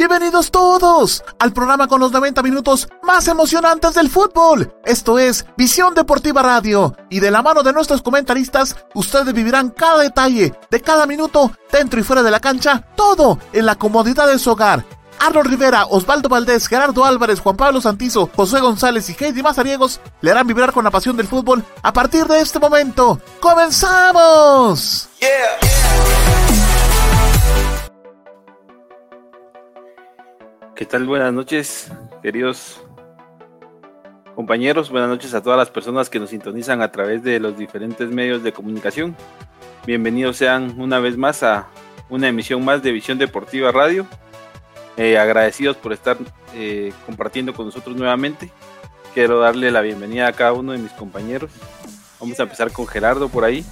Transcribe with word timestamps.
Bienvenidos 0.00 0.50
todos 0.50 1.22
al 1.38 1.52
programa 1.52 1.86
con 1.86 2.00
los 2.00 2.10
90 2.10 2.42
minutos 2.42 2.88
más 3.02 3.28
emocionantes 3.28 3.94
del 3.94 4.08
fútbol. 4.08 4.74
Esto 4.84 5.18
es 5.18 5.44
Visión 5.58 5.94
Deportiva 5.94 6.42
Radio 6.42 6.96
y 7.10 7.20
de 7.20 7.30
la 7.30 7.42
mano 7.42 7.62
de 7.62 7.72
nuestros 7.72 8.00
comentaristas 8.00 8.76
ustedes 8.94 9.34
vivirán 9.34 9.70
cada 9.70 10.00
detalle 10.00 10.54
de 10.70 10.80
cada 10.80 11.06
minuto 11.06 11.52
dentro 11.70 12.00
y 12.00 12.02
fuera 12.02 12.22
de 12.22 12.30
la 12.30 12.40
cancha, 12.40 12.88
todo 12.96 13.38
en 13.52 13.66
la 13.66 13.76
comodidad 13.76 14.26
de 14.26 14.38
su 14.38 14.50
hogar. 14.50 14.84
Arnold 15.20 15.48
Rivera, 15.48 15.84
Osvaldo 15.84 16.28
Valdés, 16.28 16.66
Gerardo 16.66 17.04
Álvarez, 17.04 17.40
Juan 17.40 17.56
Pablo 17.56 17.80
Santizo, 17.80 18.30
José 18.34 18.58
González 18.60 19.08
y 19.10 19.24
Heidi 19.24 19.42
Mazariegos 19.42 20.00
le 20.22 20.30
harán 20.30 20.46
vibrar 20.46 20.72
con 20.72 20.82
la 20.82 20.90
pasión 20.90 21.16
del 21.16 21.26
fútbol 21.26 21.62
a 21.82 21.92
partir 21.92 22.24
de 22.24 22.40
este 22.40 22.58
momento. 22.58 23.20
¡Comenzamos! 23.38 25.08
¿Qué 30.74 30.86
tal? 30.86 31.04
Buenas 31.04 31.34
noches, 31.34 31.92
queridos 32.22 32.80
compañeros. 34.34 34.88
Buenas 34.88 35.10
noches 35.10 35.34
a 35.34 35.42
todas 35.42 35.58
las 35.58 35.68
personas 35.68 36.08
que 36.08 36.18
nos 36.18 36.30
sintonizan 36.30 36.80
a 36.80 36.90
través 36.90 37.22
de 37.22 37.38
los 37.38 37.58
diferentes 37.58 38.08
medios 38.08 38.42
de 38.42 38.54
comunicación. 38.54 39.14
Bienvenidos 39.86 40.38
sean 40.38 40.80
una 40.80 40.98
vez 40.98 41.18
más 41.18 41.42
a 41.42 41.66
una 42.08 42.28
emisión 42.28 42.64
más 42.64 42.82
de 42.82 42.90
Visión 42.90 43.18
Deportiva 43.18 43.70
Radio. 43.70 44.06
Eh, 45.00 45.16
agradecidos 45.16 45.78
por 45.78 45.94
estar 45.94 46.18
eh, 46.54 46.92
compartiendo 47.06 47.54
con 47.54 47.64
nosotros 47.64 47.96
nuevamente. 47.96 48.50
Quiero 49.14 49.40
darle 49.40 49.70
la 49.70 49.80
bienvenida 49.80 50.28
a 50.28 50.32
cada 50.34 50.52
uno 50.52 50.72
de 50.72 50.78
mis 50.78 50.92
compañeros. 50.92 51.50
Vamos 52.20 52.38
a 52.38 52.42
empezar 52.42 52.70
con 52.70 52.86
Gerardo 52.86 53.30
por 53.30 53.42
ahí. 53.42 53.64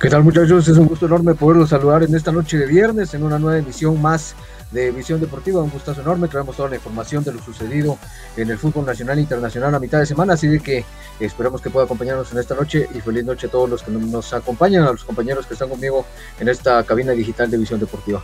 ¿Qué 0.00 0.08
tal 0.08 0.22
muchachos? 0.22 0.68
Es 0.68 0.76
un 0.76 0.86
gusto 0.86 1.06
enorme 1.06 1.34
poderlos 1.34 1.70
saludar 1.70 2.04
en 2.04 2.14
esta 2.14 2.30
noche 2.30 2.56
de 2.58 2.66
viernes 2.66 3.12
en 3.12 3.24
una 3.24 3.40
nueva 3.40 3.58
emisión 3.58 4.00
más 4.00 4.36
de 4.72 4.90
Visión 4.90 5.20
Deportiva. 5.20 5.62
Un 5.62 5.70
gustazo 5.70 6.00
enorme. 6.00 6.28
Traemos 6.28 6.56
toda 6.56 6.68
la 6.68 6.76
información 6.76 7.22
de 7.22 7.32
lo 7.32 7.42
sucedido 7.42 7.98
en 8.36 8.50
el 8.50 8.58
fútbol 8.58 8.86
nacional 8.86 9.18
e 9.18 9.22
internacional 9.22 9.74
a 9.74 9.78
mitad 9.78 9.98
de 9.98 10.06
semana. 10.06 10.34
Así 10.34 10.48
de 10.48 10.60
que 10.60 10.84
esperemos 11.20 11.60
que 11.60 11.70
pueda 11.70 11.84
acompañarnos 11.84 12.32
en 12.32 12.38
esta 12.38 12.54
noche 12.54 12.88
y 12.94 13.00
feliz 13.00 13.24
noche 13.24 13.46
a 13.46 13.50
todos 13.50 13.68
los 13.68 13.82
que 13.82 13.90
nos 13.90 14.32
acompañan, 14.32 14.84
a 14.84 14.92
los 14.92 15.04
compañeros 15.04 15.46
que 15.46 15.54
están 15.54 15.68
conmigo 15.68 16.04
en 16.40 16.48
esta 16.48 16.82
cabina 16.84 17.12
digital 17.12 17.50
de 17.50 17.58
Visión 17.58 17.78
Deportiva. 17.78 18.22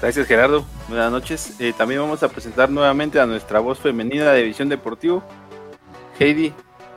Gracias 0.00 0.26
Gerardo. 0.26 0.64
Buenas 0.88 1.10
noches. 1.10 1.52
Eh, 1.58 1.72
también 1.76 2.00
vamos 2.00 2.22
a 2.22 2.28
presentar 2.28 2.70
nuevamente 2.70 3.20
a 3.20 3.26
nuestra 3.26 3.60
voz 3.60 3.78
femenina 3.78 4.32
de 4.32 4.44
Visión 4.44 4.68
Deportivo. 4.68 5.22
Heidi, 6.18 6.52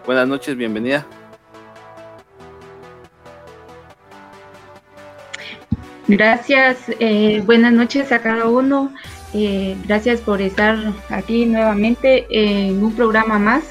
buenas 0.05 0.27
noches, 0.27 0.55
bienvenida. 0.55 1.05
Gracias, 6.07 6.77
eh, 6.99 7.41
buenas 7.45 7.73
noches 7.73 8.11
a 8.11 8.19
cada 8.19 8.47
uno. 8.47 8.91
Eh, 9.33 9.77
gracias 9.85 10.19
por 10.19 10.41
estar 10.41 10.77
aquí 11.09 11.45
nuevamente 11.45 12.25
en 12.29 12.83
un 12.83 12.93
programa 12.93 13.37
más. 13.37 13.63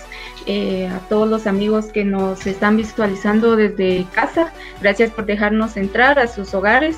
Eh, 0.47 0.89
a 0.89 1.01
todos 1.09 1.29
los 1.29 1.47
amigos 1.47 1.87
que 1.87 2.05
nos 2.05 2.47
están 2.47 2.77
visualizando 2.77 3.57
desde 3.57 4.07
casa, 4.15 4.53
gracias 4.81 5.11
por 5.11 5.27
dejarnos 5.27 5.77
entrar 5.77 6.19
a 6.19 6.29
sus 6.29 6.55
hogares. 6.55 6.97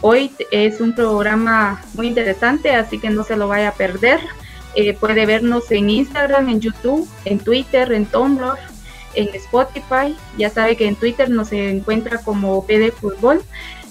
hoy 0.00 0.30
es 0.52 0.80
un 0.80 0.94
programa 0.94 1.82
muy 1.94 2.06
interesante, 2.06 2.70
así 2.70 2.98
que 3.00 3.10
no 3.10 3.24
se 3.24 3.36
lo 3.36 3.48
vaya 3.48 3.70
a 3.70 3.74
perder. 3.74 4.20
puede 5.00 5.26
vernos 5.26 5.70
en 5.72 5.90
Instagram, 5.90 6.48
en 6.48 6.60
YouTube, 6.60 7.08
en 7.24 7.38
Twitter, 7.40 7.92
en 7.92 8.06
Tumblr, 8.06 8.56
en 9.14 9.28
Spotify. 9.34 10.16
Ya 10.38 10.48
sabe 10.48 10.76
que 10.76 10.86
en 10.86 10.94
Twitter 10.94 11.28
nos 11.28 11.52
encuentra 11.52 12.18
como 12.18 12.64
PD 12.64 12.92
Fútbol. 12.92 13.42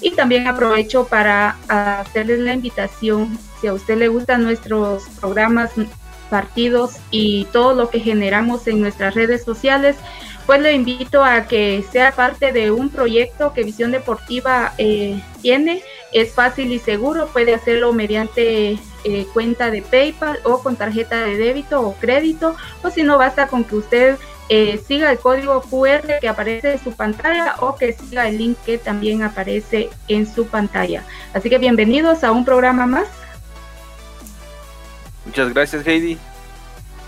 Y 0.01 0.11
también 0.11 0.47
aprovecho 0.47 1.05
para 1.05 1.57
hacerles 1.67 2.39
la 2.39 2.53
invitación, 2.53 3.37
si 3.59 3.67
a 3.67 3.73
usted 3.73 3.97
le 3.97 4.07
gustan 4.07 4.43
nuestros 4.43 5.03
programas, 5.19 5.71
partidos 6.31 6.95
y 7.11 7.45
todo 7.51 7.75
lo 7.75 7.89
que 7.89 7.99
generamos 7.99 8.65
en 8.67 8.81
nuestras 8.81 9.13
redes 9.13 9.43
sociales, 9.43 9.97
pues 10.45 10.61
le 10.61 10.73
invito 10.73 11.23
a 11.23 11.45
que 11.45 11.83
sea 11.91 12.13
parte 12.13 12.51
de 12.51 12.71
un 12.71 12.89
proyecto 12.89 13.53
que 13.53 13.63
Visión 13.63 13.91
Deportiva 13.91 14.73
eh, 14.77 15.21
tiene. 15.41 15.83
Es 16.13 16.33
fácil 16.33 16.71
y 16.71 16.79
seguro, 16.79 17.27
puede 17.27 17.53
hacerlo 17.53 17.93
mediante 17.93 18.79
eh, 19.03 19.27
cuenta 19.33 19.69
de 19.71 19.81
PayPal 19.81 20.39
o 20.43 20.63
con 20.63 20.75
tarjeta 20.77 21.21
de 21.21 21.37
débito 21.37 21.81
o 21.81 21.93
crédito, 21.95 22.55
o 22.83 22.89
si 22.89 23.03
no, 23.03 23.17
basta 23.17 23.47
con 23.47 23.63
que 23.63 23.75
usted 23.75 24.17
eh, 24.53 24.81
siga 24.85 25.09
el 25.09 25.17
código 25.17 25.61
QR 25.61 26.19
que 26.19 26.27
aparece 26.27 26.73
en 26.73 26.83
su 26.83 26.91
pantalla 26.91 27.55
o 27.59 27.77
que 27.77 27.93
siga 27.93 28.27
el 28.27 28.37
link 28.37 28.57
que 28.65 28.77
también 28.77 29.23
aparece 29.23 29.89
en 30.09 30.29
su 30.29 30.45
pantalla. 30.45 31.05
Así 31.33 31.49
que 31.49 31.57
bienvenidos 31.57 32.25
a 32.25 32.33
un 32.33 32.43
programa 32.43 32.85
más. 32.85 33.07
Muchas 35.25 35.53
gracias 35.53 35.87
Heidi. 35.87 36.17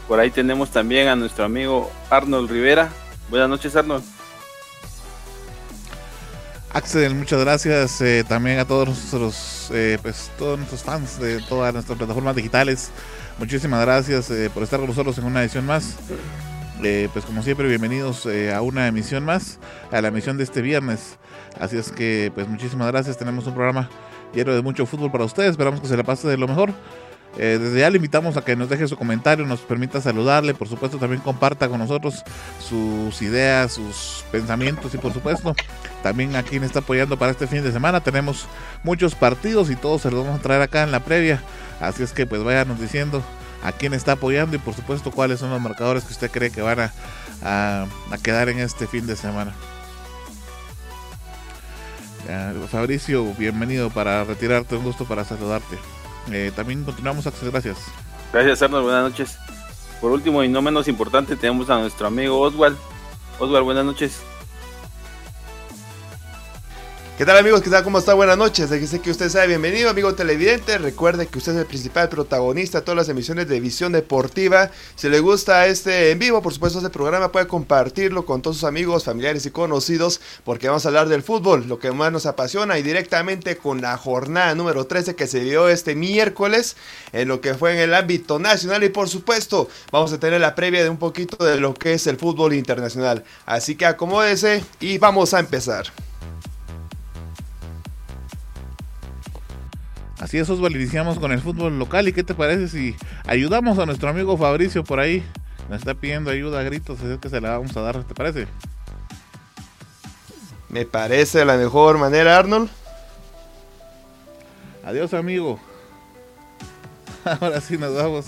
Por 0.07 0.21
ahí 0.21 0.31
tenemos 0.31 0.71
también 0.71 1.09
a 1.09 1.17
nuestro 1.17 1.43
amigo 1.43 1.91
Arnold 2.09 2.49
Rivera. 2.49 2.87
Buenas 3.29 3.49
noches 3.49 3.75
Arnold. 3.75 4.05
Axel, 6.71 7.13
muchas 7.13 7.41
gracias 7.41 7.99
eh, 7.99 8.23
también 8.25 8.59
a 8.59 8.65
todos 8.65 8.87
nuestros, 8.87 9.69
eh, 9.73 9.97
pues, 10.01 10.31
todos 10.37 10.57
nuestros 10.57 10.81
fans 10.81 11.19
de 11.19 11.41
todas 11.41 11.73
nuestras 11.73 11.97
plataformas 11.97 12.37
digitales. 12.37 12.89
Muchísimas 13.37 13.81
gracias 13.81 14.31
por 14.53 14.63
estar 14.63 14.79
con 14.79 14.87
nosotros 14.87 15.17
en 15.17 15.25
una 15.25 15.41
edición 15.41 15.65
más. 15.65 15.97
Pues 16.83 17.23
como 17.23 17.41
siempre, 17.44 17.66
bienvenidos 17.69 18.25
eh, 18.25 18.53
a 18.53 18.61
una 18.61 18.88
emisión 18.88 19.23
más, 19.23 19.57
a 19.89 20.01
la 20.01 20.09
emisión 20.09 20.35
de 20.35 20.44
este 20.44 20.61
viernes. 20.61 21.17
Así 21.57 21.77
es 21.77 21.94
que, 21.94 22.29
pues 22.35 22.45
muchísimas 22.49 22.91
gracias. 22.91 23.17
Tenemos 23.17 23.47
un 23.47 23.53
programa 23.53 23.89
lleno 24.33 24.51
de 24.51 24.61
mucho 24.61 24.85
fútbol 24.85 25.09
para 25.09 25.23
ustedes. 25.23 25.51
Esperamos 25.51 25.79
que 25.79 25.88
se 25.88 25.95
la 25.95 26.03
pase 26.03 26.27
de 26.27 26.35
lo 26.35 26.45
mejor. 26.45 26.73
Eh, 27.38 27.57
desde 27.57 27.79
ya 27.79 27.89
le 27.89 27.95
invitamos 27.95 28.35
a 28.35 28.43
que 28.43 28.57
nos 28.57 28.67
deje 28.67 28.85
su 28.89 28.97
comentario, 28.97 29.45
nos 29.45 29.61
permita 29.61 30.01
saludarle, 30.01 30.53
por 30.53 30.67
supuesto 30.67 30.97
también 30.97 31.22
comparta 31.22 31.69
con 31.69 31.79
nosotros 31.79 32.22
sus 32.59 33.22
ideas, 33.22 33.72
sus 33.72 34.25
pensamientos 34.29 34.93
y 34.93 34.97
por 34.97 35.13
supuesto 35.13 35.55
también 36.03 36.35
a 36.35 36.43
quien 36.43 36.63
está 36.66 36.79
apoyando 36.79 37.17
para 37.17 37.31
este 37.31 37.47
fin 37.47 37.63
de 37.63 37.72
semana. 37.72 38.01
Tenemos 38.01 38.45
muchos 38.83 39.16
partidos 39.16 39.72
y 39.72 39.77
todos 39.77 40.01
se 40.01 40.11
los 40.11 40.25
vamos 40.25 40.41
a 40.41 40.43
traer 40.43 40.61
acá 40.61 40.83
en 40.83 40.91
la 40.91 40.99
previa. 40.99 41.41
Así 41.79 42.03
es 42.03 42.11
que 42.11 42.25
pues 42.25 42.43
váyanos 42.43 42.81
diciendo 42.81 43.23
a 43.63 43.72
quién 43.72 43.94
está 43.94 44.13
apoyando 44.13 44.56
y 44.56 44.59
por 44.59 44.74
supuesto 44.74 45.09
cuáles 45.09 45.40
son 45.40 45.50
los 45.50 45.62
marcadores 45.62 46.03
que 46.03 46.12
usted 46.12 46.29
cree 46.29 46.51
que 46.51 46.62
van 46.62 46.91
a, 47.41 47.88
quedar 48.22 48.50
en 48.50 48.59
este 48.59 48.88
fin 48.88 49.07
de 49.07 49.16
semana. 49.16 49.53
Fabricio, 52.69 53.34
bienvenido 53.38 53.90
para 53.90 54.23
retirarte, 54.23 54.75
un 54.75 54.84
gusto 54.84 55.06
para 55.06 55.23
saludarte. 55.23 55.78
Eh, 56.31 56.52
también 56.56 56.84
continuamos, 56.84 57.28
Axel, 57.28 57.52
gracias. 57.52 57.78
Gracias, 58.31 58.62
Arnold, 58.62 58.85
buenas 58.85 59.03
noches. 59.12 59.38
Por 60.02 60.12
último 60.12 60.44
y 60.44 60.50
no 60.50 60.62
menos 60.62 60.88
importante, 60.88 61.35
tenemos 61.35 61.69
a 61.69 61.79
nuestro 61.79 62.07
amigo 62.07 62.40
Oswald. 62.40 62.78
Oswald, 63.40 63.63
buenas 63.63 63.85
noches. 63.85 64.22
¿Qué 67.16 67.28
tal 67.28 67.38
amigos? 67.38 67.62
¿Qué 67.62 67.69
tal? 67.69 67.84
¿Cómo 67.84 68.00
está? 68.00 68.16
Buenas 68.16 68.40
noches. 68.40 68.69
Sé 68.69 69.00
que 69.00 69.12
usted 69.12 69.29
sea 69.29 69.46
bienvenido, 69.46 69.88
amigo 69.88 70.16
televidente. 70.16 70.79
Recuerde 70.79 71.28
que 71.28 71.38
usted 71.38 71.51
es 71.51 71.59
el 71.59 71.68
principal 71.68 72.09
protagonista 72.09 72.79
de 72.79 72.85
todas 72.85 72.97
las 72.97 73.09
emisiones 73.09 73.47
de 73.47 73.59
Visión 73.59 73.91
Deportiva. 73.91 74.72
Si 74.96 75.07
le 75.09 75.19
gusta 75.19 75.68
este 75.68 76.09
en 76.09 76.18
vivo, 76.18 76.41
por 76.41 76.56
supuesto, 76.56 76.79
este 76.79 76.90
programa 76.90 77.31
puede 77.31 77.46
compartirlo 77.46 78.25
con 78.25 78.41
todos 78.41 78.57
sus 78.57 78.63
amigos, 78.63 79.03
familiares 79.03 79.46
y 79.46 79.52
conocidos, 79.52 80.22
porque 80.44 80.68
vamos 80.69 80.85
a 80.85 80.90
hablar 80.90 81.07
del 81.07 81.22
fútbol, 81.22 81.68
lo 81.68 81.78
que 81.78 81.91
más 81.91 82.12
nos 82.12 82.25
apasiona, 82.25 82.79
y 82.79 82.81
directamente 82.81 83.57
con 83.57 83.79
la 83.79 83.96
jornada 83.96 84.56
número 84.56 84.88
13 84.88 85.16
que 85.16 85.28
se 85.28 85.41
dio 85.41 85.69
este 85.69 85.94
miércoles, 85.94 86.75
en 87.12 87.28
lo 87.28 87.41
que 87.41 87.53
fue 87.53 87.73
en 87.73 87.78
el 87.78 87.94
ámbito 87.94 88.40
nacional. 88.40 88.84
Y 88.84 88.90
por 88.90 89.07
supuesto, 89.07 89.69
vamos 89.91 90.12
a 90.13 90.19
tener 90.19 90.41
la 90.41 90.56
previa 90.56 90.81
de 90.81 90.90
un 90.90 90.97
poquito 90.97 91.46
de 91.46 91.59
lo 91.59 91.76
que 91.76 91.93
es 91.93 92.08
el 92.08 92.17
fútbol 92.17 92.55
internacional. 92.55 93.23
Así 93.46 93.76
que 93.76 93.85
acomódese 93.85 94.66
y 94.79 94.97
vamos 94.97 95.35
a 95.35 95.40
empezar. 95.40 95.93
Así 100.23 100.37
es, 100.37 100.49
Osvaldo, 100.49 100.78
iniciamos 100.78 101.20
con 101.20 101.34
el 101.34 101.41
fútbol 101.41 101.78
local. 101.78 102.08
¿Y 102.08 102.14
qué 102.14 102.23
te 102.23 102.34
parece 102.34 102.70
si 102.70 102.96
ayudamos 103.28 103.78
a 103.78 103.85
nuestro 103.85 104.08
amigo 104.08 104.37
Fabricio 104.37 104.81
por 104.81 105.02
ahí? 105.02 105.22
Nos 105.70 105.79
está 105.79 105.96
pidiendo 105.96 106.31
ayuda 106.31 106.61
a 106.61 106.64
gritos, 106.64 107.02
es 107.02 107.20
que 107.20 107.28
se 107.28 107.41
la 107.41 107.58
vamos 107.58 107.75
a 107.75 107.81
dar, 107.81 108.05
¿te 108.05 108.16
parece? 108.16 108.47
Me 110.70 110.85
parece 110.85 111.43
la 111.43 111.58
mejor 111.58 111.97
manera, 111.97 112.37
Arnold. 112.37 112.70
Adiós, 114.85 115.14
amigo. 115.14 115.59
Ahora 117.25 117.59
sí 117.59 117.78
nos 117.78 117.93
vamos 117.93 118.28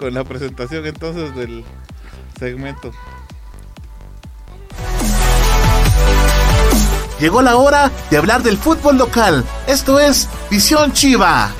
con 0.00 0.12
la 0.12 0.24
presentación 0.24 0.84
entonces 0.84 1.32
del 1.36 1.62
segmento. 2.40 2.90
llegó 7.20 7.42
la 7.42 7.56
hora 7.56 7.90
de 8.10 8.16
hablar 8.16 8.42
del 8.42 8.56
fútbol 8.56 8.96
local. 8.96 9.44
Esto 9.66 10.00
es 10.00 10.28
Visión 10.50 10.92
Chiva. 10.92 11.52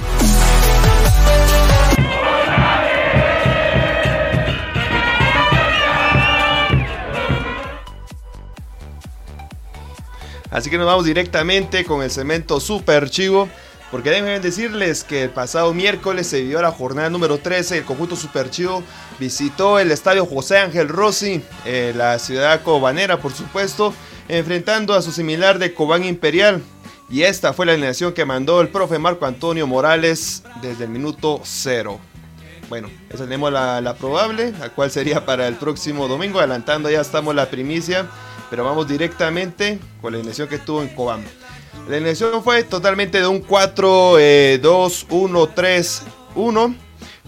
Así 10.51 10.69
que 10.69 10.79
nos 10.79 10.87
vamos 10.87 11.05
directamente 11.05 11.85
con 11.85 12.03
el 12.03 12.11
cemento 12.11 12.59
super 12.59 13.09
chivo. 13.09 13.49
Porque 13.91 14.11
déjenme 14.11 14.39
decirles 14.39 15.03
que 15.03 15.25
el 15.25 15.31
pasado 15.31 15.75
miércoles 15.75 16.29
se 16.29 16.43
vivió 16.43 16.63
la 16.63 16.71
jornada 16.71 17.11
número 17.11 17.39
13. 17.39 17.79
El 17.79 17.85
conjunto 17.85 18.15
Superchivo 18.15 18.85
visitó 19.19 19.81
el 19.81 19.91
estadio 19.91 20.27
José 20.27 20.59
Ángel 20.59 20.89
Rossi, 20.89 21.43
eh, 21.65 21.93
la 21.97 22.21
ciudad 22.21 22.63
cobanera, 22.63 23.19
por 23.19 23.33
supuesto, 23.33 23.93
enfrentando 24.31 24.95
a 24.95 25.03
su 25.03 25.13
similar 25.13 25.59
de 25.59 25.75
Cobán 25.75 26.05
Imperial. 26.05 26.63
Y 27.11 27.23
esta 27.23 27.53
fue 27.53 27.67
la 27.67 27.73
alineación 27.73 28.13
que 28.13 28.25
mandó 28.25 28.61
el 28.61 28.69
profe 28.69 28.99
Marco 28.99 29.27
Antonio 29.27 29.67
Morales 29.67 30.45
desde 30.63 30.85
el 30.85 30.91
minuto 30.91 31.41
cero. 31.43 31.99
Bueno, 32.69 32.89
esa 33.09 33.25
tenemos 33.25 33.53
la, 33.53 33.97
probable, 33.99 34.53
la 34.53 34.69
cual 34.69 34.93
sería 34.93 35.27
para 35.27 35.49
el 35.49 35.57
próximo 35.57 36.07
domingo. 36.07 36.39
Adelantando 36.39 36.89
ya 36.89 37.01
estamos 37.01 37.35
la 37.35 37.51
primicia, 37.51 38.07
pero 38.49 38.65
vamos 38.65 38.87
directamente 38.87 39.81
con 40.01 40.13
la 40.13 40.19
alineación 40.19 40.47
que 40.47 40.59
tuvo 40.59 40.83
en 40.83 40.89
Cobán. 40.91 41.25
La 41.89 41.97
alineación 41.97 42.45
fue 42.45 42.63
totalmente 42.63 43.19
de 43.19 43.27
un 43.27 43.41
4, 43.41 44.17
2, 44.63 45.07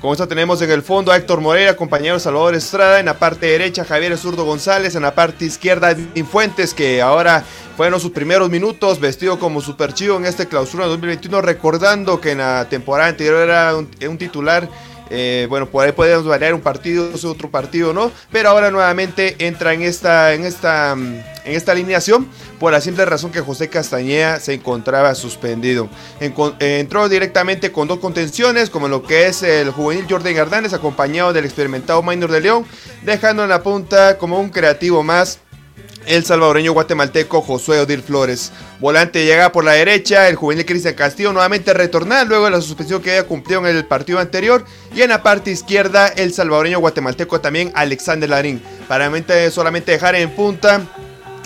1, 0.02 0.08
3, 0.08 0.08
1. 0.08 0.08
Con 0.08 0.10
esto 0.12 0.26
tenemos 0.26 0.60
en 0.62 0.70
el 0.70 0.82
fondo 0.82 1.12
a 1.12 1.16
Héctor 1.16 1.40
Moreira, 1.40 1.76
compañero 1.76 2.18
Salvador 2.18 2.56
Estrada. 2.56 2.98
En 2.98 3.06
la 3.06 3.18
parte 3.18 3.46
derecha, 3.46 3.84
Javier 3.84 4.18
Zurdo 4.18 4.44
González. 4.44 4.96
En 4.96 5.02
la 5.02 5.14
parte 5.14 5.44
izquierda, 5.44 5.96
Fuentes, 6.28 6.74
que 6.74 7.00
ahora 7.00 7.44
fueron 7.76 8.00
sus 8.00 8.10
primeros 8.10 8.50
minutos 8.50 8.98
vestido 8.98 9.38
como 9.38 9.60
super 9.60 9.94
chivo 9.94 10.16
en 10.16 10.26
este 10.26 10.48
clausura 10.48 10.86
2021. 10.86 11.40
Recordando 11.40 12.20
que 12.20 12.32
en 12.32 12.38
la 12.38 12.68
temporada 12.68 13.10
anterior 13.10 13.42
era 13.42 13.76
un 13.76 14.18
titular 14.18 14.68
eh, 15.14 15.46
bueno, 15.50 15.68
por 15.68 15.84
ahí 15.84 15.92
podemos 15.92 16.24
variar 16.24 16.54
un 16.54 16.62
partido, 16.62 17.10
otro 17.24 17.50
partido, 17.50 17.92
¿no? 17.92 18.10
Pero 18.30 18.48
ahora 18.48 18.70
nuevamente 18.70 19.36
entra 19.46 19.74
en 19.74 19.82
esta, 19.82 20.32
en 20.32 20.44
esta, 20.44 20.94
mm, 20.96 21.16
en 21.44 21.54
esta 21.54 21.72
alineación 21.72 22.26
por 22.58 22.72
la 22.72 22.80
simple 22.80 23.04
razón 23.04 23.30
que 23.30 23.42
José 23.42 23.68
Castañeda 23.68 24.40
se 24.40 24.54
encontraba 24.54 25.14
suspendido. 25.14 25.90
En, 26.18 26.32
eh, 26.60 26.78
entró 26.80 27.10
directamente 27.10 27.72
con 27.72 27.88
dos 27.88 27.98
contenciones, 27.98 28.70
como 28.70 28.88
lo 28.88 29.02
que 29.02 29.26
es 29.26 29.42
el 29.42 29.70
juvenil 29.70 30.06
Jordan 30.08 30.34
Gardanes, 30.34 30.72
acompañado 30.72 31.34
del 31.34 31.44
experimentado 31.44 32.02
Minor 32.02 32.30
de 32.30 32.40
León, 32.40 32.64
dejando 33.02 33.42
en 33.42 33.50
la 33.50 33.62
punta 33.62 34.16
como 34.16 34.40
un 34.40 34.48
creativo 34.48 35.02
más 35.02 35.40
el 36.06 36.24
salvadoreño 36.24 36.72
guatemalteco 36.72 37.40
Josué 37.42 37.80
Odir 37.80 38.02
Flores. 38.02 38.52
Volante 38.80 39.24
llega 39.24 39.52
por 39.52 39.64
la 39.64 39.72
derecha, 39.72 40.28
el 40.28 40.36
juvenil 40.36 40.66
Cristian 40.66 40.94
Castillo 40.94 41.32
nuevamente 41.32 41.72
retornar 41.72 42.26
luego 42.26 42.46
de 42.46 42.50
la 42.52 42.60
suspensión 42.60 43.02
que 43.02 43.10
había 43.10 43.26
cumplido 43.26 43.66
en 43.66 43.76
el 43.76 43.84
partido 43.84 44.18
anterior. 44.18 44.64
Y 44.94 45.02
en 45.02 45.10
la 45.10 45.22
parte 45.22 45.50
izquierda, 45.50 46.08
el 46.08 46.32
salvadoreño 46.32 46.80
guatemalteco 46.80 47.40
también 47.40 47.72
Alexander 47.74 48.28
Larín. 48.28 48.62
Para 48.88 49.10
solamente 49.50 49.92
dejar 49.92 50.14
en 50.16 50.30
punta 50.30 50.82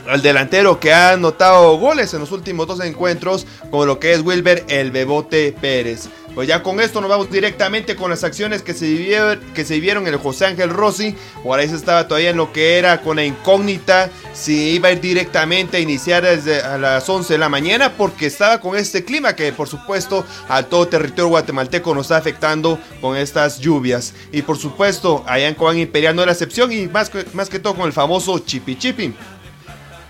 al 0.08 0.23
delantero 0.23 0.79
que 0.79 0.93
ha 0.93 1.12
anotado 1.12 1.76
goles 1.79 2.14
en 2.14 2.20
los 2.20 2.32
últimos 2.32 2.67
dos 2.67 2.81
encuentros, 2.81 3.47
como 3.70 3.87
lo 3.87 3.99
que 3.99 4.12
es 4.12 4.20
Wilber 4.20 4.64
el 4.69 4.91
Bebote 4.91 5.55
Pérez. 5.61 6.08
Pues 6.36 6.48
ya 6.48 6.62
con 6.62 6.80
esto 6.80 7.00
nos 7.00 7.08
vamos 7.08 7.30
directamente 7.30 7.96
con 7.96 8.10
las 8.10 8.22
acciones 8.22 8.60
que 8.60 8.74
se, 8.74 8.84
vivieron, 8.84 9.40
que 9.54 9.64
se 9.64 9.72
vivieron 9.72 10.06
en 10.06 10.12
el 10.12 10.20
José 10.20 10.44
Ángel 10.44 10.68
Rossi. 10.68 11.16
Por 11.42 11.58
ahí 11.58 11.66
se 11.66 11.76
estaba 11.76 12.06
todavía 12.06 12.28
en 12.28 12.36
lo 12.36 12.52
que 12.52 12.76
era 12.76 13.00
con 13.00 13.16
la 13.16 13.24
incógnita 13.24 14.10
si 14.34 14.72
iba 14.72 14.90
a 14.90 14.92
ir 14.92 15.00
directamente 15.00 15.78
a 15.78 15.80
iniciar 15.80 16.24
desde 16.24 16.60
a 16.60 16.76
las 16.76 17.08
11 17.08 17.32
de 17.32 17.38
la 17.38 17.48
mañana 17.48 17.94
porque 17.94 18.26
estaba 18.26 18.60
con 18.60 18.76
este 18.76 19.02
clima 19.02 19.34
que 19.34 19.50
por 19.54 19.66
supuesto 19.66 20.26
a 20.46 20.62
todo 20.64 20.86
territorio 20.86 21.28
guatemalteco 21.28 21.94
nos 21.94 22.04
está 22.04 22.18
afectando 22.18 22.78
con 23.00 23.16
estas 23.16 23.58
lluvias. 23.58 24.12
Y 24.30 24.42
por 24.42 24.58
supuesto 24.58 25.24
allá 25.26 25.48
en 25.48 25.54
Cobán 25.54 25.78
Imperial 25.78 26.14
no 26.14 26.22
era 26.22 26.32
excepción 26.32 26.70
y 26.70 26.86
más 26.86 27.10
más 27.32 27.48
que 27.48 27.60
todo 27.60 27.74
con 27.74 27.86
el 27.86 27.94
famoso 27.94 28.38
chipi 28.40 28.76
chipi. 28.76 29.14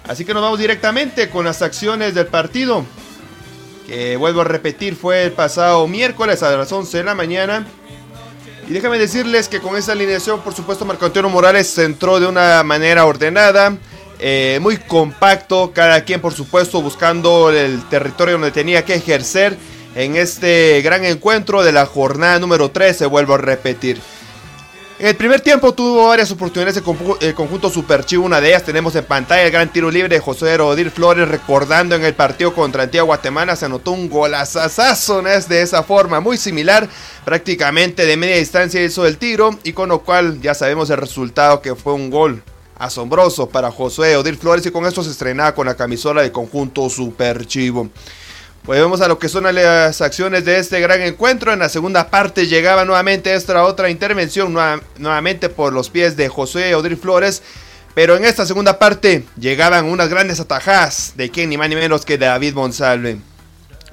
Así 0.08 0.24
que 0.24 0.34
nos 0.34 0.42
vamos 0.42 0.58
directamente 0.58 1.30
con 1.30 1.44
las 1.44 1.62
acciones 1.62 2.14
del 2.14 2.26
partido 2.26 2.84
que 3.86 4.16
vuelvo 4.16 4.40
a 4.40 4.44
repetir 4.44 4.96
fue 4.96 5.24
el 5.24 5.32
pasado 5.32 5.86
miércoles 5.86 6.42
a 6.42 6.56
las 6.56 6.70
11 6.72 6.98
de 6.98 7.04
la 7.04 7.14
mañana. 7.14 7.66
Y 8.68 8.72
déjame 8.72 8.98
decirles 8.98 9.48
que 9.48 9.60
con 9.60 9.76
esa 9.76 9.92
alineación, 9.92 10.40
por 10.40 10.52
supuesto, 10.52 10.84
Marco 10.84 11.06
Antonio 11.06 11.30
Morales 11.30 11.68
se 11.68 11.84
entró 11.84 12.18
de 12.18 12.26
una 12.26 12.62
manera 12.64 13.06
ordenada, 13.06 13.76
eh, 14.18 14.58
muy 14.60 14.76
compacto, 14.78 15.70
cada 15.72 16.02
quien, 16.04 16.20
por 16.20 16.34
supuesto, 16.34 16.82
buscando 16.82 17.50
el 17.50 17.88
territorio 17.88 18.34
donde 18.34 18.50
tenía 18.50 18.84
que 18.84 18.94
ejercer 18.94 19.56
en 19.94 20.16
este 20.16 20.82
gran 20.82 21.04
encuentro 21.04 21.62
de 21.62 21.72
la 21.72 21.86
jornada 21.86 22.40
número 22.40 22.70
13, 22.70 23.06
vuelvo 23.06 23.34
a 23.34 23.38
repetir. 23.38 24.00
En 24.98 25.08
el 25.08 25.14
primer 25.14 25.42
tiempo 25.42 25.74
tuvo 25.74 26.08
varias 26.08 26.30
oportunidades 26.30 26.82
el 27.20 27.34
conjunto 27.34 27.68
Super 27.68 28.02
Chivo. 28.06 28.24
Una 28.24 28.40
de 28.40 28.48
ellas 28.48 28.64
tenemos 28.64 28.94
en 28.94 29.04
pantalla 29.04 29.42
el 29.42 29.50
gran 29.50 29.70
tiro 29.70 29.90
libre 29.90 30.08
de 30.08 30.20
José 30.20 30.56
Rodir 30.56 30.90
Flores. 30.90 31.28
Recordando 31.28 31.94
en 31.94 32.02
el 32.02 32.14
partido 32.14 32.54
contra 32.54 32.84
Antigua 32.84 33.04
Guatemala, 33.04 33.56
se 33.56 33.66
anotó 33.66 33.90
un 33.90 34.08
golazazazo 34.08 35.20
de 35.20 35.60
esa 35.60 35.82
forma, 35.82 36.20
muy 36.20 36.38
similar. 36.38 36.88
Prácticamente 37.26 38.06
de 38.06 38.16
media 38.16 38.36
distancia 38.36 38.82
hizo 38.82 39.06
el 39.06 39.18
tiro. 39.18 39.58
Y 39.64 39.74
con 39.74 39.90
lo 39.90 39.98
cual 39.98 40.40
ya 40.40 40.54
sabemos 40.54 40.88
el 40.88 40.96
resultado 40.96 41.60
que 41.60 41.74
fue 41.74 41.92
un 41.92 42.08
gol 42.08 42.42
asombroso 42.78 43.50
para 43.50 43.70
José 43.70 44.16
Odir 44.16 44.38
Flores. 44.38 44.64
Y 44.64 44.70
con 44.70 44.86
esto 44.86 45.02
se 45.02 45.10
estrenaba 45.10 45.54
con 45.54 45.66
la 45.66 45.74
camisola 45.74 46.22
del 46.22 46.32
conjunto 46.32 46.88
Super 46.88 47.46
Chivo. 47.46 47.90
Volvemos 48.66 49.00
a 49.00 49.06
lo 49.06 49.20
que 49.20 49.28
son 49.28 49.44
las 49.44 50.00
acciones 50.00 50.44
de 50.44 50.58
este 50.58 50.80
gran 50.80 51.00
encuentro. 51.00 51.52
En 51.52 51.60
la 51.60 51.68
segunda 51.68 52.10
parte 52.10 52.48
llegaba 52.48 52.84
nuevamente 52.84 53.32
esta 53.32 53.62
otra 53.62 53.90
intervención, 53.90 54.52
nuevamente 54.98 55.48
por 55.48 55.72
los 55.72 55.88
pies 55.88 56.16
de 56.16 56.28
José 56.28 56.74
Odri 56.74 56.96
Flores. 56.96 57.44
Pero 57.94 58.16
en 58.16 58.24
esta 58.24 58.44
segunda 58.44 58.80
parte 58.80 59.24
llegaban 59.38 59.84
unas 59.84 60.08
grandes 60.08 60.40
atajadas 60.40 61.12
de 61.14 61.30
quien 61.30 61.48
ni 61.48 61.56
más 61.56 61.68
ni 61.68 61.76
menos 61.76 62.04
que 62.04 62.18
David 62.18 62.54
Monsalve. 62.54 63.18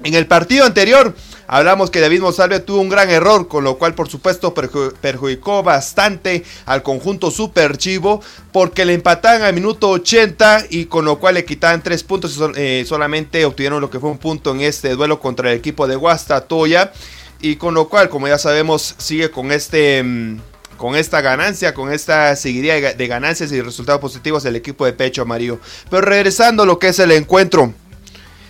En 0.02 0.14
el 0.14 0.26
partido 0.26 0.66
anterior 0.66 1.14
hablamos 1.46 1.90
que 1.90 2.00
David 2.00 2.20
Monsalve 2.20 2.60
tuvo 2.60 2.80
un 2.80 2.88
gran 2.88 3.10
error, 3.10 3.48
con 3.48 3.64
lo 3.64 3.76
cual 3.78 3.94
por 3.94 4.08
supuesto 4.08 4.54
perjudicó 4.54 5.62
bastante 5.62 6.44
al 6.66 6.82
conjunto 6.82 7.30
super 7.30 7.76
chivo, 7.76 8.22
porque 8.52 8.84
le 8.84 8.94
empataban 8.94 9.42
al 9.42 9.54
minuto 9.54 9.90
80 9.90 10.66
y 10.70 10.86
con 10.86 11.04
lo 11.04 11.18
cual 11.18 11.34
le 11.34 11.44
quitaban 11.44 11.82
tres 11.82 12.02
puntos 12.02 12.36
y 12.36 12.60
eh, 12.60 12.84
solamente 12.86 13.44
obtuvieron 13.44 13.80
lo 13.80 13.90
que 13.90 14.00
fue 14.00 14.10
un 14.10 14.18
punto 14.18 14.52
en 14.52 14.60
este 14.60 14.90
duelo 14.90 15.20
contra 15.20 15.50
el 15.50 15.58
equipo 15.58 15.86
de 15.86 15.96
Guastatoya. 15.96 16.92
Y 17.40 17.56
con 17.56 17.74
lo 17.74 17.88
cual, 17.88 18.08
como 18.08 18.26
ya 18.26 18.38
sabemos, 18.38 18.94
sigue 18.96 19.30
con 19.30 19.52
este 19.52 20.02
mm, 20.02 20.38
con 20.76 20.96
esta 20.96 21.20
ganancia, 21.20 21.74
con 21.74 21.92
esta 21.92 22.34
seguidilla 22.36 22.94
de 22.94 23.06
ganancias 23.06 23.52
y 23.52 23.60
resultados 23.60 24.00
positivos 24.00 24.44
el 24.44 24.56
equipo 24.56 24.84
de 24.84 24.92
Pecho 24.92 25.22
Amarillo. 25.22 25.60
Pero 25.90 26.02
regresando 26.02 26.64
a 26.64 26.66
lo 26.66 26.78
que 26.78 26.88
es 26.88 26.98
el 26.98 27.12
encuentro. 27.12 27.72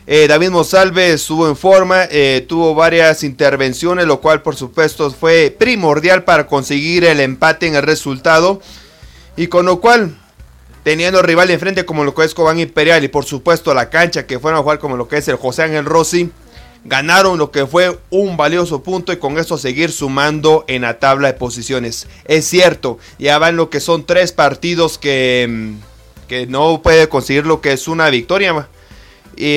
Eh, 0.07 0.27
David 0.29 0.51
Monsalve 0.51 1.15
estuvo 1.15 1.49
en 1.49 1.57
forma, 1.57 2.05
eh, 2.11 2.45
tuvo 2.47 2.75
varias 2.75 3.25
intervenciones, 3.25 4.07
lo 4.07 4.21
cual 4.21 4.43
por 4.43 4.55
supuesto 4.55 5.11
fue 5.11 5.55
primordial 5.59 6.25
para 6.25 6.47
conseguir 6.47 7.05
el 7.05 7.21
empate 7.21 7.67
en 7.67 7.75
el 7.75 7.83
resultado. 7.83 8.61
Y 9.37 9.47
con 9.47 9.65
lo 9.65 9.81
cual, 9.81 10.15
teniendo 10.83 11.23
rival 11.23 11.51
enfrente 11.51 11.87
como 11.87 12.05
lo 12.05 12.15
que 12.15 12.25
es 12.25 12.35
Cobán 12.35 12.61
Imperial 12.61 13.03
y 13.03 13.09
por 13.09 13.25
supuesto 13.25 13.73
la 13.73 13.89
cancha 13.89 14.27
que 14.27 14.39
fueron 14.39 14.61
a 14.61 14.63
jugar 14.63 14.79
como 14.79 14.99
lo 14.99 15.09
que 15.09 15.17
es 15.17 15.29
el 15.29 15.37
José 15.37 15.63
Ángel 15.63 15.87
Rossi, 15.87 16.31
ganaron 16.85 17.39
lo 17.39 17.51
que 17.51 17.67
fue 17.67 17.99
un 18.11 18.37
valioso 18.37 18.83
punto 18.83 19.11
y 19.11 19.17
con 19.17 19.39
eso 19.39 19.57
seguir 19.57 19.91
sumando 19.91 20.67
en 20.69 20.83
la 20.83 20.99
tabla 20.99 21.29
de 21.29 21.39
posiciones. 21.39 22.09
Es 22.27 22.45
cierto, 22.45 22.99
ya 23.19 23.39
van 23.39 23.57
lo 23.57 23.71
que 23.71 23.81
son 23.81 24.05
tres 24.05 24.33
partidos 24.33 24.99
que, 24.99 25.47
mm, 25.49 26.29
que 26.29 26.47
no 26.47 26.83
puede 26.83 27.09
conseguir 27.09 27.47
lo 27.47 27.63
que 27.63 27.73
es 27.73 27.89
una 27.89 28.11
victoria 28.11 28.69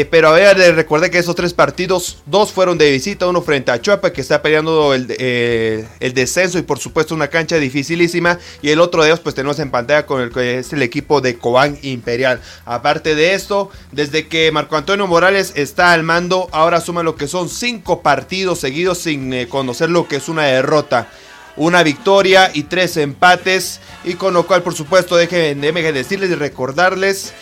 pero 0.09 0.29
a 0.29 0.31
ver, 0.31 0.57
recuerde 0.75 1.11
que 1.11 1.17
esos 1.17 1.35
tres 1.35 1.53
partidos, 1.53 2.17
dos 2.25 2.51
fueron 2.51 2.77
de 2.77 2.91
visita, 2.91 3.27
uno 3.27 3.41
frente 3.41 3.71
a 3.71 3.81
Chuapa, 3.81 4.11
que 4.11 4.21
está 4.21 4.41
peleando 4.41 4.93
eh, 4.95 5.87
el, 5.99 6.13
descenso 6.13 6.57
y 6.57 6.63
por 6.63 6.79
supuesto 6.79 7.13
una 7.13 7.27
cancha 7.27 7.57
dificilísima, 7.57 8.39
y 8.61 8.69
el 8.69 8.79
otro 8.79 9.01
de 9.03 9.09
ellos 9.09 9.19
pues 9.19 9.35
tenemos 9.35 9.59
en 9.59 9.71
pantalla 9.71 10.05
con 10.05 10.21
el 10.21 10.31
que 10.31 10.59
es 10.59 10.73
el 10.73 10.81
equipo 10.81 11.21
de 11.21 11.37
Cobán 11.37 11.77
Imperial. 11.81 12.41
Aparte 12.65 13.15
de 13.15 13.33
esto, 13.33 13.69
desde 13.91 14.27
que 14.27 14.51
Marco 14.51 14.77
Antonio 14.77 15.07
Morales 15.07 15.53
está 15.55 15.93
al 15.93 16.03
mando, 16.03 16.49
ahora 16.51 16.81
suma 16.81 17.03
lo 17.03 17.15
que 17.15 17.27
son 17.27 17.49
cinco 17.49 18.01
partidos 18.01 18.59
seguidos 18.59 18.99
sin 18.99 19.33
eh, 19.33 19.47
conocer 19.47 19.89
lo 19.89 20.07
que 20.07 20.17
es 20.17 20.29
una 20.29 20.43
derrota 20.43 21.09
una 21.57 21.83
victoria 21.83 22.51
y 22.53 22.63
tres 22.63 22.95
empates. 22.97 23.81
Y 24.03 24.13
con 24.13 24.33
lo 24.33 24.47
cual, 24.47 24.63
por 24.63 24.73
supuesto, 24.73 25.17
déjenme 25.17 25.91
decirles 25.91 26.29
y 26.29 26.35
recordarles 26.35 27.33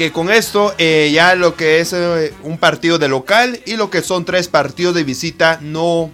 que 0.00 0.12
con 0.12 0.30
esto 0.30 0.74
eh, 0.78 1.10
ya 1.12 1.34
lo 1.34 1.56
que 1.56 1.80
es 1.80 1.92
eh, 1.92 2.32
un 2.42 2.56
partido 2.56 2.98
de 2.98 3.06
local 3.06 3.60
y 3.66 3.76
lo 3.76 3.90
que 3.90 4.00
son 4.00 4.24
tres 4.24 4.48
partidos 4.48 4.94
de 4.94 5.04
visita 5.04 5.58
no, 5.60 6.10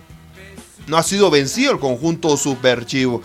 no 0.88 0.97
ha 0.97 1.05
sido 1.05 1.31
vencido 1.31 1.71
el 1.71 1.78
conjunto 1.78 2.37
super 2.37 2.85
chivo. 2.85 3.23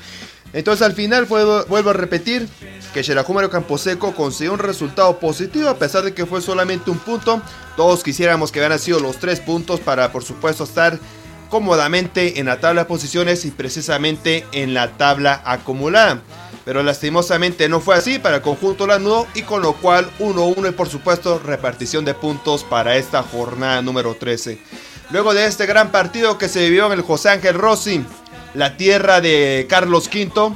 Entonces 0.54 0.86
al 0.86 0.94
final 0.94 1.26
vuelvo, 1.26 1.90
a 1.90 1.94
repetir 1.94 2.48
que 2.94 3.02
Campo 3.02 3.50
Camposeco 3.50 4.14
consiguió 4.14 4.54
un 4.54 4.60
resultado 4.60 5.18
positivo 5.18 5.68
a 5.68 5.80
pesar 5.80 6.04
de 6.04 6.14
que 6.14 6.28
fue 6.28 6.44
solamente 6.44 6.92
un 6.92 7.00
punto. 7.00 7.42
Todos 7.76 8.04
quisiéramos 8.04 8.52
que 8.52 8.60
hubieran 8.60 8.78
sido 8.78 9.00
los 9.00 9.18
tres 9.18 9.40
puntos 9.40 9.80
para 9.80 10.12
por 10.12 10.24
supuesto 10.24 10.66
estar 10.66 11.00
cómodamente 11.50 12.40
en 12.40 12.46
la 12.46 12.60
tabla 12.60 12.82
de 12.82 12.88
posiciones 12.88 13.46
y 13.46 13.50
precisamente 13.50 14.46
en 14.52 14.76
la 14.76 14.96
tabla 14.96 15.42
acumulada. 15.44 16.22
Pero 16.72 16.84
lastimosamente 16.84 17.68
no 17.68 17.82
fue 17.82 17.98
así 17.98 18.18
para 18.18 18.38
el 18.38 18.42
conjunto 18.42 18.88
lanudo 18.88 19.28
y 19.34 19.42
con 19.42 19.62
lo 19.62 19.74
cual 19.74 20.10
1-1 20.20 20.70
y 20.70 20.72
por 20.72 20.88
supuesto 20.88 21.38
repartición 21.38 22.06
de 22.06 22.14
puntos 22.14 22.64
para 22.64 22.96
esta 22.96 23.24
jornada 23.24 23.82
número 23.82 24.16
13. 24.16 24.58
Luego 25.10 25.34
de 25.34 25.48
este 25.48 25.66
gran 25.66 25.92
partido 25.92 26.38
que 26.38 26.48
se 26.48 26.62
vivió 26.62 26.86
en 26.86 26.94
el 26.94 27.02
José 27.02 27.28
Ángel 27.28 27.56
Rossi, 27.56 28.06
la 28.54 28.78
tierra 28.78 29.20
de 29.20 29.66
Carlos 29.68 30.08
V, 30.08 30.56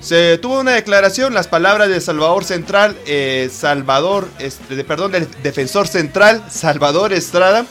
se 0.00 0.36
tuvo 0.38 0.58
una 0.58 0.72
declaración, 0.72 1.32
las 1.32 1.46
palabras 1.46 1.90
de 1.90 2.00
Salvador 2.00 2.44
Central, 2.44 2.96
eh, 3.06 3.48
Salvador, 3.52 4.26
este, 4.40 4.82
perdón, 4.82 5.12
del 5.12 5.28
defensor 5.44 5.86
central, 5.86 6.42
Salvador 6.50 7.12
Estrada, 7.12 7.66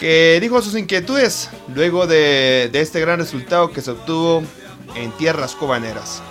que 0.00 0.38
dijo 0.40 0.62
sus 0.62 0.74
inquietudes 0.74 1.50
luego 1.74 2.06
de, 2.06 2.70
de 2.72 2.80
este 2.80 2.98
gran 2.98 3.18
resultado 3.18 3.70
que 3.72 3.82
se 3.82 3.90
obtuvo 3.90 4.42
en 4.94 5.12
tierras 5.18 5.54
cobaneras. 5.54 6.22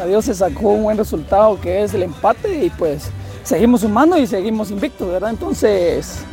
A 0.00 0.06
Dios 0.06 0.24
se 0.24 0.34
sacó 0.34 0.70
un 0.70 0.82
buen 0.82 0.98
resultado 0.98 1.60
que 1.60 1.82
es 1.82 1.94
el 1.94 2.02
empate 2.02 2.64
y 2.64 2.70
pues 2.70 3.10
seguimos 3.44 3.82
sumando 3.82 4.18
y 4.18 4.26
seguimos 4.26 4.70
invictos, 4.70 5.08
¿verdad? 5.08 5.30
Entonces, 5.30 6.24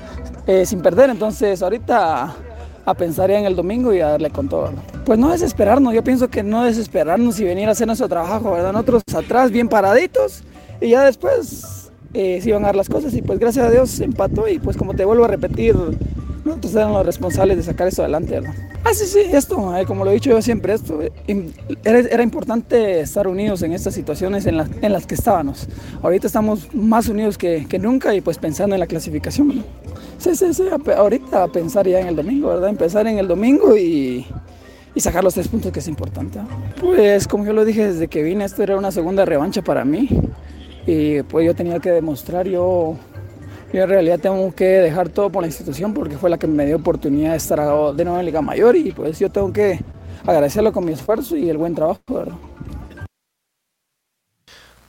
eh, 0.48 0.65
sin 0.65 0.82
perder, 0.82 1.10
entonces 1.10 1.62
ahorita 1.62 2.36
a 2.84 2.94
pensar 2.96 3.30
ya 3.30 3.38
en 3.38 3.46
el 3.46 3.56
domingo 3.56 3.94
y 3.94 4.00
a 4.00 4.10
darle 4.10 4.32
con 4.32 4.50
todo. 4.50 4.72
Pues 5.06 5.20
no 5.20 5.30
desesperarnos, 5.30 5.94
yo 5.94 6.03
pienso 6.03 6.27
que 6.30 6.41
no 6.41 6.63
desesperarnos 6.63 7.39
y 7.39 7.44
venir 7.44 7.68
a 7.70 7.72
hacer 7.72 7.86
nuestro 7.86 8.10
trabajo, 8.10 8.51
¿verdad? 8.51 8.74
Nosotros 8.74 9.03
atrás 9.15 9.51
bien 9.51 9.70
paraditos 9.70 10.44
y 10.80 10.89
ya 10.89 11.03
después 11.03 11.91
eh, 12.13 12.39
se 12.41 12.50
iban 12.50 12.63
a 12.63 12.68
dar 12.68 12.75
las 12.75 12.89
cosas 12.89 13.13
y 13.13 13.22
pues 13.22 13.38
gracias 13.38 13.65
a 13.65 13.70
Dios 13.70 14.00
empató 14.00 14.48
y 14.48 14.58
pues 14.58 14.75
como 14.75 14.96
te 14.96 15.06
vuelvo 15.06 15.25
a 15.25 15.27
repetir, 15.27 15.75
nosotros 16.43 16.74
éramos 16.75 16.98
los 16.98 17.05
responsables 17.05 17.57
de 17.57 17.63
sacar 17.63 17.88
esto 17.88 18.01
adelante, 18.01 18.39
¿verdad? 18.39 18.53
Ah, 18.83 18.93
sí, 18.93 19.05
sí, 19.05 19.19
esto, 19.31 19.75
eh, 19.77 19.86
como 19.86 20.03
lo 20.03 20.12
he 20.12 20.15
dicho 20.15 20.31
yo 20.31 20.41
siempre, 20.41 20.74
esto, 20.74 21.01
eh, 21.01 21.12
era, 21.83 22.00
era, 22.00 22.24
importante 22.24 23.00
estar 23.00 23.27
unidos 23.27 23.62
en 23.62 23.74
estas 23.74 23.93
situaciones 23.93 24.45
en, 24.48 24.57
la, 24.57 24.67
en, 24.81 24.91
las 24.91 25.05
que 25.05 25.15
estábamos. 25.15 25.67
Ahorita 26.01 26.27
estamos 26.27 26.74
más 26.74 27.07
unidos 27.07 27.38
que, 27.38 27.67
que 27.69 27.77
nunca 27.77 28.15
y 28.15 28.21
pues 28.21 28.38
pensando 28.38 28.75
en 28.75 28.79
la 28.79 28.88
clasificación, 28.88 29.50
¿verdad? 29.50 29.65
Sí, 30.17 30.36
sí, 30.36 30.53
sí, 30.53 30.63
ahorita 30.95 31.48
pensar 31.50 31.88
ya 31.88 32.00
en 32.00 32.07
el 32.07 32.15
domingo, 32.15 32.50
¿verdad? 32.50 32.69
Empezar 32.69 33.07
en 33.07 33.17
el 33.17 33.27
domingo 33.27 33.77
y, 33.77 34.25
y 34.93 35.00
sacar 35.00 35.24
los 35.24 35.33
tres 35.33 35.48
puntos 35.48 35.71
que 35.71 35.79
es 35.79 35.88
importante. 35.88 36.39
Pues 36.79 37.27
como 37.27 37.45
yo 37.45 37.53
lo 37.53 37.65
dije 37.65 37.88
desde 37.88 38.07
que 38.07 38.24
vine, 38.24 38.45
esto 38.45 38.63
era 38.63 38.77
una 38.77 38.91
segunda 38.91 39.25
revancha 39.25 39.62
para 39.62 39.86
mí 39.86 40.10
y 40.86 41.21
pues 41.24 41.45
yo 41.45 41.55
tenía 41.55 41.79
que 41.79 41.91
demostrar, 41.91 42.48
yo, 42.48 42.95
yo 43.74 43.84
en 43.84 43.90
realidad 43.90 44.20
tengo 44.20 44.54
que 44.54 44.66
dejar 44.66 45.10
todo 45.10 45.30
por 45.30 45.42
la 45.42 45.48
institución 45.48 45.94
porque 45.94 46.18
fue 46.18 46.30
la 46.30 46.38
que 46.38 46.48
me 46.48 46.66
dio 46.66 46.78
oportunidad 46.78 47.32
de 47.32 47.38
estar 47.38 47.60
de 47.60 48.06
nuevo 48.06 48.20
en 48.20 48.25
Liga 48.25 48.42
Mayor 48.42 48.75
y 48.75 48.92
pues 48.92 49.20
yo 49.20 49.30
tengo 49.30 49.51
que 49.54 49.80
agradecerlo 50.25 50.72
con 50.74 50.86
mi 50.86 50.92
esfuerzo 50.92 51.38
y 51.38 51.50
el 51.50 51.58
buen 51.58 51.74
trabajo. 51.75 52.01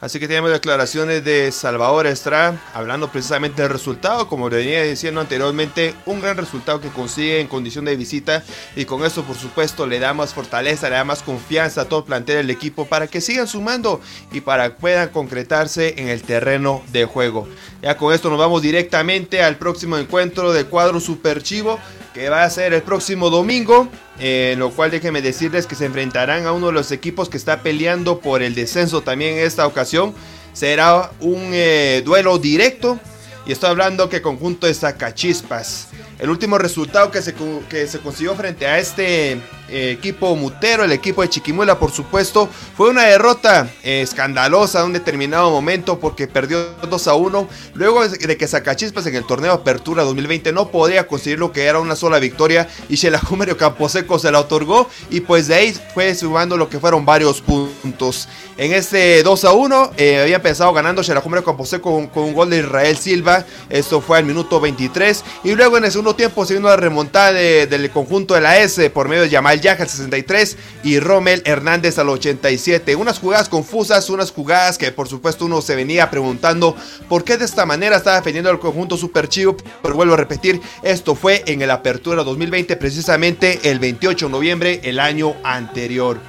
Así 0.02 0.18
que 0.18 0.26
tenemos 0.26 0.50
declaraciones 0.50 1.24
de 1.24 1.52
Salvador 1.52 2.08
Estrada 2.08 2.60
hablando 2.74 3.12
precisamente 3.12 3.62
del 3.62 3.70
resultado, 3.70 4.26
como 4.26 4.50
le 4.50 4.56
venía 4.56 4.82
diciendo 4.82 5.20
anteriormente, 5.20 5.94
un 6.06 6.20
gran 6.20 6.36
resultado 6.36 6.80
que 6.80 6.88
consigue 6.88 7.38
en 7.38 7.46
condición 7.46 7.84
de 7.84 7.94
visita 7.94 8.42
y 8.74 8.84
con 8.84 9.04
eso 9.04 9.22
por 9.22 9.36
supuesto 9.36 9.86
le 9.86 10.00
da 10.00 10.12
más 10.12 10.34
fortaleza, 10.34 10.88
le 10.88 10.96
da 10.96 11.04
más 11.04 11.22
confianza 11.22 11.82
a 11.82 11.84
todo 11.84 12.00
el 12.00 12.06
plantel 12.06 12.38
del 12.38 12.50
equipo 12.50 12.84
para 12.84 13.06
que 13.06 13.20
sigan 13.20 13.46
sumando 13.46 14.00
y 14.32 14.40
para 14.40 14.70
que 14.70 14.80
puedan 14.80 15.10
concretarse 15.10 15.94
en 15.96 16.08
el 16.08 16.22
terreno 16.22 16.82
de 16.90 17.04
juego. 17.04 17.46
Ya 17.80 17.96
con 17.96 18.12
esto 18.12 18.28
nos 18.28 18.40
vamos 18.40 18.60
directamente 18.60 19.40
al 19.40 19.56
próximo 19.56 19.98
encuentro 19.98 20.52
de 20.52 20.64
cuadro 20.64 20.98
Super 20.98 21.44
Chivo 21.44 21.78
que 22.12 22.28
va 22.28 22.44
a 22.44 22.50
ser 22.50 22.74
el 22.74 22.82
próximo 22.82 23.30
domingo, 23.30 23.88
en 24.18 24.58
lo 24.58 24.70
cual 24.70 24.90
déjenme 24.90 25.22
decirles 25.22 25.66
que 25.66 25.74
se 25.74 25.86
enfrentarán 25.86 26.46
a 26.46 26.52
uno 26.52 26.68
de 26.68 26.72
los 26.72 26.92
equipos 26.92 27.28
que 27.28 27.36
está 27.36 27.62
peleando 27.62 28.20
por 28.20 28.42
el 28.42 28.54
descenso 28.54 29.02
también 29.02 29.38
en 29.38 29.44
esta 29.44 29.66
ocasión. 29.66 30.14
Será 30.52 31.10
un 31.20 31.50
eh, 31.52 32.02
duelo 32.04 32.38
directo 32.38 32.98
y 33.46 33.52
estoy 33.52 33.70
hablando 33.70 34.08
que 34.08 34.22
conjunto 34.22 34.66
de 34.66 34.74
Zacachispas. 34.74 35.88
El 36.22 36.30
último 36.30 36.56
resultado 36.56 37.10
que 37.10 37.20
se, 37.20 37.34
que 37.68 37.88
se 37.88 37.98
consiguió 37.98 38.36
frente 38.36 38.64
a 38.64 38.78
este 38.78 39.40
eh, 39.68 39.90
equipo 39.90 40.36
mutero, 40.36 40.84
el 40.84 40.92
equipo 40.92 41.22
de 41.22 41.28
Chiquimuela, 41.28 41.80
por 41.80 41.90
supuesto, 41.90 42.48
fue 42.76 42.90
una 42.90 43.02
derrota 43.02 43.68
eh, 43.82 44.02
escandalosa 44.02 44.80
en 44.80 44.86
un 44.86 44.92
determinado 44.92 45.50
momento 45.50 45.98
porque 45.98 46.28
perdió 46.28 46.74
2 46.88 47.08
a 47.08 47.14
1. 47.14 47.48
Luego 47.74 48.06
de 48.06 48.36
que 48.36 48.46
Zacachispas 48.46 49.04
en 49.06 49.16
el 49.16 49.24
torneo 49.24 49.50
Apertura 49.50 50.04
2020 50.04 50.52
no 50.52 50.68
podía 50.68 51.08
conseguir 51.08 51.40
lo 51.40 51.50
que 51.50 51.64
era 51.64 51.80
una 51.80 51.96
sola 51.96 52.20
victoria 52.20 52.68
y 52.88 52.98
Xelajumerio 52.98 53.56
Camposeco 53.56 54.18
se 54.20 54.30
la 54.30 54.38
otorgó 54.38 54.88
y 55.10 55.22
pues 55.22 55.48
de 55.48 55.56
ahí 55.56 55.76
fue 55.94 56.14
sumando 56.14 56.56
lo 56.56 56.68
que 56.68 56.78
fueron 56.78 57.04
varios 57.04 57.40
puntos. 57.40 58.28
En 58.58 58.72
este 58.74 59.24
2 59.24 59.44
a 59.44 59.52
1 59.52 59.92
eh, 59.96 60.20
había 60.20 60.36
empezado 60.36 60.72
ganando 60.72 61.02
Xelajumerio 61.02 61.44
Camposeco 61.44 61.92
con, 61.92 62.06
con 62.06 62.24
un 62.24 62.34
gol 62.34 62.50
de 62.50 62.58
Israel 62.58 62.96
Silva, 62.96 63.44
esto 63.70 64.00
fue 64.00 64.18
al 64.18 64.24
minuto 64.24 64.60
23 64.60 65.24
y 65.42 65.54
luego 65.54 65.78
en 65.78 65.86
el 65.86 65.90
segundo 65.90 66.11
tiempo 66.14 66.44
se 66.46 66.54
vino 66.54 66.68
la 66.68 66.76
remontada 66.76 67.32
de, 67.32 67.66
del 67.66 67.90
conjunto 67.90 68.34
de 68.34 68.40
la 68.40 68.58
S 68.58 68.90
por 68.90 69.08
medio 69.08 69.22
de 69.22 69.28
Yamal 69.28 69.60
Yaja 69.60 69.82
al 69.82 69.88
63 69.88 70.56
y 70.84 70.98
Rommel 71.00 71.42
Hernández 71.44 71.98
al 71.98 72.08
87. 72.08 72.96
Unas 72.96 73.18
jugadas 73.18 73.48
confusas, 73.48 74.10
unas 74.10 74.30
jugadas 74.30 74.78
que 74.78 74.92
por 74.92 75.08
supuesto 75.08 75.46
uno 75.46 75.62
se 75.62 75.76
venía 75.76 76.10
preguntando 76.10 76.76
por 77.08 77.24
qué 77.24 77.36
de 77.36 77.44
esta 77.44 77.66
manera 77.66 77.96
estaba 77.96 78.16
defendiendo 78.16 78.50
el 78.50 78.58
conjunto 78.58 78.96
Super 78.96 79.28
Chivo, 79.28 79.56
pero 79.82 79.94
vuelvo 79.94 80.14
a 80.14 80.18
repetir, 80.18 80.60
esto 80.82 81.14
fue 81.14 81.42
en 81.46 81.62
el 81.62 81.70
Apertura 81.70 82.22
2020, 82.22 82.76
precisamente 82.76 83.60
el 83.64 83.78
28 83.78 84.26
de 84.26 84.32
noviembre 84.32 84.80
el 84.84 84.98
año 84.98 85.34
anterior. 85.42 86.20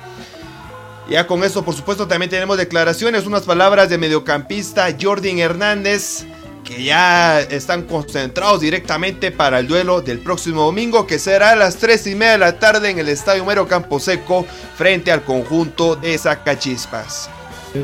Ya 1.09 1.27
con 1.27 1.43
eso, 1.43 1.65
por 1.65 1.75
supuesto, 1.75 2.07
también 2.07 2.29
tenemos 2.29 2.57
declaraciones, 2.57 3.25
unas 3.25 3.43
palabras 3.43 3.89
de 3.89 3.97
mediocampista 3.97 4.87
Jordan 4.99 5.39
Hernández 5.39 6.25
que 6.63 6.83
ya 6.83 7.41
están 7.41 7.83
concentrados 7.83 8.61
directamente 8.61 9.31
para 9.31 9.59
el 9.59 9.67
duelo 9.67 10.01
del 10.01 10.19
próximo 10.19 10.63
domingo, 10.63 11.05
que 11.05 11.19
será 11.19 11.51
a 11.51 11.55
las 11.55 11.77
3 11.77 12.07
y 12.07 12.15
media 12.15 12.31
de 12.33 12.37
la 12.39 12.59
tarde 12.59 12.89
en 12.89 12.99
el 12.99 13.09
Estadio 13.09 13.45
Mero 13.45 13.67
Camposeco, 13.67 14.45
frente 14.75 15.11
al 15.11 15.23
conjunto 15.23 15.95
de 15.95 16.17
Zacachispas. 16.17 17.29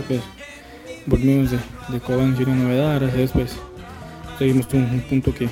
Pues, 0.07 0.21
volvimos 1.05 1.51
de, 1.51 1.59
de 1.89 1.99
Cobán 1.99 2.37
sin 2.37 2.63
novedad, 2.63 3.01
gracias 3.01 3.31
pues 3.31 3.55
seguimos 4.37 4.67
un, 4.73 4.83
un 4.83 5.01
punto 5.01 5.33
que, 5.33 5.49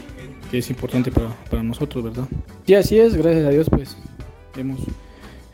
que, 0.50 0.60
es 0.60 0.70
importante 0.70 1.12
para, 1.12 1.30
para, 1.50 1.64
nosotros, 1.64 2.04
¿verdad? 2.04 2.28
Y 2.66 2.76
así 2.76 3.00
es, 3.00 3.16
gracias 3.16 3.46
a 3.46 3.50
Dios 3.50 3.68
pues 3.70 3.98
hemos, 4.56 4.80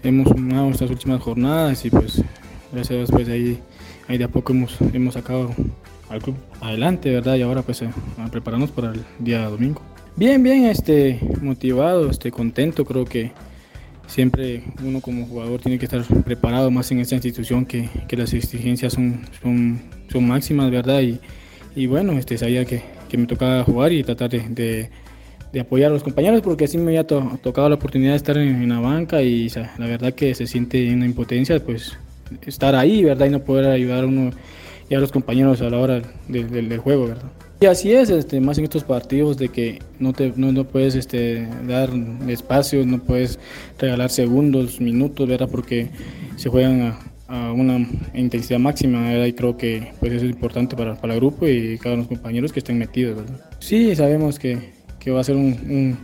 hemos 0.03 0.27
sumado 0.29 0.69
estas 0.69 0.89
últimas 0.89 1.21
jornadas 1.21 1.83
y 1.85 1.89
pues 1.89 2.21
gracias 2.71 2.91
a 2.91 2.93
Dios 2.95 3.11
pues 3.11 3.29
ahí, 3.29 3.59
ahí 4.07 4.17
de 4.17 4.25
a 4.25 4.27
poco 4.27 4.51
hemos, 4.51 4.77
hemos 4.93 5.13
sacado 5.13 5.51
al 6.13 6.21
club 6.21 6.35
adelante, 6.61 7.11
¿verdad? 7.11 7.35
Y 7.35 7.41
ahora 7.41 7.61
pues 7.61 7.81
a, 7.81 7.91
a 8.17 8.27
prepararnos 8.29 8.71
para 8.71 8.91
el 8.91 9.01
día 9.19 9.45
domingo. 9.47 9.81
Bien, 10.15 10.41
bien, 10.43 10.65
este, 10.65 11.19
motivado, 11.41 12.09
este, 12.09 12.31
contento, 12.31 12.85
creo 12.85 13.03
que 13.03 13.31
siempre 14.05 14.63
uno 14.83 15.01
como 15.01 15.25
jugador 15.25 15.59
tiene 15.59 15.79
que 15.79 15.85
estar 15.85 16.03
preparado 16.23 16.69
más 16.69 16.91
en 16.91 16.99
esta 16.99 17.15
institución 17.15 17.65
que, 17.65 17.89
que 18.07 18.15
las 18.15 18.31
exigencias 18.33 18.93
son, 18.93 19.21
son, 19.41 19.81
son 20.11 20.27
máximas, 20.27 20.69
¿verdad? 20.69 21.01
Y, 21.01 21.19
y 21.75 21.87
bueno, 21.87 22.13
este, 22.13 22.37
sabía 22.37 22.63
que, 22.63 22.83
que, 23.09 23.17
me 23.17 23.25
tocaba 23.25 23.63
jugar 23.63 23.91
y 23.91 24.03
tratar 24.03 24.29
de, 24.29 24.41
de, 24.49 24.89
de, 25.51 25.59
apoyar 25.59 25.89
a 25.89 25.93
los 25.95 26.03
compañeros 26.03 26.41
porque 26.41 26.65
así 26.65 26.77
me 26.77 26.91
había 26.91 27.07
to, 27.07 27.39
tocado 27.41 27.69
la 27.69 27.75
oportunidad 27.75 28.11
de 28.11 28.17
estar 28.17 28.37
en, 28.37 28.61
en 28.61 28.69
la 28.69 28.79
banca 28.79 29.23
y 29.23 29.47
o 29.47 29.49
sea, 29.49 29.73
la 29.79 29.87
verdad 29.87 30.13
que 30.13 30.35
se 30.35 30.45
siente 30.45 30.93
una 30.93 31.07
impotencia, 31.07 31.59
pues 31.59 31.97
estar 32.45 32.75
ahí, 32.75 33.03
¿verdad? 33.03 33.25
Y 33.25 33.29
no 33.31 33.39
poder 33.39 33.65
ayudar 33.65 34.03
a 34.03 34.07
uno 34.07 34.29
y 34.93 34.95
a 34.95 34.99
los 34.99 35.11
compañeros 35.11 35.59
a 35.63 35.71
la 35.71 35.79
hora 35.79 36.03
del, 36.27 36.69
del, 36.69 36.77
juego, 36.77 37.07
¿verdad? 37.07 37.31
Y 37.59 37.65
así 37.65 37.91
es, 37.91 38.11
este, 38.11 38.39
más 38.39 38.59
en 38.59 38.65
estos 38.65 38.83
partidos 38.83 39.37
de 39.37 39.49
que 39.49 39.79
no, 39.97 40.13
te, 40.13 40.31
no, 40.35 40.51
no 40.51 40.65
puedes 40.65 40.93
este, 40.93 41.47
dar 41.67 41.89
espacio, 42.27 42.85
no 42.85 42.99
puedes 42.99 43.39
regalar 43.79 44.11
segundos, 44.11 44.79
minutos, 44.79 45.27
¿verdad? 45.27 45.49
Porque 45.51 45.89
se 46.35 46.47
juegan 46.47 46.81
a, 46.81 46.99
a 47.27 47.51
una 47.53 47.89
intensidad 48.13 48.59
máxima, 48.59 49.01
¿verdad? 49.01 49.25
Y 49.25 49.33
creo 49.33 49.57
que 49.57 49.93
pues, 49.99 50.13
eso 50.13 50.25
es 50.25 50.31
importante 50.31 50.75
para, 50.75 50.93
para 50.93 51.15
el 51.15 51.19
grupo 51.19 51.47
y 51.47 51.79
cada 51.79 51.95
uno 51.95 52.03
de 52.03 52.09
los 52.09 52.19
compañeros 52.19 52.53
que 52.53 52.59
estén 52.59 52.77
metidos, 52.77 53.15
¿verdad? 53.15 53.39
Sí, 53.57 53.95
sabemos 53.95 54.37
que, 54.37 54.73
que 54.99 55.09
va 55.09 55.21
a 55.21 55.23
ser 55.23 55.37
un, 55.37 55.97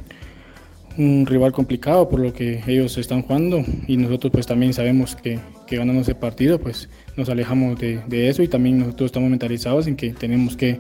un, 0.98 1.04
un, 1.06 1.26
rival 1.28 1.52
complicado 1.52 2.10
por 2.10 2.22
lo 2.22 2.34
que 2.34 2.64
ellos 2.66 2.98
están 2.98 3.22
jugando 3.22 3.64
y 3.86 3.98
nosotros 3.98 4.32
pues 4.32 4.48
también 4.48 4.74
sabemos 4.74 5.16
que, 5.16 5.38
que 5.68 5.78
ganando 5.78 6.02
ese 6.02 6.16
partido 6.16 6.60
pues 6.60 6.90
nos 7.18 7.30
alejamos 7.30 7.80
de, 7.80 8.02
de 8.08 8.30
eso 8.30 8.44
y 8.44 8.48
también 8.48 8.80
nosotros 8.80 9.08
estamos 9.08 9.30
mentalizados 9.30 9.88
en 9.88 9.96
que 9.96 10.12
tenemos 10.12 10.56
que 10.56 10.80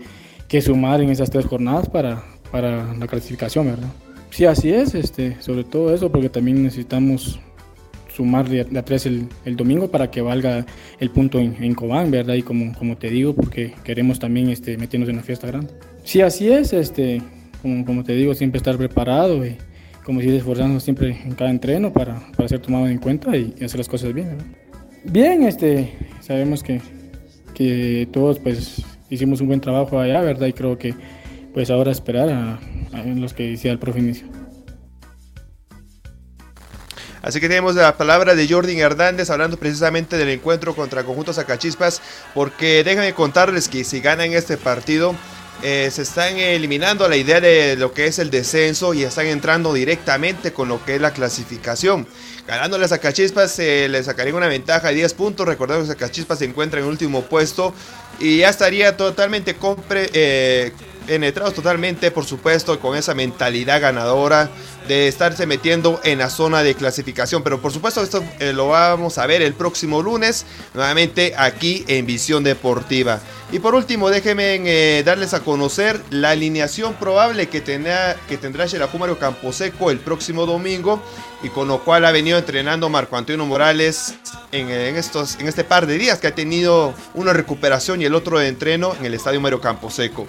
que 0.50 0.62
sumar 0.62 1.00
en 1.00 1.10
esas 1.12 1.30
tres 1.30 1.46
jornadas 1.46 1.88
para, 1.88 2.24
para 2.52 2.94
la 2.96 3.08
clasificación, 3.08 3.68
¿verdad? 3.68 3.88
Sí, 4.32 4.46
así 4.46 4.72
es, 4.72 4.96
este, 4.96 5.40
sobre 5.42 5.64
todo 5.64 5.94
eso, 5.94 6.12
porque 6.12 6.28
también 6.28 6.64
necesitamos 6.64 7.40
sumar 8.14 8.50
de, 8.50 8.64
de 8.66 8.80
a 8.80 8.84
tres 8.84 9.06
el, 9.06 9.28
el, 9.46 9.56
domingo 9.56 9.90
para 9.90 10.10
que 10.10 10.22
valga 10.22 10.66
el 11.00 11.12
punto 11.12 11.40
en, 11.40 11.56
en 11.64 11.76
Cobán, 11.76 12.10
¿verdad? 12.12 12.34
Y 12.34 12.42
como, 12.42 12.74
como 12.74 12.98
te 12.98 13.10
digo, 13.10 13.34
porque 13.34 13.74
queremos 13.84 14.20
también 14.20 14.50
este, 14.50 14.76
meternos 14.78 15.08
en 15.08 15.18
la 15.18 15.24
fiesta 15.24 15.48
grande. 15.48 15.72
Sí, 16.04 16.22
así 16.22 16.52
es, 16.52 16.74
este, 16.74 17.22
como, 17.62 17.86
como 17.86 18.04
te 18.04 18.14
digo, 18.14 18.34
siempre 18.34 18.58
estar 18.58 18.76
preparado 18.76 19.46
y 19.46 19.56
como 20.04 20.20
si 20.20 20.30
esforzando 20.30 20.80
siempre 20.80 21.16
en 21.24 21.36
cada 21.36 21.52
entreno 21.52 21.94
para, 21.94 22.32
para 22.36 22.50
ser 22.50 22.60
tomado 22.60 22.88
en 22.88 22.98
cuenta 22.98 23.38
y, 23.38 23.54
y 23.60 23.64
hacer 23.64 23.78
las 23.78 23.88
cosas 23.88 24.14
bien, 24.14 24.30
¿verdad? 24.30 24.46
Bien, 25.12 25.42
este, 25.44 25.98
sabemos 26.22 26.62
que, 26.62 26.82
que 27.56 28.08
todos 28.14 28.38
pues 28.38 28.84
hicimos 29.10 29.42
un 29.42 29.48
buen 29.48 29.60
trabajo 29.60 30.00
allá, 30.00 30.22
¿verdad? 30.22 30.46
Y 30.46 30.54
creo 30.54 30.78
que 30.78 30.94
pues 31.52 31.72
ahora 31.72 31.92
esperar 31.92 32.30
a, 32.30 32.60
los 33.16 33.34
que 33.34 33.50
decía 33.50 33.72
el 33.72 33.80
profe 33.80 34.00
inicio. 34.00 34.28
Así 37.24 37.40
que 37.40 37.50
tenemos 37.50 37.74
la 37.74 37.98
palabra 37.98 38.36
de 38.36 38.48
Jordi 38.48 38.80
Hernández 38.80 39.32
hablando 39.32 39.58
precisamente 39.58 40.16
del 40.16 40.30
encuentro 40.30 40.76
contra 40.76 41.04
Conjunto 41.04 41.34
Zacachispas, 41.34 42.04
porque 42.36 42.84
déjenme 42.84 43.14
contarles 43.14 43.68
que 43.68 43.84
si 43.84 44.02
ganan 44.02 44.32
este 44.34 44.58
partido, 44.58 45.16
eh, 45.64 45.90
se 45.92 46.04
están 46.04 46.38
eliminando 46.38 47.10
la 47.10 47.18
idea 47.18 47.42
de 47.42 47.76
lo 47.76 47.94
que 47.94 48.06
es 48.06 48.20
el 48.20 48.30
descenso 48.30 48.94
y 48.94 49.04
están 49.04 49.26
entrando 49.26 49.74
directamente 49.74 50.54
con 50.54 50.70
lo 50.70 50.86
que 50.86 50.96
es 50.96 51.02
la 51.02 51.12
clasificación. 51.12 52.08
Ganándole 52.50 52.86
a 52.86 52.88
Zacachispas 52.88 53.52
se 53.52 53.88
le 53.90 54.02
sacaría 54.02 54.34
una 54.34 54.48
ventaja 54.48 54.88
de 54.88 54.96
10 54.96 55.14
puntos. 55.14 55.48
Recordemos 55.48 55.84
que 55.84 55.94
Zacachispas 55.94 56.40
se 56.40 56.46
encuentra 56.46 56.80
en 56.80 56.88
último 56.88 57.22
puesto 57.26 57.76
y 58.20 58.40
ya 58.40 58.50
estaría 58.50 58.98
totalmente 58.98 59.54
compre, 59.54 60.10
eh, 60.14 60.72
penetrados 61.10 61.56
totalmente, 61.56 62.12
por 62.12 62.24
supuesto, 62.24 62.80
con 62.80 62.96
esa 62.96 63.16
mentalidad 63.16 63.82
ganadora 63.82 64.48
de 64.88 65.08
estarse 65.08 65.48
metiendo 65.48 66.00
en 66.04 66.20
la 66.20 66.30
zona 66.30 66.62
de 66.62 66.76
clasificación. 66.76 67.42
Pero 67.42 67.60
por 67.60 67.74
supuesto 67.74 68.04
esto 68.04 68.24
eh, 68.40 68.54
lo 68.54 68.68
vamos 68.68 69.18
a 69.18 69.26
ver 69.26 69.42
el 69.42 69.54
próximo 69.54 70.04
lunes, 70.04 70.46
nuevamente 70.76 71.34
aquí 71.36 71.84
en 71.88 72.06
Visión 72.06 72.44
Deportiva. 72.44 73.20
Y 73.52 73.58
por 73.58 73.74
último, 73.74 74.12
déjenme 74.12 74.62
eh, 74.64 75.04
darles 75.04 75.34
a 75.34 75.40
conocer 75.40 76.00
la 76.12 76.30
alineación 76.30 76.94
probable 76.94 77.50
que, 77.50 77.62
tenga, 77.62 78.16
que 78.28 78.38
tendrá 78.38 78.68
Camposeco 79.20 79.90
el 79.90 79.98
próximo 79.98 80.46
domingo 80.46 81.02
y 81.42 81.50
con 81.50 81.68
lo 81.68 81.84
cual 81.84 82.06
ha 82.06 82.12
venido 82.12 82.38
entrenando 82.38 82.88
Marco 82.90 83.18
Antonio 83.18 83.48
Morales 83.48 84.14
en, 84.52 84.70
en, 84.70 84.96
estos, 84.96 85.38
en 85.40 85.48
este 85.48 85.64
par 85.64 85.88
de 85.88 85.98
días 85.98 86.20
que 86.20 86.28
ha 86.28 86.36
tenido 86.36 86.94
una 87.16 87.34
recuperación 87.34 88.00
y 88.00 88.06
el 88.06 88.14
otro 88.14 88.38
de 88.38 88.48
entreno 88.48 88.94
en 89.00 89.06
el 89.08 89.16
Estadio 89.16 89.42
Mario 89.42 89.60
Camposeco. 89.60 90.28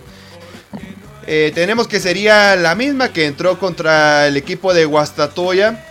Eh, 1.33 1.53
tenemos 1.55 1.87
que 1.87 2.01
sería 2.01 2.57
la 2.57 2.75
misma 2.75 3.13
que 3.13 3.27
entró 3.27 3.57
contra 3.57 4.27
el 4.27 4.37
equipo 4.37 4.75
de 4.75 4.85
Guastatoya. 4.85 5.87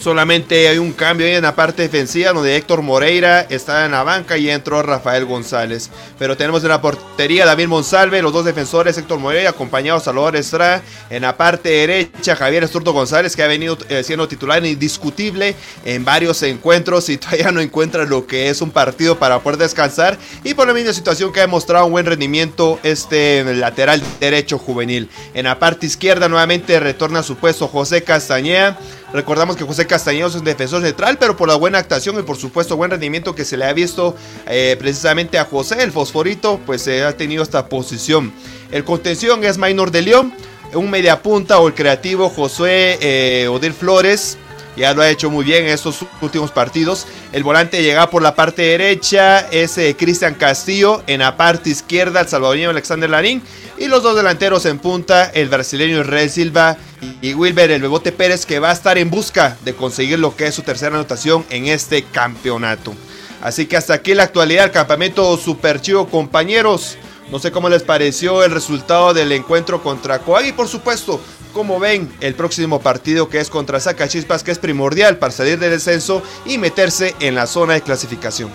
Solamente 0.00 0.66
hay 0.66 0.78
un 0.78 0.94
cambio 0.94 1.26
en 1.26 1.42
la 1.42 1.54
parte 1.54 1.82
defensiva 1.82 2.32
donde 2.32 2.56
Héctor 2.56 2.80
Moreira 2.80 3.42
está 3.42 3.84
en 3.84 3.92
la 3.92 4.02
banca 4.02 4.38
y 4.38 4.48
entró 4.48 4.82
Rafael 4.82 5.26
González. 5.26 5.90
Pero 6.18 6.38
tenemos 6.38 6.62
en 6.62 6.70
la 6.70 6.80
portería 6.80 7.44
David 7.44 7.68
Monsalve, 7.68 8.22
los 8.22 8.32
dos 8.32 8.46
defensores 8.46 8.96
Héctor 8.96 9.18
Moreira 9.18 9.50
acompañado 9.50 10.00
Salvador 10.00 10.36
Estrada. 10.36 10.80
En 11.10 11.20
la 11.20 11.36
parte 11.36 11.68
derecha 11.68 12.34
Javier 12.34 12.64
Esturto 12.64 12.94
González 12.94 13.36
que 13.36 13.42
ha 13.42 13.46
venido 13.46 13.76
eh, 13.90 14.02
siendo 14.02 14.26
titular 14.26 14.64
indiscutible 14.64 15.54
en 15.84 16.02
varios 16.02 16.42
encuentros 16.44 17.10
y 17.10 17.16
todavía 17.18 17.52
no 17.52 17.60
encuentra 17.60 18.06
lo 18.06 18.26
que 18.26 18.48
es 18.48 18.62
un 18.62 18.70
partido 18.70 19.18
para 19.18 19.40
poder 19.40 19.58
descansar. 19.58 20.16
Y 20.44 20.54
por 20.54 20.66
la 20.66 20.72
misma 20.72 20.94
situación 20.94 21.30
que 21.30 21.40
ha 21.40 21.42
demostrado 21.42 21.84
un 21.84 21.92
buen 21.92 22.06
rendimiento 22.06 22.80
este 22.82 23.44
lateral 23.54 24.02
derecho 24.18 24.56
juvenil. 24.56 25.10
En 25.34 25.44
la 25.44 25.58
parte 25.58 25.84
izquierda 25.84 26.26
nuevamente 26.30 26.80
retorna 26.80 27.18
a 27.18 27.22
su 27.22 27.36
puesto 27.36 27.68
José 27.68 28.02
Castañeda. 28.02 28.78
Recordamos 29.12 29.56
que 29.56 29.64
José 29.64 29.86
Castañeda 29.86 30.28
es 30.28 30.36
un 30.36 30.44
defensor 30.44 30.82
central, 30.82 31.16
pero 31.18 31.36
por 31.36 31.48
la 31.48 31.56
buena 31.56 31.78
actuación 31.78 32.18
y 32.18 32.22
por 32.22 32.36
supuesto 32.36 32.76
buen 32.76 32.92
rendimiento 32.92 33.34
que 33.34 33.44
se 33.44 33.56
le 33.56 33.64
ha 33.64 33.72
visto 33.72 34.14
eh, 34.46 34.76
precisamente 34.78 35.36
a 35.38 35.44
José, 35.44 35.82
el 35.82 35.90
fosforito, 35.90 36.60
pues 36.64 36.82
se 36.82 37.02
ha 37.02 37.16
tenido 37.16 37.42
esta 37.42 37.68
posición. 37.68 38.32
El 38.70 38.84
contención 38.84 39.42
es 39.44 39.58
Maynor 39.58 39.90
de 39.90 40.02
León, 40.02 40.32
un 40.74 40.90
mediapunta 40.90 41.58
o 41.58 41.66
el 41.66 41.74
creativo 41.74 42.28
Josué 42.28 42.98
eh, 43.00 43.48
Odil 43.48 43.72
Flores. 43.72 44.38
Ya 44.76 44.94
lo 44.94 45.02
ha 45.02 45.10
hecho 45.10 45.28
muy 45.28 45.44
bien 45.44 45.64
en 45.64 45.70
estos 45.70 45.98
últimos 46.22 46.52
partidos. 46.52 47.06
El 47.32 47.42
volante 47.42 47.82
llega 47.82 48.08
por 48.08 48.22
la 48.22 48.36
parte 48.36 48.62
derecha, 48.62 49.40
es 49.50 49.76
eh, 49.76 49.96
Cristian 49.98 50.34
Castillo. 50.34 51.02
En 51.08 51.20
la 51.20 51.36
parte 51.36 51.70
izquierda, 51.70 52.20
el 52.20 52.28
salvadoreño 52.28 52.70
Alexander 52.70 53.10
Larín. 53.10 53.42
Y 53.80 53.88
los 53.88 54.02
dos 54.02 54.14
delanteros 54.14 54.66
en 54.66 54.78
punta, 54.78 55.30
el 55.30 55.48
brasileño 55.48 56.02
Israel 56.02 56.28
Silva 56.28 56.76
y 57.22 57.32
Wilber 57.32 57.70
el 57.70 57.80
Bebote 57.80 58.12
Pérez, 58.12 58.44
que 58.44 58.58
va 58.58 58.68
a 58.68 58.74
estar 58.74 58.98
en 58.98 59.08
busca 59.08 59.56
de 59.64 59.74
conseguir 59.74 60.18
lo 60.18 60.36
que 60.36 60.46
es 60.46 60.54
su 60.54 60.60
tercera 60.60 60.94
anotación 60.94 61.46
en 61.48 61.64
este 61.64 62.02
campeonato. 62.02 62.92
Así 63.40 63.64
que 63.64 63.78
hasta 63.78 63.94
aquí 63.94 64.12
la 64.12 64.24
actualidad 64.24 64.64
del 64.64 64.72
campamento 64.72 65.34
Super 65.38 65.80
Chivo, 65.80 66.08
compañeros. 66.08 66.98
No 67.32 67.38
sé 67.38 67.52
cómo 67.52 67.70
les 67.70 67.82
pareció 67.82 68.44
el 68.44 68.50
resultado 68.50 69.14
del 69.14 69.32
encuentro 69.32 69.82
contra 69.82 70.18
Coag 70.18 70.44
y 70.44 70.52
por 70.52 70.68
supuesto, 70.68 71.18
cómo 71.54 71.80
ven 71.80 72.12
el 72.20 72.34
próximo 72.34 72.82
partido 72.82 73.30
que 73.30 73.40
es 73.40 73.48
contra 73.48 73.80
Zacachispas, 73.80 74.44
que 74.44 74.50
es 74.50 74.58
primordial 74.58 75.16
para 75.16 75.32
salir 75.32 75.58
del 75.58 75.70
descenso 75.70 76.22
y 76.44 76.58
meterse 76.58 77.14
en 77.18 77.34
la 77.34 77.46
zona 77.46 77.72
de 77.72 77.80
clasificación. 77.80 78.50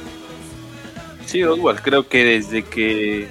Sí, 1.25 1.43
Oswald, 1.43 1.81
creo 1.81 2.07
que 2.07 2.23
desde 2.23 2.63
que 2.63 3.27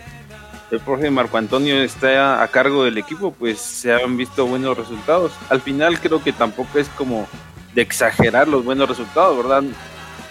el 0.75 0.81
profe 0.81 1.11
Marco 1.11 1.39
Antonio 1.39 1.83
está 1.83 2.43
a 2.43 2.49
cargo 2.49 2.85
del 2.85 2.99
equipo, 2.99 3.33
pues 3.33 3.61
se 3.61 3.93
han 3.93 4.17
visto 4.17 4.47
buenos 4.47 4.77
resultados. 4.77 5.33
Al 5.49 5.61
final 5.61 5.99
creo 6.01 6.23
que 6.23 6.33
tampoco 6.33 6.79
es 6.79 6.89
como 6.91 7.27
de 7.75 7.83
exagerar 7.83 8.49
los 8.49 8.65
buenos 8.65 8.89
resultados, 8.89 9.37
¿verdad? 9.37 9.63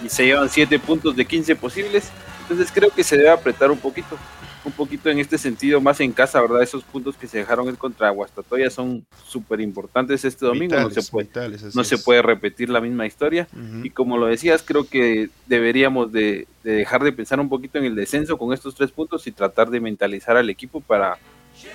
Y 0.03 0.09
se 0.09 0.25
llevan 0.25 0.49
7 0.49 0.79
puntos 0.79 1.15
de 1.15 1.25
15 1.25 1.55
posibles. 1.55 2.09
Entonces 2.41 2.71
creo 2.73 2.89
que 2.89 3.03
se 3.03 3.17
debe 3.17 3.29
apretar 3.29 3.71
un 3.71 3.79
poquito 3.79 4.17
un 4.65 4.71
poquito 4.71 5.09
en 5.09 5.19
este 5.19 5.37
sentido, 5.37 5.81
más 5.81 5.99
en 5.99 6.11
casa, 6.11 6.41
¿verdad? 6.41 6.63
Esos 6.63 6.83
puntos 6.83 7.17
que 7.17 7.27
se 7.27 7.39
dejaron 7.39 7.73
contra 7.75 8.09
Guastatoya 8.09 8.69
son 8.69 9.05
súper 9.25 9.61
importantes 9.61 10.23
este 10.23 10.45
domingo. 10.45 10.79
no, 10.79 10.89
se 10.89 11.03
puede, 11.03 11.29
no 11.73 11.83
se 11.83 11.97
puede 11.97 12.21
repetir 12.21 12.69
la 12.69 12.81
misma 12.81 13.05
historia. 13.05 13.47
Y 13.83 13.89
como 13.89 14.17
lo 14.17 14.27
decías, 14.27 14.63
creo 14.63 14.87
que 14.87 15.29
deberíamos 15.47 16.11
de, 16.11 16.47
dejar 16.63 17.03
de 17.03 17.11
pensar 17.11 17.39
un 17.39 17.49
poquito 17.49 17.77
en 17.77 17.85
el 17.85 17.95
descenso 17.95 18.37
con 18.37 18.53
estos 18.53 18.75
tres 18.75 18.91
puntos 18.91 19.27
y 19.27 19.31
tratar 19.31 19.69
de 19.69 19.79
mentalizar 19.79 20.37
al 20.37 20.49
equipo 20.49 20.81
para, 20.81 21.17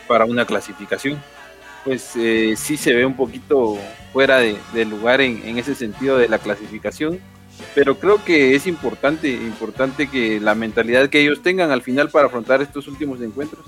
para 0.06 0.24
una 0.24 0.44
clasificación. 0.44 1.22
Pues 1.84 2.12
eh, 2.16 2.54
sí 2.56 2.76
se 2.76 2.92
ve 2.92 3.06
un 3.06 3.16
poquito 3.16 3.78
fuera 4.12 4.38
de, 4.38 4.84
lugar 4.84 5.20
en, 5.20 5.42
en 5.44 5.58
ese 5.58 5.74
sentido 5.74 6.18
de 6.18 6.28
la 6.28 6.38
clasificación 6.38 7.20
pero 7.74 7.98
creo 7.98 8.24
que 8.24 8.54
es 8.54 8.66
importante, 8.66 9.30
importante 9.30 10.08
que 10.08 10.40
la 10.40 10.54
mentalidad 10.54 11.08
que 11.08 11.20
ellos 11.20 11.42
tengan 11.42 11.70
al 11.70 11.82
final 11.82 12.10
para 12.10 12.26
afrontar 12.26 12.62
estos 12.62 12.88
últimos 12.88 13.20
encuentros. 13.20 13.64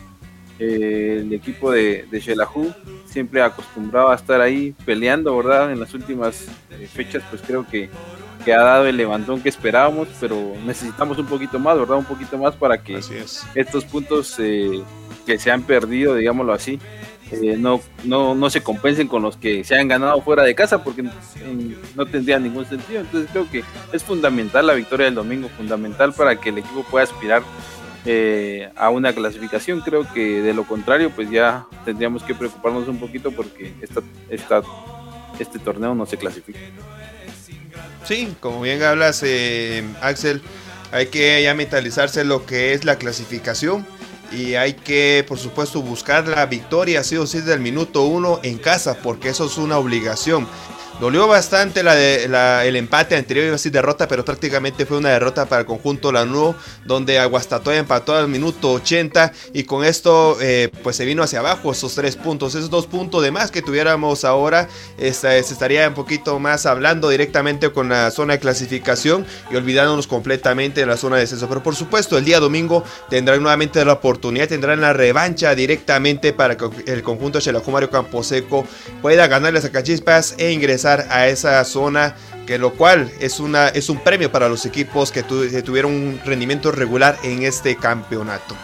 Eh, 0.59 1.20
el 1.22 1.33
equipo 1.33 1.70
de, 1.70 2.07
de 2.11 2.20
Shelahu 2.20 2.70
siempre 3.07 3.42
acostumbrado 3.42 4.11
a 4.11 4.14
estar 4.14 4.40
ahí 4.40 4.74
peleando, 4.85 5.35
¿verdad? 5.37 5.72
En 5.72 5.81
las 5.81 5.94
últimas 5.94 6.48
eh, 6.70 6.87
fechas, 6.87 7.22
pues 7.31 7.40
creo 7.40 7.66
que, 7.66 7.88
que, 8.44 8.53
ha 8.53 8.61
dado 8.61 8.87
el 8.87 8.96
levantón 8.96 9.40
que 9.40 9.48
esperábamos, 9.48 10.09
pero 10.20 10.55
necesitamos 10.66 11.18
un 11.18 11.26
poquito 11.26 11.59
más, 11.59 11.79
¿verdad? 11.79 11.96
Un 11.96 12.05
poquito 12.05 12.37
más 12.37 12.55
para 12.57 12.83
que 12.83 13.00
estos 13.55 13.85
puntos 13.87 14.37
eh, 14.38 14.83
que 15.24 15.38
se 15.38 15.50
han 15.50 15.62
perdido, 15.62 16.14
digámoslo 16.14 16.53
así, 16.53 16.79
eh, 17.32 17.56
no, 17.56 17.80
no, 18.04 18.34
no 18.34 18.50
se 18.50 18.62
compensen 18.62 19.06
con 19.06 19.22
los 19.22 19.36
que 19.36 19.62
se 19.64 19.76
han 19.76 19.88
ganado 19.88 20.20
fuera 20.22 20.42
de 20.42 20.54
casa 20.54 20.82
porque 20.82 21.04
no 21.94 22.06
tendría 22.06 22.38
ningún 22.38 22.66
sentido. 22.66 23.00
Entonces 23.00 23.30
creo 23.30 23.50
que 23.50 23.62
es 23.92 24.02
fundamental 24.02 24.66
la 24.66 24.74
victoria 24.74 25.06
del 25.06 25.14
domingo, 25.14 25.48
fundamental 25.56 26.12
para 26.12 26.36
que 26.36 26.48
el 26.48 26.58
equipo 26.58 26.82
pueda 26.84 27.04
aspirar 27.04 27.42
eh, 28.04 28.70
a 28.76 28.90
una 28.90 29.12
clasificación. 29.12 29.80
Creo 29.80 30.10
que 30.12 30.42
de 30.42 30.54
lo 30.54 30.64
contrario, 30.64 31.10
pues 31.10 31.30
ya 31.30 31.66
tendríamos 31.84 32.22
que 32.22 32.34
preocuparnos 32.34 32.88
un 32.88 32.98
poquito 32.98 33.30
porque 33.30 33.72
esta, 33.80 34.00
esta, 34.28 34.62
este 35.38 35.58
torneo 35.58 35.94
no 35.94 36.06
se 36.06 36.16
clasifica. 36.16 36.58
Sí, 38.04 38.34
como 38.40 38.62
bien 38.62 38.82
hablas, 38.82 39.22
eh, 39.22 39.84
Axel, 40.00 40.42
hay 40.90 41.06
que 41.06 41.40
ya 41.42 41.54
mentalizarse 41.54 42.24
lo 42.24 42.44
que 42.44 42.72
es 42.72 42.84
la 42.84 42.96
clasificación 42.96 43.86
y 44.32 44.54
hay 44.54 44.74
que, 44.74 45.24
por 45.26 45.38
supuesto, 45.38 45.82
buscar 45.82 46.26
la 46.28 46.46
victoria, 46.46 47.02
sí 47.04 47.16
o 47.16 47.26
sí, 47.26 47.38
desde 47.38 47.54
el 47.54 47.60
minuto 47.60 48.04
uno 48.04 48.40
en 48.42 48.58
casa, 48.58 48.98
porque 49.02 49.28
eso 49.30 49.46
es 49.46 49.58
una 49.58 49.78
obligación. 49.78 50.46
Dolió 51.00 51.26
bastante 51.26 51.80
el 51.80 52.76
empate 52.76 53.16
anterior, 53.16 53.46
iba 53.46 53.52
a 53.52 53.56
decir 53.56 53.72
derrota, 53.72 54.06
pero 54.06 54.22
prácticamente 54.22 54.84
fue 54.84 54.98
una 54.98 55.08
derrota 55.08 55.46
para 55.46 55.60
el 55.60 55.66
conjunto 55.66 56.12
Lanúo, 56.12 56.54
donde 56.84 57.18
Aguastatoya 57.18 57.78
empató 57.78 58.14
al 58.14 58.28
minuto 58.28 58.72
80 58.72 59.32
y 59.54 59.64
con 59.64 59.82
esto 59.82 60.36
eh, 60.42 60.68
pues 60.82 60.96
se 60.96 61.06
vino 61.06 61.22
hacia 61.22 61.38
abajo 61.38 61.72
esos 61.72 61.94
tres 61.94 62.16
puntos, 62.16 62.54
esos 62.54 62.68
dos 62.68 62.86
puntos 62.86 63.22
de 63.22 63.30
más 63.30 63.50
que 63.50 63.62
tuviéramos 63.62 64.26
ahora, 64.26 64.68
se 64.98 65.38
estaría 65.38 65.88
un 65.88 65.94
poquito 65.94 66.38
más 66.38 66.66
hablando 66.66 67.08
directamente 67.08 67.70
con 67.70 67.88
la 67.88 68.10
zona 68.10 68.34
de 68.34 68.40
clasificación 68.40 69.24
y 69.50 69.56
olvidándonos 69.56 70.06
completamente 70.06 70.80
de 70.80 70.86
la 70.86 70.98
zona 70.98 71.16
de 71.16 71.22
descenso. 71.22 71.48
Pero 71.48 71.62
por 71.62 71.76
supuesto, 71.76 72.18
el 72.18 72.26
día 72.26 72.40
domingo 72.40 72.84
tendrán 73.08 73.40
nuevamente 73.40 73.82
la 73.86 73.94
oportunidad, 73.94 74.48
tendrán 74.48 74.82
la 74.82 74.92
revancha 74.92 75.54
directamente 75.54 76.34
para 76.34 76.58
que 76.58 76.68
el 76.86 77.02
conjunto 77.02 77.38
de 77.38 77.60
Mario 77.70 77.88
Camposeco 77.88 78.66
pueda 79.00 79.26
ganarle 79.28 79.60
a 79.60 79.70
Cachispas 79.70 80.34
e 80.36 80.52
ingresar 80.52 80.89
a 81.11 81.29
esa 81.29 81.64
zona, 81.64 82.14
que 82.46 82.59
lo 82.59 82.74
cual 82.74 83.11
es, 83.20 83.40
una, 83.40 83.68
es 83.68 83.88
un 83.88 83.98
premio 84.03 84.33
para 84.33 84.48
los 84.48 84.66
equipos 84.66 85.12
que, 85.12 85.22
tuvieron 85.22 85.92
un 85.92 86.20
rendimiento 86.24 86.72
regular 86.72 87.18
en 87.22 87.42
este 87.44 87.76
campeonato. 87.76 88.57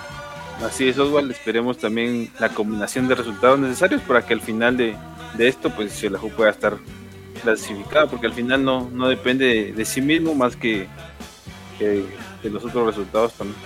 Así 0.65 0.89
es, 0.89 0.99
Oswald. 0.99 1.31
Esperemos 1.31 1.79
también 1.79 2.31
la 2.39 2.49
combinación 2.49 3.07
de 3.09 3.15
resultados 3.15 3.59
necesarios 3.59 4.03
para 4.03 4.25
que 4.25 4.35
al 4.35 4.41
final 4.41 4.77
de, 4.77 4.97
de 5.37 5.49
esto, 5.49 5.71
pues 5.71 6.03
la 6.03 6.19
pueda 6.19 6.51
estar 6.51 6.79
clasificada, 7.43 8.07
porque 8.07 8.27
al 8.27 8.33
final 8.33 8.65
no, 8.65 8.91
no 8.91 9.09
depende 9.09 9.73
de, 9.77 9.85
sí 9.85 10.01
mismo 10.01 10.35
más 10.35 10.57
que, 10.57 10.89
que 11.79 12.05
de 12.43 12.51
los 12.51 12.65
otros 12.65 12.87
resultados 12.87 13.33
también. 13.35 13.59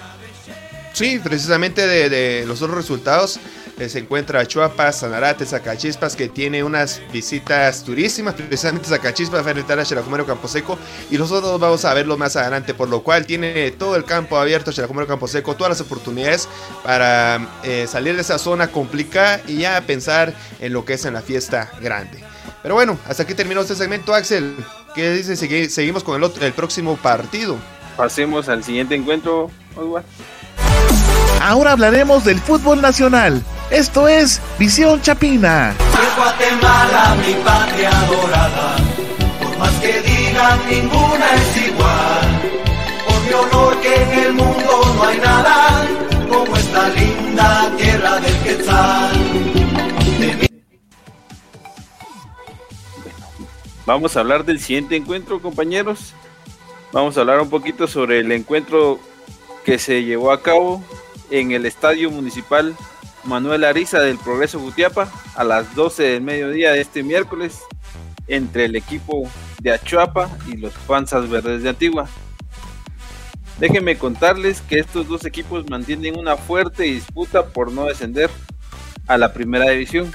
Sí, 0.92 1.18
precisamente 1.22 1.86
de, 1.86 2.44
los 2.46 2.60
otros 2.62 2.76
resultados 2.76 3.40
se 3.88 4.00
encuentra 4.00 4.46
Chuapa, 4.46 4.92
Sanarate, 4.92 5.46
Zacachispas, 5.46 6.16
que 6.16 6.28
tiene 6.28 6.62
unas 6.62 7.00
visitas 7.12 7.84
durísimas. 7.84 8.34
Precisamente 8.34 8.88
Zacachispas 8.88 9.42
va 9.42 9.46
a 9.46 9.50
enfrentar 9.50 9.78
a 9.78 9.84
Campo 9.84 10.26
Camposeco 10.26 10.78
y 11.10 11.16
nosotros 11.18 11.58
vamos 11.58 11.84
a 11.84 11.94
verlo 11.94 12.16
más 12.16 12.36
adelante, 12.36 12.74
por 12.74 12.88
lo 12.88 13.02
cual 13.02 13.26
tiene 13.26 13.70
todo 13.72 13.96
el 13.96 14.04
campo 14.04 14.38
abierto 14.38 14.72
Campo 14.74 15.06
Camposeco, 15.06 15.54
todas 15.54 15.70
las 15.70 15.80
oportunidades 15.80 16.48
para 16.84 17.48
eh, 17.62 17.86
salir 17.88 18.14
de 18.14 18.22
esa 18.22 18.38
zona 18.38 18.68
complicada 18.68 19.40
y 19.46 19.58
ya 19.58 19.80
pensar 19.80 20.34
en 20.60 20.72
lo 20.72 20.84
que 20.84 20.94
es 20.94 21.04
en 21.04 21.14
la 21.14 21.22
fiesta 21.22 21.70
grande. 21.80 22.18
Pero 22.62 22.74
bueno, 22.74 22.98
hasta 23.08 23.22
aquí 23.22 23.34
terminó 23.34 23.62
este 23.62 23.74
segmento, 23.74 24.14
Axel. 24.14 24.54
¿Qué 24.94 25.12
dice? 25.12 25.36
Seguimos 25.68 26.04
con 26.04 26.22
el, 26.22 26.30
el 26.42 26.52
próximo 26.52 26.96
partido. 26.96 27.56
Pasemos 27.96 28.48
al 28.48 28.64
siguiente 28.64 28.94
encuentro, 28.94 29.50
Oswald. 29.76 30.04
Ahora 31.40 31.72
hablaremos 31.72 32.24
del 32.24 32.38
fútbol 32.38 32.82
nacional. 32.82 33.42
Esto 33.70 34.06
es 34.08 34.42
Visión 34.58 35.00
Chapina. 35.00 35.74
Guatemala, 36.14 37.16
mi 37.26 37.32
patria 37.42 37.90
dorada. 38.10 38.76
Por 39.42 39.56
más 39.58 39.72
que 39.80 40.02
digan, 40.02 40.60
ninguna 40.68 41.34
es 41.34 41.66
igual. 41.66 42.42
Por 43.06 43.22
mi 43.24 43.32
honor 43.32 43.80
que 43.80 44.02
en 44.02 44.10
el 44.18 44.32
mundo 44.34 44.94
no 44.96 45.02
hay 45.02 45.18
nada 45.18 45.88
como 46.28 46.56
esta 46.56 46.88
linda 46.90 47.72
tierra 47.78 48.20
del 48.20 48.38
Quetzal. 48.40 49.10
Vamos 53.86 54.14
a 54.14 54.20
hablar 54.20 54.44
del 54.44 54.60
siguiente 54.60 54.94
encuentro, 54.94 55.40
compañeros. 55.40 56.12
Vamos 56.92 57.16
a 57.16 57.20
hablar 57.20 57.40
un 57.40 57.48
poquito 57.48 57.86
sobre 57.86 58.20
el 58.20 58.30
encuentro 58.30 59.00
que 59.64 59.78
se 59.78 60.04
llevó 60.04 60.32
a 60.32 60.42
cabo 60.42 60.84
en 61.30 61.52
el 61.52 61.66
Estadio 61.66 62.10
Municipal 62.10 62.76
Manuel 63.24 63.64
Ariza 63.64 64.00
del 64.00 64.18
Progreso 64.18 64.58
Gutiapa 64.58 65.10
a 65.34 65.44
las 65.44 65.74
12 65.74 66.02
del 66.02 66.22
mediodía 66.22 66.72
de 66.72 66.80
este 66.80 67.02
miércoles 67.02 67.60
entre 68.26 68.66
el 68.66 68.76
equipo 68.76 69.28
de 69.60 69.72
Achuapa 69.72 70.30
y 70.48 70.56
los 70.56 70.72
Panzas 70.86 71.28
Verdes 71.28 71.62
de 71.62 71.70
Antigua. 71.70 72.08
Déjenme 73.58 73.98
contarles 73.98 74.62
que 74.62 74.78
estos 74.78 75.06
dos 75.06 75.24
equipos 75.26 75.68
mantienen 75.68 76.18
una 76.18 76.36
fuerte 76.36 76.84
disputa 76.84 77.46
por 77.46 77.70
no 77.72 77.86
descender 77.86 78.30
a 79.06 79.18
la 79.18 79.32
primera 79.32 79.70
división. 79.70 80.10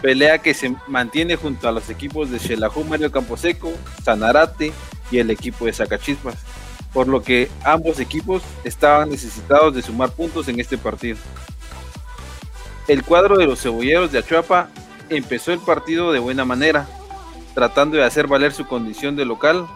Pelea 0.00 0.38
que 0.38 0.54
se 0.54 0.76
mantiene 0.86 1.36
junto 1.36 1.68
a 1.68 1.72
los 1.72 1.90
equipos 1.90 2.30
de 2.30 2.38
Xelajú 2.38 2.84
Mario 2.84 3.10
Camposeco, 3.10 3.72
Sanarate 4.04 4.72
y 5.10 5.18
el 5.18 5.30
equipo 5.30 5.66
de 5.66 5.72
Zacachispas 5.72 6.36
por 6.96 7.08
lo 7.08 7.22
que 7.22 7.50
ambos 7.62 8.00
equipos 8.00 8.42
estaban 8.64 9.10
necesitados 9.10 9.74
de 9.74 9.82
sumar 9.82 10.12
puntos 10.12 10.48
en 10.48 10.58
este 10.58 10.78
partido. 10.78 11.18
El 12.88 13.04
cuadro 13.04 13.36
de 13.36 13.44
los 13.44 13.60
cebolleros 13.60 14.10
de 14.12 14.20
Achuapa 14.20 14.70
empezó 15.10 15.52
el 15.52 15.58
partido 15.58 16.10
de 16.10 16.20
buena 16.20 16.46
manera, 16.46 16.88
tratando 17.54 17.98
de 17.98 18.04
hacer 18.04 18.26
valer 18.26 18.54
su 18.54 18.66
condición 18.66 19.14
de 19.14 19.26
local 19.26 19.66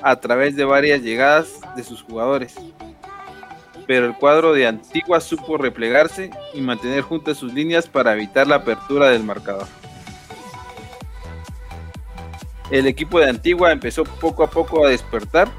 a 0.00 0.16
través 0.20 0.56
de 0.56 0.64
varias 0.64 1.02
llegadas 1.02 1.48
de 1.76 1.84
sus 1.84 2.00
jugadores. 2.00 2.54
Pero 3.86 4.06
el 4.06 4.14
cuadro 4.14 4.54
de 4.54 4.66
Antigua 4.66 5.20
supo 5.20 5.58
replegarse 5.58 6.30
y 6.54 6.62
mantener 6.62 7.02
juntas 7.02 7.36
sus 7.36 7.52
líneas 7.52 7.88
para 7.88 8.14
evitar 8.14 8.46
la 8.46 8.54
apertura 8.54 9.10
del 9.10 9.22
marcador. 9.22 9.66
El 12.70 12.86
equipo 12.86 13.20
de 13.20 13.28
Antigua 13.28 13.70
empezó 13.70 14.04
poco 14.04 14.44
a 14.44 14.48
poco 14.48 14.86
a 14.86 14.88
despertar 14.88 15.50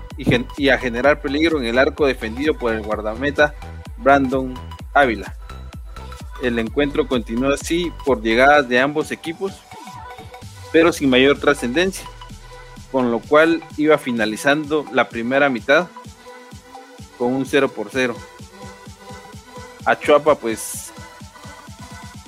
y, 0.57 0.69
a 0.69 0.77
generar 0.77 1.21
peligro 1.21 1.59
en 1.59 1.65
el 1.65 1.79
arco 1.79 2.05
defendido 2.05 2.57
por 2.57 2.73
el 2.73 2.81
guardameta 2.81 3.53
Brandon 3.97 4.53
Ávila. 4.93 5.35
El 6.41 6.59
encuentro 6.59 7.07
continuó 7.07 7.53
así 7.53 7.91
por 8.05 8.21
llegadas 8.21 8.67
de 8.67 8.79
ambos 8.79 9.11
equipos, 9.11 9.53
pero 10.71 10.91
sin 10.91 11.09
mayor 11.09 11.39
trascendencia, 11.39 12.05
con 12.91 13.11
lo 13.11 13.19
cual 13.19 13.63
iba 13.77 13.97
finalizando 13.97 14.85
la 14.91 15.09
primera 15.09 15.49
mitad 15.49 15.87
con 17.17 17.33
un 17.33 17.45
0 17.45 17.69
por 17.69 17.89
0. 17.91 18.15
Achuapa 19.85 20.35
pues 20.35 20.91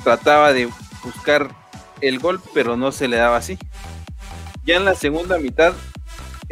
trataba 0.03 0.53
de 0.53 0.69
buscar 1.03 1.49
el 2.01 2.19
gol, 2.19 2.41
pero 2.53 2.77
no 2.77 2.91
se 2.91 3.08
le 3.08 3.17
daba 3.17 3.38
así. 3.38 3.58
Ya 4.65 4.75
en 4.75 4.86
la 4.86 4.95
segunda 4.95 5.38
mitad 5.38 5.73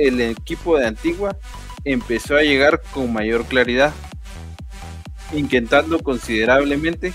el 0.08 0.22
equipo 0.22 0.78
de 0.78 0.88
Antigua 0.88 1.38
empezó 1.84 2.36
a 2.36 2.42
llegar 2.42 2.82
con 2.94 3.12
mayor 3.12 3.46
claridad, 3.46 3.94
inquietando 5.34 6.00
considerablemente 6.00 7.14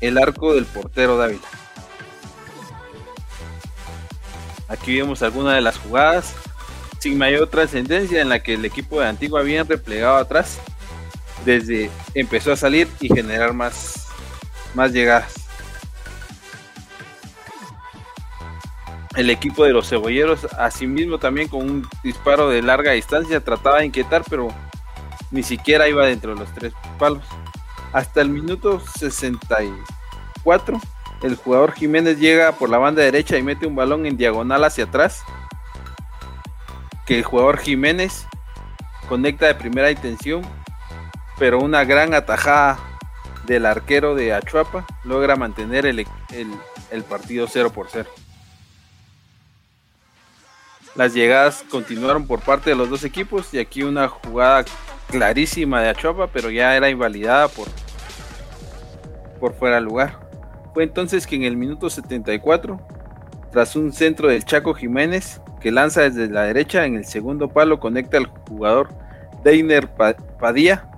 el 0.00 0.18
arco 0.18 0.54
del 0.54 0.66
portero 0.66 1.16
Dávila. 1.16 1.40
Aquí 4.68 4.96
vemos 4.96 5.22
algunas 5.22 5.54
de 5.54 5.60
las 5.60 5.78
jugadas 5.78 6.34
sin 6.98 7.18
mayor 7.18 7.48
trascendencia 7.48 8.20
en 8.20 8.28
la 8.28 8.42
que 8.42 8.54
el 8.54 8.64
equipo 8.64 9.00
de 9.00 9.06
Antigua 9.06 9.42
bien 9.42 9.66
replegado 9.66 10.16
atrás 10.16 10.58
desde 11.44 11.90
empezó 12.14 12.52
a 12.52 12.56
salir 12.56 12.88
y 13.00 13.08
generar 13.08 13.52
más, 13.52 14.06
más 14.74 14.92
llegadas. 14.92 15.45
El 19.16 19.30
equipo 19.30 19.64
de 19.64 19.72
los 19.72 19.88
cebolleros, 19.88 20.44
asimismo 20.58 21.18
también 21.18 21.48
con 21.48 21.62
un 21.62 21.88
disparo 22.02 22.50
de 22.50 22.60
larga 22.62 22.92
distancia, 22.92 23.40
trataba 23.40 23.78
de 23.78 23.86
inquietar, 23.86 24.22
pero 24.28 24.48
ni 25.30 25.42
siquiera 25.42 25.88
iba 25.88 26.06
dentro 26.06 26.34
de 26.34 26.40
los 26.40 26.52
tres 26.52 26.74
palos. 26.98 27.24
Hasta 27.92 28.20
el 28.20 28.28
minuto 28.28 28.78
64, 28.98 30.80
el 31.22 31.36
jugador 31.36 31.72
Jiménez 31.72 32.18
llega 32.18 32.52
por 32.52 32.68
la 32.68 32.76
banda 32.76 33.02
derecha 33.02 33.38
y 33.38 33.42
mete 33.42 33.66
un 33.66 33.74
balón 33.74 34.04
en 34.04 34.18
diagonal 34.18 34.64
hacia 34.64 34.84
atrás, 34.84 35.22
que 37.06 37.16
el 37.18 37.24
jugador 37.24 37.56
Jiménez 37.58 38.26
conecta 39.08 39.46
de 39.46 39.54
primera 39.54 39.90
intención, 39.90 40.42
pero 41.38 41.58
una 41.60 41.84
gran 41.84 42.12
atajada 42.12 42.78
del 43.46 43.64
arquero 43.64 44.14
de 44.14 44.34
Achuapa 44.34 44.84
logra 45.04 45.36
mantener 45.36 45.86
el, 45.86 46.06
el 46.90 47.04
partido 47.04 47.46
0 47.48 47.72
por 47.72 47.86
0. 47.90 48.10
Las 50.96 51.12
llegadas 51.12 51.62
continuaron 51.70 52.26
por 52.26 52.40
parte 52.40 52.70
de 52.70 52.76
los 52.76 52.88
dos 52.88 53.04
equipos 53.04 53.52
y 53.52 53.58
aquí 53.58 53.82
una 53.82 54.08
jugada 54.08 54.64
clarísima 55.08 55.82
de 55.82 55.90
Achuapa, 55.90 56.28
pero 56.28 56.50
ya 56.50 56.74
era 56.74 56.88
invalidada 56.88 57.48
por, 57.48 57.68
por 59.38 59.54
fuera 59.54 59.76
de 59.76 59.82
lugar. 59.82 60.18
Fue 60.72 60.84
entonces 60.84 61.26
que 61.26 61.36
en 61.36 61.42
el 61.42 61.56
minuto 61.56 61.90
74, 61.90 62.80
tras 63.52 63.76
un 63.76 63.92
centro 63.92 64.28
del 64.28 64.44
Chaco 64.44 64.72
Jiménez 64.72 65.40
que 65.60 65.70
lanza 65.70 66.02
desde 66.02 66.28
la 66.28 66.42
derecha 66.44 66.86
en 66.86 66.96
el 66.96 67.04
segundo 67.04 67.48
palo, 67.48 67.78
conecta 67.78 68.16
al 68.16 68.26
jugador 68.26 68.88
Deiner 69.44 69.88
Padilla 70.38 70.88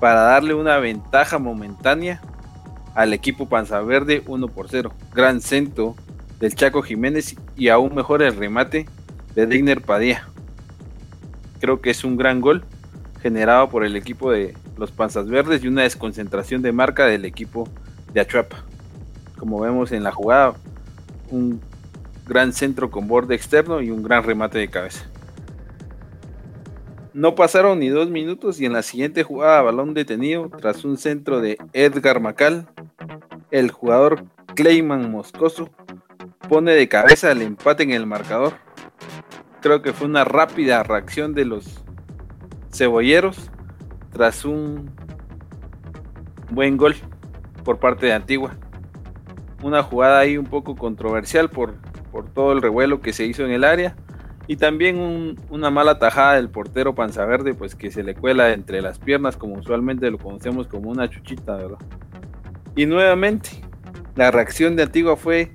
para 0.00 0.20
darle 0.20 0.54
una 0.54 0.78
ventaja 0.78 1.40
momentánea 1.40 2.20
al 2.94 3.12
equipo 3.12 3.48
Panza 3.48 3.80
Verde 3.80 4.22
1 4.26 4.48
por 4.48 4.68
0. 4.68 4.92
Gran 5.12 5.40
centro 5.40 5.96
del 6.38 6.54
Chaco 6.54 6.82
Jiménez 6.82 7.36
y 7.56 7.68
aún 7.68 7.94
mejor 7.94 8.22
el 8.22 8.36
remate 8.36 8.86
de 9.34 9.46
Digner 9.46 9.80
Padilla. 9.80 10.28
Creo 11.60 11.80
que 11.80 11.90
es 11.90 12.04
un 12.04 12.16
gran 12.16 12.40
gol 12.40 12.64
generado 13.20 13.68
por 13.68 13.84
el 13.84 13.96
equipo 13.96 14.30
de 14.30 14.54
los 14.76 14.92
Panzas 14.92 15.28
Verdes 15.28 15.64
y 15.64 15.68
una 15.68 15.82
desconcentración 15.82 16.62
de 16.62 16.72
marca 16.72 17.06
del 17.06 17.24
equipo 17.24 17.68
de 18.12 18.20
Achuapa. 18.20 18.64
Como 19.36 19.60
vemos 19.60 19.92
en 19.92 20.02
la 20.02 20.12
jugada, 20.12 20.54
un 21.30 21.60
gran 22.26 22.52
centro 22.52 22.90
con 22.90 23.08
borde 23.08 23.34
externo 23.34 23.80
y 23.80 23.90
un 23.90 24.02
gran 24.02 24.22
remate 24.22 24.58
de 24.58 24.68
cabeza. 24.68 25.06
No 27.14 27.34
pasaron 27.34 27.80
ni 27.80 27.88
dos 27.88 28.10
minutos 28.10 28.60
y 28.60 28.66
en 28.66 28.74
la 28.74 28.82
siguiente 28.82 29.24
jugada 29.24 29.62
balón 29.62 29.94
detenido 29.94 30.48
tras 30.50 30.84
un 30.84 30.96
centro 30.96 31.40
de 31.40 31.58
Edgar 31.72 32.20
Macal, 32.20 32.68
el 33.50 33.70
jugador 33.70 34.24
Clayman 34.54 35.10
Moscoso 35.10 35.70
pone 36.48 36.72
de 36.72 36.88
cabeza 36.88 37.32
el 37.32 37.42
empate 37.42 37.82
en 37.82 37.90
el 37.90 38.06
marcador 38.06 38.54
creo 39.68 39.82
que 39.82 39.92
fue 39.92 40.06
una 40.06 40.24
rápida 40.24 40.82
reacción 40.82 41.34
de 41.34 41.44
los 41.44 41.84
cebolleros 42.72 43.50
tras 44.10 44.46
un 44.46 44.90
buen 46.50 46.78
gol 46.78 46.96
por 47.64 47.78
parte 47.78 48.06
de 48.06 48.14
Antigua. 48.14 48.54
Una 49.62 49.82
jugada 49.82 50.20
ahí 50.20 50.38
un 50.38 50.46
poco 50.46 50.74
controversial 50.74 51.50
por, 51.50 51.74
por 52.10 52.30
todo 52.30 52.52
el 52.52 52.62
revuelo 52.62 53.02
que 53.02 53.12
se 53.12 53.26
hizo 53.26 53.44
en 53.44 53.50
el 53.50 53.62
área. 53.62 53.94
Y 54.46 54.56
también 54.56 55.36
una 55.50 55.68
mala 55.68 55.98
tajada 55.98 56.36
del 56.36 56.48
portero 56.48 56.94
Panza 56.94 57.26
Verde, 57.26 57.52
pues 57.52 57.74
que 57.74 57.90
se 57.90 58.02
le 58.02 58.14
cuela 58.14 58.54
entre 58.54 58.80
las 58.80 58.98
piernas, 58.98 59.36
como 59.36 59.56
usualmente 59.56 60.10
lo 60.10 60.16
conocemos 60.16 60.66
como 60.66 60.88
una 60.88 61.10
chuchita, 61.10 61.56
¿verdad? 61.56 61.76
Y 62.74 62.86
nuevamente, 62.86 63.50
la 64.16 64.30
reacción 64.30 64.76
de 64.76 64.84
Antigua 64.84 65.14
fue 65.16 65.52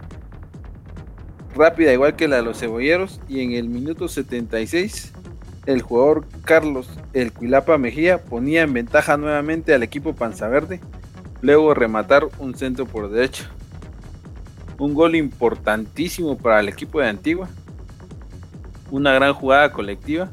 rápida 1.55 1.93
igual 1.93 2.15
que 2.15 2.27
la 2.27 2.37
de 2.37 2.43
los 2.43 2.59
cebolleros 2.59 3.19
y 3.27 3.41
en 3.41 3.51
el 3.53 3.69
minuto 3.69 4.07
76 4.07 5.13
el 5.65 5.81
jugador 5.81 6.25
Carlos 6.43 6.89
El 7.13 7.31
Cuilapa 7.31 7.77
Mejía 7.77 8.23
ponía 8.23 8.63
en 8.63 8.73
ventaja 8.73 9.17
nuevamente 9.17 9.73
al 9.73 9.83
equipo 9.83 10.13
Panza 10.13 10.47
Verde, 10.47 10.81
luego 11.41 11.73
rematar 11.73 12.27
un 12.39 12.55
centro 12.55 12.85
por 12.85 13.09
derecha. 13.09 13.49
Un 14.77 14.93
gol 14.93 15.15
importantísimo 15.15 16.37
para 16.37 16.59
el 16.59 16.67
equipo 16.67 16.99
de 16.99 17.07
Antigua, 17.07 17.47
una 18.91 19.13
gran 19.13 19.33
jugada 19.33 19.71
colectiva 19.71 20.31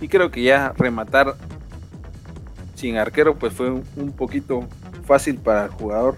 y 0.00 0.08
creo 0.08 0.30
que 0.30 0.42
ya 0.42 0.72
rematar 0.76 1.36
sin 2.74 2.96
arquero 2.96 3.36
pues 3.36 3.52
fue 3.52 3.70
un 3.70 4.12
poquito 4.16 4.64
fácil 5.06 5.36
para 5.36 5.66
el 5.66 5.70
jugador 5.70 6.16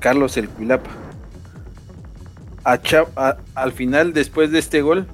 Carlos 0.00 0.36
El 0.36 0.48
Cuilapa. 0.48 1.03
Al 2.64 3.72
final, 3.72 4.12
después 4.12 4.50
de 4.50 4.58
este 4.58 4.80
gol, 4.80 5.06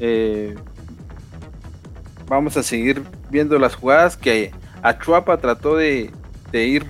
eh, 0.00 0.54
vamos 2.28 2.56
a 2.56 2.62
seguir 2.62 3.02
viendo 3.30 3.58
las 3.58 3.74
jugadas 3.74 4.16
que 4.16 4.52
Achuapa 4.82 5.38
trató 5.38 5.76
de, 5.76 6.12
ir 6.52 6.86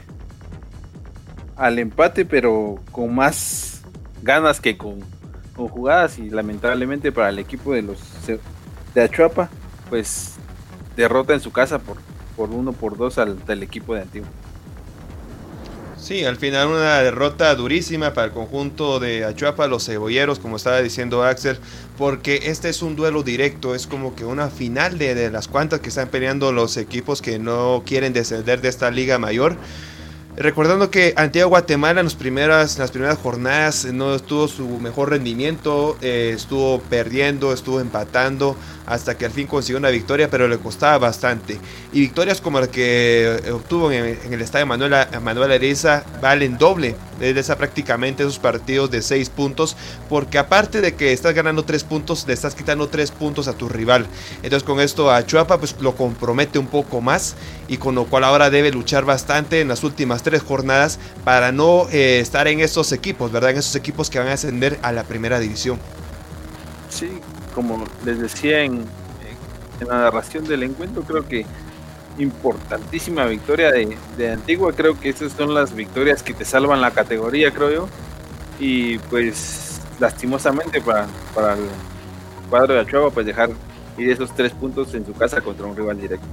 al 1.56 1.78
empate, 1.78 2.26
pero 2.26 2.80
con 2.92 3.14
más 3.14 3.82
ganas 4.22 4.60
que 4.60 4.76
con, 4.76 5.00
jugadas 5.54 6.18
y 6.18 6.28
lamentablemente 6.30 7.12
para 7.12 7.28
el 7.28 7.38
equipo 7.38 7.72
de 7.72 7.82
los 7.82 8.00
de 8.94 9.02
Achuapa, 9.02 9.48
pues 9.88 10.34
derrota 10.96 11.32
en 11.32 11.40
su 11.40 11.52
casa 11.52 11.78
por, 11.78 11.96
por 12.36 12.50
uno 12.50 12.72
por 12.72 12.96
dos 12.96 13.18
al 13.18 13.62
equipo 13.62 13.94
de 13.94 14.02
Antigua. 14.02 14.28
Sí, 16.04 16.22
al 16.26 16.36
final 16.36 16.68
una 16.68 17.00
derrota 17.00 17.54
durísima 17.54 18.12
para 18.12 18.26
el 18.26 18.32
conjunto 18.34 19.00
de 19.00 19.24
Achuapa, 19.24 19.66
los 19.68 19.86
cebolleros, 19.86 20.38
como 20.38 20.56
estaba 20.56 20.82
diciendo 20.82 21.24
Axel, 21.24 21.56
porque 21.96 22.40
este 22.44 22.68
es 22.68 22.82
un 22.82 22.94
duelo 22.94 23.22
directo, 23.22 23.74
es 23.74 23.86
como 23.86 24.14
que 24.14 24.26
una 24.26 24.50
final 24.50 24.98
de, 24.98 25.14
de 25.14 25.30
las 25.30 25.48
cuantas 25.48 25.80
que 25.80 25.88
están 25.88 26.08
peleando 26.08 26.52
los 26.52 26.76
equipos 26.76 27.22
que 27.22 27.38
no 27.38 27.84
quieren 27.86 28.12
descender 28.12 28.60
de 28.60 28.68
esta 28.68 28.90
liga 28.90 29.18
mayor. 29.18 29.56
Recordando 30.36 30.90
que 30.90 31.14
Antigua 31.16 31.46
Guatemala 31.46 32.00
en, 32.00 32.06
las 32.06 32.16
primeras, 32.16 32.76
las 32.76 32.90
primeras 32.90 33.18
jornadas 33.18 33.84
no 33.92 34.16
estuvo 34.16 34.48
su 34.48 34.66
mejor 34.80 35.10
rendimiento, 35.10 35.96
eh, 36.00 36.32
estuvo 36.34 36.80
perdiendo, 36.80 37.52
estuvo 37.52 37.78
empatando 37.78 38.56
hasta 38.84 39.16
que 39.16 39.26
al 39.26 39.30
fin 39.30 39.46
consiguió 39.46 39.78
una 39.78 39.90
victoria, 39.90 40.28
pero 40.28 40.48
le 40.48 40.58
costaba 40.58 40.98
bastante. 40.98 41.58
Y 41.92 42.00
victorias 42.00 42.40
como 42.40 42.58
la 42.58 42.66
que 42.66 43.40
obtuvo 43.52 43.92
en, 43.92 44.32
el 44.32 44.40
estadio 44.40 44.66
Manuel, 44.66 44.92
Manuel 45.22 45.52
Ariza 45.52 46.04
valen 46.20 46.58
doble 46.58 46.96
desde 47.18 47.40
esa 47.40 47.56
prácticamente 47.56 48.24
esos 48.24 48.40
partidos 48.40 48.90
de 48.90 49.02
6 49.02 49.30
puntos, 49.30 49.76
porque 50.08 50.38
aparte 50.38 50.80
de 50.80 50.94
que 50.94 51.12
estás 51.12 51.32
ganando 51.32 51.64
3 51.64 51.84
puntos, 51.84 52.26
le 52.26 52.34
estás 52.34 52.54
quitando 52.54 52.88
3 52.88 53.10
puntos 53.12 53.46
a 53.48 53.52
tu 53.54 53.68
rival. 53.68 54.06
Entonces 54.42 54.64
con 54.64 54.80
esto 54.80 55.10
a 55.10 55.24
Chuapa 55.24 55.58
pues 55.58 55.76
lo 55.80 55.94
compromete 55.94 56.58
un 56.58 56.66
poco 56.66 57.00
más 57.00 57.36
y 57.68 57.78
con 57.78 57.94
lo 57.94 58.04
cual 58.04 58.24
ahora 58.24 58.50
debe 58.50 58.70
luchar 58.70 59.04
bastante 59.04 59.60
en 59.60 59.68
las 59.68 59.84
últimas 59.84 60.22
tres 60.22 60.42
jornadas 60.42 60.98
para 61.24 61.52
no 61.52 61.88
eh, 61.90 62.20
estar 62.20 62.48
en 62.48 62.60
esos 62.60 62.92
equipos, 62.92 63.32
¿verdad? 63.32 63.50
En 63.50 63.58
esos 63.58 63.74
equipos 63.76 64.10
que 64.10 64.18
van 64.18 64.28
a 64.28 64.32
ascender 64.32 64.78
a 64.82 64.92
la 64.92 65.04
primera 65.04 65.38
división. 65.38 65.78
Sí, 66.90 67.08
como 67.54 67.84
les 68.04 68.20
decía 68.20 68.62
en, 68.62 68.84
en 69.80 69.88
la 69.88 69.98
narración 69.98 70.44
del 70.44 70.62
encuentro, 70.62 71.02
creo 71.02 71.26
que 71.26 71.46
importantísima 72.18 73.26
victoria 73.26 73.72
de, 73.72 73.96
de, 74.16 74.32
Antigua. 74.32 74.72
Creo 74.72 74.98
que 74.98 75.08
esas 75.08 75.32
son 75.32 75.54
las 75.54 75.74
victorias 75.74 76.22
que 76.22 76.34
te 76.34 76.44
salvan 76.44 76.80
la 76.80 76.90
categoría, 76.90 77.50
creo 77.50 77.70
yo. 77.70 77.88
Y 78.58 78.98
pues 78.98 79.80
lastimosamente 79.98 80.80
para, 80.80 81.06
para 81.34 81.54
el 81.54 81.68
cuadro 82.48 82.74
de 82.74 82.80
Achuaba, 82.80 83.10
pues 83.10 83.26
dejar 83.26 83.50
ir 83.98 84.10
esos 84.10 84.34
tres 84.34 84.52
puntos 84.52 84.94
en 84.94 85.04
su 85.04 85.12
casa 85.12 85.40
contra 85.40 85.66
un 85.66 85.76
rival 85.76 86.00
directo. 86.00 86.26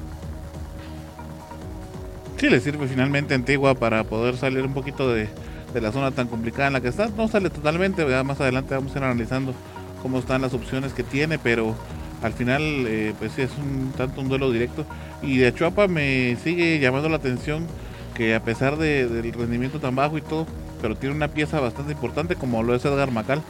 Sí, 2.42 2.50
le 2.50 2.60
sirve 2.60 2.88
finalmente 2.88 3.36
Antigua 3.36 3.76
para 3.76 4.04
poder 4.04 4.36
salir 4.36 4.66
un 4.66 4.74
poquito 4.74 5.14
de, 5.14 5.30
de 5.76 5.80
la 5.80 5.92
zona 5.92 6.10
tan 6.10 6.28
complicada 6.28 6.66
en 6.66 6.74
la 6.74 6.82
que 6.82 6.88
está. 6.88 7.08
No 7.10 7.28
sale 7.28 7.52
totalmente, 7.52 8.04
más 8.24 8.42
adelante 8.42 8.74
vamos 8.74 8.96
a 8.96 8.98
ir 8.98 9.04
analizando 9.04 9.54
cómo 10.02 10.18
están 10.18 10.42
las 10.42 10.56
opciones 10.56 10.92
que 10.94 11.04
tiene, 11.04 11.38
pero 11.38 11.76
al 12.24 12.34
final 12.34 12.64
eh, 12.88 13.14
pues 13.20 13.34
sí 13.34 13.44
es 13.44 13.52
un 13.60 13.94
tanto 13.96 14.22
un 14.22 14.30
duelo 14.30 14.52
directo 14.52 14.86
y 15.22 15.38
de 15.38 15.54
Chuapa 15.54 15.88
me 15.88 16.36
sigue 16.44 16.80
llamando 16.80 17.10
la 17.10 17.18
atención 17.18 17.68
que 18.16 18.34
a 18.34 18.44
pesar 18.44 18.76
del 18.78 19.34
rendimiento 19.34 19.80
tan 19.80 19.96
bajo 19.96 20.18
y 20.18 20.22
todo 20.22 20.48
pero 20.82 20.96
tiene 20.96 21.14
una 21.14 21.28
pieza 21.28 21.60
bastante 21.60 21.92
importante 21.92 22.36
como 22.36 22.64
lo 22.64 22.74
es 22.74 22.84
Edgar 22.86 23.12
Macal 23.12 23.44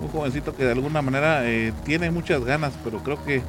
un 0.00 0.08
jovencito 0.08 0.54
que 0.54 0.64
de 0.64 0.72
alguna 0.72 1.02
manera 1.02 1.48
eh, 1.48 1.72
tiene 1.84 2.12
muchas 2.12 2.44
ganas 2.44 2.72
pero 2.84 2.98
creo 3.02 3.24
que 3.24 3.42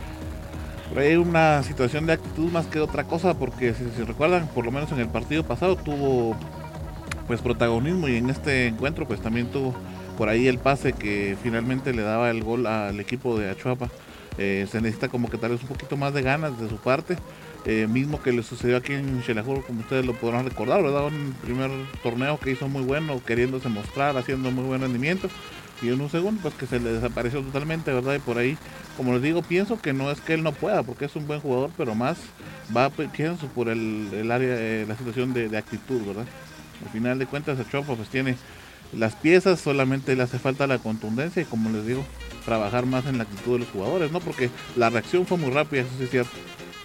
hay 0.96 1.16
una 1.16 1.62
situación 1.64 2.06
de 2.06 2.14
actitud 2.14 2.52
más 2.52 2.66
que 2.68 2.80
otra 2.80 3.04
cosa 3.04 3.38
porque 3.38 3.74
si 3.74 3.84
se 3.96 4.06
recuerdan 4.06 4.48
por 4.48 4.66
lo 4.66 4.72
menos 4.72 4.92
en 4.92 5.00
el 5.00 5.10
partido 5.10 5.44
pasado 5.44 5.76
tuvo 5.76 6.36
pues 7.28 7.42
protagonismo 7.42 8.08
y 8.08 8.16
en 8.16 8.30
este 8.30 8.68
encuentro 8.68 9.08
pues 9.08 9.22
también 9.22 9.48
tuvo 9.48 9.76
por 10.18 10.30
ahí 10.30 10.48
el 10.48 10.58
pase 10.58 10.94
que 10.94 11.38
finalmente 11.44 11.94
le 11.94 12.02
daba 12.02 12.32
el 12.32 12.44
gol 12.44 12.66
al 12.66 13.00
equipo 13.00 13.38
de 13.38 13.50
Achuapa 13.50 13.90
eh, 14.38 14.68
se 14.72 14.82
necesita 14.82 15.10
como 15.10 15.30
que 15.30 15.38
tal 15.38 15.52
vez 15.52 15.62
un 15.62 15.68
poquito 15.68 15.98
más 15.98 16.14
de 16.14 16.22
ganas 16.22 16.60
de 16.60 16.70
su 16.70 16.78
parte. 16.78 17.18
Eh, 17.66 17.88
mismo 17.88 18.22
que 18.22 18.32
le 18.32 18.44
sucedió 18.44 18.78
aquí 18.78 18.94
en 18.94 19.22
Xelajur, 19.24 19.66
como 19.66 19.82
ustedes 19.82 20.06
lo 20.06 20.14
podrán 20.14 20.46
recordar, 20.46 20.82
¿verdad? 20.84 21.08
Un 21.08 21.34
primer 21.42 21.70
torneo 22.02 22.40
que 22.40 22.52
hizo 22.52 22.70
muy 22.70 22.84
bueno, 22.84 23.22
queriéndose 23.26 23.68
mostrar, 23.68 24.16
haciendo 24.16 24.52
muy 24.52 24.64
buen 24.64 24.82
rendimiento. 24.82 25.28
Y 25.82 25.90
en 25.90 26.02
un 26.02 26.10
segundo, 26.10 26.42
pues 26.42 26.56
que 26.56 26.66
se 26.66 26.80
le 26.80 26.94
desapareció 26.94 27.42
totalmente, 27.42 27.94
¿verdad? 27.94 28.16
Y 28.16 28.20
por 28.20 28.38
ahí, 28.38 28.58
como 28.96 29.14
les 29.14 29.22
digo, 29.22 29.44
pienso 29.44 29.80
que 29.80 29.94
no 29.94 30.10
es 30.10 30.20
que 30.22 30.34
él 30.34 30.44
no 30.44 30.52
pueda, 30.52 30.84
porque 30.84 31.06
es 31.06 31.16
un 31.16 31.28
buen 31.28 31.40
jugador, 31.40 31.70
pero 31.78 31.94
más 31.94 32.18
va, 32.76 32.90
pienso, 32.90 33.48
por 33.48 33.70
el, 33.70 34.32
área, 34.32 34.56
eh, 34.58 34.86
la 34.88 34.98
situación 34.98 35.34
de, 35.34 35.56
actitud, 35.58 36.02
¿verdad? 36.06 36.26
Al 36.84 36.92
final 36.92 37.20
de 37.20 37.28
cuentas, 37.28 37.60
el 37.60 37.70
Chopo 37.70 37.96
pues 37.96 38.10
tiene 38.10 38.36
las 38.94 39.16
piezas, 39.16 39.60
solamente 39.60 40.16
le 40.16 40.24
hace 40.24 40.40
falta 40.40 40.66
la 40.66 40.80
contundencia 40.80 41.42
y 41.42 41.46
como 41.46 41.70
les 41.70 41.86
digo, 41.86 42.04
trabajar 42.46 42.86
más 42.86 43.06
en 43.06 43.18
la 43.18 43.24
actitud 43.24 43.54
de 43.54 43.60
los 43.60 43.70
jugadores, 43.70 44.12
¿no? 44.12 44.20
Porque 44.20 44.50
la 44.76 44.90
reacción 44.90 45.26
fue 45.26 45.38
muy 45.38 45.52
rápida, 45.52 45.82
eso 45.82 45.92
sí 45.98 46.06
es 46.06 46.10
cierto. 46.10 46.32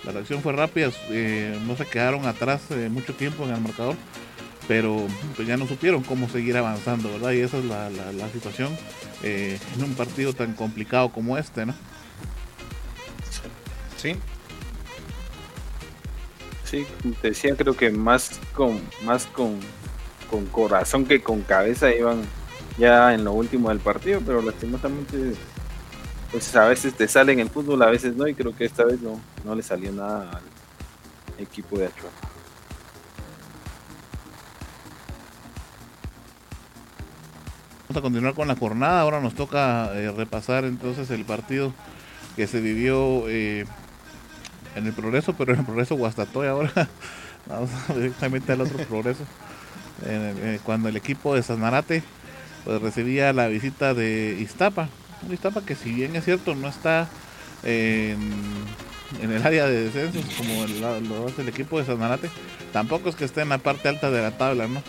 La 0.05 0.11
reacción 0.11 0.43
fue 0.43 0.53
rápida, 0.53 0.91
eh, 1.11 1.57
no 1.67 1.77
se 1.77 1.87
quedaron 1.87 2.27
atrás 2.27 2.63
eh, 2.71 2.89
mucho 2.91 3.15
tiempo 3.15 3.45
en 3.45 3.55
el 3.55 3.61
marcador, 3.61 3.95
pero 4.73 5.07
pues, 5.37 5.47
ya 5.47 5.59
no 5.59 5.67
supieron 5.67 6.03
cómo 6.03 6.31
seguir 6.31 6.57
avanzando, 6.57 7.13
¿verdad? 7.13 7.33
Y 7.33 7.41
esa 7.41 7.59
es 7.59 7.65
la, 7.67 7.91
la, 7.91 8.29
situación 8.31 8.75
eh, 9.23 9.59
en 9.77 9.85
un 9.85 9.93
partido 9.93 10.33
tan 10.33 10.55
complicado 10.55 11.13
como 11.13 11.37
este, 11.37 11.67
¿no? 11.67 11.75
Sí. 13.99 14.17
Sí, 16.65 16.87
te 17.21 17.29
decía, 17.29 17.55
creo 17.55 17.77
que 17.77 17.91
más 17.91 18.41
con, 18.55 18.81
más 19.05 19.27
con, 19.27 19.61
con 20.31 20.47
corazón 20.47 21.05
que 21.05 21.21
con 21.21 21.43
cabeza 21.43 21.95
iban 21.95 22.23
ya 22.79 23.13
en 23.13 23.25
lo 23.25 23.33
último 23.33 23.69
del 23.69 23.79
partido, 23.79 24.23
pero 24.25 24.41
lastimosamente 24.41 25.35
pues 26.31 26.57
a 26.57 26.65
veces 26.65 26.95
te 26.95 27.07
sale 27.09 27.35
en 27.35 27.41
el 27.41 27.51
fútbol, 27.51 27.83
a 27.83 27.91
veces 27.91 28.17
no, 28.17 28.27
y 28.27 28.33
creo 28.33 28.57
que 28.57 28.65
esta 28.65 28.87
vez 28.87 29.03
no, 29.03 29.21
no 29.45 29.55
le 29.55 29.63
salió 29.63 29.93
nada 29.93 30.31
al 30.31 31.43
equipo 31.43 31.77
de 31.77 31.89
Achua. 31.89 32.32
Vamos 37.93 38.05
a 38.05 38.09
continuar 38.09 38.33
con 38.33 38.49
la 38.49 38.57
jornada, 38.57 39.03
ahora 39.03 39.21
nos 39.21 39.35
toca 39.35 39.91
eh, 39.93 40.11
repasar 40.11 40.65
entonces 40.65 41.11
el 41.11 41.27
partido 41.27 41.75
que 42.37 42.47
se 42.47 42.63
vivió 42.63 43.29
eh, 43.29 43.67
en 44.75 44.87
el 44.87 44.95
progreso, 44.95 45.35
pero 45.35 45.53
en 45.53 45.59
el 45.59 45.67
progreso 45.67 45.97
Guastatoy 45.97 46.47
ahora. 46.47 46.73
Vamos 47.47 47.69
directamente 47.95 48.51
al 48.51 48.63
otro 48.63 48.79
progreso. 48.87 49.25
Eh, 50.07 50.59
cuando 50.65 50.89
el 50.89 50.97
equipo 50.97 51.35
de 51.35 51.43
Sanarate 51.43 52.03
pues 52.65 52.81
recibía 52.81 53.31
la 53.35 53.49
visita 53.49 53.93
de 53.93 54.39
Iztapa. 54.41 54.89
Iztapa 55.31 55.61
que 55.61 55.75
si 55.75 55.93
bien 55.93 56.17
es 56.17 56.25
cierto 56.25 56.55
no 56.55 56.69
está 56.69 57.11
en, 57.63 58.33
el 59.21 59.47
área 59.47 59.67
de 59.67 59.91
descensos 59.91 60.25
como 60.39 60.65
el, 60.65 60.81
lo 60.81 61.29
el 61.29 61.49
equipo 61.51 61.79
de 61.79 61.85
Sanarate, 61.85 62.31
tampoco 62.73 63.11
es 63.11 63.17
que 63.17 63.27
esté 63.27 63.43
en 63.43 63.51
la 63.51 63.59
parte 63.59 63.91
alta 63.91 64.11
de 64.11 64.23
la 64.23 64.39
tabla, 64.39 64.67
¿no? 64.67 64.83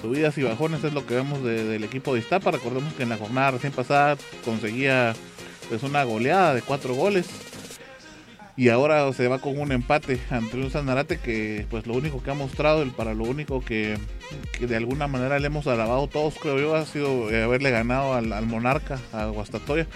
Subidas 0.00 0.38
y 0.38 0.42
bajones 0.42 0.82
es 0.82 0.94
lo 0.94 1.06
que 1.06 1.14
vemos 1.14 1.42
del 1.44 1.84
equipo 1.84 2.14
de 2.14 2.20
Iztapa. 2.20 2.50
Recordemos 2.50 2.94
que 2.94 3.02
en 3.02 3.10
la 3.10 3.18
jornada 3.18 3.52
recién 3.52 3.72
pasada 3.72 4.16
conseguía 4.44 5.14
pues 5.68 5.82
una 5.82 6.04
goleada 6.04 6.54
de 6.54 6.62
cuatro 6.62 6.94
goles 6.94 7.28
y 8.56 8.68
ahora 8.68 9.12
se 9.12 9.28
va 9.28 9.38
con 9.38 9.58
un 9.58 9.72
empate 9.72 10.20
ante 10.30 10.56
un 10.56 10.70
Sanarate 10.70 11.18
que 11.18 11.66
pues 11.70 11.86
lo 11.86 11.94
único 11.94 12.22
que 12.22 12.30
ha 12.30 12.34
mostrado, 12.34 12.82
el 12.82 12.90
para 12.90 13.14
lo 13.14 13.24
único 13.24 13.62
que, 13.62 13.96
de 14.60 14.76
alguna 14.76 15.06
manera 15.06 15.38
le 15.38 15.46
hemos 15.46 15.66
alabado 15.66 16.08
todos 16.08 16.34
creo 16.34 16.58
yo 16.58 16.74
ha 16.74 16.84
sido 16.84 17.28
haberle 17.28 17.70
ganado 17.70 18.14
al, 18.14 18.46
Monarca, 18.46 18.98
a 19.12 19.26
Guastatoya 19.26 19.86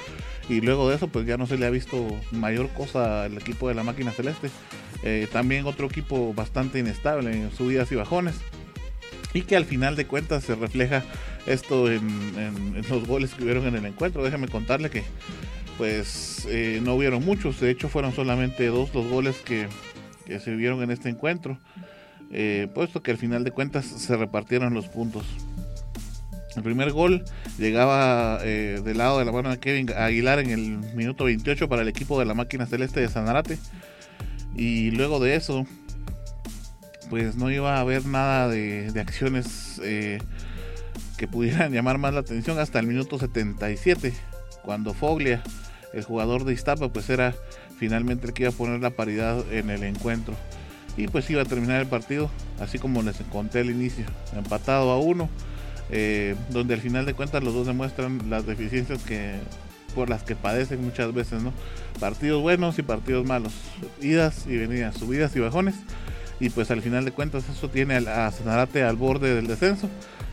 y 0.48 0.60
luego 0.60 0.88
de 0.88 0.96
eso 0.96 1.08
pues 1.08 1.26
ya 1.26 1.36
no 1.36 1.46
se 1.46 1.58
le 1.58 1.66
ha 1.66 1.70
visto 1.70 2.06
mayor 2.30 2.68
cosa 2.70 3.24
al 3.24 3.36
equipo 3.36 3.68
de 3.68 3.74
la 3.74 3.82
máquina 3.82 4.12
celeste. 4.12 4.50
Eh, 5.02 5.28
también 5.30 5.66
otro 5.66 5.86
equipo 5.86 6.32
bastante 6.32 6.78
inestable 6.78 7.32
en 7.32 7.52
subidas 7.52 7.90
y 7.92 7.96
bajones 7.96 8.36
y 9.34 9.42
que 9.42 9.56
al 9.56 9.64
final 9.64 9.96
de 9.96 10.06
cuentas 10.06 10.44
se 10.44 10.54
refleja 10.54 11.02
esto 11.46 11.90
en, 11.90 12.82
los 12.88 13.06
goles 13.06 13.34
que 13.34 13.42
hubieron 13.42 13.66
en 13.66 13.74
el 13.74 13.84
encuentro. 13.84 14.22
Déjame 14.22 14.48
contarle 14.48 14.88
que 14.88 15.02
pues 15.76 16.46
eh, 16.48 16.80
no 16.82 16.94
hubieron 16.94 17.24
muchos, 17.24 17.60
de 17.60 17.70
hecho 17.70 17.88
fueron 17.88 18.14
solamente 18.14 18.66
dos 18.68 18.94
los 18.94 19.06
goles 19.08 19.36
que, 19.44 19.66
que 20.24 20.38
se 20.38 20.54
vieron 20.54 20.82
en 20.84 20.92
este 20.92 21.08
encuentro, 21.08 21.58
eh, 22.30 22.68
puesto 22.72 23.02
que 23.02 23.10
al 23.10 23.18
final 23.18 23.42
de 23.42 23.50
cuentas 23.50 23.84
se 23.84 24.16
repartieron 24.16 24.72
los 24.72 24.86
puntos. 24.86 25.24
El 26.56 26.62
primer 26.62 26.92
gol 26.92 27.24
llegaba 27.58 28.38
eh, 28.44 28.80
del 28.84 28.98
lado 28.98 29.18
de 29.18 29.24
la 29.24 29.32
mano 29.32 29.50
de 29.50 29.58
Kevin 29.58 29.90
Aguilar 29.96 30.38
en 30.38 30.50
el 30.50 30.78
minuto 30.94 31.24
28 31.24 31.68
para 31.68 31.82
el 31.82 31.88
equipo 31.88 32.20
de 32.20 32.26
la 32.26 32.34
máquina 32.34 32.66
celeste 32.66 33.00
de 33.00 33.08
Sanarate. 33.08 33.58
Y 34.54 34.92
luego 34.92 35.18
de 35.18 35.34
eso, 35.34 35.66
pues 37.10 37.36
no 37.36 37.50
iba 37.50 37.76
a 37.76 37.80
haber 37.80 38.06
nada 38.06 38.48
de, 38.48 38.92
acciones 39.00 39.80
eh, 39.82 40.18
que 41.16 41.28
pudieran 41.28 41.72
llamar 41.74 41.98
más 41.98 42.14
la 42.14 42.20
atención 42.20 42.58
hasta 42.58 42.78
el 42.78 42.86
minuto 42.86 43.18
77, 43.18 44.12
cuando 44.62 44.94
Foglia, 44.94 45.42
el 45.92 46.04
jugador 46.04 46.44
de 46.44 46.54
Iztapa, 46.54 46.88
pues 46.88 47.08
era 47.10 47.34
finalmente 47.78 48.26
el 48.26 48.32
que 48.32 48.44
iba 48.44 48.52
a 48.52 48.56
poner 48.56 48.80
la 48.80 48.90
paridad 48.90 49.44
en 49.52 49.70
el 49.70 49.82
encuentro. 49.82 50.34
Y 50.96 51.08
pues 51.08 51.28
iba 51.28 51.42
a 51.42 51.44
terminar 51.44 51.80
el 51.80 51.88
partido, 51.88 52.30
así 52.60 52.78
como 52.78 53.02
les 53.02 53.16
conté 53.32 53.60
al 53.60 53.70
inicio, 53.70 54.04
empatado 54.36 54.90
a 54.92 54.98
uno 54.98 55.28
eh, 55.90 56.34
donde 56.50 56.74
al 56.74 56.80
final 56.80 57.04
de 57.04 57.14
cuentas 57.14 57.42
los 57.44 57.52
dos 57.52 57.66
demuestran 57.66 58.30
las 58.30 58.46
deficiencias 58.46 59.02
que 59.02 59.34
por 59.94 60.08
las 60.08 60.22
que 60.24 60.34
padecen 60.34 60.82
muchas 60.82 61.12
veces, 61.14 61.42
¿no? 61.42 61.52
Partidos 62.00 62.42
buenos 62.42 62.78
y 62.78 62.82
partidos 62.82 63.24
malos, 63.26 63.52
idas 64.00 64.46
y 64.48 64.56
venidas, 64.56 64.96
subidas 64.96 65.36
y 65.36 65.40
bajones. 65.40 65.76
Y 66.44 66.50
pues 66.50 66.70
al 66.70 66.82
final 66.82 67.06
de 67.06 67.10
cuentas 67.10 67.48
eso 67.48 67.70
tiene 67.70 67.96
a 67.96 68.30
Sanarate 68.30 68.82
al 68.82 68.96
borde 68.96 69.34
del 69.34 69.46
descenso. 69.46 69.88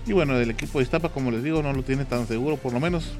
Y 0.05 0.11
bueno, 0.11 0.37
el 0.37 0.51
equipo 0.51 0.79
de 0.79 0.83
Iztapa, 0.83 1.07
como 1.07 1.31
les 1.31 1.41
digo, 1.41 1.63
no 1.63 1.71
lo 1.71 1.83
tiene 1.83 2.03
tan 2.03 2.27
seguro, 2.27 2.57
por 2.57 2.73
lo 2.73 2.81
menos 2.81 3.13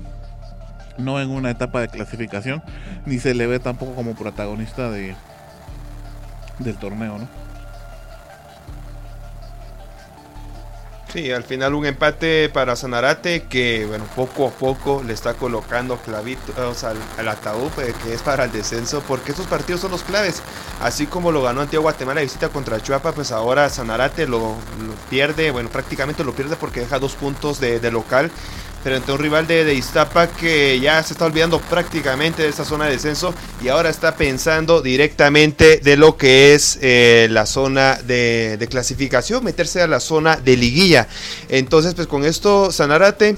no 0.98 1.22
en 1.22 1.30
una 1.30 1.52
etapa 1.52 1.80
de 1.80 1.88
clasificación, 1.88 2.62
ni 3.06 3.18
se 3.18 3.34
le 3.34 3.48
ve 3.48 3.60
tampoco 3.60 3.96
como 3.96 4.14
protagonista 4.14 4.92
de 4.92 5.16
del 6.60 6.76
torneo, 6.76 7.18
¿no? 7.18 7.41
Sí, 11.12 11.30
al 11.30 11.44
final 11.44 11.74
un 11.74 11.86
empate 11.86 12.48
para 12.48 12.78
Sanarate 12.78 13.44
que, 13.44 13.86
bueno, 13.86 14.06
poco 14.16 14.48
a 14.48 14.52
poco 14.52 15.04
le 15.06 15.12
está 15.12 15.34
colocando 15.34 15.98
clavitos 15.98 16.86
al, 16.86 17.28
ataúd 17.28 17.70
eh, 17.80 17.94
que 18.02 18.14
es 18.14 18.22
para 18.22 18.46
el 18.46 18.52
descenso, 18.54 19.04
porque 19.06 19.32
estos 19.32 19.46
partidos 19.48 19.82
son 19.82 19.92
los 19.92 20.04
claves. 20.04 20.42
Así 20.80 21.08
como 21.08 21.34
lo 21.34 21.42
ganó 21.42 21.60
Antigua 21.60 21.84
Guatemala 21.92 22.22
visita 22.22 22.48
contra 22.48 22.82
Chuapa, 22.82 23.12
pues 23.12 23.34
ahora 23.34 23.70
Sanarate 23.70 24.26
lo, 24.26 24.56
pierde, 25.10 25.52
bueno, 25.52 25.68
prácticamente 25.68 26.24
lo 26.24 26.34
pierde 26.34 26.56
porque 26.56 26.80
deja 26.80 26.98
dos 26.98 27.16
puntos 27.16 27.60
de 27.60 27.92
local 27.92 28.32
frente 28.84 29.12
a 29.12 29.16
un 29.16 29.20
rival 29.20 29.48
de, 29.48 29.64
de, 29.64 29.74
Iztapa 29.74 30.28
que 30.28 30.80
ya 30.80 31.02
se 31.04 31.14
está 31.14 31.26
olvidando 31.26 31.60
prácticamente 31.60 32.44
de 32.44 32.50
esta 32.50 32.66
zona 32.66 32.86
de 32.86 32.92
descenso 32.92 33.34
y 33.62 33.68
ahora 33.68 33.90
está 33.90 34.16
pensando 34.16 34.82
directamente 34.82 35.78
de 35.78 35.98
lo 35.98 36.18
que 36.18 36.54
es 36.54 36.80
eh, 36.82 37.28
la 37.30 37.46
zona 37.46 37.96
de, 37.96 38.58
de, 38.58 38.68
clasificación, 38.68 39.44
meterse 39.44 39.82
a 39.82 39.88
la 39.88 40.00
zona 40.00 40.38
de 40.38 40.58
liguilla. 40.58 41.08
Entonces, 41.50 41.94
pues 41.94 42.08
con 42.08 42.26
esto, 42.26 42.72
Sanarate 42.72 43.38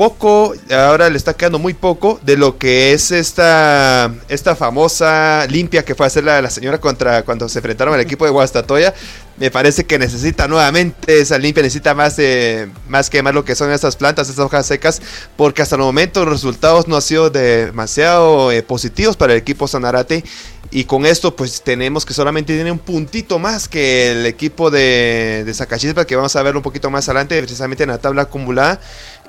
poco, 0.00 0.54
ahora 0.70 1.10
le 1.10 1.18
está 1.18 1.34
quedando 1.34 1.58
muy 1.58 1.74
poco 1.74 2.18
de 2.22 2.38
lo 2.38 2.56
que 2.56 2.94
es 2.94 3.10
esta, 3.10 4.10
esta 4.30 4.56
famosa 4.56 5.46
limpia 5.50 5.84
que 5.84 5.94
fue 5.94 6.06
a 6.06 6.08
hacer 6.08 6.24
la, 6.24 6.40
la 6.40 6.48
señora 6.48 6.80
contra 6.80 7.22
cuando 7.22 7.46
se 7.50 7.58
enfrentaron 7.58 7.92
al 7.92 8.00
equipo 8.00 8.24
de 8.24 8.30
Guastatoya. 8.30 8.94
Me 9.36 9.50
parece 9.50 9.84
que 9.84 9.98
necesita 9.98 10.48
nuevamente 10.48 11.20
esa 11.20 11.36
limpia, 11.36 11.62
necesita 11.62 11.92
más, 11.92 12.16
de, 12.16 12.70
más 12.88 13.10
que 13.10 13.22
más 13.22 13.34
lo 13.34 13.44
que 13.44 13.54
son 13.54 13.70
estas 13.72 13.96
plantas, 13.96 14.30
estas 14.30 14.42
hojas 14.42 14.64
secas, 14.64 15.02
porque 15.36 15.60
hasta 15.60 15.76
el 15.76 15.82
momento 15.82 16.24
los 16.24 16.32
resultados 16.32 16.88
no 16.88 16.96
han 16.96 17.02
sido 17.02 17.28
demasiado 17.28 18.52
eh, 18.52 18.62
positivos 18.62 19.18
para 19.18 19.34
el 19.34 19.38
equipo 19.38 19.68
Sanarate. 19.68 20.24
Y 20.70 20.84
con 20.84 21.04
esto, 21.04 21.34
pues 21.34 21.62
tenemos 21.62 22.06
que 22.06 22.14
solamente 22.14 22.54
tiene 22.54 22.70
un 22.70 22.78
puntito 22.78 23.38
más 23.38 23.68
que 23.68 24.12
el 24.12 24.24
equipo 24.24 24.70
de, 24.70 25.44
de 25.44 26.06
que 26.06 26.16
vamos 26.16 26.36
a 26.36 26.42
ver 26.42 26.56
un 26.56 26.62
poquito 26.62 26.90
más 26.90 27.08
adelante, 27.08 27.38
precisamente 27.38 27.82
en 27.82 27.90
la 27.90 27.98
tabla 27.98 28.22
acumulada 28.22 28.80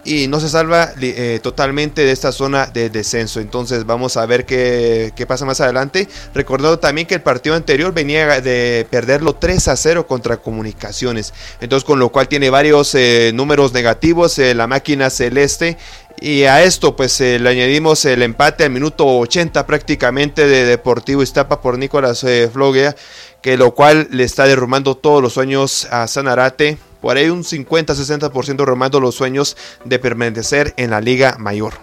y 0.03 0.27
no 0.27 0.39
se 0.39 0.49
salva 0.49 0.91
eh, 0.99 1.39
totalmente 1.43 2.03
de 2.03 2.11
esta 2.11 2.31
zona 2.31 2.65
de 2.65 2.89
descenso. 2.89 3.39
Entonces 3.39 3.85
vamos 3.85 4.17
a 4.17 4.25
ver 4.25 4.45
qué, 4.45 5.13
pasa 5.27 5.45
más 5.45 5.61
adelante. 5.61 6.07
Recordando 6.33 6.79
también 6.79 7.07
que 7.07 7.15
el 7.15 7.21
partido 7.21 7.55
anterior 7.55 7.93
venía 7.93 8.41
de 8.41 8.87
perderlo 8.89 9.35
3 9.35 9.67
a 9.67 9.75
0 9.75 10.07
contra 10.07 10.37
Comunicaciones. 10.37 11.33
Entonces 11.59 11.85
con 11.85 11.99
lo 11.99 12.09
cual 12.09 12.27
tiene 12.27 12.49
varios 12.49 12.95
eh, 12.95 13.31
números 13.33 13.73
negativos 13.73 14.37
eh, 14.39 14.55
la 14.55 14.67
máquina 14.67 15.09
celeste. 15.09 15.77
Y 16.19 16.43
a 16.43 16.63
esto 16.63 16.95
pues 16.95 17.19
le 17.19 17.47
añadimos 17.49 18.05
el 18.05 18.21
empate 18.21 18.65
al 18.65 18.69
minuto 18.69 19.07
80 19.07 19.65
prácticamente 19.65 20.47
de 20.47 20.65
Deportivo 20.65 21.23
Iztapa 21.23 21.61
por 21.61 21.77
Nicolás 21.77 22.25
Floguea. 22.51 22.95
Que 23.41 23.57
lo 23.57 23.73
cual 23.73 24.07
le 24.11 24.23
está 24.23 24.45
derrumbando 24.45 24.95
todos 24.95 25.21
los 25.21 25.33
sueños 25.33 25.87
a 25.89 26.07
Sanarate 26.07 26.77
por 27.01 27.17
ahí 27.17 27.29
un 27.29 27.43
50-60% 27.43 28.63
romando 28.65 28.99
los 28.99 29.15
sueños 29.15 29.57
de 29.83 29.99
permanecer 29.99 30.73
en 30.77 30.91
la 30.91 31.01
Liga 31.01 31.35
Mayor. 31.39 31.73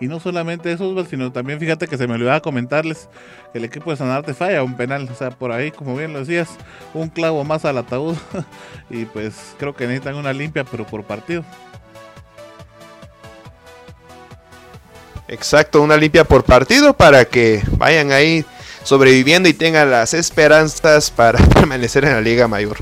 Y 0.00 0.08
no 0.08 0.20
solamente 0.20 0.72
eso, 0.72 1.04
sino 1.08 1.32
también 1.32 1.60
fíjate 1.60 1.86
que 1.86 1.96
se 1.96 2.06
me 2.06 2.14
olvidaba 2.14 2.40
comentarles 2.40 3.08
que 3.52 3.58
el 3.58 3.64
equipo 3.64 3.90
de 3.90 3.96
Sanarte 3.96 4.34
falla 4.34 4.62
un 4.62 4.76
penal. 4.76 5.08
O 5.10 5.14
sea, 5.14 5.30
por 5.30 5.52
ahí, 5.52 5.70
como 5.70 5.96
bien 5.96 6.12
lo 6.12 6.18
decías, 6.18 6.48
un 6.92 7.08
clavo 7.08 7.44
más 7.44 7.64
al 7.64 7.78
ataúd. 7.78 8.16
y 8.90 9.04
pues 9.06 9.54
creo 9.58 9.74
que 9.74 9.86
necesitan 9.86 10.16
una 10.16 10.32
limpia, 10.32 10.64
pero 10.64 10.84
por 10.84 11.04
partido. 11.04 11.44
Exacto, 15.28 15.80
una 15.80 15.96
limpia 15.96 16.24
por 16.24 16.44
partido 16.44 16.94
para 16.94 17.24
que 17.24 17.62
vayan 17.78 18.12
ahí 18.12 18.44
sobreviviendo 18.82 19.48
y 19.48 19.54
tengan 19.54 19.90
las 19.90 20.12
esperanzas 20.12 21.10
para 21.10 21.38
permanecer 21.54 22.04
en 22.04 22.12
la 22.12 22.20
Liga 22.20 22.46
Mayor. 22.46 22.76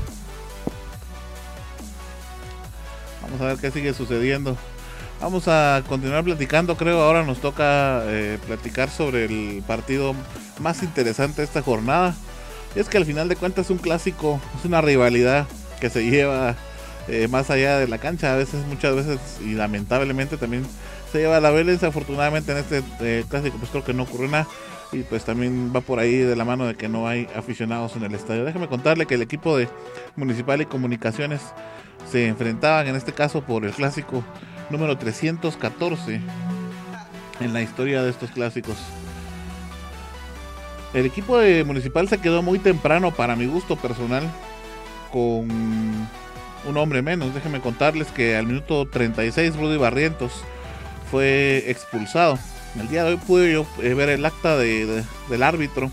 A 3.41 3.45
ver 3.45 3.57
qué 3.57 3.71
sigue 3.71 3.93
sucediendo. 3.93 4.57
Vamos 5.21 5.47
a 5.47 5.83
continuar 5.87 6.23
platicando, 6.23 6.75
creo 6.75 7.01
ahora 7.01 7.23
nos 7.23 7.39
toca 7.39 8.01
eh, 8.07 8.37
platicar 8.45 8.89
sobre 8.89 9.25
el 9.25 9.63
partido 9.65 10.13
más 10.59 10.83
interesante 10.83 11.37
de 11.37 11.45
esta 11.45 11.61
jornada. 11.61 12.13
Y 12.75 12.79
es 12.79 12.89
que 12.89 12.97
al 12.97 13.05
final 13.05 13.29
de 13.29 13.35
cuentas 13.35 13.65
es 13.65 13.71
un 13.71 13.77
clásico, 13.77 14.41
es 14.59 14.65
una 14.65 14.81
rivalidad 14.81 15.47
que 15.79 15.89
se 15.89 16.09
lleva 16.09 16.55
eh, 17.07 17.27
más 17.29 17.49
allá 17.49 17.79
de 17.79 17.87
la 17.87 17.99
cancha, 17.99 18.33
a 18.33 18.37
veces, 18.37 18.65
muchas 18.65 18.95
veces 18.95 19.19
y 19.41 19.53
lamentablemente 19.53 20.37
también 20.37 20.65
se 21.11 21.19
lleva 21.19 21.39
la 21.39 21.51
violencia. 21.51 21.87
Afortunadamente 21.87 22.51
en 22.51 22.57
este 22.57 22.83
eh, 22.99 23.23
clásico 23.29 23.57
pues 23.57 23.71
creo 23.71 23.83
que 23.85 23.93
no 23.93 24.03
ocurre 24.03 24.27
nada 24.27 24.47
y 24.91 25.03
pues 25.03 25.23
también 25.25 25.71
va 25.75 25.81
por 25.81 25.99
ahí 25.99 26.17
de 26.17 26.35
la 26.35 26.45
mano 26.45 26.65
de 26.65 26.75
que 26.75 26.87
no 26.87 27.07
hay 27.07 27.27
aficionados 27.35 27.95
en 27.95 28.03
el 28.03 28.13
estadio. 28.13 28.45
Déjame 28.45 28.67
contarle 28.67 29.05
que 29.05 29.15
el 29.15 29.21
equipo 29.21 29.57
de 29.57 29.67
Municipal 30.15 30.61
y 30.61 30.65
Comunicaciones 30.65 31.41
se 32.09 32.27
enfrentaban 32.27 32.87
en 32.87 32.95
este 32.95 33.13
caso 33.13 33.41
por 33.41 33.65
el 33.65 33.71
clásico 33.71 34.23
número 34.69 34.97
314 34.97 36.21
en 37.39 37.53
la 37.53 37.61
historia 37.61 38.03
de 38.03 38.09
estos 38.09 38.31
clásicos. 38.31 38.77
El 40.93 41.05
equipo 41.05 41.39
de 41.39 41.63
Municipal 41.63 42.07
se 42.07 42.19
quedó 42.19 42.41
muy 42.43 42.59
temprano 42.59 43.11
para 43.11 43.35
mi 43.35 43.47
gusto 43.47 43.75
personal 43.75 44.23
con 45.11 45.49
un 46.65 46.77
hombre 46.77 47.01
menos. 47.01 47.33
Déjenme 47.33 47.61
contarles 47.61 48.07
que 48.09 48.35
al 48.35 48.45
minuto 48.45 48.87
36 48.87 49.55
Rudy 49.55 49.77
Barrientos 49.77 50.43
fue 51.09 51.63
expulsado. 51.67 52.37
El 52.79 52.89
día 52.89 53.03
de 53.03 53.11
hoy 53.11 53.17
pude 53.17 53.53
yo 53.53 53.65
eh, 53.81 53.93
ver 53.93 54.09
el 54.09 54.25
acta 54.25 54.57
del 54.57 55.43
árbitro 55.43 55.91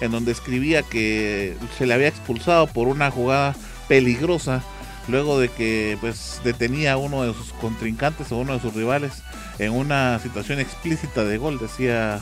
en 0.00 0.10
donde 0.10 0.32
escribía 0.32 0.82
que 0.82 1.56
se 1.76 1.86
le 1.86 1.94
había 1.94 2.08
expulsado 2.08 2.66
por 2.66 2.88
una 2.88 3.10
jugada 3.10 3.54
peligrosa 3.88 4.62
luego 5.08 5.38
de 5.38 5.48
que 5.48 5.96
pues 6.00 6.40
detenía 6.44 6.92
a 6.92 6.96
uno 6.96 7.22
de 7.22 7.34
sus 7.34 7.52
contrincantes 7.54 8.30
o 8.32 8.38
uno 8.38 8.54
de 8.54 8.60
sus 8.60 8.74
rivales 8.74 9.12
en 9.58 9.72
una 9.72 10.18
situación 10.20 10.60
explícita 10.60 11.24
de 11.24 11.38
gol, 11.38 11.58
decía, 11.58 12.20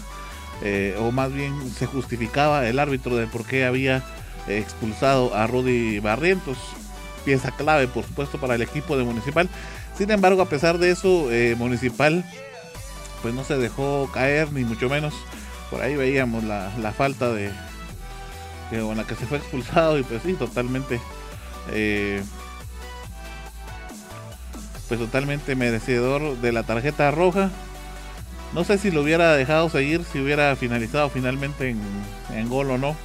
eh, 0.62 0.96
o 0.98 1.10
más 1.12 1.32
bien 1.32 1.70
se 1.70 1.86
justificaba 1.86 2.66
el 2.66 2.78
árbitro 2.78 3.16
de 3.16 3.26
por 3.26 3.44
qué 3.44 3.64
había 3.64 4.02
expulsado 4.48 5.34
a 5.34 5.46
Rudy 5.46 6.00
Barrientos, 6.00 6.58
pieza 7.24 7.50
clave 7.50 7.86
por 7.86 8.04
supuesto 8.04 8.38
para 8.38 8.54
el 8.54 8.62
equipo 8.62 8.96
de 8.96 9.04
Municipal. 9.04 9.48
Sin 9.96 10.10
embargo, 10.10 10.42
a 10.42 10.48
pesar 10.48 10.78
de 10.78 10.90
eso, 10.90 11.30
eh, 11.30 11.54
Municipal 11.58 12.24
pues 13.22 13.34
no 13.34 13.44
se 13.44 13.58
dejó 13.58 14.08
caer, 14.12 14.52
ni 14.52 14.64
mucho 14.64 14.88
menos. 14.88 15.14
Por 15.70 15.82
ahí 15.82 15.96
veíamos 15.96 16.44
la, 16.44 16.70
falta 16.96 17.32
de, 17.32 17.50
con 18.70 18.96
la 18.96 19.04
que 19.04 19.14
se 19.14 19.26
fue 19.26 19.38
expulsado 19.38 19.98
y 19.98 20.02
pues 20.02 20.22
sí, 20.22 20.34
totalmente 20.34 21.00
eh, 21.72 22.22
pues 24.88 24.98
totalmente 24.98 25.54
merecedor 25.54 26.38
de 26.38 26.52
la 26.52 26.62
tarjeta 26.62 27.10
roja. 27.10 27.50
No 28.54 28.64
sé 28.64 28.78
si 28.78 28.90
lo 28.90 29.02
hubiera 29.02 29.36
dejado 29.36 29.68
seguir, 29.68 30.04
si 30.10 30.20
hubiera 30.20 30.56
finalizado 30.56 31.10
finalmente 31.10 31.76
en, 32.34 32.48
gol 32.48 32.70
o 32.70 32.78
no. 32.78 32.96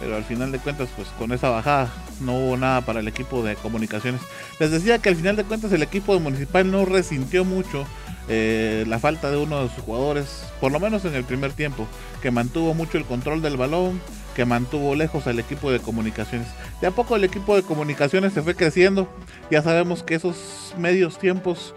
pero 0.00 0.16
al 0.16 0.24
final 0.24 0.50
de 0.50 0.58
cuentas 0.58 0.88
pues 0.96 1.08
con 1.18 1.32
esa 1.32 1.48
bajada 1.48 1.88
no 2.20 2.34
hubo 2.36 2.56
nada 2.56 2.80
para 2.80 3.00
el 3.00 3.08
equipo 3.08 3.44
de 3.44 3.54
comunicaciones. 3.54 4.20
Les 4.58 4.70
decía 4.70 4.98
que 4.98 5.08
al 5.08 5.16
final 5.16 5.36
de 5.36 5.44
cuentas 5.44 5.72
el 5.72 5.82
equipo 5.82 6.14
de 6.14 6.20
municipal 6.20 6.70
no 6.70 6.84
resintió 6.84 7.44
mucho 7.44 7.86
eh, 8.28 8.84
la 8.88 8.98
falta 8.98 9.30
de 9.30 9.36
uno 9.36 9.62
de 9.62 9.68
sus 9.72 9.84
jugadores, 9.84 10.44
por 10.60 10.72
lo 10.72 10.80
menos 10.80 11.04
en 11.04 11.14
el 11.14 11.22
primer 11.22 11.52
tiempo, 11.52 11.86
que 12.20 12.32
mantuvo 12.32 12.74
mucho 12.74 12.98
el 12.98 13.04
control 13.04 13.40
del 13.40 13.56
balón, 13.56 14.00
que 14.36 14.44
mantuvo 14.44 14.94
lejos 14.94 15.26
al 15.26 15.38
equipo 15.38 15.72
de 15.72 15.80
comunicaciones. 15.80 16.46
De 16.82 16.86
a 16.86 16.90
poco 16.90 17.16
el 17.16 17.24
equipo 17.24 17.56
de 17.56 17.62
comunicaciones 17.62 18.34
se 18.34 18.42
fue 18.42 18.54
creciendo, 18.54 19.08
ya 19.50 19.62
sabemos 19.62 20.02
que 20.02 20.14
esos 20.14 20.74
medios 20.78 21.18
tiempos, 21.18 21.74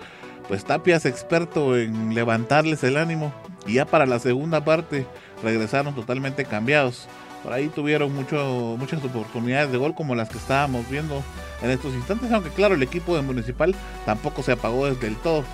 pues 0.49 0.66
Tapia 0.66 0.97
es 0.97 1.05
experto 1.05 1.78
en 1.78 2.14
levantarles 2.14 2.84
el 2.84 2.97
ánimo 2.97 3.34
y 3.66 3.76
ya 3.76 3.86
para 3.86 4.05
la 4.05 4.20
segunda 4.20 4.66
parte 4.66 5.07
regresaron 5.41 5.95
totalmente 5.95 6.43
cambiados. 6.43 7.07
Por 7.43 7.53
ahí 7.53 7.70
tuvieron 7.70 8.14
mucho, 8.14 8.76
muchas 8.78 9.01
oportunidades 9.05 9.72
de 9.72 9.78
gol 9.78 9.95
como 9.95 10.14
las 10.14 10.28
que 10.28 10.38
estábamos 10.38 10.89
viendo 10.89 11.24
en 11.62 11.70
estos 11.70 11.93
instantes, 11.93 12.30
aunque 12.30 12.49
claro, 12.49 12.76
el 12.76 12.84
equipo 12.84 13.16
de 13.16 13.22
Municipal 13.22 13.74
tampoco 14.05 14.43
se 14.43 14.51
apagó 14.51 14.88
desde 14.88 15.07
el 15.07 15.16
todo. 15.16 15.45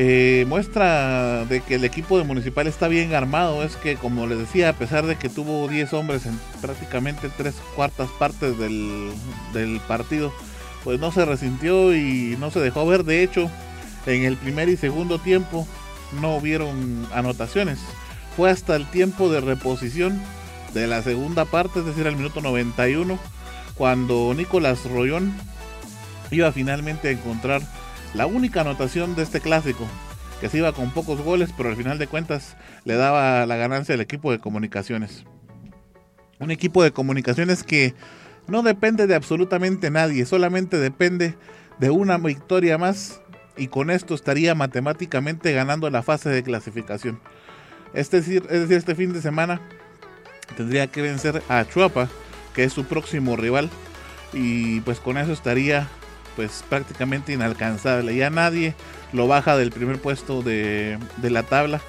Eh, 0.00 0.44
muestra 0.46 1.44
de 1.46 1.60
que 1.60 1.74
el 1.74 1.84
equipo 1.84 2.16
de 2.18 2.24
Municipal 2.24 2.68
está 2.68 2.86
bien 2.86 3.14
armado 3.14 3.64
es 3.64 3.74
que, 3.76 3.96
como 3.96 4.28
les 4.28 4.38
decía, 4.38 4.68
a 4.68 4.72
pesar 4.72 5.06
de 5.06 5.16
que 5.16 5.28
tuvo 5.28 5.66
10 5.66 5.92
hombres 5.92 6.24
en 6.24 6.38
prácticamente 6.60 7.28
tres 7.36 7.56
cuartas 7.74 8.08
partes 8.18 8.56
del, 8.58 9.10
del 9.52 9.80
partido, 9.88 10.32
pues 10.84 11.00
no 11.00 11.10
se 11.10 11.24
resintió 11.24 11.94
y 11.94 12.36
no 12.38 12.50
se 12.52 12.60
dejó 12.60 12.86
ver. 12.86 13.04
De 13.04 13.24
hecho, 13.24 13.50
en 14.06 14.22
el 14.22 14.36
primer 14.36 14.68
y 14.68 14.76
segundo 14.76 15.18
tiempo 15.18 15.66
no 16.20 16.36
hubieron 16.36 17.06
anotaciones 17.12 17.80
fue 18.38 18.52
hasta 18.52 18.76
el 18.76 18.86
tiempo 18.86 19.28
de 19.28 19.40
reposición 19.40 20.22
de 20.72 20.86
la 20.86 21.02
segunda 21.02 21.44
parte, 21.44 21.80
es 21.80 21.86
decir, 21.86 22.06
al 22.06 22.14
minuto 22.14 22.40
91, 22.40 23.18
cuando 23.74 24.32
Nicolás 24.32 24.84
Rollón 24.84 25.34
iba 26.30 26.52
finalmente 26.52 27.08
a 27.08 27.10
encontrar 27.10 27.62
la 28.14 28.26
única 28.26 28.62
anotación 28.62 29.14
de 29.14 29.22
este 29.22 29.40
clásico, 29.40 29.86
que 30.40 30.48
se 30.48 30.58
iba 30.58 30.72
con 30.72 30.90
pocos 30.90 31.20
goles, 31.20 31.50
pero 31.56 31.68
al 31.68 31.76
final 31.76 31.98
de 31.98 32.06
cuentas 32.06 32.56
le 32.84 32.94
daba 32.94 33.44
la 33.46 33.56
ganancia 33.56 33.94
al 33.94 34.00
equipo 34.00 34.30
de 34.30 34.38
comunicaciones. 34.38 35.24
Un 36.38 36.50
equipo 36.50 36.82
de 36.82 36.92
comunicaciones 36.92 37.64
que 37.64 37.94
no 38.46 38.62
depende 38.62 39.06
de 39.06 39.14
absolutamente 39.14 39.90
nadie, 39.90 40.24
solamente 40.24 40.78
depende 40.78 41.36
de 41.78 41.90
una 41.90 42.18
victoria 42.18 42.78
más 42.78 43.20
y 43.56 43.68
con 43.68 43.90
esto 43.90 44.14
estaría 44.14 44.54
matemáticamente 44.54 45.52
ganando 45.52 45.90
la 45.90 46.02
fase 46.02 46.30
de 46.30 46.42
clasificación. 46.42 47.20
Este, 47.92 48.18
es 48.18 48.26
decir, 48.26 48.46
este 48.50 48.94
fin 48.94 49.12
de 49.12 49.20
semana 49.20 49.60
tendría 50.56 50.86
que 50.86 51.02
vencer 51.02 51.42
a 51.48 51.64
Chuapa, 51.64 52.08
que 52.54 52.64
es 52.64 52.72
su 52.72 52.84
próximo 52.84 53.36
rival. 53.36 53.68
Y 54.32 54.80
pues 54.82 55.00
con 55.00 55.16
eso 55.16 55.32
estaría 55.32 55.88
pues 56.38 56.64
prácticamente 56.68 57.32
inalcanzable. 57.32 58.14
Ya 58.14 58.30
nadie 58.30 58.76
lo 59.12 59.26
baja 59.26 59.56
del 59.56 59.72
primer 59.72 60.00
puesto 60.00 60.40
de, 60.40 60.96
de 61.16 61.30
la 61.30 61.42
tabla. 61.42 61.80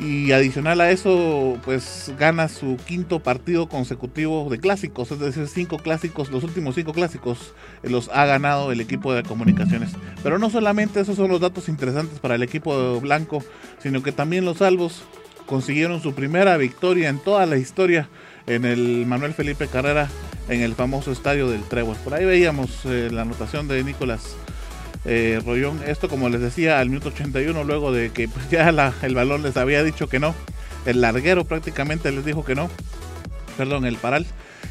Y 0.00 0.32
adicional 0.32 0.80
a 0.80 0.90
eso, 0.90 1.56
pues 1.64 2.12
gana 2.18 2.48
su 2.48 2.76
quinto 2.84 3.20
partido 3.20 3.68
consecutivo 3.68 4.48
de 4.50 4.58
clásicos, 4.58 5.12
es 5.12 5.20
decir, 5.20 5.46
cinco 5.46 5.78
clásicos, 5.78 6.32
los 6.32 6.42
últimos 6.42 6.74
cinco 6.74 6.92
clásicos 6.92 7.54
los 7.84 8.08
ha 8.08 8.26
ganado 8.26 8.72
el 8.72 8.80
equipo 8.80 9.14
de 9.14 9.22
comunicaciones. 9.22 9.92
Pero 10.24 10.40
no 10.40 10.50
solamente 10.50 10.98
esos 10.98 11.14
son 11.14 11.30
los 11.30 11.40
datos 11.40 11.68
interesantes 11.68 12.18
para 12.18 12.34
el 12.34 12.42
equipo 12.42 13.00
blanco, 13.00 13.44
sino 13.78 14.02
que 14.02 14.10
también 14.10 14.44
los 14.44 14.58
salvos 14.58 15.04
consiguieron 15.46 16.02
su 16.02 16.12
primera 16.12 16.56
victoria 16.56 17.08
en 17.08 17.20
toda 17.20 17.46
la 17.46 17.56
historia 17.56 18.08
en 18.54 18.64
el 18.64 19.06
Manuel 19.06 19.34
Felipe 19.34 19.68
Carrera 19.68 20.08
en 20.48 20.60
el 20.60 20.74
famoso 20.74 21.12
estadio 21.12 21.48
del 21.48 21.62
Trébol. 21.62 21.96
Por 21.96 22.14
ahí 22.14 22.24
veíamos 22.24 22.70
eh, 22.84 23.08
la 23.10 23.22
anotación 23.22 23.68
de 23.68 23.82
Nicolás 23.84 24.36
eh, 25.04 25.40
Rollón. 25.44 25.80
Esto, 25.86 26.08
como 26.08 26.28
les 26.28 26.40
decía, 26.40 26.80
al 26.80 26.88
minuto 26.88 27.08
81, 27.08 27.64
luego 27.64 27.92
de 27.92 28.10
que 28.10 28.28
pues, 28.28 28.48
ya 28.50 28.68
el 29.02 29.14
balón 29.14 29.42
les 29.42 29.56
había 29.56 29.82
dicho 29.82 30.08
que 30.08 30.18
no. 30.18 30.34
El 30.86 31.00
larguero 31.00 31.44
prácticamente 31.44 32.10
les 32.12 32.24
dijo 32.24 32.44
que 32.44 32.54
no. 32.54 32.70
Perdón, 33.56 33.84
el 33.84 33.96
paral. 33.96 34.26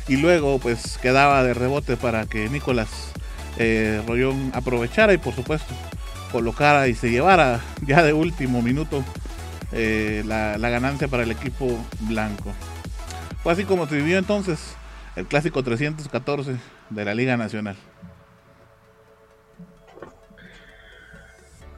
Y 0.07 0.17
luego, 0.17 0.59
pues 0.59 0.97
quedaba 0.97 1.43
de 1.43 1.53
rebote 1.53 1.97
para 1.97 2.25
que 2.25 2.49
Nicolás 2.49 3.11
eh, 3.57 4.01
Rollón 4.07 4.51
aprovechara 4.53 5.13
y, 5.13 5.17
por 5.17 5.33
supuesto, 5.33 5.73
colocara 6.31 6.87
y 6.87 6.95
se 6.95 7.11
llevara 7.11 7.61
ya 7.85 8.03
de 8.03 8.13
último 8.13 8.61
minuto 8.61 9.03
eh, 9.71 10.23
la, 10.25 10.57
la 10.57 10.69
ganancia 10.69 11.07
para 11.07 11.23
el 11.23 11.31
equipo 11.31 11.77
blanco. 12.01 12.53
Fue 13.43 13.53
así 13.53 13.65
como 13.65 13.87
se 13.87 13.95
vivió 13.95 14.17
entonces 14.17 14.75
el 15.15 15.25
clásico 15.25 15.63
314 15.63 16.55
de 16.89 17.05
la 17.05 17.15
Liga 17.15 17.37
Nacional. 17.37 17.75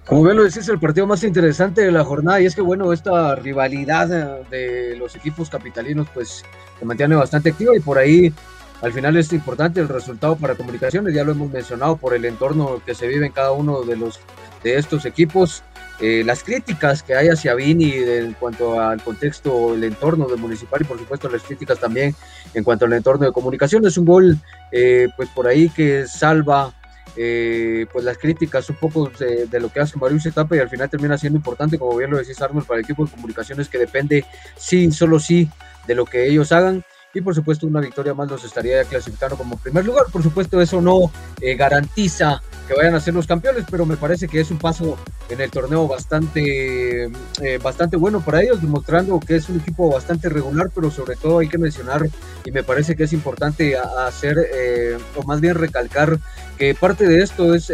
Como 0.05 0.25
bien 0.25 0.35
lo 0.35 0.43
decís, 0.43 0.67
el 0.67 0.79
partido 0.79 1.07
más 1.07 1.23
interesante 1.23 1.81
de 1.81 1.91
la 1.91 2.03
jornada 2.03 2.41
y 2.41 2.45
es 2.45 2.55
que 2.55 2.61
bueno, 2.61 2.91
esta 2.91 3.35
rivalidad 3.35 4.11
eh, 4.11 4.43
de 4.49 4.97
los 4.97 5.15
equipos 5.15 5.49
capitalinos 5.49 6.07
pues 6.13 6.43
se 6.77 6.85
mantiene 6.85 7.15
bastante 7.15 7.51
activa 7.51 7.75
y 7.75 7.79
por 7.79 7.97
ahí 7.97 8.33
al 8.81 8.91
final 8.91 9.15
es 9.15 9.31
importante 9.31 9.79
el 9.79 9.87
resultado 9.87 10.35
para 10.35 10.55
comunicaciones, 10.55 11.13
ya 11.13 11.23
lo 11.23 11.31
hemos 11.31 11.49
mencionado 11.49 11.95
por 11.95 12.13
el 12.13 12.25
entorno 12.25 12.81
que 12.85 12.93
se 12.93 13.07
vive 13.07 13.25
en 13.25 13.31
cada 13.31 13.53
uno 13.53 13.83
de 13.83 13.95
los 13.95 14.19
de 14.61 14.77
estos 14.77 15.05
equipos, 15.05 15.63
eh, 15.99 16.23
las 16.25 16.43
críticas 16.43 17.03
que 17.03 17.15
hay 17.15 17.29
hacia 17.29 17.53
Vini 17.53 17.91
en 17.93 18.33
cuanto 18.33 18.79
al 18.79 19.01
contexto, 19.01 19.75
el 19.75 19.83
entorno 19.83 20.27
del 20.27 20.39
municipal 20.39 20.81
y 20.81 20.85
por 20.85 20.97
supuesto 20.97 21.29
las 21.29 21.43
críticas 21.43 21.79
también 21.79 22.15
en 22.53 22.63
cuanto 22.63 22.85
al 22.85 22.93
entorno 22.93 23.25
de 23.25 23.31
comunicaciones, 23.31 23.97
un 23.97 24.05
gol 24.05 24.37
eh, 24.71 25.07
pues 25.15 25.29
por 25.29 25.47
ahí 25.47 25.69
que 25.69 26.07
salva 26.07 26.73
eh, 27.15 27.85
pues 27.93 28.03
las 28.03 28.17
críticas 28.17 28.67
un 28.71 28.77
poco 28.77 29.11
de, 29.19 29.59
lo 29.59 29.69
que 29.69 29.79
hace 29.79 29.99
Marius 29.99 30.25
Etapa 30.25 30.55
y 30.55 30.59
al 30.59 30.69
final 30.69 30.89
termina 30.89 31.15
siendo 31.15 31.37
importante, 31.37 31.77
como 31.77 31.95
bien 31.95 32.09
lo 32.09 32.17
decís 32.17 32.41
Arnold, 32.41 32.65
para 32.65 32.79
el 32.79 32.85
equipo 32.85 33.05
de 33.05 33.11
comunicaciones 33.11 33.69
que 33.69 33.77
depende 33.77 34.25
sí, 34.55 34.91
solo 34.91 35.19
sí, 35.19 35.47
de 35.85 35.93
lo 35.93 36.05
que 36.05 36.27
ellos 36.27 36.51
hagan 36.51 36.83
y 37.13 37.21
por 37.21 37.35
supuesto 37.35 37.67
una 37.67 37.79
victoria 37.79 38.13
más 38.13 38.29
los 38.29 38.43
estaría 38.43 38.83
clasificando 38.85 39.37
como 39.37 39.57
primer 39.57 39.85
lugar. 39.85 40.05
Por 40.11 40.23
supuesto 40.23 40.59
eso 40.59 40.81
no 40.81 41.11
eh, 41.39 41.55
garantiza 41.55 42.41
que 42.67 42.73
vayan 42.73 42.95
a 42.95 42.99
ser 42.99 43.13
los 43.13 43.27
campeones, 43.27 43.65
pero 43.69 43.85
me 43.85 43.97
parece 43.97 44.27
que 44.27 44.39
es 44.39 44.49
un 44.49 44.57
paso 44.57 44.97
en 45.29 45.41
el 45.41 45.51
torneo 45.51 45.87
bastante, 45.87 47.05
eh, 47.41 47.59
bastante 47.61 47.97
bueno 47.97 48.21
para 48.21 48.41
ellos, 48.41 48.61
demostrando 48.61 49.19
que 49.19 49.35
es 49.35 49.49
un 49.49 49.59
equipo 49.59 49.91
bastante 49.91 50.29
regular, 50.29 50.71
pero 50.73 50.89
sobre 50.89 51.15
todo 51.15 51.39
hay 51.39 51.49
que 51.49 51.57
mencionar 51.57 52.09
y 52.45 52.51
me 52.51 52.63
parece 52.63 52.95
que 52.95 53.03
es 53.03 53.13
importante 53.13 53.77
hacer, 53.77 54.37
eh, 54.53 54.97
o 55.15 55.23
más 55.23 55.39
bien 55.41 55.55
recalcar, 55.55 56.19
que 56.57 56.73
parte 56.73 57.05
de 57.07 57.21
esto 57.21 57.53
es 57.53 57.71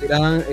gran 0.00 0.44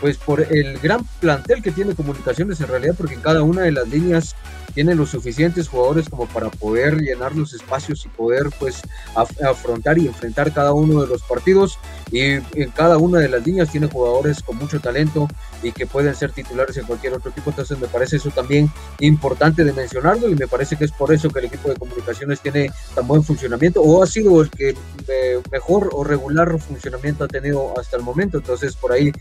pues 0.00 0.16
por 0.16 0.40
el 0.40 0.78
gran 0.78 1.04
plantel 1.20 1.62
que 1.62 1.72
tiene 1.72 1.94
comunicaciones 1.94 2.58
en 2.62 2.68
realidad, 2.68 2.94
porque 2.96 3.14
en 3.14 3.20
cada 3.20 3.42
una 3.42 3.62
de 3.62 3.72
las 3.72 3.86
líneas 3.86 4.34
tiene 4.70 4.94
los 4.94 5.10
suficientes 5.10 5.68
jugadores 5.68 6.08
como 6.08 6.26
para 6.26 6.50
poder 6.50 7.00
llenar 7.00 7.34
los 7.34 7.52
espacios 7.52 8.04
y 8.06 8.08
poder 8.08 8.50
pues 8.58 8.82
afrontar 9.14 9.98
y 9.98 10.06
enfrentar 10.06 10.52
cada 10.52 10.72
uno 10.72 11.02
de 11.02 11.06
los 11.06 11.22
partidos. 11.22 11.78
Y 12.12 12.20
en 12.20 12.70
cada 12.74 12.98
una 12.98 13.20
de 13.20 13.28
las 13.28 13.46
líneas 13.46 13.70
tiene 13.70 13.86
jugadores 13.86 14.42
con 14.42 14.56
mucho 14.56 14.80
talento 14.80 15.28
y 15.62 15.72
que 15.72 15.86
pueden 15.86 16.14
ser 16.14 16.32
titulares 16.32 16.76
en 16.76 16.86
cualquier 16.86 17.12
otro 17.12 17.30
equipo, 17.30 17.50
entonces 17.50 17.78
me 17.78 17.86
parece 17.86 18.16
eso 18.16 18.30
también 18.30 18.70
importante 18.98 19.62
de 19.62 19.72
mencionarlo 19.72 20.28
y 20.28 20.34
me 20.34 20.48
parece 20.48 20.76
que 20.76 20.84
es 20.84 20.92
por 20.92 21.12
eso 21.12 21.28
que 21.30 21.38
el 21.40 21.44
equipo 21.46 21.68
de 21.68 21.76
comunicaciones 21.76 22.40
tiene 22.40 22.70
tan 22.94 23.06
buen 23.06 23.22
funcionamiento 23.22 23.80
o 23.82 24.02
ha 24.02 24.06
sido 24.06 24.40
el 24.40 24.50
que 24.50 24.70
eh, 24.70 25.40
mejor 25.52 25.90
o 25.92 26.02
regular 26.02 26.58
funcionamiento 26.58 27.24
ha 27.24 27.28
tenido 27.28 27.78
hasta 27.78 27.96
el 27.96 28.02
momento, 28.02 28.38
entonces 28.38 28.74
por 28.74 28.92
ahí 28.92 29.12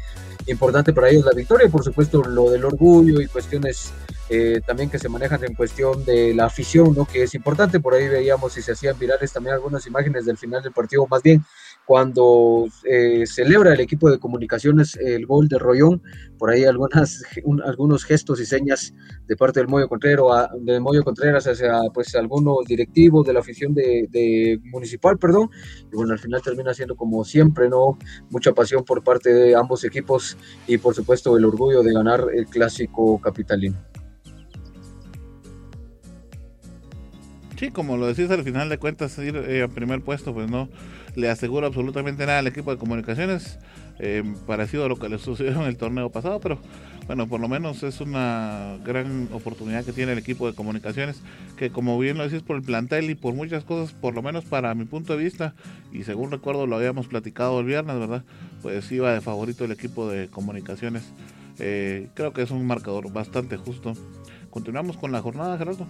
importante 0.48 0.94
para 0.94 1.10
ellos 1.10 1.26
la 1.26 1.34
victoria. 1.34 1.68
Y 1.68 1.70
por 1.70 1.84
supuesto 1.84 2.24
lo 2.24 2.50
del 2.50 2.66
orgullo 2.66 3.22
y 3.22 3.28
cuestiones 3.28 3.92
eh, 4.30 4.62
también 4.66 4.90
que 4.90 5.00
se 5.00 5.10
manejan 5.10 5.39
en 5.44 5.56
cuestión 5.56 6.04
de 6.06 6.34
la 6.34 6.46
afición, 6.46 6.94
¿no? 6.96 7.06
que 7.06 7.24
es 7.24 7.36
importante, 7.36 7.80
por 7.80 7.94
ahí 7.94 8.08
veíamos 8.08 8.58
y 8.58 8.62
se 8.62 8.72
hacían 8.74 8.98
virales 8.98 9.32
también 9.32 9.56
algunas 9.56 9.86
imágenes 9.88 10.26
del 10.26 10.38
final 10.38 10.62
del 10.62 10.72
partido, 10.72 11.08
más 11.08 11.22
bien 11.22 11.44
cuando 11.90 12.68
eh, 12.84 13.24
celebra 13.26 13.74
el 13.74 13.80
equipo 13.80 14.12
de 14.12 14.20
comunicaciones 14.20 14.96
el 14.98 15.26
gol 15.26 15.48
de 15.48 15.58
Rollón, 15.58 16.04
por 16.38 16.52
ahí 16.52 16.64
algunas, 16.64 17.24
algunos 17.66 18.06
gestos 18.06 18.40
y 18.40 18.46
señas 18.46 18.94
de 19.28 19.36
parte 19.36 19.60
del 19.60 19.70
Moyo 19.70 19.90
Contreras, 19.90 20.50
de 20.60 20.80
Moyo 20.80 21.04
Contreras 21.04 21.48
hacia 21.48 21.82
pues 21.92 22.14
algunos 22.14 22.58
directivos 22.68 23.26
de 23.26 23.34
la 23.34 23.40
afición 23.40 23.74
de, 23.74 24.08
de, 24.12 24.60
municipal, 24.66 25.18
perdón, 25.18 25.50
y 25.92 25.96
bueno, 25.96 26.14
al 26.14 26.20
final 26.20 26.44
termina 26.44 26.76
siendo 26.76 26.96
como 26.96 27.26
siempre, 27.26 27.68
¿no? 27.68 27.98
Mucha 28.30 28.54
pasión 28.54 28.84
por 28.84 29.04
parte 29.04 29.34
de 29.34 29.56
ambos 29.56 29.84
equipos 29.84 30.38
y 30.68 30.78
por 30.78 30.94
supuesto 30.94 31.36
el 31.38 31.46
orgullo 31.46 31.82
de 31.82 31.92
ganar 31.92 32.28
el 32.32 32.46
clásico 32.46 33.20
capitalino. 33.20 33.78
Sí, 37.60 37.72
como 37.72 37.98
lo 37.98 38.08
decís 38.08 38.32
al 38.32 38.46
final 38.46 38.70
de 38.70 38.78
cuentas, 38.78 39.18
ir 39.18 39.36
eh, 39.36 39.64
a 39.64 39.68
primer 39.68 40.00
puesto, 40.00 40.34
pues 40.34 40.50
no 40.50 40.70
le 41.16 41.30
aseguro 41.30 41.68
absolutamente 41.68 42.26
nada 42.26 42.40
al 42.40 42.48
equipo 42.48 42.72
de 42.72 42.78
comunicaciones. 42.78 43.60
eh, 44.00 44.24
parecido 44.48 44.86
a 44.86 44.88
lo 44.88 44.96
que 44.96 45.10
le 45.10 45.18
sucedió 45.20 45.52
en 45.52 45.64
el 45.64 45.76
torneo 45.76 46.10
pasado, 46.10 46.40
pero 46.40 46.58
bueno, 47.06 47.28
por 47.28 47.42
lo 47.42 47.50
menos 47.50 47.84
es 47.84 48.00
una 48.00 48.78
gran 48.86 49.28
oportunidad 49.34 49.84
que 49.84 49.92
tiene 49.92 50.14
el 50.14 50.20
equipo 50.20 50.48
de 50.48 50.54
comunicaciones, 50.56 51.22
que 51.58 51.70
como 51.70 52.00
bien 52.00 52.18
lo 52.18 52.24
decís 52.24 52.44
por 52.44 52.56
el 52.56 52.62
plantel 52.62 53.10
y 53.10 53.16
por 53.16 53.34
muchas 53.34 53.66
cosas, 53.66 53.94
por 53.94 54.16
lo 54.16 54.22
menos 54.22 54.46
para 54.46 54.74
mi 54.74 54.86
punto 54.86 55.18
de 55.18 55.22
vista, 55.22 55.54
y 55.92 56.06
según 56.06 56.32
recuerdo 56.32 56.66
lo 56.66 56.78
habíamos 56.78 57.08
platicado 57.08 57.60
el 57.60 57.66
viernes, 57.66 58.00
¿verdad? 58.00 58.24
Pues 58.62 58.90
iba 58.90 59.14
de 59.14 59.20
favorito 59.20 59.66
el 59.66 59.74
equipo 59.74 60.08
de 60.08 60.30
comunicaciones. 60.30 61.04
Eh, 61.60 62.08
creo 62.14 62.32
que 62.32 62.42
es 62.42 62.52
un 62.52 62.66
marcador 62.66 63.12
bastante 63.12 63.58
justo. 63.58 63.96
Continuamos 64.50 64.96
con 64.96 65.12
la 65.12 65.22
jornada, 65.22 65.58
Gerardo. 65.58 65.88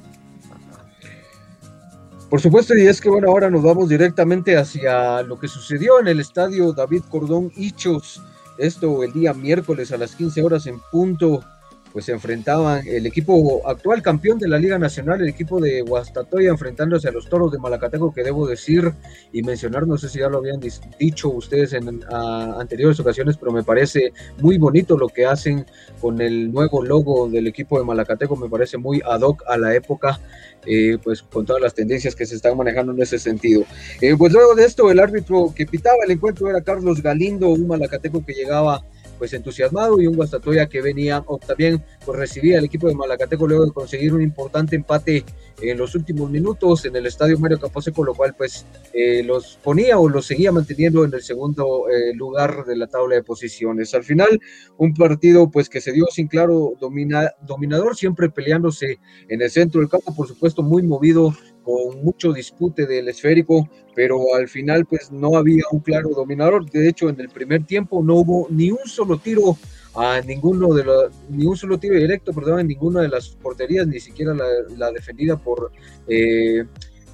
Por 2.30 2.40
supuesto, 2.42 2.78
y 2.78 2.86
es 2.86 3.02
que 3.02 3.10
bueno, 3.10 3.30
ahora 3.30 3.50
nos 3.50 3.64
vamos 3.64 3.90
directamente 3.90 4.56
hacia 4.56 5.24
lo 5.24 5.40
que 5.40 5.48
sucedió 5.48 6.00
en 6.00 6.08
el 6.08 6.20
estadio 6.20 6.74
David 6.74 7.02
Cordón 7.10 7.52
Hichos. 7.56 8.22
Esto 8.60 9.04
el 9.04 9.12
día 9.14 9.34
miércoles 9.34 9.92
a 9.92 9.98
las 9.98 10.16
15 10.16 10.44
horas 10.44 10.68
en 10.68 10.80
punto 10.92 11.44
pues 11.92 12.06
se 12.06 12.12
enfrentaban 12.12 12.88
el 12.88 13.06
equipo 13.06 13.68
actual 13.68 14.02
campeón 14.02 14.38
de 14.40 14.48
la 14.48 14.60
Liga 14.60 14.78
Nacional, 14.78 15.22
el 15.22 15.30
equipo 15.30 15.60
de 15.60 15.82
Guastatoya, 15.82 16.50
enfrentándose 16.50 17.08
a 17.08 17.12
los 17.12 17.28
toros 17.28 17.52
de 17.52 17.60
Malacateco, 17.60 18.14
que 18.14 18.24
debo 18.24 18.48
decir 18.48 18.94
y 19.32 19.42
mencionar, 19.44 19.88
no 19.88 19.98
sé 19.98 20.10
si 20.10 20.20
ya 20.20 20.30
lo 20.30 20.38
habían 20.38 20.60
dicho 21.00 21.30
ustedes 21.30 21.74
en 21.74 22.02
anteriores 22.12 23.00
ocasiones, 23.00 23.38
pero 23.38 23.52
me 23.52 23.64
parece 23.64 24.14
muy 24.42 24.58
bonito 24.58 24.98
lo 24.98 25.10
que 25.10 25.26
hacen 25.26 25.66
con 26.00 26.22
el 26.22 26.52
nuevo 26.52 26.84
logo 26.84 27.30
del 27.30 27.48
equipo 27.48 27.80
de 27.80 27.86
Malacateco, 27.86 28.36
me 28.36 28.50
parece 28.50 28.78
muy 28.78 29.02
ad 29.06 29.22
hoc 29.22 29.44
a 29.48 29.58
la 29.58 29.74
época. 29.76 30.20
Eh, 30.66 30.98
pues 31.02 31.24
con 31.24 31.46
todas 31.46 31.62
las 31.62 31.74
tendencias 31.74 32.16
que 32.16 32.26
se 32.26 32.36
están 32.36 32.58
manejando 32.58 32.92
en 32.92 33.02
ese 33.02 33.18
sentido. 33.18 33.64
Eh, 34.02 34.16
pues 34.18 34.34
luego 34.34 34.56
de 34.56 34.66
esto, 34.66 34.92
el 34.92 35.00
árbitro 35.00 35.54
que 35.56 35.66
pitaba 35.66 35.98
el 36.04 36.12
encuentro 36.12 36.50
era 36.50 36.62
Carlos 36.62 37.02
Galindo, 37.02 37.48
un 37.48 37.66
malacateco 37.66 38.26
que 38.26 38.34
llegaba 38.34 38.84
pues 39.20 39.34
entusiasmado 39.34 40.02
y 40.02 40.08
un 40.08 40.16
Guastatoya 40.16 40.68
que 40.68 40.82
venía 40.82 41.22
o 41.28 41.38
también 41.38 41.84
pues 42.06 42.18
recibía 42.18 42.58
al 42.58 42.66
equipo 42.66 42.88
de 42.88 42.96
Malacateco 42.96 43.48
luego 43.48 43.66
de 43.66 43.72
conseguir 43.72 44.14
un 44.14 44.22
importante 44.22 44.76
empate 44.76 45.24
en 45.62 45.78
los 45.78 45.94
últimos 45.94 46.32
minutos 46.32 46.86
en 46.86 46.96
el 46.96 47.06
estadio 47.06 47.38
Mario 47.38 47.60
con 47.94 48.06
lo 48.06 48.14
cual 48.14 48.34
pues 48.38 48.66
eh, 48.94 49.24
los 49.24 49.60
ponía 49.64 50.00
o 50.00 50.10
los 50.10 50.26
seguía 50.26 50.52
manteniendo 50.52 51.04
en 51.04 51.14
el 51.14 51.22
segundo 51.22 51.90
eh, 51.90 52.14
lugar 52.16 52.66
de 52.66 52.78
la 52.78 52.88
tabla 52.88 53.16
de 53.16 53.24
posiciones. 53.24 53.94
Al 53.94 54.04
final, 54.04 54.40
un 54.78 54.94
partido 54.94 55.52
pues 55.52 55.70
que 55.70 55.82
se 55.82 55.92
dio 55.92 56.06
sin 56.12 56.28
claro 56.28 56.74
dominador, 56.80 57.96
siempre 57.96 58.30
peleándose 58.30 59.00
en 59.28 59.42
el 59.42 59.50
centro 59.50 59.82
del 59.82 59.90
campo, 59.90 60.16
por 60.16 60.28
supuesto 60.28 60.64
muy 60.64 60.84
movido 60.84 61.34
con 61.70 62.04
mucho 62.04 62.34
dispute 62.34 62.88
del 62.88 63.10
esférico, 63.10 63.70
pero 63.94 64.36
al 64.36 64.48
final 64.48 64.86
pues 64.86 65.12
no 65.12 65.38
había 65.38 65.64
un 65.72 65.82
claro 65.82 66.10
dominador. 66.10 66.68
De 66.70 66.90
hecho, 66.90 67.10
en 67.10 67.20
el 67.20 67.30
primer 67.30 67.64
tiempo 67.66 68.02
no 68.02 68.16
hubo 68.16 68.48
ni 68.50 68.72
un 68.72 68.86
solo 68.86 69.18
tiro 69.18 69.56
a 69.94 70.20
ninguno 70.22 70.74
de 70.74 70.84
los, 70.84 71.12
ni 71.30 71.46
un 71.46 71.56
solo 71.56 71.78
tiro 71.78 71.96
directo, 71.96 72.34
perdón, 72.34 72.62
en 72.62 72.68
ninguna 72.68 73.02
de 73.02 73.10
las 73.10 73.30
porterías, 73.30 73.86
ni 73.86 74.00
siquiera 74.00 74.34
la, 74.34 74.92
defendida 74.92 75.38
por 75.38 75.72
eh, 76.08 76.66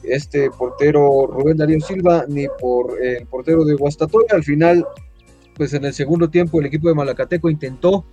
este 0.03 0.49
portero 0.51 1.27
Rubén 1.27 1.57
Darío 1.57 1.81
Silva, 1.81 2.25
ni 2.29 2.47
por 2.59 3.03
el 3.03 3.25
portero 3.25 3.65
de 3.65 3.73
Guastatoya. 3.73 4.35
Al 4.35 4.43
final, 4.43 4.85
pues 5.55 5.73
en 5.73 5.83
el 5.83 5.93
segundo 5.93 6.29
tiempo 6.29 6.61
el 6.61 6.67
equipo 6.67 6.87
de 6.87 6.95
Malacateco 6.95 7.49
intentó 7.49 8.05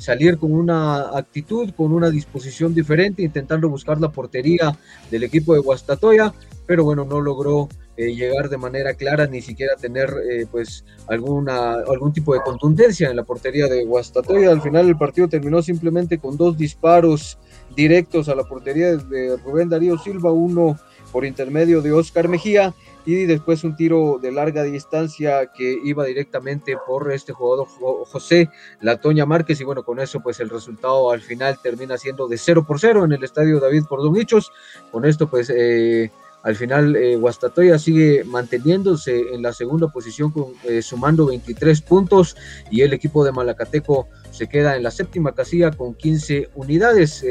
salir 0.00 0.38
con 0.38 0.52
una 0.52 1.16
actitud, 1.16 1.70
con 1.76 1.92
una 1.92 2.10
disposición 2.10 2.74
diferente, 2.74 3.22
intentando 3.22 3.68
buscar 3.68 4.00
la 4.00 4.10
portería 4.10 4.78
del 5.10 5.24
equipo 5.24 5.54
de 5.54 5.60
Guastatoya, 5.60 6.32
pero 6.66 6.84
bueno, 6.84 7.04
no 7.04 7.20
logró 7.20 7.68
eh, 7.96 8.14
llegar 8.14 8.48
de 8.48 8.56
manera 8.56 8.94
clara, 8.94 9.26
ni 9.26 9.42
siquiera 9.42 9.74
tener 9.76 10.08
eh, 10.30 10.46
pues 10.50 10.84
alguna, 11.08 11.74
algún 11.74 12.12
tipo 12.12 12.32
de 12.32 12.40
contundencia 12.40 13.10
en 13.10 13.16
la 13.16 13.24
portería 13.24 13.66
de 13.66 13.84
Guastatoya. 13.84 14.50
Al 14.50 14.62
final 14.62 14.88
el 14.88 14.96
partido 14.96 15.28
terminó 15.28 15.60
simplemente 15.60 16.18
con 16.18 16.36
dos 16.36 16.56
disparos 16.56 17.38
directos 17.76 18.28
a 18.28 18.34
la 18.34 18.44
portería 18.44 18.96
de 18.96 19.36
Rubén 19.44 19.68
Darío 19.68 19.98
Silva, 19.98 20.32
uno 20.32 20.78
por 21.12 21.24
intermedio 21.24 21.82
de 21.82 21.92
Oscar 21.92 22.28
Mejía 22.28 22.74
y 23.06 23.24
después 23.24 23.64
un 23.64 23.76
tiro 23.76 24.18
de 24.20 24.32
larga 24.32 24.62
distancia 24.62 25.50
que 25.56 25.78
iba 25.84 26.04
directamente 26.04 26.76
por 26.86 27.10
este 27.12 27.32
jugador 27.32 27.66
José 28.06 28.50
Latoña 28.80 29.26
Márquez 29.26 29.60
y 29.60 29.64
bueno, 29.64 29.82
con 29.82 30.00
eso 30.00 30.20
pues 30.20 30.40
el 30.40 30.50
resultado 30.50 31.10
al 31.10 31.20
final 31.20 31.58
termina 31.62 31.96
siendo 31.98 32.28
de 32.28 32.38
0 32.38 32.64
por 32.66 32.78
0 32.78 33.04
en 33.04 33.12
el 33.12 33.24
estadio 33.24 33.60
David 33.60 33.84
Hichos, 34.16 34.52
con 34.90 35.04
esto 35.04 35.28
pues 35.28 35.50
eh, 35.54 36.10
al 36.42 36.56
final 36.56 36.96
eh, 36.96 37.16
Guastatoya 37.16 37.78
sigue 37.78 38.24
manteniéndose 38.24 39.34
en 39.34 39.42
la 39.42 39.52
segunda 39.52 39.88
posición 39.88 40.30
con, 40.30 40.52
eh, 40.64 40.80
sumando 40.82 41.26
23 41.26 41.82
puntos 41.82 42.36
y 42.70 42.82
el 42.82 42.92
equipo 42.92 43.24
de 43.24 43.32
Malacateco 43.32 44.08
se 44.30 44.48
queda 44.48 44.76
en 44.76 44.82
la 44.82 44.90
séptima 44.90 45.34
casilla 45.34 45.70
con 45.70 45.94
15 45.94 46.50
unidades. 46.54 47.24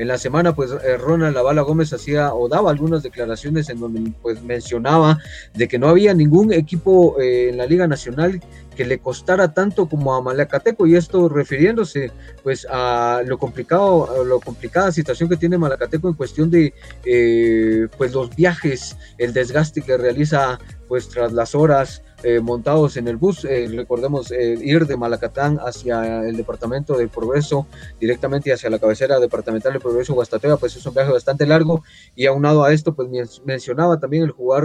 En 0.00 0.08
la 0.08 0.16
semana, 0.16 0.54
pues 0.54 0.70
eh, 0.70 0.96
Ronald 0.96 1.34
Lavala 1.34 1.60
Gómez 1.60 1.92
hacía 1.92 2.32
o 2.32 2.48
daba 2.48 2.70
algunas 2.70 3.02
declaraciones 3.02 3.68
en 3.68 3.80
donde 3.80 4.10
pues 4.22 4.42
mencionaba 4.42 5.18
de 5.52 5.68
que 5.68 5.78
no 5.78 5.88
había 5.90 6.14
ningún 6.14 6.54
equipo 6.54 7.20
eh, 7.20 7.50
en 7.50 7.58
la 7.58 7.66
Liga 7.66 7.86
Nacional 7.86 8.40
que 8.74 8.86
le 8.86 8.98
costara 8.98 9.52
tanto 9.52 9.90
como 9.90 10.14
a 10.14 10.22
Malacateco 10.22 10.86
y 10.86 10.96
esto 10.96 11.28
refiriéndose 11.28 12.12
pues 12.42 12.66
a 12.70 13.20
lo 13.26 13.36
complicado, 13.36 14.22
a 14.22 14.24
lo 14.24 14.40
complicada 14.40 14.90
situación 14.90 15.28
que 15.28 15.36
tiene 15.36 15.58
Malacateco 15.58 16.08
en 16.08 16.14
cuestión 16.14 16.50
de 16.50 16.72
eh, 17.04 17.86
pues 17.98 18.14
los 18.14 18.34
viajes, 18.34 18.96
el 19.18 19.34
desgaste 19.34 19.82
que 19.82 19.98
realiza 19.98 20.58
pues 20.88 21.10
tras 21.10 21.34
las 21.34 21.54
horas, 21.54 22.02
eh, 22.22 22.40
montados 22.40 22.96
en 22.96 23.08
el 23.08 23.16
bus. 23.16 23.44
Eh, 23.44 23.68
recordemos 23.74 24.30
eh, 24.30 24.58
ir 24.60 24.86
de 24.86 24.96
Malacatán 24.96 25.58
hacia 25.58 26.24
el 26.26 26.36
departamento 26.36 26.96
del 26.96 27.08
Progreso, 27.08 27.66
directamente 27.98 28.52
hacia 28.52 28.70
la 28.70 28.78
cabecera 28.78 29.18
departamental 29.18 29.72
del 29.72 29.80
Progreso 29.80 30.14
Guastatea, 30.14 30.56
pues 30.56 30.76
es 30.76 30.84
un 30.86 30.94
viaje 30.94 31.12
bastante 31.12 31.46
largo 31.46 31.82
y 32.14 32.26
aunado 32.26 32.64
a 32.64 32.72
esto, 32.72 32.94
pues 32.94 33.08
mencionaba 33.44 33.98
también 33.98 34.24
el 34.24 34.30
jugar 34.30 34.64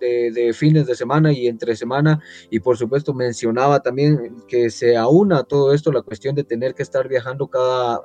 de, 0.00 0.52
fines 0.54 0.86
de 0.86 0.94
semana 0.94 1.32
y 1.32 1.46
entre 1.46 1.76
semana. 1.76 2.20
Y 2.50 2.60
por 2.60 2.76
supuesto 2.76 3.14
mencionaba 3.14 3.80
también 3.80 4.36
que 4.48 4.70
se 4.70 4.96
aúna 4.96 5.44
todo 5.44 5.72
esto 5.72 5.92
la 5.92 6.02
cuestión 6.02 6.34
de 6.34 6.44
tener 6.44 6.74
que 6.74 6.82
estar 6.82 7.08
viajando 7.08 7.48
cada 7.48 8.00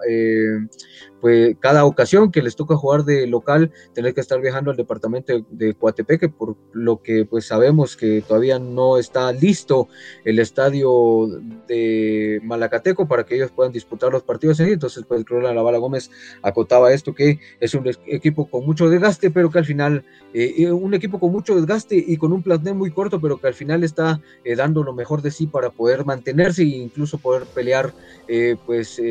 pues 1.25 1.55
cada 1.59 1.85
ocasión 1.85 2.31
que 2.31 2.43
les 2.43 2.55
toca 2.55 2.75
jugar 2.75 3.03
de 3.03 3.25
local 3.25 3.71
tener 3.93 4.13
que 4.13 4.21
estar 4.21 4.39
viajando 4.41 4.69
al 4.69 4.77
departamento 4.77 5.33
de, 5.49 5.73
Coatepeque 5.73 6.29
por 6.29 6.55
lo 6.71 7.01
que 7.01 7.25
pues 7.25 7.47
sabemos 7.47 7.97
que 7.97 8.21
todavía 8.21 8.59
no 8.59 8.99
está 8.99 9.31
listo 9.31 9.87
el 10.23 10.37
estadio 10.37 11.27
de 11.67 12.39
Malacateco 12.43 13.07
para 13.07 13.25
que 13.25 13.37
ellos 13.37 13.49
puedan 13.49 13.73
disputar 13.73 14.11
los 14.11 14.21
partidos 14.21 14.59
entonces 14.59 15.03
pues 15.07 15.23
creo 15.25 15.41
que 15.41 15.53
la 15.53 15.61
Bala 15.61 15.79
Gómez 15.79 16.11
acotaba 16.43 16.93
esto 16.93 17.15
que 17.15 17.39
es 17.59 17.73
un 17.73 17.87
equipo 18.05 18.47
con 18.47 18.65
mucho 18.65 18.87
desgaste 18.87 19.31
pero 19.31 19.49
que 19.49 19.57
al 19.57 19.65
final 19.65 20.05
eh, 20.33 20.71
un 20.71 20.93
equipo 20.93 21.19
con 21.19 21.31
mucho 21.31 21.55
desgaste 21.55 21.84
y 21.89 22.17
con 22.17 22.33
un 22.33 22.41
plantel 22.41 22.75
muy 22.75 22.91
corto, 22.91 23.19
pero 23.19 23.38
que 23.38 23.47
al 23.47 23.53
final 23.53 23.83
está 23.83 24.21
eh, 24.43 24.55
dando 24.55 24.83
lo 24.83 24.93
mejor 24.93 25.21
de 25.21 25.31
sí 25.31 25.47
para 25.47 25.69
poder 25.69 26.05
mantenerse 26.05 26.63
e 26.63 26.65
incluso 26.65 27.17
poder 27.17 27.45
pelear 27.45 27.93
eh, 28.27 28.55
pues 28.65 29.01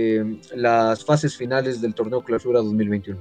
las 0.55 1.05
fases 1.05 1.37
finales 1.37 1.81
del 1.81 1.95
torneo 1.95 2.23
Clausura 2.23 2.61
2021. 2.61 3.19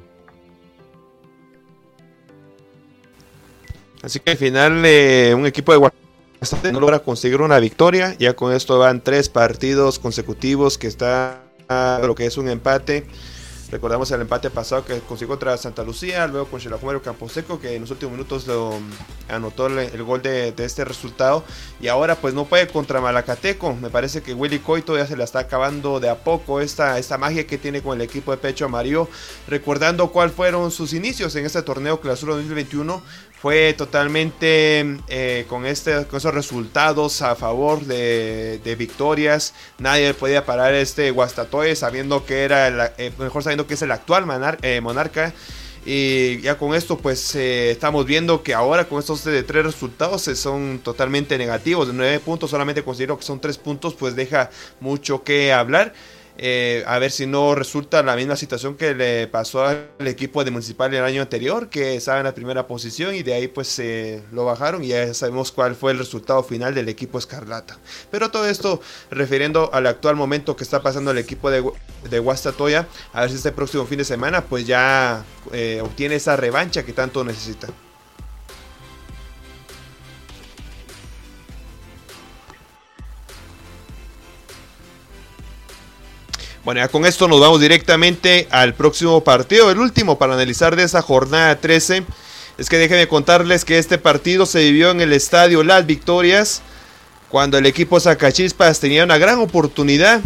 Así 4.01 4.19
que 4.19 4.31
al 4.31 4.37
final 4.37 4.73
un 5.35 5.45
equipo 5.45 5.71
de 5.71 5.77
Guadalajara 5.77 6.71
no 6.73 6.79
logra 6.79 6.99
conseguir 6.99 7.41
una 7.41 7.59
victoria, 7.59 8.15
ya 8.19 8.33
con 8.33 8.51
esto 8.53 8.77
van 8.77 9.01
tres 9.01 9.29
partidos 9.29 9.97
consecutivos 9.99 10.77
que 10.77 10.87
está 10.87 11.43
lo 12.03 12.13
que 12.15 12.25
es 12.25 12.37
un 12.37 12.49
empate 12.49 13.05
Recordamos 13.73 14.11
el 14.11 14.21
empate 14.21 14.51
pasado 14.51 14.85
que 14.85 14.99
consiguió 14.99 15.29
contra 15.29 15.57
Santa 15.57 15.83
Lucía, 15.83 16.27
luego 16.27 16.45
con 16.45 16.59
Campo 16.59 17.01
Camposeco, 17.01 17.59
que 17.59 17.73
en 17.73 17.81
los 17.81 17.89
últimos 17.89 18.11
minutos 18.11 18.45
lo 18.45 18.79
anotó 19.27 19.65
el, 19.65 20.03
gol 20.03 20.21
de, 20.21 20.53
este 20.59 20.85
resultado. 20.85 21.43
Y 21.81 21.87
ahora 21.87 22.15
pues 22.15 22.35
no 22.35 22.45
puede 22.45 22.67
contra 22.67 23.01
Malacateco. 23.01 23.73
Me 23.73 23.89
parece 23.89 24.21
que 24.21 24.35
Willy 24.35 24.59
Coito 24.59 24.95
ya 24.95 25.07
se 25.07 25.17
la 25.17 25.23
está 25.23 25.39
acabando 25.39 25.99
de 25.99 26.07
a 26.07 26.23
poco 26.23 26.61
esta, 26.61 26.99
esta 26.99 27.17
magia 27.17 27.47
que 27.47 27.57
tiene 27.57 27.81
con 27.81 27.99
el 27.99 28.03
equipo 28.03 28.29
de 28.29 28.37
Pecho 28.37 28.65
Amarillo. 28.65 29.09
Recordando 29.47 30.11
cuáles 30.11 30.35
fueron 30.35 30.69
sus 30.69 30.93
inicios 30.93 31.35
en 31.35 31.47
este 31.47 31.63
torneo 31.63 31.99
Clausura 31.99 32.35
2021 32.35 33.01
fue 33.43 33.73
totalmente 33.73 34.99
eh, 35.09 35.45
con, 35.49 35.65
este, 35.65 36.07
esos 36.13 36.33
resultados 36.33 37.21
a 37.21 37.35
favor 37.35 37.83
de, 37.83 38.75
victorias. 38.79 39.53
Nadie 39.79 40.13
podía 40.13 40.45
parar 40.45 40.73
este 40.73 41.11
Guastatoye 41.11 41.75
sabiendo 41.75 42.25
que 42.25 42.43
era, 42.43 42.93
eh, 42.97 43.11
mejor 43.19 43.43
sabiendo 43.43 43.67
que 43.67 43.73
es 43.73 43.81
el 43.81 43.91
actual 43.91 44.25
eh, 44.61 44.79
monarca. 44.79 45.33
Y 45.85 46.39
ya 46.39 46.57
con 46.57 46.73
esto 46.73 46.97
pues 46.97 47.35
estamos 47.35 48.05
viendo 48.05 48.43
que 48.43 48.53
ahora 48.53 48.85
con 48.85 48.99
estos 48.99 49.23
tres 49.23 49.65
resultados 49.65 50.21
son 50.21 50.79
totalmente 50.81 51.37
negativos. 51.37 51.87
De 51.87 51.93
nueve 51.93 52.21
puntos 52.21 52.49
solamente 52.49 52.81
considero 52.81 53.17
que 53.17 53.25
son 53.25 53.41
tres 53.41 53.57
puntos 53.57 53.93
pues 53.93 54.15
deja 54.15 54.51
mucho 54.79 55.25
que 55.25 55.51
hablar. 55.51 55.93
Eh, 56.37 56.83
a 56.87 56.97
ver 56.97 57.11
si 57.11 57.27
no 57.27 57.53
resulta 57.53 58.01
la 58.01 58.15
misma 58.15 58.35
situación 58.35 58.75
que 58.75 58.95
le 58.95 59.27
pasó 59.27 59.65
al 59.65 59.87
equipo 60.05 60.43
de 60.43 60.51
Municipal 60.51 60.93
el 60.93 61.03
año 61.03 61.21
anterior, 61.21 61.69
que 61.69 61.95
estaba 61.95 62.17
en 62.17 62.23
la 62.23 62.33
primera 62.33 62.65
posición 62.65 63.13
y 63.13 63.21
de 63.21 63.33
ahí 63.35 63.47
pues 63.47 63.67
se 63.67 64.23
lo 64.31 64.45
bajaron 64.45 64.83
y 64.83 64.87
ya 64.87 65.13
sabemos 65.13 65.51
cuál 65.51 65.75
fue 65.75 65.91
el 65.91 65.99
resultado 65.99 66.43
final 66.43 66.73
del 66.73 66.89
equipo 66.89 67.19
Escarlata. 67.19 67.77
Pero 68.09 68.31
todo 68.31 68.47
esto 68.47 68.81
refiriendo 69.11 69.69
al 69.73 69.85
actual 69.85 70.15
momento 70.15 70.55
que 70.55 70.63
está 70.63 70.81
pasando 70.81 71.11
el 71.11 71.19
equipo 71.19 71.51
de, 71.51 71.63
de 72.09 72.19
Guastatoya, 72.19 72.87
a 73.13 73.21
ver 73.21 73.29
si 73.29 73.35
este 73.35 73.51
próximo 73.51 73.85
fin 73.85 73.99
de 73.99 74.05
semana 74.05 74.41
pues 74.41 74.65
ya 74.65 75.23
eh, 75.51 75.81
obtiene 75.83 76.15
esa 76.15 76.35
revancha 76.35 76.83
que 76.83 76.93
tanto 76.93 77.23
necesita. 77.23 77.67
Bueno, 86.63 86.79
ya 86.79 86.87
con 86.87 87.05
esto 87.05 87.27
nos 87.27 87.41
vamos 87.41 87.59
directamente 87.59 88.47
al 88.49 88.73
próximo 88.73 89.21
partido, 89.21 89.69
el 89.69 89.79
último 89.79 90.17
para 90.17 90.33
analizar 90.33 90.77
de 90.77 90.83
esa 90.83 91.01
jornada 91.01 91.59
13. 91.59 92.05
Es 92.57 92.69
que 92.69 92.77
déjenme 92.77 93.09
contarles 93.09 93.65
que 93.65 93.79
este 93.79 93.97
partido 93.97 94.45
se 94.45 94.59
vivió 94.59 94.91
en 94.91 95.01
el 95.01 95.11
estadio 95.11 95.61
Las 95.63 95.85
Victorias, 95.85 96.61
cuando 97.27 97.57
el 97.57 97.65
equipo 97.65 97.99
Zacachispas 97.99 98.79
tenía 98.79 99.03
una 99.03 99.17
gran 99.17 99.39
oportunidad 99.39 100.21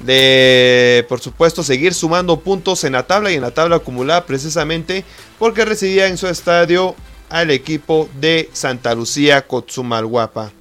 de, 0.00 1.06
por 1.08 1.20
supuesto, 1.20 1.62
seguir 1.62 1.94
sumando 1.94 2.40
puntos 2.40 2.84
en 2.84 2.92
la 2.92 3.06
tabla 3.06 3.32
y 3.32 3.36
en 3.36 3.42
la 3.42 3.52
tabla 3.52 3.76
acumulada 3.76 4.26
precisamente 4.26 5.06
porque 5.38 5.64
recibía 5.64 6.06
en 6.06 6.18
su 6.18 6.28
estadio 6.28 6.94
al 7.30 7.50
equipo 7.50 8.10
de 8.20 8.50
Santa 8.52 8.94
Lucía 8.94 9.46
Cotzumalguapa. 9.46 10.52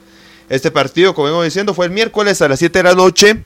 Este 0.48 0.72
partido, 0.72 1.14
como 1.14 1.28
vengo 1.28 1.44
diciendo, 1.44 1.74
fue 1.74 1.88
el 1.88 1.92
miércoles 1.92 2.42
a 2.42 2.48
las 2.48 2.60
7 2.60 2.80
de 2.80 2.84
la 2.84 2.96
noche 2.96 3.44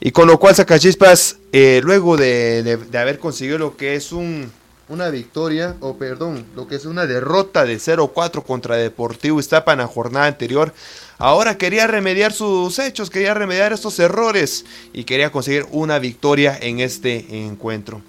y 0.00 0.12
con 0.12 0.28
lo 0.28 0.38
cual 0.38 0.54
Sacachispas, 0.54 1.38
eh, 1.52 1.80
luego 1.82 2.16
de, 2.16 2.78
haber 2.94 3.18
conseguido 3.18 3.58
lo 3.58 3.76
que 3.76 3.96
es 3.96 4.12
un, 4.12 4.50
una 4.88 5.08
victoria, 5.10 5.74
o 5.80 5.96
perdón, 5.96 6.46
lo 6.54 6.68
que 6.68 6.76
es 6.76 6.84
una 6.84 7.06
derrota 7.06 7.64
de 7.64 7.78
0-4 7.78 8.44
contra 8.44 8.76
Deportivo 8.76 9.40
Iztapa 9.40 9.72
en 9.72 9.78
la 9.78 9.88
jornada 9.88 10.26
anterior, 10.26 10.72
ahora 11.18 11.58
quería 11.58 11.88
remediar 11.88 12.32
sus 12.32 12.78
hechos, 12.78 13.10
quería 13.10 13.34
remediar 13.34 13.72
estos 13.72 13.98
errores 13.98 14.64
y 14.92 15.02
quería 15.02 15.32
conseguir 15.32 15.66
una 15.72 15.98
victoria 15.98 16.56
en 16.60 16.78
este 16.78 17.44
encuentro. 17.44 18.00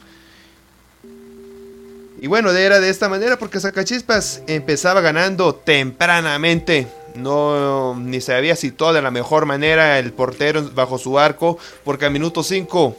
Y 2.22 2.28
bueno, 2.28 2.52
era 2.52 2.80
de 2.80 2.90
esta 2.90 3.10
manera 3.10 3.40
porque 3.40 3.60
Sacachispas 3.60 4.44
empezaba 4.46 5.02
ganando 5.02 5.56
tempranamente 5.56 6.88
no 7.16 7.96
ni 7.96 8.22
se 8.22 8.34
había 8.34 8.56
situado 8.56 8.94
de 8.94 9.02
la 9.02 9.12
mejor 9.12 9.46
manera 9.46 10.00
el 10.00 10.14
portero 10.14 10.70
bajo 10.74 10.98
su 10.98 11.20
arco, 11.20 11.58
porque 11.84 12.06
a 12.06 12.10
minuto 12.10 12.44
5 12.44 12.96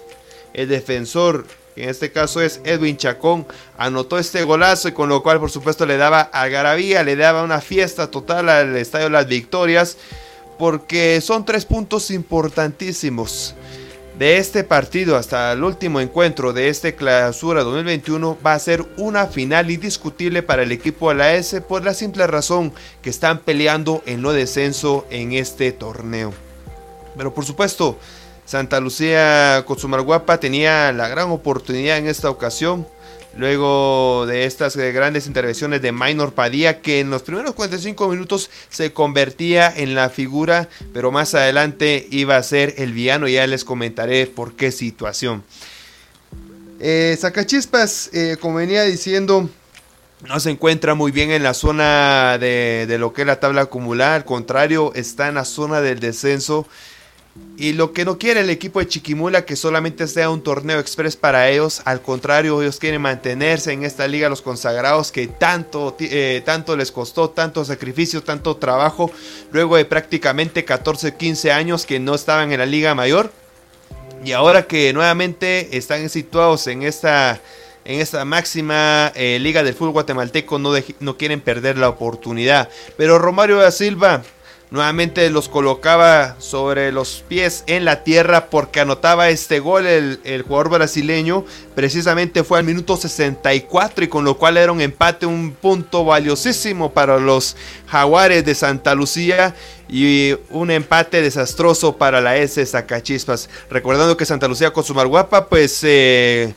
el 0.54 0.68
defensor, 0.68 1.46
en 1.76 1.88
este 1.88 2.12
caso 2.12 2.40
es 2.40 2.60
Edwin 2.64 2.96
Chacón, 2.96 3.46
anotó 3.78 4.18
este 4.18 4.42
golazo 4.44 4.88
y 4.88 4.92
con 4.92 5.08
lo 5.08 5.22
cual 5.22 5.40
por 5.40 5.50
supuesto 5.50 5.86
le 5.86 5.96
daba 5.96 6.20
algarabía, 6.20 7.02
le 7.02 7.16
daba 7.16 7.42
una 7.42 7.60
fiesta 7.60 8.10
total 8.10 8.48
al 8.48 8.76
Estadio 8.76 9.08
las 9.08 9.26
Victorias, 9.26 9.96
porque 10.58 11.20
son 11.20 11.44
tres 11.44 11.64
puntos 11.64 12.10
importantísimos 12.10 13.54
de 14.20 14.36
este 14.36 14.64
partido 14.64 15.16
hasta 15.16 15.50
el 15.50 15.64
último 15.64 15.98
encuentro 15.98 16.52
de 16.52 16.68
este 16.68 16.94
clausura 16.94 17.62
2021 17.62 18.36
va 18.44 18.52
a 18.52 18.58
ser 18.58 18.84
una 18.98 19.26
final 19.26 19.70
indiscutible 19.70 20.42
para 20.42 20.62
el 20.62 20.72
equipo 20.72 21.08
de 21.08 21.14
la 21.14 21.32
S 21.32 21.62
por 21.62 21.82
la 21.82 21.94
simple 21.94 22.26
razón 22.26 22.70
que 23.00 23.08
están 23.08 23.38
peleando 23.38 24.02
en 24.04 24.20
no 24.20 24.32
descenso 24.32 25.06
en 25.08 25.32
este 25.32 25.72
torneo. 25.72 26.34
Pero 27.16 27.32
por 27.32 27.46
supuesto, 27.46 27.98
Santa 28.44 28.78
Lucía 28.78 29.64
Cotzumalguapa 29.66 30.38
tenía 30.38 30.92
la 30.92 31.08
gran 31.08 31.30
oportunidad 31.30 31.96
en 31.96 32.06
esta 32.06 32.28
ocasión 32.28 32.86
Luego 33.36 34.26
de 34.26 34.44
estas 34.44 34.74
eh, 34.76 34.90
grandes 34.92 35.26
intervenciones 35.26 35.80
de 35.80 35.92
Minor 35.92 36.32
Padilla, 36.32 36.80
que 36.80 37.00
en 37.00 37.10
los 37.10 37.22
primeros 37.22 37.54
45 37.54 38.08
minutos 38.08 38.50
se 38.68 38.92
convertía 38.92 39.72
en 39.74 39.94
la 39.94 40.10
figura, 40.10 40.68
pero 40.92 41.12
más 41.12 41.34
adelante 41.34 42.08
iba 42.10 42.36
a 42.36 42.42
ser 42.42 42.74
el 42.78 42.92
villano. 42.92 43.28
Ya 43.28 43.46
les 43.46 43.64
comentaré 43.64 44.26
por 44.26 44.56
qué 44.56 44.72
situación. 44.72 45.44
Eh, 46.80 47.16
Sacachispas, 47.20 48.10
eh, 48.12 48.36
como 48.40 48.56
venía 48.56 48.82
diciendo, 48.82 49.48
no 50.26 50.40
se 50.40 50.50
encuentra 50.50 50.94
muy 50.94 51.12
bien 51.12 51.30
en 51.30 51.44
la 51.44 51.54
zona 51.54 52.36
de, 52.36 52.86
de, 52.88 52.98
lo 52.98 53.12
que 53.12 53.22
es 53.22 53.26
la 53.26 53.38
tabla 53.38 53.62
acumulada. 53.62 54.16
Al 54.16 54.24
contrario, 54.24 54.92
está 54.94 55.28
en 55.28 55.36
la 55.36 55.44
zona 55.44 55.80
del 55.80 56.00
descenso. 56.00 56.66
Y 57.56 57.74
lo 57.74 57.92
que 57.92 58.04
no 58.04 58.18
quiere 58.18 58.40
el 58.40 58.50
equipo 58.50 58.80
de 58.80 58.88
Chiquimula 58.88 59.44
que 59.44 59.54
solamente 59.54 60.08
sea 60.08 60.30
un 60.30 60.42
torneo 60.42 60.80
express 60.80 61.14
para 61.14 61.48
ellos, 61.50 61.82
al 61.84 62.00
contrario, 62.00 62.60
ellos 62.60 62.78
quieren 62.78 63.02
mantenerse 63.02 63.72
en 63.72 63.84
esta 63.84 64.08
liga 64.08 64.28
los 64.30 64.40
consagrados 64.40 65.12
que 65.12 65.26
tanto, 65.26 65.94
eh, 66.00 66.42
tanto 66.44 66.76
les 66.76 66.90
costó, 66.90 67.30
tanto 67.30 67.64
sacrificio, 67.64 68.22
tanto 68.22 68.56
trabajo, 68.56 69.12
luego 69.52 69.76
de 69.76 69.84
prácticamente 69.84 70.64
14, 70.64 71.14
15 71.14 71.52
años 71.52 71.86
que 71.86 72.00
no 72.00 72.14
estaban 72.14 72.50
en 72.50 72.58
la 72.58 72.66
liga 72.66 72.94
mayor. 72.94 73.30
Y 74.24 74.32
ahora 74.32 74.66
que 74.66 74.92
nuevamente 74.92 75.76
están 75.76 76.08
situados 76.08 76.66
en 76.66 76.82
esta, 76.82 77.40
en 77.84 78.00
esta 78.00 78.24
máxima 78.24 79.12
eh, 79.14 79.38
liga 79.38 79.62
del 79.62 79.74
fútbol 79.74 79.92
guatemalteco, 79.92 80.58
no, 80.58 80.72
no 80.98 81.16
quieren 81.16 81.40
perder 81.42 81.78
la 81.78 81.90
oportunidad. 81.90 82.70
Pero 82.96 83.18
Romario 83.18 83.58
da 83.58 83.70
Silva 83.70 84.22
Nuevamente 84.70 85.28
los 85.30 85.48
colocaba 85.48 86.36
sobre 86.38 86.92
los 86.92 87.24
pies 87.26 87.64
en 87.66 87.84
la 87.84 88.04
tierra 88.04 88.46
porque 88.50 88.78
anotaba 88.78 89.28
este 89.28 89.58
gol 89.58 89.84
el, 89.84 90.44
jugador 90.46 90.70
brasileño. 90.70 91.44
Precisamente 91.74 92.44
fue 92.44 92.60
al 92.60 92.64
minuto 92.64 92.96
64 92.96 94.04
y 94.04 94.08
con 94.08 94.24
lo 94.24 94.36
cual 94.36 94.56
era 94.56 94.70
un 94.70 94.80
empate, 94.80 95.26
un 95.26 95.50
punto 95.52 96.04
valiosísimo 96.04 96.92
para 96.92 97.18
los 97.18 97.56
jaguares 97.88 98.44
de 98.44 98.54
Santa 98.54 98.94
Lucía 98.94 99.56
y 99.88 100.36
un 100.50 100.70
empate 100.70 101.20
desastroso 101.20 101.96
para 101.96 102.20
la 102.20 102.36
S 102.36 102.64
Zacachispas. 102.64 103.50
Recordando 103.70 104.16
que 104.16 104.24
Santa 104.24 104.46
Lucía 104.46 104.72
con 104.72 104.84
su 104.84 104.94
Marguapa 104.94 105.48
pues... 105.48 105.80
Eh, 105.82 106.54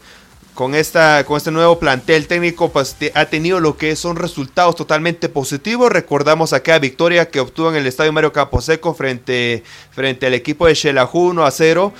con, 0.53 0.75
esta, 0.75 1.23
con 1.25 1.37
este 1.37 1.51
nuevo 1.51 1.79
plantel 1.79 2.27
técnico 2.27 2.71
pues, 2.71 2.95
ha 3.13 3.25
tenido 3.25 3.59
lo 3.59 3.77
que 3.77 3.95
son 3.95 4.15
resultados 4.15 4.75
totalmente 4.75 5.29
positivos. 5.29 5.91
Recordamos 5.91 6.53
aquella 6.53 6.79
victoria 6.79 7.29
que 7.29 7.39
obtuvo 7.39 7.69
en 7.69 7.75
el 7.77 7.87
estadio 7.87 8.13
Mario 8.13 8.31
Camposeco 8.31 8.93
frente, 8.93 9.63
frente 9.91 10.27
al 10.27 10.33
equipo 10.33 10.67
de 10.67 10.75
Xelajú 10.75 11.29
1 11.29 11.45
a 11.45 11.51
0. 11.51 11.93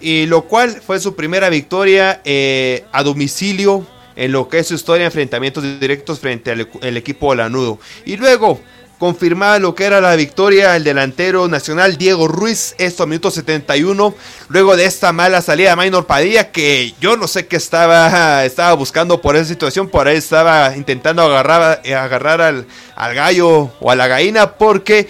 Y 0.00 0.26
lo 0.26 0.42
cual 0.42 0.82
fue 0.84 1.00
su 1.00 1.14
primera 1.14 1.48
victoria 1.48 2.20
eh, 2.24 2.84
a 2.92 3.02
domicilio 3.02 3.86
en 4.16 4.32
lo 4.32 4.48
que 4.48 4.58
es 4.58 4.66
su 4.66 4.74
historia 4.74 5.00
de 5.00 5.06
enfrentamientos 5.06 5.62
directos 5.80 6.20
frente 6.20 6.50
al 6.50 6.68
el 6.82 6.96
equipo 6.96 7.34
Lanudo. 7.34 7.78
Y 8.04 8.16
luego 8.16 8.60
confirmaba 9.04 9.58
lo 9.58 9.74
que 9.74 9.84
era 9.84 10.00
la 10.00 10.16
victoria 10.16 10.76
el 10.76 10.82
delantero 10.82 11.46
nacional 11.46 11.98
Diego 11.98 12.26
Ruiz, 12.26 12.74
esto 12.78 13.02
a 13.02 13.06
minuto 13.06 13.30
71, 13.30 14.14
luego 14.48 14.76
de 14.78 14.86
esta 14.86 15.12
mala 15.12 15.42
salida 15.42 15.68
de 15.68 15.76
Maynor 15.76 16.06
Padilla, 16.06 16.50
que 16.50 16.94
yo 17.02 17.18
no 17.18 17.28
sé 17.28 17.46
qué 17.46 17.56
estaba, 17.56 18.44
estaba 18.46 18.72
buscando 18.72 19.20
por 19.20 19.36
esa 19.36 19.44
situación, 19.44 19.90
por 19.90 20.08
ahí 20.08 20.16
estaba 20.16 20.74
intentando 20.74 21.20
agarrar, 21.20 21.82
agarrar 21.84 22.40
al, 22.40 22.66
al 22.96 23.14
gallo 23.14 23.72
o 23.78 23.90
a 23.90 23.94
la 23.94 24.06
gallina, 24.06 24.52
porque 24.52 25.06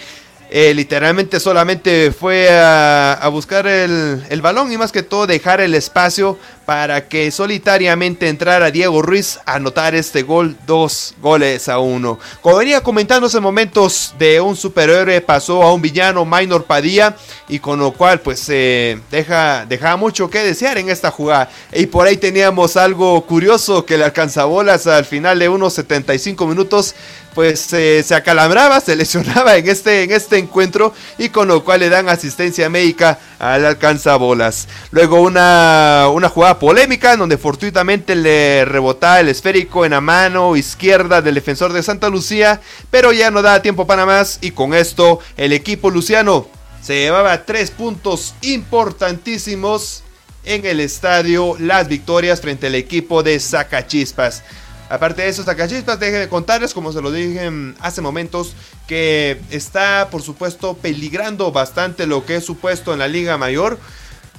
eh, 0.51 0.75
literalmente 0.75 1.39
solamente 1.39 2.11
fue 2.11 2.49
a, 2.51 3.29
buscar 3.31 3.69
el, 3.69 4.25
el, 4.29 4.43
balón 4.43 4.73
y 4.73 4.77
más 4.77 4.91
que 4.91 5.05
todo 5.05 5.29
dejar 5.29 5.61
el 5.61 5.75
espacio 5.77 6.37
para 6.65 7.09
que 7.09 7.31
solitariamente 7.31 8.29
entrara 8.29 8.71
Diego 8.71 9.03
Ruiz 9.03 9.39
a 9.45 9.55
anotar 9.55 9.95
este 9.95 10.23
gol, 10.23 10.57
dos 10.67 11.15
goles 11.21 11.69
a 11.69 11.79
uno. 11.79 12.19
Como 12.41 12.57
venía 12.57 12.81
comentando 12.83 13.29
en 13.33 13.43
momentos 13.43 14.15
de 14.19 14.41
un 14.41 14.57
superhéroe 14.57 15.21
pasó 15.21 15.63
a 15.63 15.73
un 15.73 15.83
villano, 15.83 16.25
Minor 16.25 16.65
Padilla, 16.65 17.17
y 17.49 17.59
con 17.59 17.79
lo 17.79 17.93
cual 17.93 18.21
pues 18.21 18.47
eh, 18.49 19.01
deja, 19.11 19.67
dejaba 19.67 19.97
mucho 19.97 20.31
que 20.31 20.39
desear 20.41 20.79
en 20.79 20.91
esta 20.91 21.11
jugada. 21.11 21.51
Y 21.73 21.87
por 21.87 22.07
ahí 22.07 22.17
teníamos 22.17 22.77
algo 22.77 23.21
curioso 23.27 23.85
que 23.85 23.99
le 23.99 24.05
alcanza 24.05 24.45
bolas 24.45 24.87
al 24.87 25.05
final 25.05 25.39
de 25.39 25.49
unos 25.49 25.75
75 25.75 26.47
minutos 26.47 26.95
pues 27.35 27.61
se 27.61 28.15
acalambraba, 28.15 28.81
se 28.81 28.95
lesionaba 28.97 29.57
en 29.57 29.69
este, 29.69 30.05
en 30.05 30.13
este 30.13 30.39
encuentro 30.39 30.95
y 31.19 31.29
con 31.29 31.49
lo 31.49 31.65
cual 31.65 31.81
le 31.81 31.89
dan 31.89 32.09
asistencia 32.09 32.71
médica 32.71 33.19
al 33.39 33.67
alcanzabolas. 33.67 34.69
Luego 34.93 35.21
una, 35.21 36.09
una 36.13 36.29
jugada 36.29 36.54
polémica 36.59 37.13
en 37.13 37.21
donde 37.21 37.39
fortuitamente 37.39 38.15
le 38.15 38.65
rebotaba 38.65 39.21
el 39.21 39.29
esférico 39.29 39.85
en 39.85 39.93
la 39.93 40.01
mano 40.01 40.57
izquierda 40.57 41.23
del 41.23 41.35
defensor 41.35 41.73
de 41.73 41.83
Santa 41.83 42.09
Lucía, 42.09 42.61
pero 42.91 43.13
ya 43.13 43.31
no 43.31 43.43
da 43.43 43.63
tiempo 43.63 43.87
para 43.87 44.07
más 44.07 44.39
y 44.41 44.51
con 44.51 44.75
esto 44.75 45.21
el 45.37 45.53
equipo 45.53 45.91
luciano 45.91 46.47
se 46.83 46.97
llevaba 46.97 47.47
tres 47.47 47.71
puntos 47.71 48.35
importantísimos 48.43 50.03
en 50.45 50.67
el 50.67 50.81
estadio 50.81 51.57
Las 51.59 51.89
Victorias 51.89 52.41
frente 52.41 52.67
al 52.67 52.75
equipo 52.75 53.23
de 53.23 53.41
Zacachispas. 53.41 54.43
Aparte 54.91 55.23
de 55.23 55.29
eso, 55.29 55.43
Zacachispas, 55.45 55.99
deje 55.99 56.19
de 56.19 56.29
contarles, 56.29 56.75
como 56.75 56.93
se 56.93 57.01
lo 57.01 57.11
dije 57.11 57.51
hace 57.81 58.03
momentos, 58.03 58.55
que 58.87 59.41
está, 59.51 60.09
por 60.11 60.21
supuesto, 60.21 60.75
peligrando 60.75 61.51
bastante 61.53 62.07
lo 62.07 62.27
que 62.27 62.37
es 62.37 62.45
su 62.45 62.59
puesto 62.59 62.93
en 62.93 62.99
la 62.99 63.09
Liga 63.09 63.39
Mayor. 63.39 63.79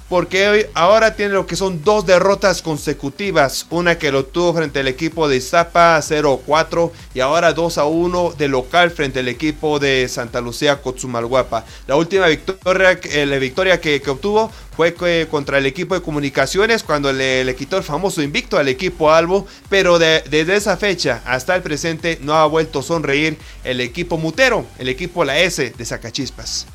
Porque 0.08 0.48
hoy, 0.48 0.66
ahora 0.74 1.16
tiene 1.16 1.34
lo 1.34 1.48
que 1.48 1.56
son 1.56 1.84
dos 1.84 2.06
derrotas 2.06 2.62
consecutivas. 2.62 3.66
Una 3.70 3.98
que 3.98 4.12
lo 4.12 4.26
tuvo 4.26 4.54
frente 4.54 4.80
al 4.80 4.88
equipo 4.88 5.28
de 5.28 5.42
Zapa 5.42 5.98
0-4 6.00 6.92
y 7.14 7.20
ahora 7.22 7.56
2-1 7.56 8.36
de 8.36 8.48
local 8.48 8.92
frente 8.92 9.20
al 9.20 9.28
equipo 9.28 9.80
de 9.80 10.08
Santa 10.08 10.42
Lucía 10.42 10.82
Cotzumalguapa. 10.82 11.66
La 11.88 11.96
última 11.96 12.28
victoria, 12.28 13.00
eh, 13.04 13.26
la 13.26 13.38
victoria 13.38 13.82
que, 13.82 14.02
obtuvo 14.06 14.52
fue 14.76 14.94
contra 15.30 15.58
el 15.58 15.66
equipo 15.66 15.96
de 15.96 16.02
comunicaciones 16.02 16.84
cuando 16.84 17.12
le, 17.12 17.56
quitó 17.56 17.78
el 17.78 17.84
famoso 17.84 18.22
invicto 18.22 18.58
al 18.58 18.68
equipo 18.68 19.12
Albo, 19.12 19.48
pero 19.70 19.98
desde 19.98 20.56
esa 20.56 20.78
fecha 20.78 21.22
hasta 21.26 21.56
el 21.56 21.62
presente 21.62 22.20
no 22.22 22.34
ha 22.34 22.46
vuelto 22.46 22.80
a 22.80 22.84
sonreír 22.84 23.38
el 23.64 23.82
equipo 23.82 24.18
mutero, 24.18 24.66
el 24.78 24.90
equipo 24.90 25.24
La 25.24 25.40
S 25.40 25.74
de 25.76 25.86
Zacachispas. 25.86 26.68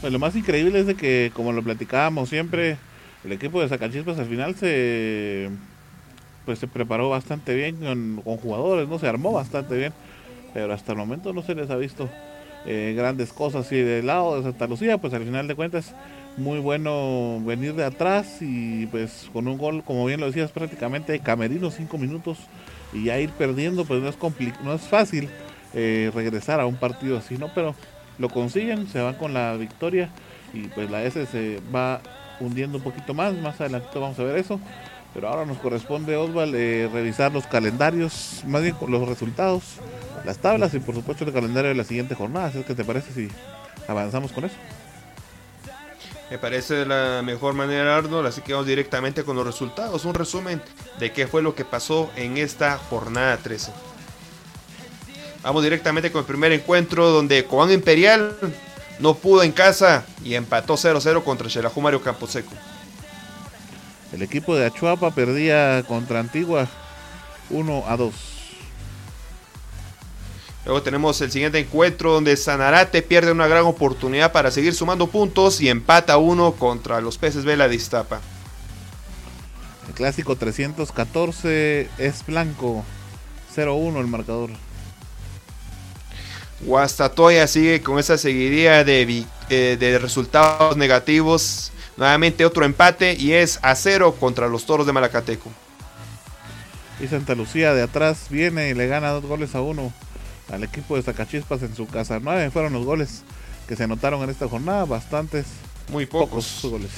Pues 0.00 0.12
lo 0.12 0.18
más 0.18 0.34
increíble 0.34 0.80
es 0.80 0.86
de 0.86 0.94
que, 0.94 1.30
como 1.34 1.52
lo 1.52 1.62
platicábamos 1.62 2.30
siempre, 2.30 2.78
el 3.22 3.32
equipo 3.32 3.60
de 3.60 3.68
Zacachispas 3.68 4.18
al 4.18 4.26
final 4.26 4.54
se 4.54 5.50
pues 6.46 6.58
se 6.58 6.66
preparó 6.66 7.10
bastante 7.10 7.54
bien 7.54 7.76
con, 7.76 8.38
jugadores, 8.38 8.88
no 8.88 8.98
se 8.98 9.06
armó 9.06 9.30
bastante 9.30 9.76
bien, 9.76 9.92
pero 10.54 10.72
hasta 10.72 10.92
el 10.92 10.98
momento 10.98 11.34
no 11.34 11.42
se 11.42 11.54
les 11.54 11.68
ha 11.70 11.76
visto 11.76 12.08
eh, 12.64 12.94
grandes 12.96 13.32
cosas. 13.32 13.70
Y 13.72 13.76
del 13.76 14.06
lado 14.06 14.36
de 14.36 14.42
Santa 14.42 14.66
Lucía, 14.66 14.96
pues 14.98 15.12
al 15.12 15.22
final 15.22 15.46
de 15.46 15.54
cuentas, 15.54 15.94
muy 16.38 16.58
bueno 16.60 17.40
venir 17.44 17.74
de 17.74 17.84
atrás 17.84 18.38
y 18.40 18.86
pues 18.86 19.28
con 19.34 19.48
un 19.48 19.58
gol, 19.58 19.84
como 19.84 20.06
bien 20.06 20.18
lo 20.18 20.26
decías, 20.26 20.50
prácticamente 20.50 21.20
camerino, 21.20 21.70
cinco 21.70 21.98
minutos 21.98 22.38
y 22.94 23.04
ya 23.04 23.20
ir 23.20 23.30
perdiendo, 23.30 23.84
pues 23.84 24.00
no 24.00 24.08
es, 24.08 24.16
no 24.64 24.72
es 24.72 24.82
fácil 24.82 25.28
eh, 25.74 26.10
regresar 26.14 26.58
a 26.58 26.66
un 26.66 26.76
partido 26.76 27.18
así, 27.18 27.36
¿no? 27.36 27.50
Pero 27.54 27.74
lo 28.20 28.28
consiguen, 28.28 28.86
se 28.86 29.00
van 29.00 29.14
con 29.14 29.34
la 29.34 29.56
victoria 29.56 30.10
y 30.52 30.68
pues 30.68 30.90
la 30.90 31.02
S 31.02 31.26
se 31.26 31.60
va 31.74 32.00
hundiendo 32.38 32.78
un 32.78 32.84
poquito 32.84 33.14
más, 33.14 33.34
más 33.34 33.60
adelante 33.60 33.98
vamos 33.98 34.18
a 34.18 34.22
ver 34.22 34.38
eso. 34.38 34.60
Pero 35.12 35.28
ahora 35.28 35.44
nos 35.44 35.58
corresponde, 35.58 36.14
Osval, 36.14 36.54
eh, 36.54 36.88
revisar 36.92 37.32
los 37.32 37.44
calendarios, 37.46 38.44
más 38.46 38.62
bien 38.62 38.76
los 38.86 39.08
resultados, 39.08 39.64
las 40.24 40.38
tablas 40.38 40.72
y 40.74 40.78
por 40.78 40.94
supuesto 40.94 41.24
el 41.24 41.32
calendario 41.32 41.70
de 41.70 41.74
la 41.74 41.82
siguiente 41.82 42.14
jornada. 42.14 42.52
¿Qué 42.64 42.74
te 42.74 42.84
parece 42.84 43.12
si 43.12 43.28
avanzamos 43.88 44.30
con 44.30 44.44
eso? 44.44 44.54
Me 46.30 46.38
parece 46.38 46.86
la 46.86 47.22
mejor 47.24 47.54
manera, 47.54 47.96
Arnold, 47.96 48.28
así 48.28 48.40
que 48.40 48.52
vamos 48.52 48.68
directamente 48.68 49.24
con 49.24 49.34
los 49.34 49.44
resultados. 49.44 50.04
Un 50.04 50.14
resumen 50.14 50.62
de 51.00 51.10
qué 51.10 51.26
fue 51.26 51.42
lo 51.42 51.56
que 51.56 51.64
pasó 51.64 52.08
en 52.14 52.36
esta 52.36 52.78
jornada 52.78 53.36
13. 53.38 53.72
Vamos 55.42 55.62
directamente 55.62 56.12
con 56.12 56.20
el 56.20 56.26
primer 56.26 56.52
encuentro 56.52 57.08
donde 57.10 57.44
Cobán 57.44 57.70
Imperial 57.70 58.36
no 58.98 59.14
pudo 59.14 59.42
en 59.42 59.52
casa 59.52 60.04
y 60.22 60.34
empató 60.34 60.74
0-0 60.74 61.24
contra 61.24 61.48
Xelajú 61.48 61.80
Mario 61.80 62.02
Camposeco. 62.02 62.52
El 64.12 64.22
equipo 64.22 64.54
de 64.54 64.66
Achuapa 64.66 65.12
perdía 65.12 65.82
contra 65.88 66.20
Antigua 66.20 66.68
1 67.48 67.84
a 67.86 67.96
2. 67.96 68.14
Luego 70.66 70.82
tenemos 70.82 71.18
el 71.22 71.32
siguiente 71.32 71.58
encuentro 71.58 72.12
donde 72.12 72.36
Sanarate 72.36 73.00
pierde 73.00 73.32
una 73.32 73.48
gran 73.48 73.64
oportunidad 73.64 74.32
para 74.32 74.50
seguir 74.50 74.74
sumando 74.74 75.06
puntos 75.06 75.60
y 75.62 75.70
empata 75.70 76.18
1 76.18 76.52
contra 76.52 77.00
los 77.00 77.16
peces 77.16 77.46
Vela 77.46 77.66
de 77.66 77.76
Iztapa. 77.76 78.20
El 79.88 79.94
clásico 79.94 80.36
314 80.36 81.88
es 81.96 82.26
blanco 82.26 82.84
0-1 83.56 84.00
el 84.00 84.06
marcador. 84.06 84.50
Guastatoya 86.62 87.46
sigue 87.46 87.80
con 87.80 87.98
esa 87.98 88.18
seguidilla 88.18 88.84
de, 88.84 89.24
eh, 89.48 89.76
de, 89.78 89.98
resultados 89.98 90.76
negativos. 90.76 91.72
Nuevamente 91.96 92.44
otro 92.44 92.64
empate 92.64 93.14
y 93.14 93.32
es 93.32 93.58
a 93.62 93.74
cero 93.74 94.16
contra 94.18 94.48
los 94.48 94.66
toros 94.66 94.86
de 94.86 94.92
Malacateco. 94.92 95.50
Y 97.00 97.06
Santa 97.06 97.34
Lucía 97.34 97.72
de 97.72 97.82
atrás 97.82 98.26
viene 98.28 98.68
y 98.68 98.74
le 98.74 98.86
gana 98.86 99.10
dos 99.10 99.24
goles 99.24 99.54
a 99.54 99.62
uno 99.62 99.92
al 100.52 100.64
equipo 100.64 100.96
de 100.96 101.02
Zacachispas 101.02 101.62
en 101.62 101.74
su 101.74 101.86
casa. 101.86 102.20
Nueve 102.20 102.50
fueron 102.50 102.72
los 102.72 102.84
goles 102.84 103.22
que 103.66 103.76
se 103.76 103.84
anotaron 103.84 104.22
en 104.22 104.30
esta 104.30 104.48
jornada, 104.48 104.84
bastantes. 104.84 105.46
Muy 105.88 106.06
pocos, 106.06 106.60
goles. 106.62 106.90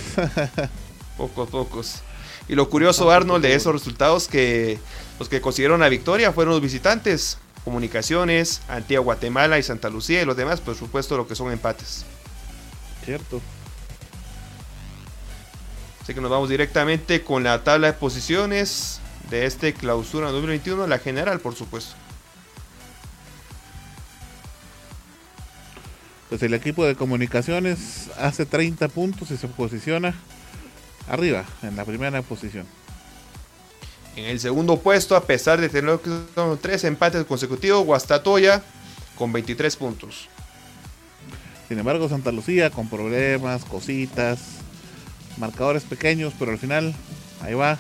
pocos, 1.17 1.49
pocos. 1.49 2.03
Y 2.49 2.55
lo 2.55 2.69
curioso, 2.69 3.11
Arnold, 3.11 3.43
de 3.45 3.55
esos 3.55 3.73
resultados 3.73 4.27
que 4.27 4.79
los 5.19 5.29
que 5.29 5.41
consiguieron 5.41 5.81
la 5.81 5.89
victoria 5.89 6.33
fueron 6.33 6.55
los 6.55 6.63
visitantes. 6.63 7.39
Comunicaciones, 7.65 8.63
Antigua 8.69 9.05
Guatemala 9.05 9.59
y 9.59 9.63
Santa 9.63 9.89
Lucía 9.89 10.23
y 10.23 10.25
los 10.25 10.37
demás, 10.37 10.61
por 10.61 10.75
supuesto, 10.75 11.17
lo 11.17 11.29
que 11.29 11.35
son 11.35 11.53
empates. 11.53 12.05
Cierto. 13.05 13.41
Así 16.03 16.15
que 16.15 16.21
nos 16.21 16.31
vamos 16.31 16.49
directamente 16.49 17.23
con 17.23 17.45
la 17.45 17.63
tabla 17.63 17.89
de 17.89 17.93
posiciones 17.93 19.01
de 19.31 19.47
este 19.47 19.73
clausura 19.73 20.31
2021, 20.31 20.87
la 20.87 20.99
general, 20.99 21.39
por 21.39 21.55
supuesto. 21.55 21.95
Pues 26.29 26.43
el 26.43 26.55
equipo 26.55 26.85
de 26.85 26.97
comunicaciones 26.97 28.11
hace 28.19 28.47
30 28.47 28.89
puntos 28.89 29.31
y 29.31 29.37
se 29.37 29.49
posiciona 29.49 30.15
arriba, 31.07 31.45
en 31.63 31.77
la 31.77 31.85
primera 31.85 32.23
posición. 32.23 32.67
En 34.15 34.27
el 34.27 34.41
segundo 34.41 34.79
puesto, 34.79 35.17
a 35.17 35.25
pesar 35.25 35.61
de 35.61 35.69
tener 35.69 35.99
tres 36.61 36.85
empates 36.85 37.25
consecutivos, 37.25 37.85
Guastatoya 37.85 38.63
con 39.17 39.33
23 39.33 39.75
puntos. 39.77 40.29
Sin 41.69 41.79
embargo, 41.79 42.09
Santa 42.09 42.31
Lucía 42.31 42.69
con 42.69 42.91
problemas, 42.91 43.65
cositas, 43.65 44.59
marcadores 45.39 45.85
pequeños, 45.85 46.35
pero 46.39 46.53
al 46.53 46.59
final 46.59 46.95
ahí 47.41 47.55
va, 47.55 47.79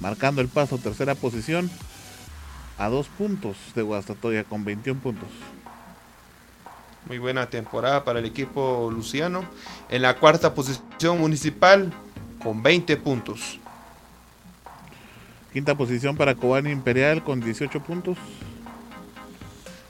marcando 0.00 0.40
el 0.40 0.48
paso, 0.48 0.78
tercera 0.78 1.14
posición, 1.14 1.70
a 2.76 2.88
dos 2.88 3.06
puntos 3.06 3.56
de 3.76 3.82
Guastatoya 3.82 4.42
con 4.42 4.64
21 4.64 5.00
puntos. 5.00 5.28
Muy 7.06 7.18
buena 7.18 7.48
temporada 7.48 8.04
para 8.04 8.18
el 8.18 8.24
equipo 8.24 8.90
luciano. 8.92 9.44
En 9.88 10.02
la 10.02 10.16
cuarta 10.16 10.54
posición 10.54 11.20
municipal 11.20 11.92
con 12.42 12.62
20 12.62 12.96
puntos. 12.96 13.60
Quinta 15.52 15.74
posición 15.74 16.16
para 16.16 16.34
Cobán 16.34 16.68
Imperial 16.68 17.24
con 17.24 17.40
18 17.40 17.80
puntos. 17.80 18.16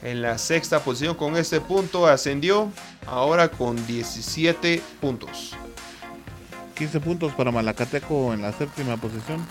En 0.01 0.23
la 0.23 0.39
sexta 0.39 0.79
posición 0.79 1.15
con 1.15 1.37
este 1.37 1.61
punto 1.61 2.07
ascendió 2.07 2.71
ahora 3.05 3.49
con 3.49 3.85
17 3.85 4.81
puntos. 4.99 5.55
15 6.75 6.99
puntos 6.99 7.33
para 7.33 7.51
Malacateco 7.51 8.33
en 8.33 8.41
la 8.41 8.51
séptima 8.53 8.97
posición. 8.97 9.45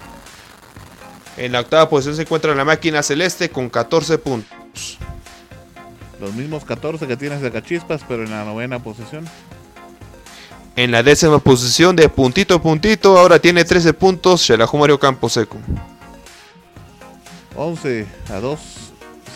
En 1.37 1.53
la 1.53 1.61
octava 1.61 1.89
posición 1.89 2.17
se 2.17 2.23
encuentra 2.23 2.55
la 2.57 2.65
máquina 2.65 3.05
celeste 3.05 3.49
con 3.49 3.71
14 3.71 4.19
puntos. 4.19 4.99
Los 6.21 6.35
mismos 6.35 6.65
14 6.65 7.07
que 7.07 7.17
tiene 7.17 7.39
Zacachispas, 7.39 8.03
pero 8.09 8.25
en 8.25 8.31
la 8.31 8.45
novena 8.45 8.83
posición. 8.83 9.25
En 10.75 10.91
la 10.91 11.05
décima 11.05 11.39
posición 11.39 11.95
de 11.95 12.09
puntito 12.09 12.57
a 12.57 12.63
puntito, 12.63 13.17
ahora 13.17 13.39
tiene 13.39 13.65
13 13.65 13.95
puntos 13.95 14.43
Xelajú 14.43 14.79
Mario 14.79 14.99
Camposeco. 14.99 15.59
11 17.57 18.07
a 18.31 18.41
2 18.41 18.61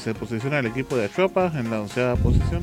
se 0.02 0.14
posiciona 0.14 0.58
el 0.58 0.66
equipo 0.66 0.96
de 0.96 1.06
Achuapa 1.06 1.52
en 1.54 1.70
la 1.70 1.80
onceada 1.80 2.16
posición. 2.16 2.62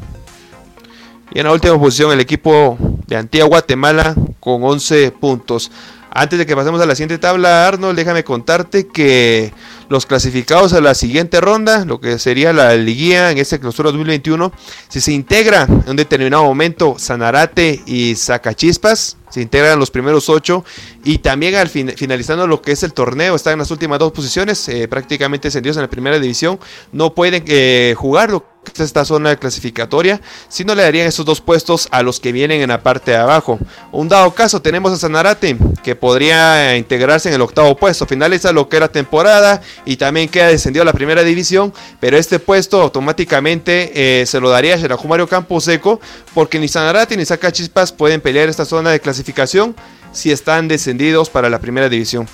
Y 1.33 1.39
en 1.39 1.45
la 1.45 1.53
última 1.53 1.79
posición 1.79 2.11
el 2.11 2.19
equipo 2.19 2.77
de 3.07 3.15
Antigua 3.15 3.47
Guatemala 3.47 4.15
con 4.39 4.63
11 4.63 5.11
puntos. 5.11 5.71
Antes 6.11 6.37
de 6.37 6.45
que 6.45 6.55
pasemos 6.55 6.81
a 6.81 6.85
la 6.85 6.93
siguiente 6.93 7.17
tabla, 7.17 7.67
Arnold, 7.67 7.97
déjame 7.97 8.23
contarte 8.23 8.87
que 8.87 9.53
los 9.91 10.05
clasificados 10.05 10.71
a 10.71 10.79
la 10.79 10.95
siguiente 10.95 11.41
ronda, 11.41 11.83
lo 11.83 11.99
que 11.99 12.17
sería 12.17 12.53
la 12.53 12.73
liguilla 12.77 13.29
en 13.29 13.37
este 13.37 13.59
clausura 13.59 13.91
2021, 13.91 14.49
si 14.87 15.01
se 15.01 15.11
integra 15.11 15.63
en 15.63 15.89
un 15.89 15.95
determinado 15.97 16.45
momento 16.45 16.95
Sanarate 16.97 17.81
y 17.85 18.15
Zacachispas, 18.15 19.17
se 19.29 19.41
integran 19.41 19.77
los 19.77 19.91
primeros 19.91 20.29
ocho 20.29 20.63
y 21.03 21.17
también 21.17 21.55
al 21.55 21.67
finalizando 21.67 22.47
lo 22.47 22.61
que 22.61 22.71
es 22.71 22.83
el 22.83 22.93
torneo 22.93 23.35
están 23.35 23.53
en 23.53 23.59
las 23.59 23.71
últimas 23.71 23.99
dos 23.99 24.13
posiciones 24.13 24.65
eh, 24.69 24.87
prácticamente 24.87 25.49
ascendidos 25.49 25.75
en 25.77 25.83
la 25.83 25.89
primera 25.89 26.19
división 26.19 26.59
no 26.91 27.13
pueden 27.13 27.43
eh, 27.47 27.93
jugar 27.97 28.29
lo 28.29 28.39
que 28.41 28.45
es 28.45 28.50
esta 28.77 29.05
zona 29.05 29.35
clasificatoria 29.35 30.21
si 30.47 30.63
no 30.63 30.75
le 30.75 30.83
darían 30.83 31.07
esos 31.07 31.25
dos 31.25 31.41
puestos 31.41 31.87
a 31.91 32.03
los 32.03 32.19
que 32.19 32.31
vienen 32.31 32.61
en 32.61 32.69
la 32.69 32.81
parte 32.81 33.11
de 33.11 33.17
abajo 33.17 33.59
un 33.91 34.07
dado 34.07 34.31
caso 34.33 34.61
tenemos 34.61 34.91
a 34.91 34.97
Sanarate 34.97 35.57
que 35.83 35.95
podría 35.95 36.77
integrarse 36.77 37.29
en 37.29 37.35
el 37.35 37.41
octavo 37.41 37.75
puesto 37.75 38.05
finaliza 38.05 38.51
lo 38.51 38.69
que 38.69 38.77
era 38.77 38.87
temporada 38.87 39.61
y 39.85 39.97
también 39.97 40.29
queda 40.29 40.47
descendido 40.47 40.83
a 40.83 40.85
la 40.85 40.93
primera 40.93 41.23
división 41.23 41.73
pero 41.99 42.17
este 42.17 42.39
puesto 42.39 42.81
automáticamente 42.81 44.21
eh, 44.21 44.25
se 44.25 44.39
lo 44.39 44.49
daría 44.49 44.75
a 44.75 44.77
Xerajú 44.77 45.07
Mario 45.07 45.27
Camposeco 45.27 45.99
porque 46.33 46.59
ni 46.59 46.67
Sanarate 46.67 47.17
ni 47.17 47.25
Zacachispas 47.25 47.91
pueden 47.91 48.21
pelear 48.21 48.47
esta 48.47 48.65
zona 48.65 48.91
de 48.91 48.99
clasificación 48.99 49.75
si 50.11 50.31
están 50.31 50.67
descendidos 50.67 51.29
para 51.29 51.49
la 51.49 51.59
primera 51.59 51.89
división. 51.89 52.27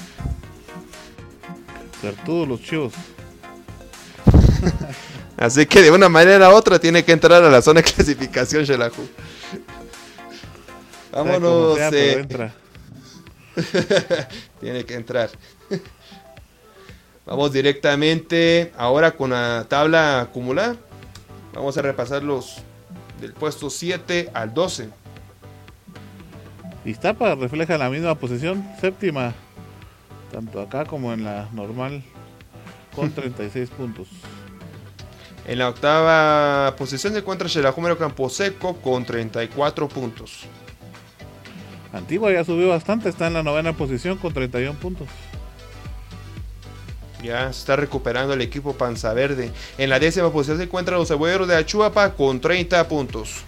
todos 2.26 2.48
los 2.48 2.62
chivos. 2.62 2.94
Así 5.38 5.68
que 5.68 5.84
de 5.84 5.92
una 5.92 6.10
manera 6.10 6.50
u 6.50 6.54
otra 6.54 6.80
tiene 6.80 7.06
que 7.06 7.12
entrar 7.12 7.44
a 7.44 7.50
la 7.50 7.62
zona 7.62 7.82
de 7.82 7.92
clasificación 7.92 8.64
Shelahu. 8.64 9.08
Vámonos. 11.12 11.78
Sea, 11.78 11.90
eh, 11.90 12.14
entra. 12.14 12.54
Tiene 14.60 14.84
que 14.84 14.96
entrar. 14.96 15.30
Vamos 17.26 17.52
directamente 17.52 18.72
ahora 18.78 19.12
con 19.12 19.32
la 19.32 19.66
tabla 19.68 20.22
acumulada. 20.22 20.76
Vamos 21.54 21.78
a 21.78 21.82
repasar 21.82 22.24
los 22.24 22.58
del 23.20 23.34
puesto 23.34 23.70
7 23.70 24.32
al 24.34 24.54
12. 24.54 24.90
Iztapa 26.86 27.36
refleja 27.36 27.78
la 27.78 27.90
misma 27.90 28.16
posición, 28.16 28.66
séptima, 28.80 29.34
tanto 30.32 30.62
acá 30.62 30.86
como 30.86 31.12
en 31.14 31.26
la 31.26 31.50
normal, 31.52 32.02
con 32.96 33.12
36 33.12 33.70
puntos. 33.72 34.08
En 35.48 35.60
la 35.60 35.70
octava 35.70 36.76
posición 36.76 37.14
se 37.14 37.20
encuentra 37.20 37.48
Xelajúmero 37.48 37.98
Camposeco 37.98 38.76
con 38.82 39.06
34 39.06 39.88
puntos. 39.88 40.42
Antigua 41.94 42.34
ya 42.34 42.44
subió 42.44 42.68
bastante, 42.68 43.08
está 43.08 43.28
en 43.28 43.34
la 43.34 43.44
novena 43.44 43.72
posición 43.72 44.18
con 44.18 44.34
31 44.34 44.78
puntos. 44.78 45.08
Ya 47.24 47.50
está 47.50 47.78
recuperando 47.78 48.34
el 48.34 48.42
equipo 48.42 48.74
Panza 48.74 49.14
Verde. 49.14 49.52
En 49.78 49.90
la 49.90 50.00
décima 50.00 50.32
posición 50.32 50.58
se 50.58 50.66
encuentran 50.66 51.00
los 51.00 51.08
cebolleros 51.08 51.48
de 51.48 51.56
Achuapa 51.56 52.14
con 52.14 52.42
30 52.42 52.86
puntos. 52.90 53.44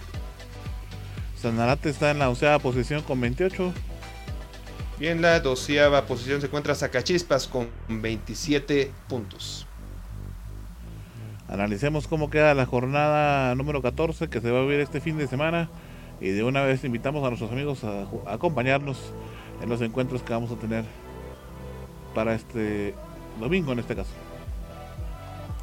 Sanarate 1.40 1.90
está 1.90 2.10
en 2.10 2.18
la 2.18 2.30
onceava 2.30 2.58
posición 2.58 3.02
con 3.02 3.20
28. 3.20 3.72
Y 5.00 5.06
en 5.06 5.22
la 5.22 5.40
doceava 5.40 6.06
posición 6.06 6.40
se 6.40 6.46
encuentra 6.46 6.74
Zacachispas 6.74 7.46
con 7.46 7.68
27 7.88 8.90
puntos. 9.06 9.66
Analicemos 11.50 12.06
cómo 12.06 12.30
queda 12.30 12.54
la 12.54 12.64
jornada 12.64 13.56
número 13.56 13.82
14 13.82 14.28
que 14.28 14.40
se 14.40 14.52
va 14.52 14.60
a 14.60 14.62
vivir 14.62 14.78
este 14.78 15.00
fin 15.00 15.18
de 15.18 15.26
semana. 15.26 15.68
Y 16.20 16.28
de 16.28 16.44
una 16.44 16.62
vez 16.62 16.84
invitamos 16.84 17.24
a 17.24 17.28
nuestros 17.28 17.50
amigos 17.50 17.82
a, 17.82 18.06
acompañarnos 18.32 18.98
en 19.60 19.68
los 19.68 19.80
encuentros 19.80 20.22
que 20.22 20.32
vamos 20.32 20.52
a 20.52 20.54
tener 20.54 20.84
para 22.14 22.34
este 22.34 22.94
domingo 23.40 23.72
en 23.72 23.80
este 23.80 23.96
caso. 23.96 24.10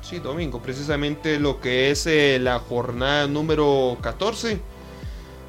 Sí, 0.01 0.19
domingo, 0.19 0.61
precisamente 0.61 1.39
lo 1.39 1.61
que 1.61 1.89
es 1.89 2.05
eh, 2.05 2.37
la 2.41 2.59
jornada 2.59 3.27
número 3.27 3.97
14. 4.01 4.59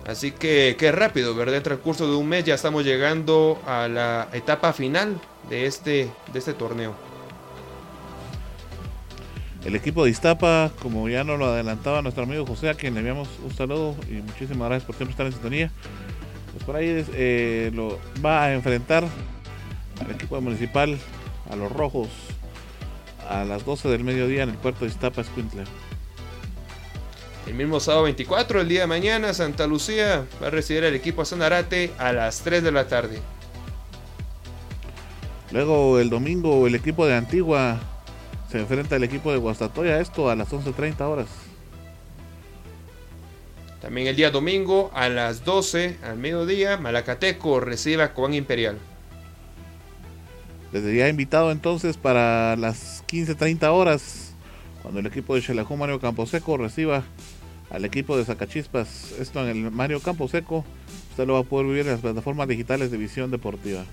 Así 0.06 0.30
que 0.30 0.76
qué 0.78 0.92
rápido, 0.92 1.34
¿verdad? 1.34 1.56
En 1.56 1.62
transcurso 1.64 2.08
de 2.08 2.16
un 2.16 2.28
mes 2.28 2.44
ya 2.44 2.54
estamos 2.54 2.84
llegando 2.84 3.58
a 3.66 3.88
la 3.88 4.28
etapa 4.32 4.72
final 4.72 5.20
de 5.50 5.66
este, 5.66 6.08
de 6.32 6.38
este 6.38 6.54
torneo. 6.54 7.07
El 9.64 9.74
equipo 9.74 10.04
de 10.04 10.10
Iztapa, 10.10 10.70
como 10.80 11.08
ya 11.08 11.24
nos 11.24 11.38
lo 11.38 11.46
adelantaba 11.46 12.00
nuestro 12.00 12.22
amigo 12.22 12.46
José, 12.46 12.70
a 12.70 12.74
quien 12.74 12.94
le 12.94 13.00
enviamos 13.00 13.28
un 13.44 13.52
saludo 13.54 13.96
y 14.08 14.14
muchísimas 14.14 14.68
gracias 14.68 14.86
por 14.86 14.96
siempre 14.96 15.12
estar 15.12 15.26
en 15.26 15.32
sintonía. 15.32 15.70
Pues 16.52 16.64
por 16.64 16.76
ahí 16.76 17.04
eh, 17.14 17.70
lo 17.74 17.98
va 18.24 18.44
a 18.44 18.54
enfrentar 18.54 19.04
al 20.00 20.10
equipo 20.10 20.40
municipal, 20.40 20.98
a 21.50 21.56
los 21.56 21.72
rojos, 21.72 22.08
a 23.28 23.44
las 23.44 23.64
12 23.64 23.88
del 23.88 24.04
mediodía 24.04 24.44
en 24.44 24.50
el 24.50 24.56
puerto 24.56 24.84
de 24.84 24.90
Iztapa, 24.90 25.22
Escuintla. 25.22 25.64
El 27.46 27.54
mismo 27.54 27.80
sábado 27.80 28.04
24, 28.04 28.60
el 28.60 28.68
día 28.68 28.82
de 28.82 28.86
mañana, 28.86 29.34
Santa 29.34 29.66
Lucía 29.66 30.26
va 30.42 30.48
a 30.48 30.50
recibir 30.50 30.84
al 30.84 30.94
equipo 30.94 31.24
Sanarate 31.24 31.92
a 31.98 32.12
las 32.12 32.42
3 32.42 32.62
de 32.62 32.72
la 32.72 32.86
tarde. 32.88 33.20
Luego 35.50 35.98
el 35.98 36.10
domingo 36.10 36.66
el 36.66 36.74
equipo 36.74 37.06
de 37.06 37.14
Antigua 37.14 37.80
se 38.50 38.58
enfrenta 38.58 38.96
al 38.96 39.04
equipo 39.04 39.30
de 39.30 39.38
Guastatoya, 39.38 40.00
esto 40.00 40.30
a 40.30 40.36
las 40.36 40.50
11.30 40.50 41.00
horas. 41.02 41.28
También 43.80 44.08
el 44.08 44.16
día 44.16 44.30
domingo 44.30 44.90
a 44.94 45.08
las 45.08 45.44
12 45.44 45.98
al 46.02 46.18
mediodía, 46.18 46.76
Malacateco 46.78 47.60
recibe 47.60 48.02
a 48.02 48.12
Cobán 48.14 48.34
Imperial. 48.34 48.78
Desde 50.72 50.94
ya 50.96 51.08
invitado 51.08 51.50
entonces 51.52 51.96
para 51.96 52.56
las 52.56 53.04
15.30 53.06 53.68
horas, 53.70 54.34
cuando 54.82 55.00
el 55.00 55.06
equipo 55.06 55.34
de 55.34 55.42
Xelajú 55.42 55.76
Mario 55.76 56.00
Camposeco 56.00 56.56
reciba 56.56 57.04
al 57.70 57.84
equipo 57.84 58.16
de 58.16 58.24
Zacachispas. 58.24 59.12
Esto 59.18 59.46
en 59.46 59.66
el 59.66 59.70
Mario 59.70 60.00
Camposeco, 60.00 60.64
usted 61.10 61.26
lo 61.26 61.34
va 61.34 61.40
a 61.40 61.44
poder 61.44 61.66
vivir 61.66 61.82
en 61.82 61.92
las 61.92 62.00
plataformas 62.00 62.48
digitales 62.48 62.90
de 62.90 62.96
Visión 62.96 63.30
Deportiva. 63.30 63.84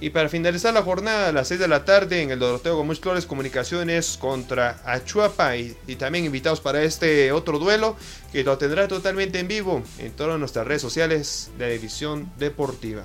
Y 0.00 0.10
para 0.10 0.28
finalizar 0.28 0.74
la 0.74 0.82
jornada 0.82 1.28
a 1.28 1.32
las 1.32 1.48
6 1.48 1.60
de 1.60 1.68
la 1.68 1.84
tarde 1.86 2.20
en 2.20 2.30
el 2.30 2.38
Doroteo 2.38 2.76
Gómez 2.76 3.00
Flores 3.00 3.24
Comunicaciones 3.24 4.18
contra 4.18 4.80
Achuapa 4.84 5.56
y, 5.56 5.74
y, 5.86 5.96
también 5.96 6.26
invitados 6.26 6.60
para 6.60 6.82
este 6.82 7.32
otro 7.32 7.58
duelo 7.58 7.96
que 8.30 8.44
lo 8.44 8.58
tendrá 8.58 8.88
totalmente 8.88 9.38
en 9.38 9.48
vivo 9.48 9.82
en 9.98 10.12
todas 10.12 10.38
nuestras 10.38 10.66
redes 10.66 10.82
sociales 10.82 11.50
de 11.58 11.72
División 11.72 12.30
Deportiva. 12.38 13.04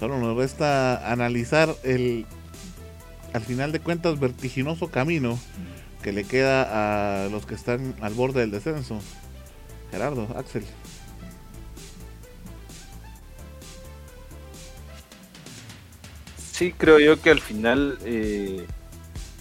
Solo 0.00 0.18
nos 0.18 0.36
resta 0.36 1.10
analizar 1.10 1.74
el 1.84 2.26
al 3.32 3.42
final 3.42 3.72
de 3.72 3.80
cuentas 3.80 4.18
vertiginoso 4.20 4.90
camino 4.90 5.38
que 6.02 6.12
le 6.12 6.24
queda 6.24 7.24
a 7.24 7.28
los 7.28 7.46
que 7.46 7.54
están 7.54 7.96
al 8.00 8.14
borde 8.14 8.40
del 8.40 8.50
descenso. 8.50 9.00
Gerardo, 9.90 10.28
Axel. 10.36 10.64
Sí, 16.54 16.72
creo 16.72 17.00
yo 17.00 17.20
que 17.20 17.30
al 17.30 17.40
final 17.40 17.98
eh, 18.04 18.64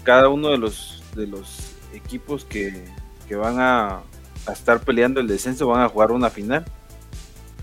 cada 0.01 0.29
uno 0.29 0.49
de 0.49 0.57
los 0.57 1.03
de 1.15 1.27
los 1.27 1.75
equipos 1.93 2.43
que, 2.43 2.85
que 3.27 3.35
van 3.35 3.59
a, 3.59 4.01
a, 4.47 4.51
estar 4.51 4.79
peleando 4.79 5.19
el 5.19 5.27
descenso 5.27 5.67
van 5.67 5.83
a 5.83 5.89
jugar 5.89 6.11
una 6.11 6.31
final. 6.31 6.65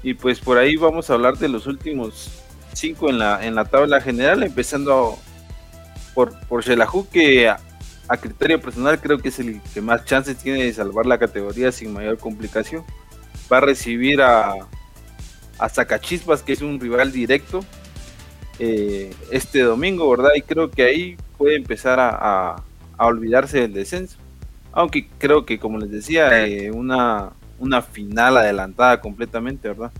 Y 0.04 0.14
pues 0.14 0.38
por 0.38 0.56
ahí 0.56 0.76
vamos 0.76 1.10
a 1.10 1.14
hablar 1.14 1.36
de 1.36 1.48
los 1.48 1.66
últimos 1.66 2.30
cinco 2.74 3.10
en 3.10 3.18
la, 3.18 3.44
en 3.44 3.56
la 3.56 3.64
tabla 3.64 4.00
general, 4.00 4.44
empezando 4.44 5.18
por, 6.14 6.38
por 6.46 6.62
Shelahu, 6.62 7.08
que 7.08 7.48
a, 7.48 7.58
a, 8.06 8.18
criterio 8.18 8.60
personal 8.60 9.00
creo 9.00 9.18
que 9.18 9.30
es 9.30 9.40
el 9.40 9.60
que 9.74 9.80
más 9.80 10.04
chances 10.04 10.36
tiene 10.36 10.62
de 10.62 10.72
salvar 10.72 11.06
la 11.06 11.18
categoría 11.18 11.72
sin 11.72 11.92
mayor 11.92 12.18
complicación. 12.18 12.84
Va 13.52 13.56
a 13.56 13.62
recibir 13.62 14.22
a, 14.22 14.54
a 15.58 15.68
Zacachispas, 15.68 16.44
que 16.44 16.52
es 16.52 16.62
un 16.62 16.78
rival 16.78 17.10
directo, 17.10 17.64
eh, 18.62 19.10
este 19.30 19.60
domingo, 19.60 20.10
¿verdad? 20.10 20.32
Y 20.36 20.42
creo 20.42 20.70
que 20.70 20.82
ahí 20.82 21.16
puede 21.38 21.56
empezar 21.56 21.98
a, 21.98 22.10
a, 22.10 22.62
a, 22.98 23.06
olvidarse 23.06 23.58
del 23.58 23.72
descenso. 23.72 24.18
Aunque 24.70 25.08
creo 25.18 25.46
que, 25.46 25.58
como 25.58 25.78
les 25.78 25.90
decía, 25.90 26.46
eh, 26.46 26.70
una, 26.70 27.30
una 27.58 27.80
final 27.80 28.36
adelantada 28.36 29.00
completamente, 29.00 29.66
¿verdad? 29.68 29.90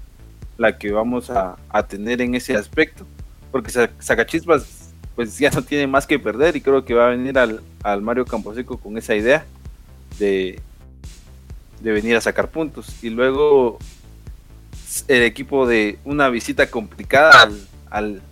La 0.59 0.77
que 0.77 0.93
vamos 0.93 1.31
a, 1.31 1.57
a 1.71 1.83
tener 1.87 2.21
en 2.21 2.35
ese 2.35 2.55
aspecto. 2.55 3.07
Porque 3.51 3.73
Zacachispas, 3.99 4.93
pues 5.17 5.39
ya 5.39 5.51
no 5.51 5.63
tiene 5.63 5.87
más 5.87 6.07
que 6.07 6.19
perder 6.19 6.55
y 6.55 6.61
creo 6.61 6.85
que 6.85 6.93
va 6.93 7.07
a 7.07 7.11
venir 7.11 7.39
al, 7.39 7.63
al 7.83 8.03
Mario 8.03 8.27
Camposeco 8.27 8.77
con 8.77 8.99
esa 8.99 9.15
idea 9.15 9.47
de, 10.19 10.61
de 11.81 11.93
venir 11.93 12.15
a 12.15 12.21
sacar 12.21 12.51
puntos. 12.51 13.03
Y 13.03 13.09
luego 13.09 13.79
el 15.09 15.23
equipo 15.23 15.67
de 15.67 15.99
una 16.05 16.29
visita 16.29 16.71
complicada 16.71 17.31
al, 17.43 17.67
al 17.89 18.23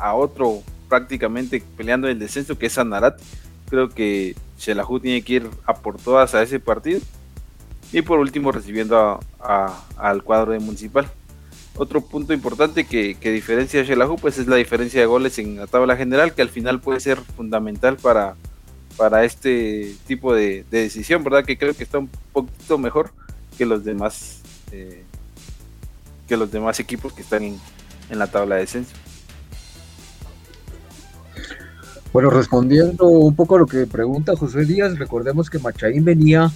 a 0.00 0.14
otro 0.14 0.62
prácticamente 0.88 1.62
peleando 1.76 2.08
el 2.08 2.18
descenso 2.18 2.58
que 2.58 2.66
es 2.66 2.72
Sanarat. 2.72 3.20
Creo 3.68 3.88
que 3.88 4.34
Shelahu 4.58 5.00
tiene 5.00 5.22
que 5.22 5.34
ir 5.34 5.50
a 5.64 5.74
por 5.74 5.96
todas 5.98 6.34
a 6.34 6.42
ese 6.42 6.58
partido. 6.58 7.00
Y 7.92 8.02
por 8.02 8.18
último 8.18 8.52
recibiendo 8.52 8.98
a, 8.98 9.20
a, 9.40 9.84
al 9.96 10.22
cuadro 10.22 10.52
de 10.52 10.58
Municipal. 10.58 11.08
Otro 11.76 12.00
punto 12.00 12.32
importante 12.32 12.84
que, 12.84 13.14
que 13.14 13.30
diferencia 13.30 13.80
a 13.80 13.84
Shelahu 13.84 14.16
pues 14.16 14.38
es 14.38 14.46
la 14.46 14.56
diferencia 14.56 15.00
de 15.00 15.06
goles 15.06 15.38
en 15.38 15.56
la 15.56 15.66
tabla 15.66 15.96
general 15.96 16.34
que 16.34 16.42
al 16.42 16.50
final 16.50 16.80
puede 16.80 17.00
ser 17.00 17.18
fundamental 17.18 17.96
para, 17.96 18.34
para 18.96 19.24
este 19.24 19.94
tipo 20.06 20.34
de, 20.34 20.64
de 20.70 20.82
decisión, 20.82 21.24
¿verdad? 21.24 21.44
Que 21.44 21.56
creo 21.56 21.74
que 21.74 21.84
está 21.84 21.98
un 21.98 22.10
poquito 22.32 22.76
mejor 22.76 23.12
que 23.56 23.66
los 23.66 23.84
demás 23.84 24.40
eh, 24.72 25.04
que 26.28 26.36
los 26.36 26.50
demás 26.50 26.78
equipos 26.80 27.12
que 27.12 27.22
están 27.22 27.42
en, 27.42 27.60
en 28.10 28.18
la 28.18 28.26
tabla 28.26 28.56
de 28.56 28.60
descenso. 28.62 28.94
Bueno, 32.12 32.30
respondiendo 32.30 33.06
un 33.06 33.36
poco 33.36 33.54
a 33.54 33.60
lo 33.60 33.66
que 33.66 33.86
pregunta 33.86 34.34
José 34.36 34.64
Díaz, 34.64 34.98
recordemos 34.98 35.48
que 35.48 35.60
Machaín 35.60 36.04
venía 36.04 36.50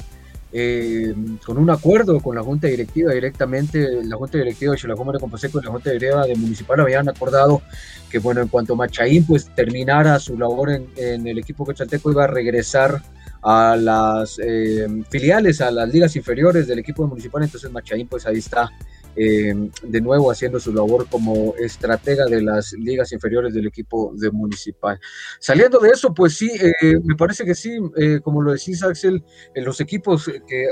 eh, 0.53 1.15
con 1.47 1.59
un 1.59 1.71
acuerdo 1.71 2.21
con 2.21 2.35
la 2.35 2.43
Junta 2.43 2.67
Directiva 2.67 3.13
directamente, 3.13 4.05
la 4.05 4.17
Junta 4.17 4.39
Directiva 4.39 4.73
de 4.73 4.79
Xilajoma 4.79 5.13
de 5.13 5.21
Composeco 5.21 5.61
y 5.61 5.65
la 5.65 5.71
Junta 5.71 5.91
Directiva 5.91 6.27
de 6.27 6.35
Municipal 6.35 6.81
habían 6.81 7.09
acordado 7.09 7.63
que, 8.11 8.19
bueno, 8.19 8.41
en 8.41 8.49
cuanto 8.49 8.75
Machaín 8.75 9.25
pues 9.27 9.49
terminara 9.55 10.19
su 10.19 10.37
labor 10.37 10.71
en, 10.71 11.27
el 11.27 11.39
equipo 11.39 11.65
quetzalteco 11.65 12.11
iba 12.11 12.25
a 12.25 12.29
regresar 12.29 13.01
a 13.43 13.77
las 13.77 14.41
eh, 14.45 14.89
filiales, 15.09 15.61
a 15.61 15.71
las 15.71 15.89
ligas 15.89 16.17
inferiores 16.17 16.67
del 16.67 16.81
equipo 16.81 17.07
municipal, 17.07 17.45
entonces 17.45 17.71
Machaín 17.71 18.09
pues 18.09 18.27
ahí 18.27 18.39
está 18.39 18.71
eh, 19.17 19.55
de 19.83 20.01
nuevo 20.01 20.31
haciendo 20.31 20.59
su 20.59 20.73
labor 20.73 21.07
como 21.09 21.55
estratega 21.57 22.27
de 22.27 22.43
las 22.43 22.73
ligas 22.73 23.13
inferiores 23.13 23.55
del 23.55 23.67
equipo 23.67 24.13
de 24.17 24.31
Municipal. 24.31 24.99
Saliendo 25.39 25.79
de 25.79 25.91
eso, 25.91 26.13
pues 26.13 26.37
sí, 26.37 26.51
eh, 26.61 26.99
me 27.03 27.17
parece 27.17 27.45
que 27.45 27.55
sí, 27.55 27.79
eh, 27.97 28.21
como 28.23 28.43
lo 28.43 28.53
decís 28.53 28.83
Axel, 28.83 29.23
los 29.55 29.81
equipos 29.81 30.31
que 30.47 30.69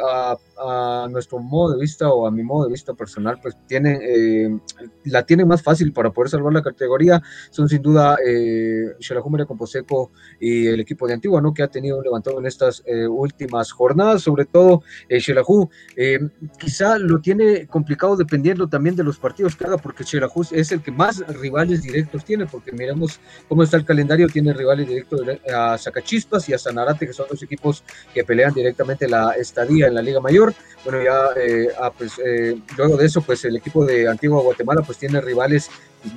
a, 0.63 1.07
nuestro 1.11 1.39
modo 1.39 1.75
de 1.75 1.81
vista 1.81 2.09
o 2.09 2.27
a 2.27 2.31
mi 2.31 2.43
modo 2.43 2.65
de 2.67 2.73
vista 2.73 2.95
personal, 2.95 3.39
pues 3.41 3.57
tienen, 3.67 4.61
la 5.05 5.25
tienen 5.25 5.47
más 5.47 5.63
fácil 5.63 5.93
para 5.93 6.11
poder 6.11 6.31
salvar 6.31 6.53
la 6.53 6.63
categoría, 6.63 7.23
son 7.51 7.69
sin 7.69 7.83
duda 7.83 8.17
eh, 8.27 8.95
Xelajú 9.01 9.31
Composeco 9.47 10.11
y 10.41 10.67
el 10.67 10.81
equipo 10.81 11.07
de 11.07 11.15
Antigua, 11.15 11.41
¿no? 11.41 11.53
Que 11.53 11.63
ha 11.63 11.69
tenido 11.69 11.99
un 11.99 12.05
levantado 12.05 12.39
en 12.39 12.47
estas 12.47 12.83
últimas 13.09 13.73
jornadas, 13.73 14.23
sobre 14.23 14.47
todo 14.47 14.83
eh, 15.09 16.19
quizá 16.59 16.99
lo 16.99 17.21
tiene 17.21 17.67
complicado 17.67 18.17
de 18.17 18.23
dependiendo 18.33 18.67
también 18.67 18.97
de 18.97 19.05
los 19.05 19.19
partidos 19.19 19.57
que 19.57 19.67
haga, 19.67 19.77
porque 19.77 20.05
Xelajú 20.05 20.47
es 20.53 20.73
el 20.73 20.81
que 20.81 20.91
más 20.91 21.19
rivales 21.27 21.83
directos 21.83 22.25
tiene, 22.25 22.47
porque 22.47 22.73
miremos 22.73 23.21
cómo 23.49 23.63
está 23.63 23.77
el 23.77 23.85
calendario, 23.85 24.27
tiene 24.29 24.55
rivales 24.55 24.89
directos 24.89 25.21
a 25.55 25.77
Zacachispas 25.77 26.49
y 26.49 26.55
a 26.55 26.59
Sanarate, 26.59 27.07
que 27.07 27.13
son 27.13 27.27
dos 27.29 27.43
equipos 27.43 27.85
que 28.15 28.25
pelean 28.25 28.55
directamente 28.55 29.09
la 29.09 29.33
estadía 29.33 29.89
en 29.89 29.95
la 29.95 30.03
Liga 30.03 30.21
Mayor. 30.21 30.52
Bueno, 30.85 31.03
ya 31.03 31.31
eh, 31.41 31.69
ah, 31.81 31.93
pues, 31.97 32.19
eh, 32.25 32.59
luego 32.77 32.97
de 32.97 33.07
eso, 33.07 33.23
pues 33.23 33.45
el 33.45 33.57
equipo 33.57 33.85
de 33.85 34.09
Antigua 34.09 34.43
Guatemala 34.43 34.83
pues 34.83 34.99
tiene 34.99 35.21
rivales 35.21 35.71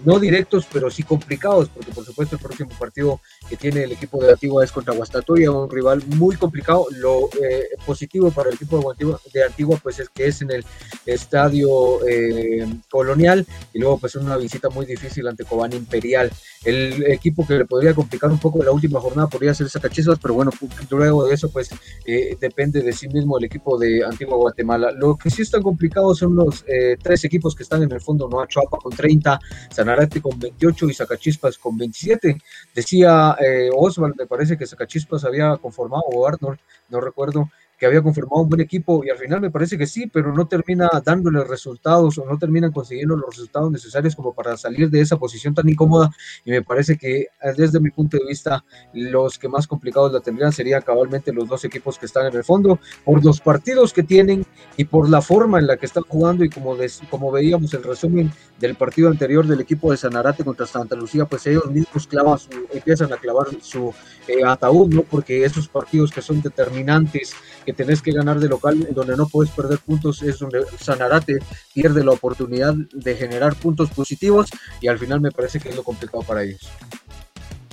no 0.03 0.19
directos, 0.19 0.67
pero 0.71 0.89
sí 0.89 1.03
complicados, 1.03 1.69
porque 1.69 1.91
por 1.91 2.05
supuesto 2.05 2.35
el 2.35 2.41
próximo 2.41 2.69
partido 2.77 3.19
que 3.49 3.55
tiene 3.55 3.83
el 3.83 3.91
equipo 3.91 4.21
de 4.23 4.31
Antigua 4.31 4.63
es 4.63 4.71
contra 4.71 4.93
Guastatoya, 4.93 5.51
un 5.51 5.69
rival 5.69 6.03
muy 6.07 6.35
complicado. 6.35 6.87
Lo 6.91 7.29
eh, 7.41 7.69
positivo 7.85 8.31
para 8.31 8.49
el 8.49 8.55
equipo 8.55 8.79
de 8.79 8.89
Antigua, 8.89 9.19
de 9.33 9.43
Antigua, 9.43 9.79
pues 9.81 9.99
es 9.99 10.09
que 10.09 10.27
es 10.27 10.41
en 10.41 10.51
el 10.51 10.65
estadio 11.05 12.05
eh, 12.07 12.65
colonial 12.89 13.45
y 13.73 13.79
luego 13.79 13.97
pues 13.97 14.15
una 14.15 14.37
visita 14.37 14.69
muy 14.69 14.85
difícil 14.85 15.27
ante 15.27 15.45
Cobán 15.45 15.73
Imperial. 15.73 16.31
El 16.63 17.03
equipo 17.11 17.45
que 17.45 17.55
le 17.55 17.65
podría 17.65 17.93
complicar 17.93 18.31
un 18.31 18.39
poco 18.39 18.63
la 18.63 18.71
última 18.71 18.99
jornada 18.99 19.27
podría 19.27 19.53
ser 19.53 19.69
Zacachispas, 19.69 20.19
pero 20.19 20.33
bueno, 20.33 20.51
luego 20.89 21.25
de 21.25 21.33
eso 21.33 21.49
pues 21.49 21.69
eh, 22.05 22.35
depende 22.39 22.81
de 22.81 22.93
sí 22.93 23.07
mismo 23.07 23.37
el 23.37 23.45
equipo 23.45 23.77
de 23.77 24.03
Antigua 24.03 24.37
Guatemala. 24.37 24.91
Lo 24.91 25.15
que 25.15 25.29
sí 25.29 25.43
está 25.43 25.61
complicado 25.61 26.15
son 26.15 26.35
los 26.35 26.63
tres 27.01 27.23
equipos 27.23 27.55
que 27.55 27.63
están 27.63 27.83
en 27.83 27.91
el 27.91 28.01
fondo, 28.01 28.27
¿no? 28.27 28.45
Chuapa 28.45 28.77
con 28.77 28.91
30, 28.91 29.39
Sanarate 29.75 30.21
con 30.21 30.39
28 30.39 30.89
y 30.89 30.93
Zacachispas 30.93 31.57
con 31.57 31.77
27. 31.77 32.37
Decía 32.73 33.35
eh, 33.41 33.69
Oswald, 33.75 34.15
me 34.17 34.25
parece 34.25 34.57
que 34.57 34.65
Zacachispas 34.65 35.25
había 35.25 35.57
conformado, 35.57 36.03
o 36.13 36.25
Arnold, 36.25 36.59
no 36.87 37.01
recuerdo, 37.01 37.49
que 37.77 37.85
había 37.85 38.01
confirmado 38.01 38.41
un 38.41 38.49
buen 38.49 38.61
equipo 38.61 39.03
y 39.03 39.09
al 39.09 39.17
final 39.17 39.41
me 39.41 39.51
parece 39.51 39.77
que 39.77 39.87
sí, 39.87 40.07
pero 40.07 40.33
no 40.33 40.47
termina 40.47 40.89
dándole 41.03 41.43
resultados 41.43 42.17
o 42.17 42.25
no 42.25 42.37
terminan 42.37 42.71
consiguiendo 42.71 43.15
los 43.15 43.29
resultados 43.29 43.71
necesarios 43.71 44.15
como 44.15 44.33
para 44.33 44.57
salir 44.57 44.89
de 44.89 45.01
esa 45.01 45.17
posición 45.17 45.53
tan 45.53 45.67
incómoda 45.67 46.09
y 46.43 46.51
me 46.51 46.61
parece 46.61 46.97
que 46.97 47.21
eh, 47.21 47.27
desde 47.57 47.79
mi 47.79 47.89
punto 47.89 48.17
de 48.17 48.25
vista 48.25 48.63
los 48.93 49.37
que 49.37 49.49
más 49.49 49.67
complicados 49.67 50.11
la 50.13 50.19
tendrían 50.19 50.51
serían 50.51 50.81
cabalmente 50.81 51.33
los 51.33 51.47
dos 51.47 51.65
equipos 51.65 51.99
que 51.99 52.05
están 52.05 52.27
en 52.27 52.35
el 52.35 52.43
fondo 52.43 52.79
por 53.03 53.23
los 53.23 53.41
partidos 53.41 53.93
que 53.93 54.03
tienen 54.03 54.45
y 54.77 54.85
por 54.85 55.09
la 55.09 55.21
forma 55.21 55.59
en 55.59 55.67
la 55.67 55.77
que 55.77 55.85
están 55.85 56.03
jugando 56.03 56.43
y 56.43 56.49
como, 56.49 56.75
como 57.09 57.31
veíamos 57.31 57.73
el 57.73 57.83
resumen 57.83 58.31
del 58.59 58.75
partido 58.75 59.09
anterior 59.09 59.45
del 59.45 59.61
equipo 59.61 59.91
de 59.91 59.97
Sanarate 59.97 60.43
contra 60.43 60.65
Santa 60.65 60.95
Lucía, 60.95 61.25
pues 61.25 61.45
ellos 61.47 61.69
mismos 61.69 62.07
clavan 62.07 62.39
empiezan 62.73 63.11
a 63.13 63.17
clavar 63.17 63.47
su 63.61 63.93
eh, 64.27 64.43
ataúd, 64.45 64.93
¿no? 64.93 65.03
Porque 65.03 65.43
esos 65.43 65.67
partidos 65.67 66.11
que 66.11 66.21
son 66.21 66.41
determinantes 66.41 67.33
que 67.65 67.73
tenés 67.73 68.01
que 68.01 68.11
ganar 68.11 68.39
de 68.39 68.47
local, 68.47 68.87
donde 68.91 69.17
no 69.17 69.27
puedes 69.27 69.51
perder 69.51 69.79
puntos, 69.79 70.21
es 70.21 70.39
donde 70.39 70.63
Sanarate 70.79 71.39
pierde 71.73 72.03
la 72.03 72.11
oportunidad 72.11 72.73
de 72.75 73.15
generar 73.15 73.55
puntos 73.55 73.89
positivos 73.89 74.49
y 74.79 74.87
al 74.87 74.99
final 74.99 75.19
me 75.19 75.31
parece 75.31 75.59
que 75.59 75.69
es 75.69 75.75
lo 75.75 75.83
complicado 75.83 76.23
para 76.23 76.43
ellos. 76.43 76.69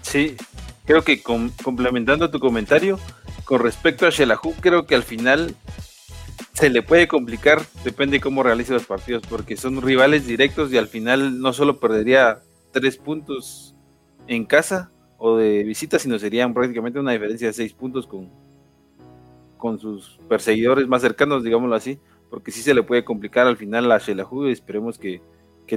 Sí, 0.01 0.36
creo 0.84 1.03
que 1.03 1.22
complementando 1.22 2.30
tu 2.30 2.40
comentario, 2.40 2.99
con 3.45 3.61
respecto 3.61 4.07
a 4.07 4.11
Shelahu, 4.11 4.55
creo 4.61 4.86
que 4.86 4.95
al 4.95 5.03
final 5.03 5.55
se 6.55 6.70
le 6.70 6.82
puede 6.82 7.09
complicar, 7.09 7.62
depende 7.84 8.16
de 8.16 8.20
cómo 8.20 8.43
realice 8.43 8.72
los 8.72 8.86
partidos, 8.86 9.22
porque 9.28 9.57
son 9.57 9.80
rivales 9.82 10.26
directos 10.26 10.72
y 10.72 10.78
al 10.78 10.88
final 10.88 11.40
no 11.40 11.53
solo 11.53 11.78
perdería 11.78 12.40
tres 12.72 12.97
puntos 12.97 13.74
en 14.26 14.45
casa 14.45 14.90
o 15.18 15.36
de 15.36 15.62
visita, 15.62 15.99
sino 15.99 16.18
serían 16.18 16.55
prácticamente 16.55 16.99
una 16.99 17.12
diferencia 17.12 17.49
de 17.49 17.53
seis 17.53 17.72
puntos 17.72 18.07
con, 18.07 18.30
con 19.63 19.79
sus 19.79 20.19
perseguidores 20.29 20.89
más 20.89 21.03
cercanos, 21.03 21.45
digámoslo 21.45 21.77
así, 21.77 21.97
porque 22.29 22.51
sí 22.51 22.63
se 22.63 22.75
le 22.75 22.83
puede 22.83 23.05
complicar 23.05 23.47
al 23.47 23.57
final 23.57 23.93
a 23.93 23.99
Shelahu 23.99 24.49
y 24.49 24.51
esperemos 24.51 24.99
que, 24.99 25.23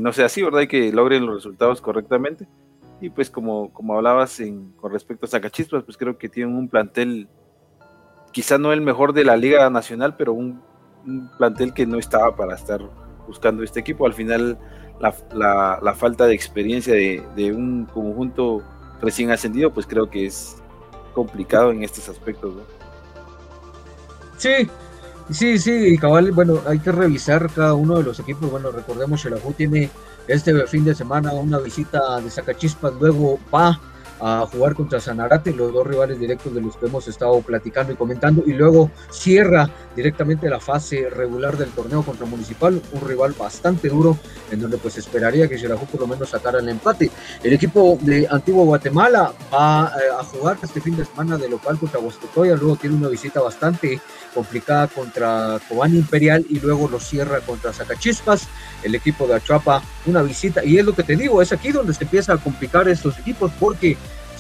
no 0.02 0.12
sea 0.12 0.26
así, 0.26 0.42
¿verdad? 0.42 0.62
Y 0.62 0.68
que 0.68 0.92
logren 0.92 1.28
los 1.28 1.36
resultados 1.36 1.82
correctamente. 1.82 2.48
Y 3.00 3.12
pues 3.12 3.30
como, 3.30 3.72
como 3.72 3.94
hablabas 3.94 4.40
en, 4.40 4.72
con 4.72 4.92
respecto 4.92 5.28
a 5.28 5.30
Zacachispas, 5.30 5.84
pues 5.84 5.98
creo 5.98 6.18
que 6.18 6.30
tienen 6.30 6.56
un 6.56 6.68
plantel, 6.68 7.28
quizá 8.32 8.58
no 8.58 8.74
el 8.74 8.82
mejor 8.82 9.14
de 9.14 9.24
la 9.24 9.38
Liga 9.38 9.70
Nacional, 9.70 10.16
pero 10.18 10.34
un, 10.34 10.64
plantel 11.38 11.72
que 11.72 11.86
no 11.86 12.00
estaba 12.00 12.36
para 12.36 12.56
estar 12.56 12.82
buscando 13.28 13.62
este 13.62 13.82
equipo. 13.82 14.08
Al 14.08 14.14
final 14.14 14.58
la, 15.00 15.80
la, 15.80 15.94
falta 15.94 16.26
de 16.26 16.34
experiencia 16.34 16.96
de, 16.96 17.24
de, 17.36 17.54
un 17.54 17.86
conjunto 17.86 18.64
recién 19.00 19.30
ascendido, 19.30 19.72
pues 19.72 19.86
creo 19.86 20.10
que 20.10 20.26
es 20.26 20.58
complicado 21.14 21.70
en 21.70 21.84
estos 21.84 22.10
aspectos. 22.10 22.56
¿no? 22.56 22.75
Sí, 24.38 24.70
sí, 25.30 25.58
sí, 25.58 25.98
cabal, 25.98 26.32
bueno, 26.32 26.62
hay 26.68 26.80
que 26.80 26.92
revisar 26.92 27.50
cada 27.52 27.74
uno 27.74 27.98
de 27.98 28.04
los 28.04 28.20
equipos. 28.20 28.52
Bueno, 28.52 28.72
recordemos, 28.72 29.22
que 29.22 29.30
Shelahu 29.30 29.54
tiene 29.54 29.90
este 30.28 30.68
fin 30.68 30.84
de 30.84 30.96
semana 30.96 31.34
una 31.34 31.60
visita 31.60 32.20
de 32.20 32.30
Sacachispas, 32.30 32.94
luego 33.00 33.40
va 33.54 33.80
a 34.20 34.48
jugar 34.52 34.76
contra 34.76 35.00
Sanarate, 35.00 35.54
los 35.54 35.74
dos 35.74 35.86
rivales 35.86 36.20
directos 36.20 36.54
de 36.54 36.62
los 36.62 36.78
que 36.78 36.86
hemos 36.86 37.08
estado 37.08 37.42
platicando 37.42 37.94
y 37.94 37.96
comentando, 37.96 38.44
y 38.46 38.54
luego 38.54 38.90
cierra 39.10 39.70
directamente 39.96 40.50
la 40.50 40.60
fase 40.60 41.10
regular 41.10 41.58
del 41.58 41.70
torneo 41.70 42.04
contra 42.04 42.26
Municipal, 42.26 42.82
un 42.92 43.08
rival 43.08 43.34
bastante 43.38 43.90
duro, 43.90 44.18
en 44.52 44.62
donde 44.62 44.78
pues 44.78 44.98
esperaría 44.98 45.48
que 45.48 45.58
Xelajú 45.58 45.86
por 45.86 46.02
lo 46.02 46.08
menos 46.08 46.30
sacara 46.30 46.60
el 46.60 46.70
empate. 46.70 47.12
El 47.44 47.54
equipo 47.54 47.98
de 48.02 48.28
Antiguo 48.30 48.66
Guatemala 48.66 49.34
va 49.54 49.92
eh, 49.96 50.04
a 50.18 50.24
jugar 50.24 50.58
este 50.62 50.82
fin 50.82 50.96
de 50.96 51.06
semana 51.06 51.38
de 51.38 51.50
local 51.50 51.78
contra 51.78 52.00
Huastecoya, 52.00 52.56
luego 52.56 52.76
tiene 52.76 52.96
una 52.96 53.10
visita 53.10 53.42
bastante 53.42 54.00
complicada 54.34 54.88
contra 54.88 55.60
Cobán 55.70 55.96
Imperial 55.96 56.46
y 56.50 56.60
luego 56.60 56.88
lo 56.90 57.00
cierra 57.00 57.40
contra 57.40 57.74
Zacachispas, 57.74 58.48
el 58.84 58.96
equipo 58.96 59.28
de 59.28 59.36
Achuapa, 59.36 59.82
una 60.06 60.22
visita, 60.22 60.64
y 60.64 60.78
es 60.78 60.86
lo 60.86 60.94
que 60.94 61.04
te 61.04 61.16
digo, 61.16 61.42
es 61.42 61.52
aquí 61.52 61.72
donde 61.72 61.94
se 61.94 62.04
empieza 62.04 62.34
a 62.34 62.38
complicar 62.38 62.88
estos 62.88 63.18
equipos 63.20 63.52
porque 63.60 63.98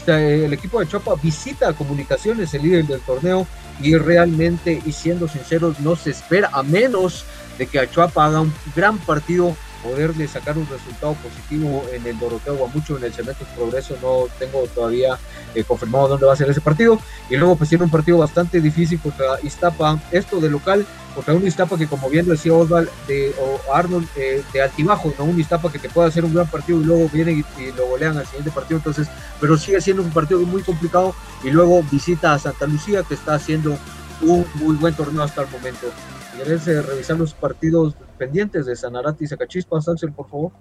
el 0.08 0.54
equipo 0.54 0.80
de 0.80 0.88
Chapa 0.88 1.16
visita 1.16 1.70
a 1.70 1.74
Comunicaciones, 1.74 2.54
el 2.54 2.64
líder 2.64 2.86
del 2.86 3.02
torneo, 3.02 3.48
y 3.82 3.96
realmente, 3.96 4.82
y 4.86 4.92
siendo 4.92 5.28
sinceros, 5.28 5.80
no 5.80 5.96
se 5.96 6.12
espera, 6.12 6.50
a 6.54 6.64
menos 6.64 7.26
de 7.58 7.68
que 7.68 7.80
Achuapa 7.80 8.26
haga 8.26 8.42
un 8.42 8.54
gran 8.76 8.98
partido 9.00 9.56
poderle 9.86 10.28
sacar 10.28 10.58
un 10.58 10.68
resultado 10.68 11.14
positivo 11.14 11.86
en 11.94 12.06
el 12.08 12.18
Doroteo 12.18 12.56
Guamucho, 12.56 12.98
en 12.98 13.04
el 13.04 13.14
Cementos 13.14 13.48
Progreso, 13.56 13.96
no 14.02 14.28
tengo 14.40 14.66
todavía 14.74 15.18
eh, 15.54 15.64
confirmado 15.64 16.08
dónde 16.08 16.26
va 16.26 16.34
a 16.34 16.36
ser 16.36 16.50
ese 16.50 16.62
partido. 16.62 17.00
Y 17.30 17.38
luego 17.38 17.56
pues 17.56 17.70
tiene 17.70 17.84
un 17.84 17.92
partido 17.92 18.18
bastante 18.18 18.60
difícil 18.60 19.00
contra 19.00 19.40
Iztapa, 19.44 20.00
esto 20.12 20.40
de 20.40 20.50
local, 20.50 20.86
contra 21.14 21.36
un 21.36 21.46
Iztapa 21.46 21.78
que 21.78 21.88
como 21.88 22.10
bien 22.10 22.28
decía 22.28 22.54
Osval 22.54 22.90
de, 23.08 23.34
o 23.40 23.74
Arnold 23.74 24.08
eh, 24.16 24.44
de 24.52 24.62
altibajo, 24.62 25.14
no 25.20 25.26
un 25.26 25.40
Iztapa 25.40 25.72
que 25.72 25.80
te 25.80 25.90
puede 25.90 26.08
hacer 26.08 26.26
un 26.26 26.34
gran 26.34 26.48
partido 26.48 26.82
y 26.82 26.84
luego 26.84 27.08
vienen 27.10 27.46
y, 27.60 27.72
lo 27.78 27.88
golean 27.88 28.18
al 28.18 28.26
siguiente 28.26 28.52
partido, 28.52 28.78
entonces, 28.78 29.08
pero 29.40 29.56
sigue 29.56 29.80
siendo 29.82 30.02
un 30.02 30.12
partido 30.12 30.40
muy 30.42 30.64
complicado 30.64 31.14
y 31.44 31.52
luego 31.52 31.84
visita 31.92 32.34
a 32.34 32.40
Santa 32.40 32.66
Lucía 32.66 33.04
que 33.04 33.14
está 33.14 33.36
haciendo 33.36 33.78
un 34.22 34.46
muy 34.56 34.76
buen 34.78 34.96
torneo 34.96 35.22
hasta 35.22 35.44
el 35.44 35.50
momento. 35.50 35.88
¿Quieres 36.36 36.68
eh, 36.68 36.82
revisar 36.82 37.18
los 37.18 37.34
partidos 37.34 37.94
pendientes 38.16 38.66
de 38.66 38.76
Sanarate 38.76 39.24
y 39.24 39.28
Zacachispas, 39.28 39.88
Axel, 39.88 40.12
por 40.12 40.30
favor? 40.30 40.52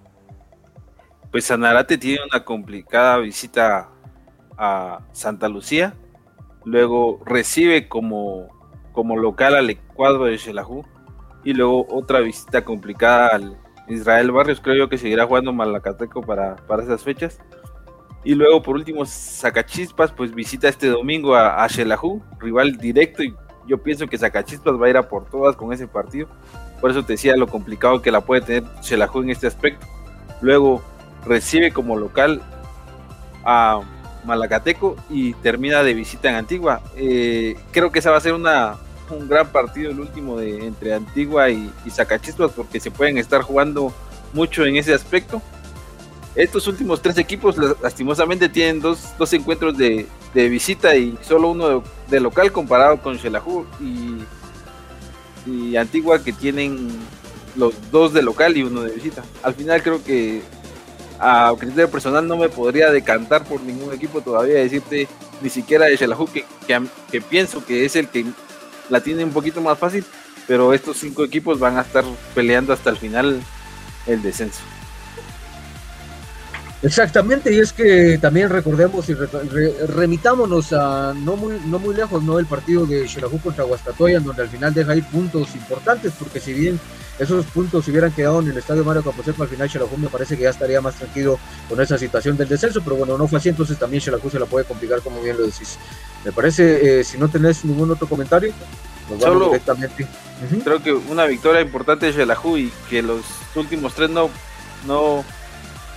Pues 1.31 1.45
Sanarate 1.45 1.99
tiene 1.99 2.21
una 2.31 2.45
complicada 2.45 3.19
visita 3.19 3.91
a 4.57 5.01
Santa 5.13 5.49
Lucía, 5.49 5.95
luego 6.65 7.21
recibe 7.25 7.89
como, 7.89 8.49
como 8.93 9.17
local 9.17 9.57
al 9.57 9.77
cuadro 9.95 10.27
de 10.27 10.39
Xelajú 10.39 10.85
y 11.43 11.53
luego 11.53 11.87
otra 11.91 12.21
visita 12.21 12.65
complicada 12.65 13.29
al 13.29 13.59
Israel 13.89 14.31
Barrios, 14.31 14.61
creo 14.61 14.77
yo 14.77 14.89
que 14.89 14.99
seguirá 14.99 15.27
jugando 15.27 15.53
Malacateco 15.53 16.23
para, 16.23 16.57
para 16.57 16.83
esas 16.83 17.03
fechas. 17.03 17.39
Y 18.25 18.35
luego 18.35 18.63
por 18.63 18.77
último 18.77 19.05
Zacachispas 19.05 20.13
pues 20.13 20.35
visita 20.35 20.69
este 20.69 20.89
domingo 20.89 21.35
a, 21.35 21.63
a 21.63 21.69
rival 22.39 22.77
directo 22.79 23.23
y 23.23 23.35
yo 23.67 23.79
pienso 23.79 24.07
que 24.07 24.19
Zacachispas 24.19 24.81
va 24.81 24.87
a 24.87 24.91
ir 24.91 24.97
a 24.97 25.09
por 25.09 25.25
todas 25.27 25.57
con 25.57 25.73
ese 25.73 25.87
partido. 25.87 26.29
Por 26.81 26.91
eso 26.91 27.05
te 27.05 27.15
decía 27.15 27.37
lo 27.37 27.47
complicado 27.47 28.03
que 28.03 28.11
la 28.11 28.21
puede 28.21 28.43
tener 28.43 28.65
Xelajú 28.83 29.23
en 29.23 29.31
este 29.31 29.47
aspecto. 29.47 29.87
Luego 30.41 30.83
recibe 31.25 31.73
como 31.73 31.97
local 31.97 32.43
a 33.45 33.81
Malacateco 34.25 34.97
y 35.11 35.35
termina 35.35 35.83
de 35.83 35.95
visita 35.95 36.29
en 36.29 36.37
Antigua. 36.37 36.81
Eh, 36.97 37.57
creo 37.73 37.91
que 37.91 37.99
esa 37.99 38.11
va 38.11 38.19
a 38.19 38.21
ser 38.21 38.35
una, 38.35 38.77
un 39.11 39.29
gran 39.29 39.49
partido 39.49 39.91
el 39.91 40.01
último 40.01 40.37
de 40.37 40.67
entre 40.67 40.95
Antigua 40.95 41.51
y, 41.51 41.71
y 41.85 41.91
Zacachispas 41.91 42.53
porque 42.53 42.81
se 42.81 42.91
pueden 42.91 43.19
estar 43.19 43.43
jugando 43.43 43.93
mucho 44.33 44.65
en 44.65 44.77
ese 44.77 44.93
aspecto. 44.93 45.41
Estos 46.35 46.67
últimos 46.67 47.01
tres 47.01 47.17
equipos 47.19 47.57
lastimosamente 47.81 48.49
tienen 48.49 48.81
dos, 48.81 49.15
dos 49.17 49.33
encuentros 49.33 49.77
de, 49.79 50.07
de, 50.35 50.49
visita 50.49 50.97
y 50.97 51.17
solo 51.23 51.53
uno 51.53 51.69
de, 51.69 51.83
de 52.15 52.21
local 52.21 52.53
comparado 52.53 53.01
con 53.01 53.19
Xelajú 53.19 53.67
y, 53.81 54.25
y 55.51 55.77
Antigua 55.77 56.23
que 56.23 56.33
tienen 56.33 56.89
los 57.57 57.75
dos 57.91 58.13
de 58.13 58.23
local 58.23 58.57
y 58.57 58.63
uno 58.63 58.83
de 58.83 58.93
visita. 58.93 59.23
Al 59.43 59.55
final 59.55 59.83
creo 59.83 60.03
que 60.03 60.43
a 61.19 61.53
criterio 61.59 61.91
personal 61.91 62.27
no 62.27 62.37
me 62.37 62.49
podría 62.49 62.91
decantar 62.91 63.45
por 63.45 63.61
ningún 63.61 63.93
equipo 63.93 64.21
todavía, 64.21 64.57
decirte 64.57 65.09
ni 65.41 65.51
siquiera 65.51 65.87
de 65.87 65.97
Xelajú 65.97 66.27
que, 66.27 66.45
que, 66.67 66.83
que, 67.11 67.21
pienso 67.21 67.65
que 67.65 67.85
es 67.85 67.97
el 67.97 68.09
que 68.09 68.25
la 68.89 69.01
tiene 69.01 69.25
un 69.25 69.33
poquito 69.33 69.61
más 69.61 69.79
fácil, 69.79 70.05
pero 70.47 70.73
estos 70.73 70.99
cinco 70.99 71.25
equipos 71.25 71.59
van 71.59 71.79
a 71.79 71.83
estar 71.83 72.05
peleando 72.35 72.73
hasta 72.73 72.91
el 72.91 72.97
final 72.97 73.41
el 74.07 74.23
descenso. 74.23 74.61
Exactamente, 76.85 77.51
y 77.51 77.61
es 77.61 77.73
que 77.73 78.19
también 78.19 78.51
recordemos 78.51 79.09
y 79.09 79.15
re, 79.15 79.27
re, 79.27 79.87
remitámonos 79.87 80.71
a 80.75 81.15
no 81.15 81.35
muy, 81.35 81.59
no 81.65 81.79
muy 81.79 81.95
lejos, 81.95 82.23
¿no? 82.23 82.39
El 82.39 82.45
partido 82.45 82.85
de 82.85 83.09
Xelajú 83.09 83.41
contra 83.41 83.65
Huastatoya, 83.65 84.21
donde 84.21 84.43
al 84.43 84.51
final 84.51 84.75
deja 84.75 84.95
ir 84.95 85.05
puntos 85.05 85.55
importantes, 85.55 86.13
porque 86.19 86.41
si 86.41 86.53
bien 86.53 86.79
esos 87.19 87.47
puntos 87.47 87.87
se 87.87 87.91
hubieran 87.91 88.13
quedado 88.13 88.41
en 88.41 88.51
el 88.51 88.59
estadio 88.59 88.85
Mario 88.85 89.03
Camposeco, 89.03 89.43
al 89.43 89.49
final 89.49 89.71
Xelajú 89.71 89.97
me 89.97 90.09
parece 90.09 90.37
que 90.37 90.43
ya 90.43 90.51
estaría 90.51 90.83
más 90.83 90.97
tranquilo 90.97 91.39
con 91.71 91.81
esa 91.81 91.97
situación 91.97 92.37
del 92.37 92.49
descenso, 92.49 92.83
pero 92.85 92.97
bueno, 92.97 93.17
no 93.17 93.27
fue 93.29 93.39
así, 93.39 93.49
entonces 93.49 93.79
también 93.79 94.03
Xelajú 94.03 94.29
se 94.29 94.39
la 94.39 94.45
puede 94.45 94.67
complicar, 94.67 95.01
como 95.01 95.23
bien 95.23 95.39
lo 95.39 95.47
decís. 95.47 95.79
Me 96.23 96.33
parece, 96.33 97.01
eh, 97.01 97.05
si 97.05 97.17
no 97.17 97.29
tenés 97.29 97.65
ningún 97.65 97.91
otro 97.93 98.07
comentario, 98.07 98.53
nos 99.09 99.21
vamos 99.21 99.39
Solo 99.39 99.47
directamente. 99.47 100.03
Uh 100.05 100.55
-huh. 100.55 100.65
creo 100.65 100.83
que 100.83 100.93
una 100.93 101.25
victoria 101.25 101.63
importante 101.63 102.05
de 102.05 102.13
Xelajú 102.13 102.59
y 102.59 102.71
que 102.91 103.01
los 103.01 103.23
últimos 103.55 103.95
tres 103.95 104.11
no, 104.11 104.29
no 104.87 105.25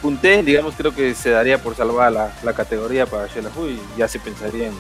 punté, 0.02 0.44
digamos, 0.44 0.76
creo 0.76 0.94
que 0.94 1.14
se 1.14 1.30
daría 1.30 1.62
por 1.62 1.76
salvada 1.76 2.10
la, 2.10 2.34
la 2.44 2.54
categoría 2.54 3.06
para 3.06 3.28
Xelajú 3.28 3.68
y 3.68 3.80
ya 3.98 4.08
se 4.08 4.20
pensaría 4.20 4.68
en, 4.68 4.74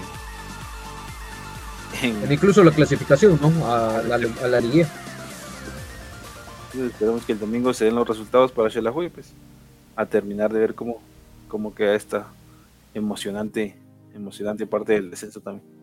en, 2.02 2.24
en 2.24 2.32
incluso 2.32 2.64
la 2.64 2.72
clasificación, 2.72 3.40
¿no? 3.42 3.72
A 3.72 4.02
la, 4.04 4.16
a 4.16 4.48
la 4.48 4.60
liguilla. 4.60 4.88
Esperemos 6.74 7.24
que 7.26 7.32
el 7.32 7.40
domingo 7.40 7.74
se 7.74 7.86
den 7.86 7.96
los 7.96 8.08
resultados 8.08 8.52
para 8.52 8.70
Xelajú 8.70 9.04
y 9.04 9.10
pues 9.10 9.34
a 9.96 10.06
terminar 10.06 10.54
de 10.54 10.60
ver 10.60 10.76
cómo, 10.76 11.02
cómo 11.48 11.74
queda 11.74 11.96
esta 11.96 12.28
emocionante, 12.94 13.76
emocionante 14.14 14.68
parte 14.68 14.94
del 14.94 15.10
descenso 15.10 15.40
también. 15.40 15.77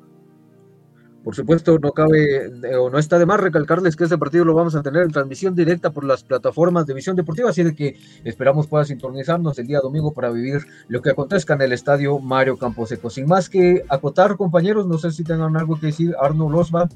Por 1.25 1.35
supuesto, 1.35 1.79
no 1.79 1.93
cabe 1.93 2.53
o 2.79 2.91
no 2.91 2.99
está 2.99 3.19
de 3.19 3.25
más 3.25 3.41
recalcarles 3.41 3.97
que 3.97 4.05
este 4.05 4.19
partido 4.19 4.45
lo 4.45 4.53
vamos 4.53 4.75
a 4.75 4.83
tener 4.83 5.03
en 5.03 5.11
transmisión 5.11 5.55
directa 5.55 5.91
por 5.91 6.05
las 6.05 6.23
plataformas 6.23 6.87
de 6.87 6.93
visión 6.93 7.17
deportiva, 7.17 7.49
así 7.49 7.63
de 7.63 7.75
que 7.75 7.97
esperamos 8.25 8.67
pueda 8.67 8.85
sintonizarnos 8.85 9.59
el 9.59 9.67
día 9.67 9.81
domingo 9.81 10.13
para 10.13 10.31
vivir 10.31 10.67
lo 10.89 11.01
que 11.01 11.11
acontezca 11.11 11.55
en 11.55 11.63
el 11.63 11.73
estadio 11.73 12.19
Mario 12.19 12.59
Camposeco. 12.59 13.09
Sin 13.09 13.27
más 13.27 13.49
que 13.49 13.85
acotar, 13.89 14.37
compañeros, 14.37 14.87
no 14.87 14.99
sé 14.99 15.13
si 15.13 15.25
tengan 15.25 15.57
algo 15.57 15.81
que 15.81 15.87
decir, 15.87 16.15
Arno 16.21 16.51
Losba. 16.51 16.91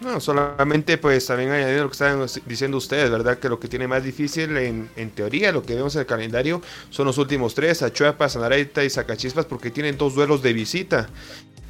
No, 0.00 0.18
solamente 0.18 0.98
pues 0.98 1.26
también 1.26 1.50
añadiendo 1.50 1.84
lo 1.84 1.88
que 1.90 1.92
estaban 1.92 2.26
diciendo 2.46 2.78
ustedes, 2.78 3.08
¿verdad? 3.08 3.38
Que 3.38 3.48
lo 3.48 3.60
que 3.60 3.68
tiene 3.68 3.86
más 3.86 4.02
difícil 4.02 4.56
en, 4.56 4.88
en 4.96 5.10
teoría, 5.10 5.52
lo 5.52 5.62
que 5.62 5.76
vemos 5.76 5.94
en 5.94 6.00
el 6.00 6.06
calendario, 6.06 6.60
son 6.90 7.06
los 7.06 7.18
últimos 7.18 7.54
tres, 7.54 7.82
Achuapa, 7.82 8.28
Sanareta 8.28 8.82
y 8.82 8.90
Zacachispas, 8.90 9.44
porque 9.44 9.70
tienen 9.70 9.96
dos 9.96 10.14
duelos 10.14 10.42
de 10.42 10.54
visita. 10.54 11.08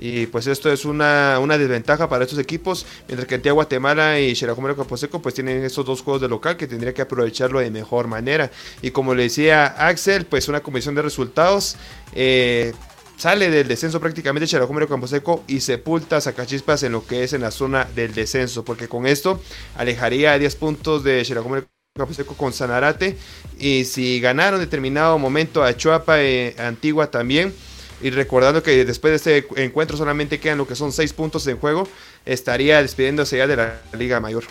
Y 0.05 0.27
pues 0.27 0.49
esto 0.49 0.73
es 0.73 0.85
una, 0.85 1.39
una 1.39 1.57
desventaja 1.57 2.09
para 2.09 2.25
estos 2.25 2.41
equipos, 2.41 2.85
mientras 3.07 3.29
que 3.29 3.37
Antigua 3.37 3.55
Guatemala 3.55 4.19
y 4.19 4.35
Xerajumero 4.35 4.77
Camposeco 4.77 5.23
pues 5.23 5.33
tienen 5.33 5.63
estos 5.63 5.87
dos 5.87 6.03
juegos 6.03 6.21
de 6.21 6.29
local 6.29 6.57
que 6.57 6.67
tendría 6.67 6.93
que 6.93 7.03
aprovecharlo 7.03 7.61
de 7.61 7.71
mejor 7.71 8.09
manera. 8.09 8.51
Y 8.83 8.91
como 8.91 9.15
le 9.15 9.23
decía 9.23 9.65
Axel, 9.65 10.27
pues 10.27 10.49
una 10.49 10.59
comisión 10.59 10.97
de 10.97 11.03
resultados. 11.03 11.77
Eh, 12.17 12.73
sale 13.17 13.49
del 13.49 13.69
descenso 13.69 14.01
prácticamente 14.01 14.49
Xerajumero 14.49 14.89
Camposeco 14.89 15.45
y 15.47 15.61
sepulta 15.61 16.17
a 16.17 16.21
Zacachispas 16.21 16.83
en 16.83 16.91
lo 16.91 17.07
que 17.07 17.23
es 17.23 17.33
en 17.33 17.43
la 17.43 17.53
zona 17.53 17.87
del 17.95 18.13
descenso, 18.13 18.65
porque 18.65 18.89
con 18.89 19.07
esto 19.07 19.41
alejaría 19.77 20.33
a 20.33 20.39
10 20.41 20.57
puntos 20.57 21.05
de 21.05 21.25
Xerajumero 21.25 21.69
Camposeco 21.95 22.35
con 22.35 22.53
Sanarate 22.53 23.17
y 23.57 23.85
si 23.85 24.19
ganaron 24.19 24.59
determinado 24.59 25.17
momento 25.19 25.63
a 25.63 25.77
Chuapa 25.77 26.23
e 26.23 26.57
Antigua 26.59 27.13
también 27.13 27.55
y 28.03 28.11
recordando 28.11 28.63
que 28.63 28.85
después 28.85 29.23
de 29.23 29.39
este 29.39 29.65
encuentro 29.65 29.97
solamente 29.97 30.41
quedan 30.41 30.59
lo 30.59 30.67
que 30.67 30.75
son 30.75 30.93
6 30.93 31.13
puntos 31.13 31.47
en 31.47 31.59
juego, 31.59 31.89
estaría 32.27 32.83
despidiéndose 32.83 33.39
ya 33.39 33.47
de 33.47 33.57
la 33.57 33.81
Liga 33.97 34.21
Mayor. 34.21 34.45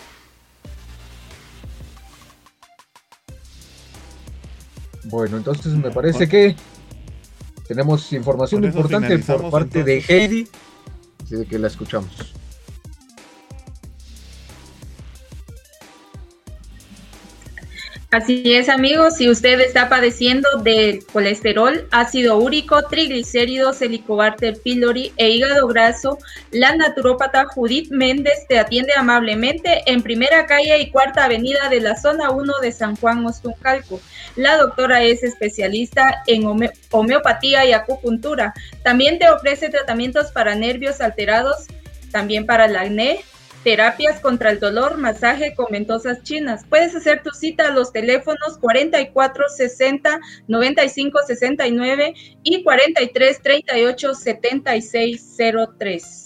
Bueno, 5.04 5.36
entonces 5.36 5.72
me 5.74 5.90
parece 5.90 6.28
que 6.28 6.56
tenemos 7.68 8.12
información 8.12 8.64
importante 8.64 9.18
por 9.18 9.50
parte 9.50 9.80
entonces. 9.80 10.06
de 10.06 10.14
Heidi, 10.14 10.48
así 11.22 11.36
de 11.36 11.44
que 11.44 11.58
la 11.58 11.66
escuchamos. 11.66 12.34
Así 18.12 18.42
es, 18.44 18.68
amigos, 18.68 19.16
si 19.16 19.30
usted 19.30 19.58
está 19.60 19.88
padeciendo 19.88 20.46
de 20.62 21.02
colesterol, 21.14 21.88
ácido 21.92 22.36
úrico, 22.36 22.82
triglicéridos, 22.82 23.80
helicobacter 23.80 24.60
pylori 24.62 25.14
e 25.16 25.30
hígado 25.30 25.66
graso, 25.66 26.18
la 26.50 26.76
naturópata 26.76 27.46
Judith 27.46 27.90
Méndez 27.90 28.46
te 28.50 28.58
atiende 28.58 28.92
amablemente 28.94 29.80
en 29.86 30.02
primera 30.02 30.44
calle 30.44 30.78
y 30.78 30.90
cuarta 30.90 31.24
avenida 31.24 31.70
de 31.70 31.80
la 31.80 31.96
zona 31.96 32.28
1 32.28 32.52
de 32.60 32.72
San 32.72 32.96
Juan 32.96 33.24
Ostuncalco. 33.24 33.98
La 34.36 34.58
doctora 34.58 35.02
es 35.02 35.22
especialista 35.22 36.22
en 36.26 36.44
home 36.44 36.70
homeopatía 36.90 37.64
y 37.64 37.72
acupuntura. 37.72 38.52
También 38.84 39.18
te 39.18 39.30
ofrece 39.30 39.70
tratamientos 39.70 40.32
para 40.32 40.54
nervios 40.54 41.00
alterados, 41.00 41.64
también 42.10 42.44
para 42.44 42.66
el 42.66 42.76
acné, 42.76 43.24
terapias 43.62 44.20
contra 44.20 44.50
el 44.50 44.60
dolor, 44.60 44.98
masaje 44.98 45.54
con 45.54 45.66
ventosas 45.70 46.22
chinas. 46.22 46.64
Puedes 46.68 46.94
hacer 46.94 47.22
tu 47.22 47.30
cita 47.30 47.68
a 47.68 47.72
los 47.72 47.92
teléfonos 47.92 48.58
44 48.58 49.48
60 49.48 50.20
95 50.48 51.18
69 51.26 52.14
y 52.42 52.62
43 52.62 53.42
38 53.42 54.14
76 54.14 55.36
03. 55.78 56.21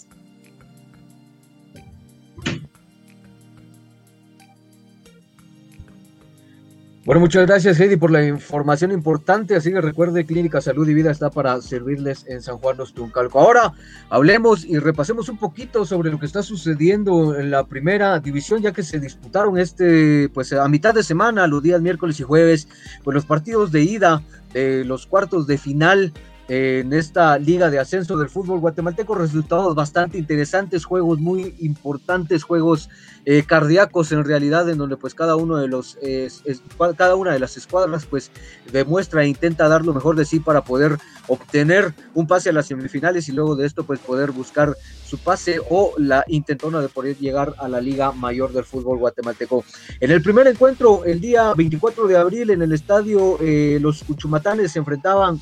Bueno, 7.07 7.21
muchas 7.21 7.47
gracias, 7.47 7.79
Heidi, 7.79 7.95
por 7.95 8.11
la 8.11 8.21
información 8.25 8.91
importante. 8.91 9.55
Así 9.55 9.71
que 9.71 9.79
recuerde, 9.79 10.25
Clínica 10.25 10.59
Salud 10.59 10.85
y 10.89 10.93
Vida 10.93 11.09
está 11.09 11.29
para 11.29 11.61
servirles 11.61 12.25
en 12.27 12.41
San 12.41 12.57
Juan 12.57 12.75
Los 12.75 12.93
Tuncalco. 12.93 13.39
Ahora 13.39 13.71
hablemos 14.09 14.65
y 14.65 14.77
repasemos 14.77 15.29
un 15.29 15.37
poquito 15.37 15.85
sobre 15.85 16.11
lo 16.11 16.19
que 16.19 16.25
está 16.25 16.43
sucediendo 16.43 17.39
en 17.39 17.49
la 17.49 17.65
primera 17.65 18.19
división, 18.19 18.61
ya 18.61 18.73
que 18.73 18.83
se 18.83 18.99
disputaron 18.99 19.57
este, 19.57 20.27
pues 20.33 20.51
a 20.51 20.67
mitad 20.67 20.93
de 20.93 21.01
semana, 21.01 21.47
los 21.47 21.63
días 21.63 21.79
miércoles 21.79 22.19
y 22.19 22.23
jueves, 22.23 22.67
pues 23.05 23.15
los 23.15 23.25
partidos 23.25 23.71
de 23.71 23.83
ida 23.83 24.21
de 24.51 24.83
los 24.83 25.07
cuartos 25.07 25.47
de 25.47 25.57
final 25.57 26.11
en 26.47 26.93
esta 26.93 27.37
liga 27.37 27.69
de 27.69 27.79
ascenso 27.79 28.17
del 28.17 28.29
fútbol 28.29 28.59
guatemalteco, 28.59 29.15
resultados 29.15 29.75
bastante 29.75 30.17
interesantes, 30.17 30.85
juegos 30.85 31.19
muy 31.19 31.55
importantes, 31.59 32.43
juegos 32.43 32.89
eh, 33.25 33.43
cardíacos 33.45 34.13
en 34.13 34.23
realidad, 34.23 34.69
en 34.69 34.77
donde 34.77 34.95
pues 34.95 35.13
cada 35.13 35.35
uno 35.35 35.57
de 35.57 35.67
los 35.67 35.97
eh, 36.01 36.29
es, 36.45 36.61
cada 36.97 37.15
una 37.15 37.33
de 37.33 37.39
las 37.39 37.57
escuadras 37.57 38.05
pues 38.05 38.31
demuestra 38.71 39.23
e 39.23 39.27
intenta 39.27 39.67
dar 39.67 39.85
lo 39.85 39.93
mejor 39.93 40.15
de 40.15 40.23
sí 40.23 40.39
para 40.39 40.63
poder 40.63 40.97
obtener 41.27 41.93
un 42.13 42.25
pase 42.25 42.49
a 42.49 42.53
las 42.53 42.67
semifinales 42.67 43.27
y 43.27 43.33
luego 43.33 43.57
de 43.57 43.65
esto 43.65 43.83
pues 43.83 43.99
poder 43.99 44.31
buscar 44.31 44.77
su 45.05 45.17
pase 45.17 45.59
o 45.69 45.93
la 45.97 46.23
intentona 46.27 46.79
de 46.79 46.87
poder 46.87 47.17
llegar 47.17 47.53
a 47.57 47.67
la 47.67 47.81
liga 47.81 48.13
mayor 48.13 48.53
del 48.53 48.63
fútbol 48.63 48.97
guatemalteco. 48.97 49.65
En 49.99 50.11
el 50.11 50.21
primer 50.21 50.47
encuentro, 50.47 51.03
el 51.03 51.19
día 51.19 51.53
24 51.53 52.07
de 52.07 52.17
abril 52.17 52.51
en 52.51 52.61
el 52.61 52.71
estadio 52.71 53.37
eh, 53.41 53.79
los 53.81 54.03
Cuchumatanes 54.03 54.71
se 54.71 54.79
enfrentaban 54.79 55.39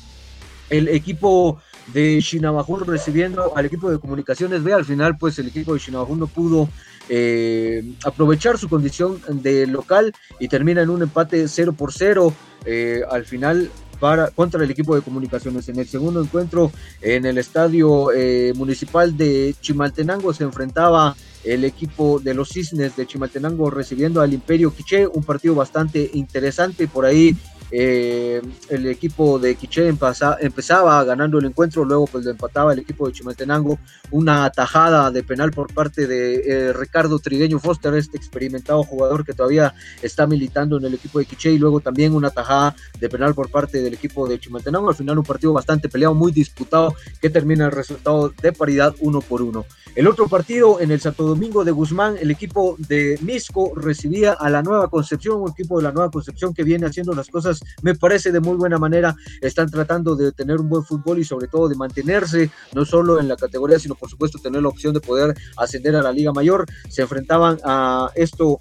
el 0.70 0.88
equipo 0.88 1.60
de 1.92 2.20
Shinabajun 2.20 2.84
recibiendo 2.86 3.56
al 3.56 3.66
equipo 3.66 3.90
de 3.90 3.98
comunicaciones 3.98 4.62
B. 4.62 4.72
Al 4.72 4.84
final, 4.84 5.16
pues 5.18 5.38
el 5.38 5.48
equipo 5.48 5.74
de 5.74 5.80
Shinabajun 5.80 6.18
no 6.18 6.26
pudo 6.26 6.68
eh, 7.08 7.84
aprovechar 8.04 8.58
su 8.58 8.68
condición 8.68 9.20
de 9.28 9.66
local 9.66 10.12
y 10.40 10.48
termina 10.48 10.82
en 10.82 10.90
un 10.90 11.02
empate 11.02 11.46
0 11.46 11.72
por 11.72 11.92
0. 11.92 12.32
Eh, 12.64 13.02
al 13.08 13.24
final, 13.24 13.70
para, 14.00 14.30
contra 14.30 14.62
el 14.64 14.70
equipo 14.70 14.94
de 14.94 15.02
comunicaciones. 15.02 15.68
En 15.68 15.78
el 15.78 15.86
segundo 15.86 16.22
encuentro, 16.22 16.72
en 17.00 17.26
el 17.26 17.38
estadio 17.38 18.12
eh, 18.12 18.52
municipal 18.56 19.16
de 19.16 19.54
Chimaltenango, 19.60 20.34
se 20.34 20.44
enfrentaba 20.44 21.16
el 21.44 21.64
equipo 21.64 22.18
de 22.18 22.34
los 22.34 22.48
Cisnes 22.48 22.96
de 22.96 23.06
Chimaltenango 23.06 23.70
recibiendo 23.70 24.20
al 24.20 24.32
Imperio 24.34 24.74
Quiché, 24.74 25.06
un 25.06 25.22
partido 25.22 25.54
bastante 25.54 26.10
interesante. 26.14 26.88
Por 26.88 27.06
ahí 27.06 27.36
eh, 27.70 28.40
el 28.68 28.86
equipo 28.86 29.38
de 29.38 29.56
Quiché 29.56 29.88
empezaba 29.88 31.04
ganando 31.04 31.38
el 31.38 31.46
encuentro, 31.46 31.84
luego 31.84 32.06
pues 32.06 32.24
lo 32.24 32.30
empataba 32.30 32.72
el 32.72 32.78
equipo 32.78 33.06
de 33.06 33.12
Chimaltenango, 33.12 33.78
una 34.10 34.44
atajada 34.44 35.10
de 35.10 35.22
penal 35.22 35.50
por 35.50 35.72
parte 35.72 36.06
de 36.06 36.34
eh, 36.46 36.72
Ricardo 36.72 37.18
Trigueño 37.18 37.58
Foster, 37.58 37.94
este 37.94 38.16
experimentado 38.16 38.82
jugador 38.84 39.24
que 39.24 39.32
todavía 39.32 39.74
está 40.02 40.26
militando 40.26 40.76
en 40.76 40.84
el 40.84 40.94
equipo 40.94 41.18
de 41.18 41.24
Quiché, 41.24 41.50
y 41.50 41.58
luego 41.58 41.80
también 41.80 42.14
una 42.14 42.28
atajada 42.28 42.76
de 43.00 43.08
penal 43.08 43.34
por 43.34 43.50
parte 43.50 43.82
del 43.82 43.94
equipo 43.94 44.28
de 44.28 44.38
Chimaltenango, 44.38 44.88
al 44.88 44.94
final 44.94 45.18
un 45.18 45.24
partido 45.24 45.52
bastante 45.52 45.88
peleado, 45.88 46.14
muy 46.14 46.32
disputado, 46.32 46.94
que 47.20 47.30
termina 47.30 47.66
el 47.66 47.72
resultado 47.72 48.32
de 48.40 48.52
paridad 48.52 48.94
uno 49.00 49.20
por 49.20 49.42
uno. 49.42 49.66
El 49.96 50.08
otro 50.08 50.28
partido 50.28 50.78
en 50.78 50.90
el 50.90 51.00
Santo 51.00 51.24
Domingo 51.24 51.64
de 51.64 51.72
Guzmán, 51.72 52.16
el 52.20 52.30
equipo 52.30 52.76
de 52.78 53.18
Misco 53.22 53.72
recibía 53.74 54.32
a 54.32 54.50
la 54.50 54.62
Nueva 54.62 54.88
Concepción, 54.90 55.40
un 55.40 55.50
equipo 55.50 55.78
de 55.78 55.84
la 55.84 55.92
Nueva 55.92 56.10
Concepción 56.10 56.52
que 56.52 56.64
viene 56.64 56.86
haciendo 56.86 57.14
las 57.14 57.28
cosas, 57.28 57.55
me 57.82 57.94
parece, 57.94 58.32
de 58.32 58.40
muy 58.40 58.56
buena 58.56 58.78
manera. 58.78 59.16
Están 59.40 59.70
tratando 59.70 60.16
de 60.16 60.32
tener 60.32 60.60
un 60.60 60.68
buen 60.68 60.84
fútbol 60.84 61.18
y 61.18 61.24
sobre 61.24 61.48
todo 61.48 61.68
de 61.68 61.76
mantenerse, 61.76 62.50
no 62.74 62.84
solo 62.84 63.20
en 63.20 63.28
la 63.28 63.36
categoría, 63.36 63.78
sino 63.78 63.94
por 63.94 64.10
supuesto 64.10 64.38
tener 64.38 64.62
la 64.62 64.68
opción 64.68 64.94
de 64.94 65.00
poder 65.00 65.36
ascender 65.56 65.96
a 65.96 66.02
la 66.02 66.12
Liga 66.12 66.32
Mayor. 66.32 66.66
Se 66.88 67.02
enfrentaban 67.02 67.58
a 67.64 68.10
esto 68.14 68.60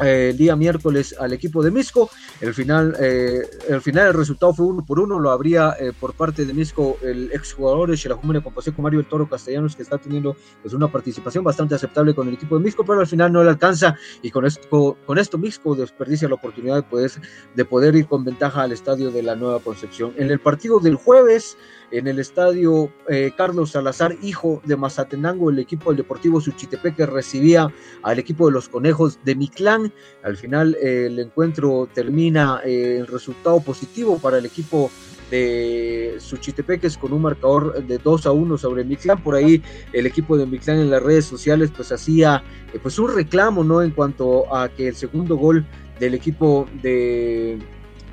eh, 0.00 0.28
el 0.30 0.36
día 0.36 0.56
miércoles 0.56 1.14
al 1.18 1.32
equipo 1.32 1.62
de 1.62 1.70
Misco. 1.70 2.10
El 2.40 2.54
final, 2.54 2.96
eh, 3.00 3.42
el 3.68 3.80
final 3.80 4.08
el 4.08 4.14
resultado 4.14 4.54
fue 4.54 4.66
uno 4.66 4.84
por 4.84 5.00
uno, 5.00 5.18
lo 5.18 5.30
habría 5.30 5.76
eh, 5.78 5.92
por 5.98 6.14
parte 6.14 6.44
de 6.44 6.54
Misco 6.54 6.96
el 7.02 7.30
exjugador 7.32 7.90
de 7.90 7.96
Xelajumene 7.96 8.42
con 8.42 8.52
con 8.52 8.82
Mario 8.82 9.00
el 9.00 9.06
Toro 9.06 9.28
Castellanos, 9.28 9.74
que 9.74 9.82
está 9.82 9.98
teniendo 9.98 10.36
pues, 10.62 10.74
una 10.74 10.88
participación 10.88 11.42
bastante 11.44 11.74
aceptable 11.74 12.14
con 12.14 12.28
el 12.28 12.34
equipo 12.34 12.56
de 12.56 12.64
Misco, 12.64 12.84
pero 12.84 13.00
al 13.00 13.06
final 13.06 13.32
no 13.32 13.42
le 13.42 13.50
alcanza 13.50 13.96
y 14.22 14.30
con 14.30 14.46
esto, 14.46 14.96
con 15.04 15.18
esto 15.18 15.38
Misco 15.38 15.74
desperdicia 15.74 16.28
la 16.28 16.34
oportunidad 16.34 16.76
de 16.76 16.82
poder, 16.82 17.10
de 17.54 17.64
poder 17.64 17.96
ir 17.96 18.06
con 18.06 18.24
ventaja 18.24 18.62
al 18.62 18.72
estadio 18.72 19.10
de 19.10 19.22
la 19.22 19.34
Nueva 19.34 19.60
Concepción. 19.60 20.14
En 20.16 20.30
el 20.30 20.38
partido 20.38 20.78
del 20.80 20.96
jueves, 20.96 21.56
en 21.92 22.08
el 22.08 22.18
estadio 22.18 22.90
eh, 23.08 23.32
Carlos 23.36 23.72
Salazar, 23.72 24.16
hijo 24.22 24.62
de 24.64 24.76
Mazatenango, 24.76 25.50
el 25.50 25.58
equipo 25.58 25.90
del 25.90 25.98
Deportivo 25.98 26.40
Suchitepeque 26.40 27.06
recibía 27.06 27.68
al 28.02 28.18
equipo 28.18 28.46
de 28.46 28.52
los 28.52 28.68
Conejos 28.68 29.18
de 29.24 29.34
Miclán. 29.34 29.92
Al 30.22 30.36
final 30.36 30.76
eh, 30.82 31.06
el 31.06 31.18
encuentro 31.18 31.88
termina 31.92 32.60
eh, 32.64 32.96
en 32.98 33.06
resultado 33.06 33.60
positivo 33.60 34.18
para 34.18 34.38
el 34.38 34.46
equipo 34.46 34.90
de 35.30 36.16
Suchitepeques 36.18 36.96
con 36.96 37.12
un 37.12 37.22
marcador 37.22 37.84
de 37.84 37.98
2 37.98 38.26
a 38.26 38.32
1 38.32 38.58
sobre 38.58 38.84
Miclán. 38.84 39.22
Por 39.22 39.34
ahí 39.34 39.62
el 39.92 40.06
equipo 40.06 40.36
de 40.38 40.46
Miclán 40.46 40.78
en 40.78 40.90
las 40.90 41.02
redes 41.02 41.26
sociales 41.26 41.70
pues 41.74 41.92
hacía 41.92 42.42
pues 42.82 42.98
un 42.98 43.14
reclamo, 43.14 43.64
¿no? 43.64 43.82
En 43.82 43.90
cuanto 43.90 44.54
a 44.54 44.68
que 44.70 44.88
el 44.88 44.96
segundo 44.96 45.36
gol 45.36 45.66
del 46.00 46.14
equipo 46.14 46.66
de 46.82 47.58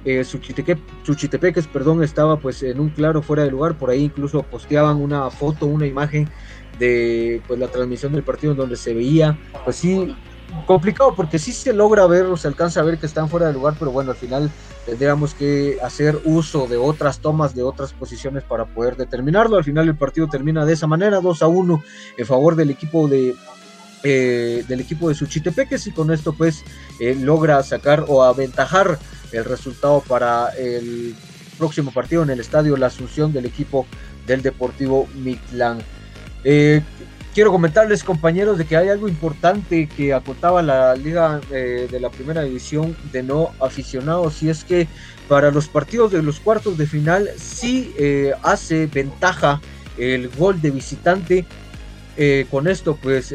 eh, 0.06 0.24
Suchitepeques, 0.24 1.68
perdón, 1.68 2.04
estaba 2.04 2.40
pues 2.40 2.64
en 2.64 2.80
un 2.80 2.90
claro 2.90 3.22
fuera 3.22 3.44
de 3.44 3.52
lugar, 3.52 3.78
por 3.78 3.90
ahí 3.90 4.04
incluso 4.04 4.44
posteaban 4.44 4.98
una 4.98 5.30
foto, 5.30 5.66
una 5.66 5.86
imagen 5.86 6.30
de 6.78 7.42
pues 7.48 7.60
la 7.60 7.68
transmisión 7.68 8.14
del 8.14 8.24
partido 8.24 8.54
en 8.54 8.58
donde 8.58 8.78
se 8.78 8.94
veía, 8.94 9.38
pues 9.66 9.76
sí, 9.76 10.16
complicado 10.66 11.14
porque 11.16 11.38
sí 11.40 11.52
se 11.52 11.74
logra 11.74 12.08
ver 12.08 12.26
o 12.26 12.38
se 12.38 12.48
alcanza 12.48 12.80
a 12.80 12.84
ver 12.84 12.98
que 12.98 13.06
están 13.06 13.30
fuera 13.30 13.48
de 13.48 13.54
lugar, 13.54 13.76
pero 13.78 13.92
bueno, 13.92 14.12
al 14.12 14.18
final 14.18 14.50
tendríamos 14.86 15.34
que 15.34 15.78
hacer 15.84 16.20
uso 16.26 16.68
de 16.68 16.78
otras 16.78 17.20
tomas, 17.20 17.54
de 17.54 17.64
otras 17.64 17.94
posiciones 17.94 18.44
para 18.44 18.66
poder 18.66 18.96
determinarlo. 18.96 19.58
Al 19.58 19.64
final 19.64 19.88
el 19.88 19.96
partido 19.96 20.28
termina 20.28 20.66
de 20.66 20.74
esa 20.74 20.88
manera, 20.88 21.20
2 21.20 21.42
a 21.42 21.48
1 21.48 21.84
en 22.18 22.26
favor 22.26 22.56
del 22.56 22.70
equipo 22.70 23.08
de 23.08 23.36
eh, 24.02 24.64
del 24.66 24.80
equipo 24.80 25.10
de 25.10 25.16
Suchitepeques 25.16 25.86
y 25.88 25.92
con 25.92 26.10
esto 26.14 26.32
pues 26.32 26.64
eh, 27.02 27.16
logra 27.20 27.62
sacar 27.64 28.06
o 28.08 28.24
aventajar 28.24 28.98
el 29.32 29.46
resultado 29.46 30.02
para 30.02 30.50
el 30.58 31.16
próximo 31.58 31.92
partido 31.92 32.24
en 32.24 32.30
el 32.32 32.40
estadio 32.40 32.78
La 32.78 32.88
Asunción 32.88 33.34
del 33.34 33.46
equipo 33.46 33.86
del 34.26 34.42
Deportivo 34.42 35.08
Mitlán. 35.16 35.80
Eh, 36.44 36.82
quiero 37.34 37.52
comentarles, 37.52 38.04
compañeros, 38.04 38.58
de 38.58 38.66
que 38.66 38.78
hay 38.78 38.90
algo 38.90 39.08
importante 39.08 39.88
que 39.88 40.14
acotaba 40.14 40.62
la 40.62 40.96
liga 40.96 41.42
eh, 41.52 41.88
de 41.92 42.00
la 42.00 42.10
primera 42.10 42.44
división 42.44 42.96
de 43.12 43.24
no 43.24 43.52
aficionados, 43.60 44.42
y 44.42 44.50
es 44.50 44.64
que 44.64 44.88
para 45.28 45.52
los 45.52 45.68
partidos 45.68 46.12
de 46.12 46.24
los 46.24 46.40
cuartos 46.40 46.78
de 46.78 46.88
final 46.88 47.30
sí 47.38 47.94
eh, 47.98 48.34
hace 48.42 48.88
ventaja 48.88 49.62
el 49.98 50.30
gol 50.30 50.62
de 50.62 50.72
visitante. 50.72 51.46
con 52.50 52.68
esto, 52.68 52.98
pues, 53.02 53.34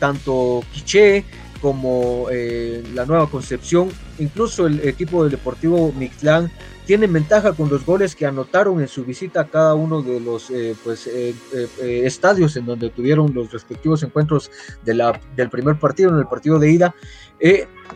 tanto 0.00 0.64
Quiché 0.72 1.24
como 1.66 2.28
la 2.30 3.04
Nueva 3.06 3.28
Concepción 3.28 3.88
Incluso 4.20 4.68
el 4.68 4.86
equipo 4.86 5.24
del 5.24 5.32
Deportivo 5.32 5.92
Mictlán 5.98 6.48
tiene 6.86 7.08
ventaja 7.08 7.52
con 7.52 7.68
los 7.68 7.84
goles 7.84 8.14
que 8.14 8.26
anotaron 8.26 8.80
en 8.80 8.86
su 8.86 9.04
visita 9.04 9.40
a 9.40 9.44
cada 9.46 9.74
uno 9.74 10.02
de 10.02 10.20
los 10.20 10.50
eh, 10.50 10.74
pues, 10.84 11.08
eh, 11.08 11.34
eh, 11.52 12.02
estadios 12.04 12.56
en 12.56 12.64
donde 12.64 12.90
tuvieron 12.90 13.34
los 13.34 13.52
respectivos 13.52 14.04
encuentros 14.04 14.50
de 14.84 14.94
la, 14.94 15.20
del 15.34 15.50
primer 15.50 15.78
partido, 15.78 16.10
en 16.10 16.18
el 16.18 16.28
partido 16.28 16.60
de 16.60 16.70
ida. 16.70 16.94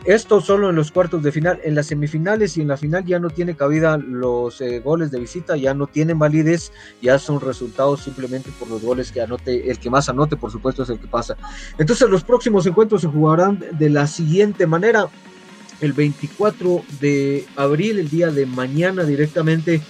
esto 0.05 0.41
solo 0.41 0.69
en 0.69 0.75
los 0.75 0.91
cuartos 0.91 1.23
de 1.23 1.31
final, 1.31 1.59
en 1.63 1.73
las 1.73 1.87
semifinales 1.87 2.57
y 2.57 2.61
en 2.61 2.67
la 2.67 2.75
final 2.75 3.05
ya 3.05 3.17
no 3.17 3.29
tiene 3.29 3.55
cabida 3.55 3.97
los 3.97 4.61
goles 4.83 5.09
de 5.09 5.19
visita, 5.19 5.55
ya 5.55 5.73
no 5.73 5.87
tienen 5.87 6.19
validez, 6.19 6.73
ya 7.01 7.17
son 7.17 7.39
resultados 7.39 8.01
simplemente 8.01 8.49
por 8.59 8.69
los 8.69 8.81
goles 8.81 9.11
que 9.11 9.21
anote, 9.21 9.71
el 9.71 9.79
que 9.79 9.89
más 9.89 10.09
anote 10.09 10.35
por 10.35 10.51
supuesto 10.51 10.83
es 10.83 10.89
el 10.89 10.99
que 10.99 11.07
pasa. 11.07 11.37
Entonces 11.77 12.09
los 12.09 12.23
próximos 12.25 12.65
encuentros 12.67 13.01
se 13.01 13.07
jugarán 13.07 13.63
de 13.71 13.89
la 13.89 14.05
siguiente 14.05 14.67
manera 14.67 15.07
el 15.81 15.93
24 15.93 16.83
de 16.99 17.45
abril, 17.55 17.99
el 17.99 18.09
día 18.09 18.29
de 18.31 18.45
mañana 18.45 19.03
directamente. 19.03 19.81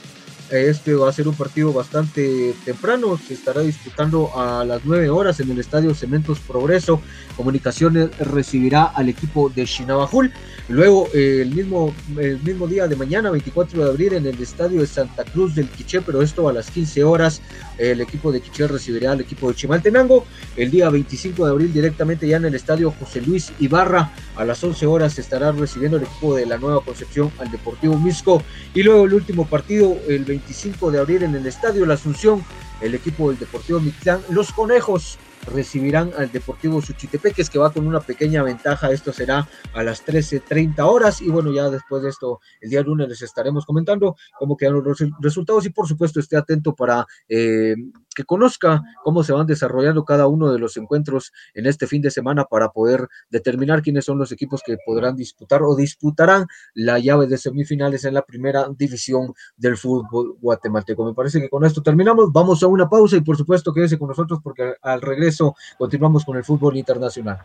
Este 0.52 0.96
va 0.96 1.08
a 1.08 1.14
ser 1.14 1.30
un 1.30 1.34
partido 1.34 1.72
bastante 1.72 2.54
temprano, 2.66 3.18
se 3.18 3.36
estará 3.36 3.62
disputando 3.62 4.38
a 4.38 4.66
las 4.66 4.82
9 4.84 5.10
horas 5.10 5.40
en 5.40 5.50
el 5.50 5.60
Estadio 5.60 5.96
Cementos 5.96 6.40
Progreso. 6.40 7.02
Comunicaciones 7.38 8.10
recibirá 8.20 8.84
al 8.84 9.08
equipo 9.08 9.50
de 9.50 9.64
Chinabajul. 9.64 10.34
Luego, 10.68 11.08
el, 11.14 11.56
mismo, 11.56 11.94
el 12.18 12.42
mismo 12.42 12.68
día 12.68 12.90
de 12.90 12.98
mañana, 12.98 13.32
24 13.32 13.82
de 13.82 13.90
abril, 13.90 14.14
en 14.14 14.26
el 14.26 14.42
estadio 14.42 14.82
de 14.82 14.88
Santa 14.88 15.24
Cruz 15.24 15.56
del 15.56 15.70
Quiché, 15.70 16.02
pero 16.02 16.22
esto 16.22 16.50
a 16.50 16.54
las 16.54 16.70
15 16.70 17.04
horas, 17.06 17.42
el 17.78 18.02
equipo 18.02 18.30
de 18.32 18.42
Quiché 18.42 18.68
recibirá 18.68 19.14
al 19.14 19.22
equipo 19.22 19.48
de 19.48 19.56
Chimaltenango. 19.56 20.26
El 20.58 20.70
día 20.70 20.90
25 20.90 21.46
de 21.46 21.52
abril, 21.52 21.72
directamente 21.72 22.28
ya 22.28 22.38
en 22.38 22.46
el 22.46 22.56
estadio 22.56 22.92
José 22.92 23.22
Luis 23.22 23.54
Ibarra, 23.60 24.12
a 24.36 24.44
las 24.44 24.62
11 24.62 24.86
horas 24.86 25.18
estará 25.18 25.54
recibiendo 25.54 25.98
el 25.98 26.04
equipo 26.04 26.36
de 26.36 26.46
la 26.46 26.58
Nueva 26.58 26.84
Concepción 26.84 27.32
al 27.40 27.50
Deportivo 27.52 27.98
Misco. 27.98 28.44
Y 28.74 28.84
luego 28.84 29.06
el 29.06 29.14
último 29.14 29.48
partido, 29.48 29.98
el 30.08 30.41
25 30.42 30.92
de 30.92 31.00
abril, 31.00 31.24
en 31.24 31.36
el 31.36 31.46
estadio 31.46 31.86
La 31.86 31.94
Asunción, 31.94 32.44
el 32.82 32.96
equipo 32.96 33.30
del 33.30 33.40
Deportivo 33.40 33.80
Mictlán, 33.80 34.22
los 34.30 34.52
Conejos 34.52 35.20
recibirán 35.54 36.12
al 36.18 36.32
Deportivo 36.32 36.82
Suchitepeques 36.82 37.50
que 37.50 37.60
va 37.60 37.72
con 37.72 37.88
una 37.88 38.00
pequeña 38.00 38.44
ventaja. 38.44 38.92
Esto 38.92 39.14
será 39.14 39.48
a 39.74 39.84
las 39.84 40.06
13.30 40.06 40.80
horas. 40.80 41.22
Y 41.22 41.30
bueno, 41.30 41.52
ya 41.52 41.70
después 41.70 42.04
de 42.04 42.10
esto, 42.10 42.40
el 42.60 42.70
día 42.70 42.82
lunes 42.82 43.08
les 43.08 43.22
estaremos 43.22 43.66
comentando 43.66 44.16
cómo 44.38 44.58
quedaron 44.58 44.84
los 44.84 45.04
resultados. 45.20 45.66
Y 45.66 45.70
por 45.70 45.88
supuesto 45.88 46.20
esté 46.20 46.38
atento 46.38 46.76
para 46.76 47.06
eh, 47.30 47.76
que 48.16 48.24
conozca 48.24 48.82
cómo 49.04 49.24
se 49.24 49.34
van 49.34 49.48
desarrollando 49.48 50.04
cada 50.06 50.28
uno 50.28 50.52
de 50.52 50.60
los 50.60 50.78
encuentros 50.78 51.32
en 51.54 51.66
este 51.66 51.88
fin 51.88 52.02
de 52.02 52.12
semana 52.12 52.46
para 52.46 52.70
poder 52.70 53.08
determinar 53.30 53.82
quiénes 53.82 54.06
son 54.06 54.18
los 54.18 54.32
equipos 54.32 54.62
que 54.66 54.78
podrán 54.86 55.16
disputar 55.16 55.62
o 55.64 55.76
disputarán 55.76 56.48
la 56.74 57.00
llave 57.00 57.28
de 57.28 57.38
semifinales 57.38 58.06
en 58.06 58.14
la 58.14 58.24
primera 58.24 58.68
división 58.78 59.34
del 59.58 59.78
fútbol 59.78 60.36
guatemalteco. 60.42 61.06
Me 61.06 61.14
parece 61.14 61.40
que 61.40 61.50
con 61.50 61.66
esto 61.66 61.82
terminamos. 61.82 62.32
Vamos 62.32 62.62
a 62.64 62.68
una 62.68 62.90
pausa 62.90 63.18
y 63.18 63.22
por 63.22 63.38
supuesto 63.38 63.74
quédese 63.74 63.98
con 63.98 64.10
nosotros 64.10 64.40
porque 64.44 64.76
al 64.82 65.02
regreso 65.02 65.56
continuamos 65.78 66.26
con 66.26 66.38
el 66.38 66.44
fútbol 66.44 66.78
internacional. 66.78 67.40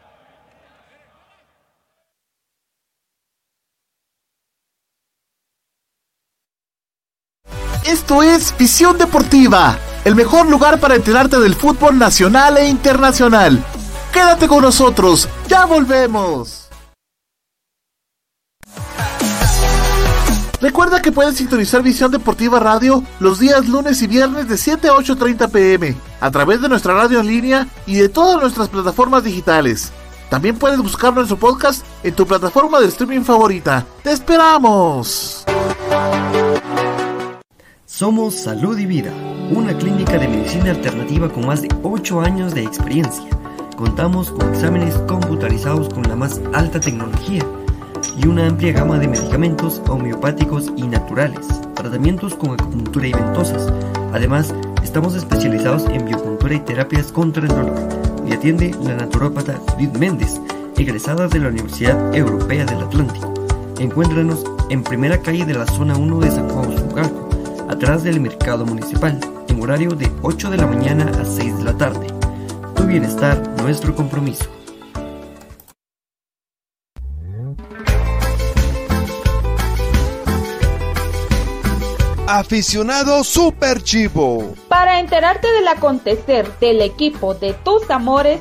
Esto 7.87 8.23
es 8.23 8.57
Visión 8.59 8.99
Deportiva 8.99 9.79
el 10.07 10.15
mejor 10.15 10.49
lugar 10.49 10.79
para 10.79 10.95
enterarte 10.95 11.41
del 11.41 11.57
fútbol 11.57 11.99
nacional 11.99 12.57
e 12.59 12.69
internacional. 12.69 13.61
Quédate 14.13 14.47
con 14.47 14.63
nosotros, 14.63 15.29
ya 15.49 15.65
volvemos. 15.65 16.69
Recuerda 20.61 21.03
que 21.03 21.11
puedes 21.11 21.35
sintonizar 21.37 21.83
Visión 21.83 22.13
Deportiva 22.13 22.61
Radio 22.61 23.03
los 23.19 23.41
días 23.41 23.67
lunes 23.67 24.01
y 24.01 24.07
viernes 24.07 24.49
de 24.49 24.57
7 24.57 24.89
a 24.89 24.93
8.30 24.93 25.51
pm 25.51 25.97
a 26.21 26.31
través 26.31 26.63
de 26.63 26.69
nuestra 26.69 26.95
radio 26.95 27.19
en 27.19 27.27
línea 27.27 27.67
y 27.85 27.97
de 27.97 28.09
todas 28.09 28.41
nuestras 28.41 28.69
plataformas 28.69 29.25
digitales. 29.25 29.91
También 30.31 30.57
puedes 30.57 30.79
buscar 30.79 31.13
nuestro 31.13 31.37
podcast 31.37 31.85
en 32.05 32.15
tu 32.15 32.25
plataforma 32.25 32.79
de 32.79 32.87
streaming 32.87 33.23
favorita. 33.23 33.85
¡Te 34.05 34.13
esperamos! 34.13 35.45
Somos 37.97 38.35
Salud 38.35 38.79
y 38.79 38.85
Vida, 38.85 39.11
una 39.51 39.75
clínica 39.75 40.19
de 40.19 40.29
medicina 40.29 40.73
alternativa 40.73 41.31
con 41.31 41.47
más 41.47 41.63
de 41.63 41.69
8 41.83 42.21
años 42.21 42.55
de 42.55 42.63
experiencia. 42.63 43.25
Contamos 43.75 44.33
con 44.33 44.51
exámenes 44.51 44.95
computarizados 45.09 45.89
con 45.89 46.03
la 46.03 46.15
más 46.15 46.39
alta 46.53 46.79
tecnología 46.79 47.43
y 48.19 48.27
una 48.29 48.49
amplia 48.49 48.75
gama 48.75 48.99
de 48.99 49.09
medicamentos 49.09 49.81
homeopáticos 49.89 50.71
y 50.77 50.83
naturales, 50.83 51.49
tratamientos 51.75 52.35
con 52.35 52.51
acupuntura 52.51 53.07
y 53.07 53.15
ventosas. 53.15 53.73
Además, 54.13 54.55
estamos 54.85 55.15
especializados 55.15 55.87
en 55.87 56.05
biopuntura 56.05 56.55
y 56.55 56.61
terapias 56.61 57.11
contra 57.11 57.45
el 57.45 57.49
dolor 57.49 57.73
y 58.29 58.35
atiende 58.35 58.75
la 58.83 58.95
naturópata 58.97 59.59
Judith 59.73 59.97
Méndez, 59.97 60.39
egresada 60.77 61.29
de 61.29 61.39
la 61.39 61.49
Universidad 61.49 62.15
Europea 62.15 62.67
del 62.67 62.83
Atlántico. 62.83 63.33
Encuéntranos 63.79 64.45
en 64.69 64.83
primera 64.83 65.17
calle 65.17 65.47
de 65.47 65.55
la 65.55 65.65
zona 65.65 65.97
1 65.97 66.21
de 66.21 66.31
San 66.31 66.51
Juan 66.51 66.75
Usugalco, 66.75 67.26
atrás 67.77 68.03
del 68.03 68.21
mercado 68.21 68.65
municipal, 68.65 69.21
en 69.49 69.63
horario 69.63 69.91
de 69.91 70.11
8 70.23 70.49
de 70.49 70.57
la 70.57 70.67
mañana 70.67 71.13
a 71.21 71.27
6 71.27 71.59
de 71.59 71.65
la 71.65 71.77
tarde. 71.77 72.07
Tu 72.75 72.85
bienestar, 72.85 73.37
nuestro 73.61 73.95
compromiso. 73.95 74.47
Aficionado 82.27 83.23
Super 83.23 83.83
Chivo. 83.83 84.55
Para 84.69 84.99
enterarte 84.99 85.47
del 85.53 85.69
acontecer 85.69 86.51
del 86.59 86.81
equipo 86.81 87.35
de 87.35 87.53
tus 87.53 87.91
amores, 87.91 88.41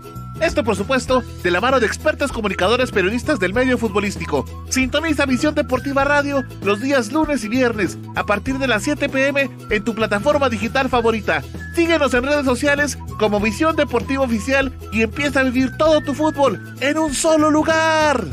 Esto, 0.41 0.63
por 0.63 0.75
supuesto, 0.75 1.23
de 1.43 1.51
la 1.51 1.61
mano 1.61 1.79
de 1.79 1.85
expertos 1.85 2.31
comunicadores 2.31 2.91
periodistas 2.91 3.39
del 3.39 3.53
medio 3.53 3.77
futbolístico. 3.77 4.43
Sintoniza 4.69 5.25
Visión 5.25 5.53
Deportiva 5.53 6.03
Radio 6.03 6.43
los 6.63 6.81
días 6.81 7.11
lunes 7.11 7.43
y 7.43 7.47
viernes 7.47 7.97
a 8.15 8.25
partir 8.25 8.57
de 8.57 8.67
las 8.67 8.83
7 8.83 9.07
pm 9.07 9.49
en 9.69 9.83
tu 9.83 9.93
plataforma 9.93 10.49
digital 10.49 10.89
favorita. 10.89 11.43
Síguenos 11.75 12.13
en 12.15 12.23
redes 12.23 12.45
sociales 12.45 12.97
como 13.19 13.39
Visión 13.39 13.75
Deportiva 13.75 14.23
Oficial 14.23 14.73
y 14.91 15.03
empieza 15.03 15.41
a 15.41 15.43
vivir 15.43 15.77
todo 15.77 16.01
tu 16.01 16.15
fútbol 16.15 16.75
en 16.81 16.97
un 16.97 17.13
solo 17.13 17.51
lugar. 17.51 18.25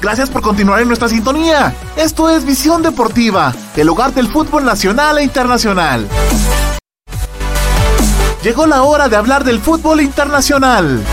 Gracias 0.00 0.30
por 0.30 0.42
continuar 0.42 0.80
en 0.80 0.88
nuestra 0.88 1.08
sintonía. 1.08 1.74
Esto 1.96 2.30
es 2.30 2.46
Visión 2.46 2.82
Deportiva, 2.82 3.52
el 3.76 3.88
hogar 3.88 4.14
del 4.14 4.28
fútbol 4.28 4.64
nacional 4.64 5.18
e 5.18 5.24
internacional. 5.24 6.06
Llegó 8.42 8.64
la 8.64 8.84
hora 8.84 9.10
de 9.10 9.16
hablar 9.16 9.44
del 9.44 9.60
fútbol 9.60 10.00
internacional. 10.00 11.04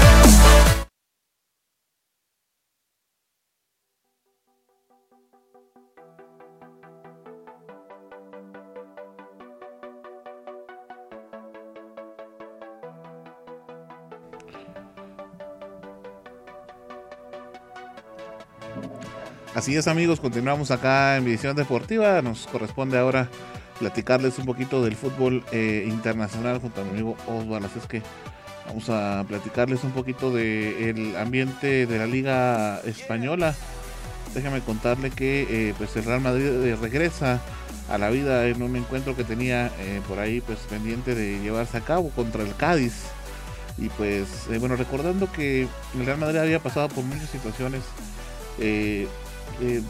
Así 19.53 19.75
es 19.75 19.89
amigos, 19.89 20.21
continuamos 20.21 20.71
acá 20.71 21.17
en 21.17 21.25
Visión 21.25 21.57
Deportiva. 21.57 22.21
Nos 22.21 22.47
corresponde 22.47 22.97
ahora 22.97 23.27
platicarles 23.79 24.37
un 24.39 24.45
poquito 24.45 24.83
del 24.83 24.95
fútbol 24.95 25.43
eh, 25.51 25.85
internacional 25.87 26.59
junto 26.59 26.81
a 26.81 26.83
mi 26.83 26.91
amigo 26.91 27.15
Osvaldo. 27.27 27.67
Así 27.67 27.79
es 27.79 27.87
que 27.87 28.01
vamos 28.67 28.89
a 28.89 29.23
platicarles 29.27 29.83
un 29.83 29.91
poquito 29.91 30.31
del 30.31 31.15
ambiente 31.17 31.85
de 31.85 31.97
la 31.97 32.07
Liga 32.07 32.79
Española. 32.81 33.55
Déjame 34.33 34.61
contarle 34.61 35.09
que 35.11 35.47
eh, 35.49 35.73
pues 35.77 35.95
el 35.95 36.03
Real 36.03 36.21
Madrid 36.21 36.45
eh, 36.45 36.75
regresa 36.75 37.39
a 37.89 37.97
la 37.97 38.09
vida 38.09 38.45
en 38.47 38.61
un 38.61 38.75
encuentro 38.75 39.15
que 39.15 39.23
tenía 39.23 39.71
por 40.09 40.19
ahí 40.19 40.41
pues 40.41 40.59
pendiente 40.69 41.15
de 41.15 41.39
llevarse 41.39 41.77
a 41.77 41.81
cabo 41.81 42.09
contra 42.09 42.43
el 42.43 42.53
Cádiz. 42.55 43.05
Y 43.77 43.87
pues 43.89 44.49
bueno, 44.59 44.75
recordando 44.75 45.31
que 45.31 45.69
el 45.97 46.05
Real 46.05 46.17
Madrid 46.17 46.39
había 46.39 46.59
pasado 46.59 46.89
por 46.89 47.05
muchas 47.05 47.29
situaciones, 47.29 47.83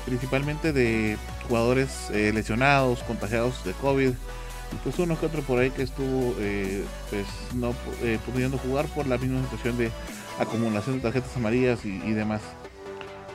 principalmente 0.05 0.73
de 0.73 1.17
jugadores 1.47 2.09
eh, 2.11 2.31
lesionados, 2.33 3.03
contagiados 3.03 3.63
de 3.63 3.73
COVID. 3.73 4.09
Y 4.09 4.75
pues 4.83 4.99
uno 4.99 5.17
que 5.17 5.25
otro 5.25 5.41
por 5.43 5.59
ahí 5.59 5.69
que 5.69 5.83
estuvo 5.83 6.35
eh, 6.39 6.83
pues 7.09 7.25
no 7.53 7.73
eh, 8.03 8.19
pudiendo 8.25 8.57
jugar 8.57 8.85
por 8.87 9.07
la 9.07 9.17
misma 9.17 9.41
situación 9.43 9.77
de 9.77 9.91
acumulación 10.39 10.97
de 10.97 11.03
tarjetas 11.03 11.35
amarillas 11.37 11.85
y, 11.85 12.11
demás. 12.11 12.41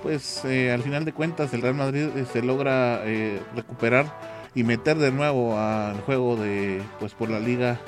Pues 0.03 0.45
al 0.45 0.83
final 0.83 1.05
de 1.05 1.13
cuentas 1.13 1.55
el 1.55 1.63
Real 1.63 1.75
Madrid 1.75 2.09
se 2.33 2.43
logra 2.43 3.03
recuperar 3.55 4.51
y 4.53 4.65
meter 4.65 4.99
de 4.99 5.13
nuevo 5.13 5.57
al 5.57 6.01
juego 6.01 6.37
de 6.37 6.83
pues 6.99 7.15
por 7.15 7.31
la 7.31 7.39
liga 7.39 7.81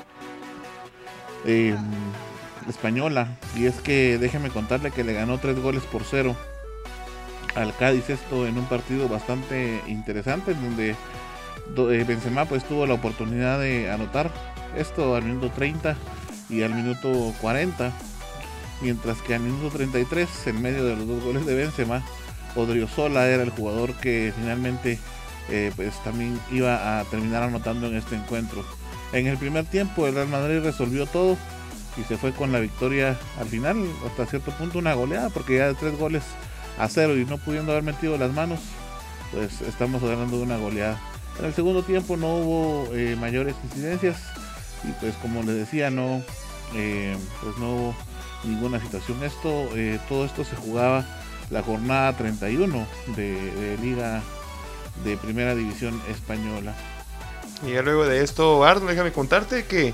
española. 2.69 3.37
Y 3.55 3.65
es 3.65 3.75
que 3.81 4.17
déjeme 4.17 4.49
contarle 4.49 4.91
que 4.91 5.03
le 5.03 5.13
ganó 5.13 5.39
tres 5.39 5.59
goles 5.59 5.83
por 5.83 6.03
cero 6.03 6.37
al 7.55 7.75
Cádiz 7.75 8.09
esto 8.09 8.47
en 8.47 8.57
un 8.57 8.65
partido 8.65 9.07
bastante 9.07 9.81
interesante 9.87 10.51
en 10.51 10.61
donde 10.61 10.89
eh, 10.91 12.05
Benzema 12.07 12.45
pues 12.45 12.63
tuvo 12.65 12.85
la 12.85 12.93
oportunidad 12.93 13.59
de 13.59 13.89
anotar 13.89 14.31
esto 14.77 15.15
al 15.15 15.23
minuto 15.23 15.49
30 15.49 15.95
y 16.49 16.61
al 16.63 16.73
minuto 16.73 17.33
40 17.41 17.91
mientras 18.81 19.21
que 19.21 19.35
al 19.35 19.41
minuto 19.41 19.75
33 19.75 20.47
en 20.47 20.61
medio 20.61 20.83
de 20.83 20.95
los 20.95 21.07
dos 21.07 21.23
goles 21.23 21.45
de 21.45 21.55
Benzema 21.55 22.03
Odriozola 22.55 23.27
era 23.27 23.43
el 23.43 23.49
jugador 23.49 23.93
que 23.95 24.33
finalmente 24.35 24.99
eh, 25.49 25.71
pues 25.75 25.93
también 26.03 26.39
iba 26.51 26.99
a 26.99 27.03
terminar 27.05 27.43
anotando 27.43 27.87
en 27.87 27.95
este 27.95 28.15
encuentro. 28.15 28.65
En 29.13 29.27
el 29.27 29.37
primer 29.37 29.65
tiempo 29.65 30.07
el 30.07 30.15
Real 30.15 30.27
Madrid 30.27 30.59
resolvió 30.61 31.05
todo 31.05 31.37
y 31.97 32.03
se 32.03 32.17
fue 32.17 32.31
con 32.31 32.51
la 32.51 32.59
victoria 32.59 33.17
al 33.39 33.47
final, 33.47 33.85
hasta 34.05 34.25
cierto 34.25 34.51
punto 34.51 34.79
una 34.79 34.93
goleada, 34.93 35.29
porque 35.29 35.57
ya 35.57 35.67
de 35.67 35.75
tres 35.75 35.97
goles 35.97 36.23
a 36.77 36.89
cero 36.89 37.17
y 37.17 37.25
no 37.25 37.37
pudiendo 37.37 37.71
haber 37.71 37.83
metido 37.83 38.17
las 38.17 38.31
manos, 38.33 38.59
pues 39.31 39.61
estamos 39.61 40.01
hablando 40.03 40.37
de 40.37 40.43
una 40.43 40.57
goleada. 40.57 40.99
En 41.39 41.45
el 41.45 41.53
segundo 41.53 41.83
tiempo 41.83 42.17
no 42.17 42.35
hubo 42.35 42.93
eh, 42.93 43.15
mayores 43.19 43.55
incidencias 43.63 44.17
y 44.83 44.91
pues 44.99 45.15
como 45.15 45.43
les 45.43 45.55
decía, 45.55 45.89
no, 45.89 46.21
eh, 46.75 47.15
pues 47.41 47.57
no 47.57 47.75
hubo 47.75 47.95
ninguna 48.43 48.79
situación. 48.79 49.23
Esto, 49.23 49.69
eh, 49.75 49.99
todo 50.07 50.25
esto 50.25 50.43
se 50.43 50.55
jugaba 50.55 51.05
la 51.49 51.61
jornada 51.61 52.15
31 52.15 52.87
de, 53.15 53.51
de 53.51 53.77
Liga 53.77 54.21
de 55.03 55.17
Primera 55.17 55.55
División 55.55 56.01
Española. 56.09 56.73
Y 57.65 57.73
ya 57.73 57.81
luego 57.81 58.05
de 58.05 58.23
esto, 58.23 58.63
Arno, 58.63 58.87
déjame 58.87 59.11
contarte 59.11 59.65
que 59.65 59.93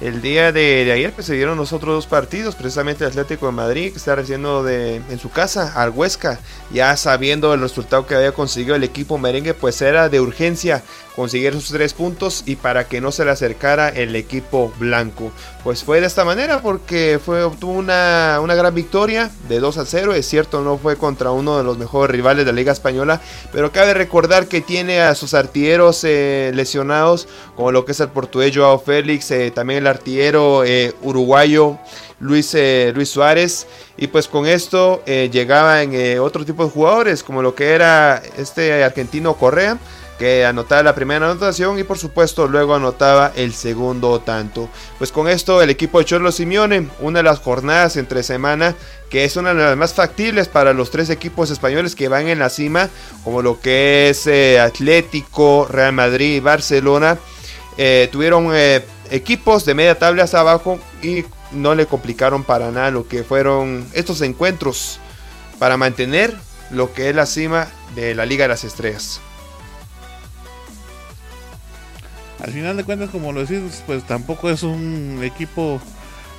el 0.00 0.22
día 0.22 0.52
de, 0.52 0.90
ayer 0.92 1.12
pues, 1.12 1.26
se 1.26 1.34
dieron 1.34 1.58
los 1.58 1.72
otros 1.72 1.94
dos 1.94 2.06
partidos, 2.06 2.54
precisamente 2.54 3.04
el 3.04 3.10
Atlético 3.10 3.46
de 3.46 3.52
Madrid, 3.52 3.90
que 3.90 3.98
está 3.98 4.14
recibiendo 4.14 4.62
de, 4.62 4.96
en 4.96 5.18
su 5.18 5.30
casa 5.30 5.72
al 5.74 5.90
Huesca, 5.90 6.38
ya 6.70 6.96
sabiendo 6.96 7.52
el 7.52 7.60
resultado 7.60 8.06
que 8.06 8.14
había 8.14 8.32
conseguido 8.32 8.76
el 8.76 8.84
equipo 8.84 9.18
merengue, 9.18 9.54
pues 9.54 9.82
era 9.82 10.08
de 10.08 10.20
urgencia 10.20 10.84
conseguir 11.18 11.52
sus 11.52 11.70
tres 11.70 11.94
puntos 11.94 12.44
y 12.46 12.54
para 12.54 12.86
que 12.86 13.00
no 13.00 13.10
se 13.10 13.24
le 13.24 13.32
acercara 13.32 13.88
el 13.88 14.14
equipo 14.14 14.72
blanco. 14.78 15.32
Pues 15.64 15.82
fue 15.82 16.00
de 16.00 16.06
esta 16.06 16.24
manera 16.24 16.62
porque 16.62 17.18
fue, 17.22 17.42
obtuvo 17.42 17.72
una, 17.72 18.38
una 18.40 18.54
gran 18.54 18.72
victoria 18.72 19.28
de 19.48 19.58
2 19.58 19.78
a 19.78 19.84
0. 19.84 20.14
Es 20.14 20.28
cierto, 20.28 20.60
no 20.60 20.78
fue 20.78 20.94
contra 20.94 21.32
uno 21.32 21.58
de 21.58 21.64
los 21.64 21.76
mejores 21.76 22.14
rivales 22.14 22.46
de 22.46 22.52
la 22.52 22.56
Liga 22.56 22.70
Española, 22.70 23.20
pero 23.50 23.72
cabe 23.72 23.94
recordar 23.94 24.46
que 24.46 24.60
tiene 24.60 25.00
a 25.00 25.16
sus 25.16 25.34
artilleros 25.34 26.04
eh, 26.04 26.52
lesionados, 26.54 27.26
como 27.56 27.72
lo 27.72 27.84
que 27.84 27.90
es 27.90 27.98
el 27.98 28.10
portugués 28.10 28.56
Joao 28.56 28.78
Félix, 28.78 29.28
eh, 29.32 29.50
también 29.50 29.80
el 29.80 29.88
artillero 29.88 30.62
eh, 30.64 30.94
uruguayo. 31.02 31.78
Luis, 32.20 32.56
Luis 32.94 33.08
Suárez. 33.08 33.68
Y 33.96 34.08
pues 34.08 34.26
con 34.26 34.46
esto 34.46 35.04
llegaban 35.06 35.92
otro 36.20 36.44
tipo 36.44 36.64
de 36.64 36.70
jugadores, 36.70 37.22
como 37.22 37.42
lo 37.42 37.54
que 37.54 37.70
era 37.70 38.20
este 38.36 38.82
argentino 38.82 39.34
Correa, 39.34 39.78
que 40.18 40.44
anotaba 40.44 40.82
la 40.82 40.94
primera 40.94 41.30
anotación 41.30 41.78
y 41.78 41.84
por 41.84 41.98
supuesto 41.98 42.48
luego 42.48 42.74
anotaba 42.74 43.32
el 43.36 43.54
segundo 43.54 44.20
tanto. 44.20 44.68
Pues 44.98 45.12
con 45.12 45.28
esto 45.28 45.62
el 45.62 45.70
equipo 45.70 45.98
de 45.98 46.04
Cholo 46.04 46.32
Simeone, 46.32 46.88
una 47.00 47.20
de 47.20 47.22
las 47.22 47.38
jornadas 47.38 47.96
entre 47.96 48.22
semana 48.22 48.74
que 49.10 49.24
es 49.24 49.36
una 49.36 49.54
de 49.54 49.62
las 49.62 49.76
más 49.76 49.94
factibles 49.94 50.48
para 50.48 50.72
los 50.72 50.90
tres 50.90 51.10
equipos 51.10 51.50
españoles 51.50 51.94
que 51.94 52.08
van 52.08 52.28
en 52.28 52.38
la 52.38 52.50
cima, 52.50 52.88
como 53.24 53.42
lo 53.42 53.60
que 53.60 54.10
es 54.10 54.26
eh, 54.26 54.60
Atlético, 54.60 55.66
Real 55.70 55.92
Madrid 55.92 56.42
Barcelona. 56.42 57.18
Eh, 57.76 58.08
tuvieron 58.10 58.50
eh, 58.52 58.84
equipos 59.10 59.64
de 59.64 59.74
media 59.74 59.98
tabla 59.98 60.24
hasta 60.24 60.40
abajo 60.40 60.78
y 61.02 61.24
no 61.52 61.74
le 61.74 61.86
complicaron 61.86 62.44
para 62.44 62.70
nada 62.70 62.90
lo 62.90 63.08
que 63.08 63.22
fueron 63.22 63.86
estos 63.94 64.20
encuentros 64.20 64.98
para 65.58 65.76
mantener 65.76 66.34
lo 66.70 66.92
que 66.92 67.08
es 67.08 67.14
la 67.14 67.26
cima 67.26 67.68
de 67.94 68.14
la 68.14 68.26
Liga 68.26 68.44
de 68.44 68.48
las 68.48 68.64
Estrellas. 68.64 69.20
Al 72.40 72.52
final 72.52 72.76
de 72.76 72.84
cuentas, 72.84 73.10
como 73.10 73.32
lo 73.32 73.44
decís, 73.44 73.82
pues 73.86 74.04
tampoco 74.04 74.48
es 74.48 74.62
un 74.62 75.20
equipo 75.22 75.80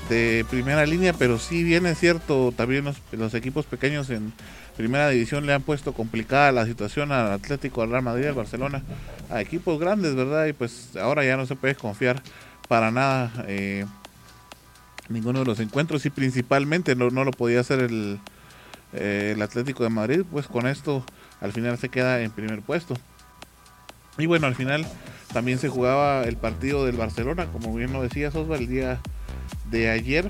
de 0.07 0.45
primera 0.49 0.85
línea, 0.85 1.13
pero 1.13 1.37
sí 1.37 1.63
bien 1.63 1.85
es 1.85 1.99
cierto, 1.99 2.53
también 2.55 2.85
los, 3.11 3.33
equipos 3.33 3.65
pequeños 3.65 4.09
en 4.09 4.33
primera 4.77 5.09
división 5.09 5.45
le 5.45 5.53
han 5.53 5.61
puesto 5.61 5.93
complicada 5.93 6.51
la 6.51 6.65
situación 6.65 7.11
al 7.11 7.31
Atlético, 7.31 7.81
al 7.81 7.91
Real 7.91 8.01
Madrid, 8.01 8.27
al 8.27 8.33
Barcelona, 8.33 8.81
a 9.29 9.41
equipos 9.41 9.79
grandes, 9.79 10.15
¿verdad? 10.15 10.47
Y 10.47 10.53
pues 10.53 10.95
ahora 10.95 11.25
ya 11.25 11.37
no 11.37 11.45
se 11.45 11.55
puede 11.55 11.75
confiar 11.75 12.21
para 12.67 12.91
nada 12.91 13.31
eh, 13.47 13.85
ninguno 15.09 15.39
de 15.39 15.45
los 15.45 15.59
encuentros 15.59 16.05
y 16.05 16.09
principalmente 16.09 16.95
no, 16.95 17.09
no 17.09 17.23
lo 17.23 17.31
podía 17.31 17.59
hacer 17.59 17.79
el, 17.81 18.19
eh, 18.93 19.33
el 19.35 19.41
Atlético 19.41 19.83
de 19.83 19.89
Madrid, 19.89 20.23
pues 20.31 20.47
con 20.47 20.65
esto 20.65 21.03
al 21.41 21.51
final 21.51 21.77
se 21.77 21.89
queda 21.89 22.21
en 22.21 22.31
primer 22.31 22.61
puesto. 22.61 22.95
Y 24.19 24.25
bueno, 24.25 24.47
al 24.47 24.55
final 24.55 24.85
también 25.33 25.59
se 25.59 25.69
jugaba 25.69 26.23
el 26.23 26.35
partido 26.35 26.85
del 26.85 26.97
Barcelona, 26.97 27.47
como 27.47 27.73
bien 27.73 27.93
lo 27.93 28.03
decía 28.03 28.31
Sosa, 28.31 28.55
el 28.55 28.67
día 28.67 28.99
de 29.71 29.89
ayer. 29.89 30.29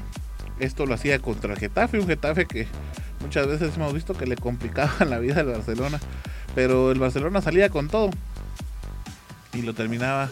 Esto 0.59 0.85
lo 0.85 0.93
hacía 0.93 1.19
contra 1.19 1.53
el 1.53 1.59
Getafe, 1.59 1.99
un 1.99 2.07
Getafe 2.07 2.45
que 2.45 2.67
muchas 3.21 3.47
veces 3.47 3.75
hemos 3.75 3.93
visto 3.93 4.13
que 4.13 4.27
le 4.27 4.35
complicaba 4.35 4.93
la 5.05 5.17
vida 5.19 5.39
al 5.39 5.47
Barcelona. 5.47 5.99
Pero 6.53 6.91
el 6.91 6.99
Barcelona 6.99 7.41
salía 7.41 7.69
con 7.69 7.87
todo 7.87 8.11
y 9.53 9.63
lo 9.63 9.73
terminaba. 9.73 10.29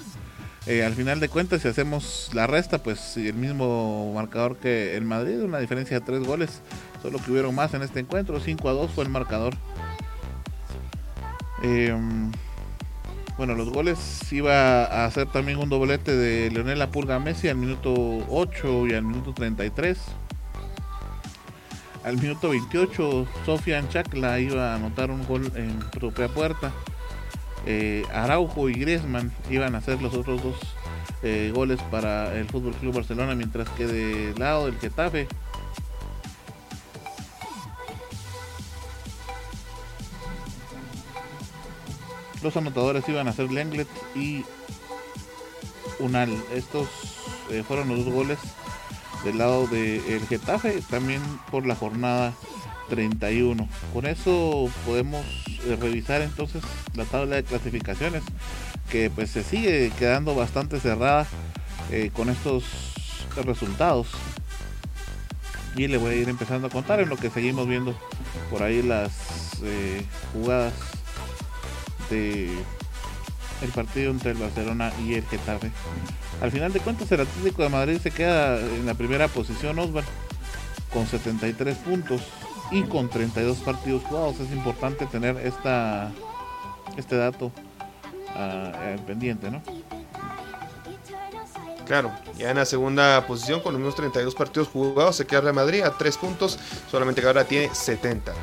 Eh, 0.68 0.84
al 0.84 0.94
final 0.94 1.20
de 1.20 1.30
cuentas, 1.30 1.62
si 1.62 1.70
hacemos 1.70 2.30
la 2.34 2.46
resta, 2.46 2.84
pues 2.84 3.16
el 3.16 3.36
mismo 3.36 4.12
marcador 4.14 4.58
que 4.58 4.98
el 4.98 5.06
Madrid, 5.06 5.42
una 5.42 5.60
diferencia 5.60 6.00
de 6.00 6.06
tres 6.06 6.24
goles, 6.24 6.62
solo 7.02 7.20
que 7.20 7.32
hubieron 7.32 7.56
más 7.56 7.74
en 7.74 7.84
este 7.84 8.02
encuentro, 8.02 8.40
5 8.40 8.68
a 8.68 8.74
2 8.74 8.92
fue 8.92 9.06
el 9.06 9.10
marcador. 9.10 9.56
Eh, 11.64 11.96
bueno, 13.38 13.54
los 13.54 13.70
goles 13.70 14.32
iba 14.32 14.86
a 14.86 15.06
hacer 15.06 15.28
también 15.28 15.60
un 15.60 15.70
doblete 15.70 16.16
de 16.16 16.50
Leonel 16.50 16.88
Purga 16.90 17.20
Messi 17.20 17.48
al 17.48 17.58
minuto 17.58 17.94
8 18.30 18.88
y 18.88 18.94
al 18.94 19.04
minuto 19.04 19.34
33. 19.34 19.98
Al 22.04 22.18
minuto 22.18 22.50
28, 22.50 23.28
Sofian 23.46 23.90
Chakla 23.90 24.40
iba 24.40 24.72
a 24.72 24.76
anotar 24.76 25.12
un 25.12 25.26
gol 25.28 25.52
en 25.56 25.78
propia 25.92 26.30
puerta. 26.30 26.72
Eh, 27.68 28.04
Araujo 28.12 28.70
y 28.70 28.74
Griezmann 28.74 29.32
iban 29.52 29.76
a 29.76 29.80
hacer 29.80 30.02
los 30.02 30.14
otros 30.14 30.42
dos 30.42 30.56
eh, 31.22 31.52
goles 31.54 31.80
para 31.92 32.34
el 32.36 32.46
Fútbol 32.46 32.74
Club 32.74 32.96
Barcelona, 32.96 33.36
mientras 33.36 33.70
que 33.70 33.86
del 33.86 34.40
lado 34.40 34.66
del 34.66 34.80
Getafe 34.80 35.28
Los 42.48 42.56
anotadores 42.56 43.04
iban 43.10 43.28
a 43.28 43.34
ser 43.34 43.52
Lenglet 43.52 43.90
y 44.16 44.46
Unal. 46.00 46.30
Estos 46.56 46.88
eh, 47.52 47.62
fueron 47.68 47.90
los 47.90 48.06
dos 48.06 48.14
goles 48.14 48.40
del 49.26 49.38
lado 49.38 49.68
del 49.68 50.26
Getafe, 50.30 50.82
también 50.90 51.22
por 51.52 51.68
la 51.68 51.76
jornada 51.76 52.34
31. 52.88 53.68
Con 53.92 54.06
eso 54.06 54.70
podemos 54.86 55.26
eh, 55.66 55.78
revisar 55.78 56.22
entonces 56.22 56.64
la 56.96 57.04
tabla 57.04 57.36
de 57.36 57.44
clasificaciones, 57.44 58.24
que 58.90 59.10
pues 59.10 59.30
se 59.32 59.44
sigue 59.44 59.92
quedando 60.00 60.34
bastante 60.34 60.80
cerrada 60.80 61.28
eh, 61.92 62.12
con 62.14 62.30
estos 62.30 62.64
resultados. 63.44 64.08
Y 65.76 65.88
le 65.90 65.98
voy 65.98 66.14
a 66.14 66.16
ir 66.16 66.30
empezando 66.30 66.68
a 66.68 66.70
contar 66.70 67.02
en 67.02 67.10
lo 67.10 67.18
que 67.18 67.30
seguimos 67.30 67.68
viendo 67.68 67.94
por 68.50 68.64
ahí 68.64 68.82
las 68.82 69.12
jugadas 70.32 70.97
el 72.12 73.70
partido 73.74 74.12
entre 74.12 74.32
el 74.32 74.38
Barcelona 74.38 74.92
y 75.04 75.16
el 75.16 75.24
Getafe. 75.26 75.72
Al 76.42 76.52
final 76.52 76.72
de 76.74 76.80
cuentas 76.80 77.12
el 77.12 77.22
Atlético 77.22 77.64
de 77.64 77.70
Madrid 77.70 78.00
se 78.02 78.12
queda 78.12 78.60
en 78.60 78.86
la 78.86 78.94
primera 78.94 79.28
posición, 79.28 79.80
Osvaldo, 79.80 80.10
con 80.94 81.08
73 81.08 81.78
puntos 81.78 82.22
y 82.72 82.84
con 82.84 83.10
32 83.10 83.58
partidos 83.60 84.04
jugados. 84.04 84.40
Es 84.40 84.52
importante 84.52 85.06
tener 85.06 85.38
esta 85.38 86.12
este 86.96 87.16
dato 87.18 87.48
uh, 87.48 89.06
pendiente, 89.06 89.52
¿no? 89.52 89.62
Claro, 91.86 92.12
ya 92.38 92.52
en 92.52 92.58
la 92.58 92.66
segunda 92.66 93.26
posición 93.26 93.62
con 93.62 93.74
mismos 93.76 93.96
32 93.96 94.36
partidos 94.36 94.68
jugados 94.68 95.16
se 95.16 95.26
queda 95.26 95.42
Real 95.42 95.54
Madrid 95.54 95.84
a 95.84 95.98
3 95.98 96.18
puntos, 96.18 96.60
solamente 96.92 97.22
que 97.22 97.28
ahora 97.28 97.46
tiene 97.46 97.74
70 97.74 98.34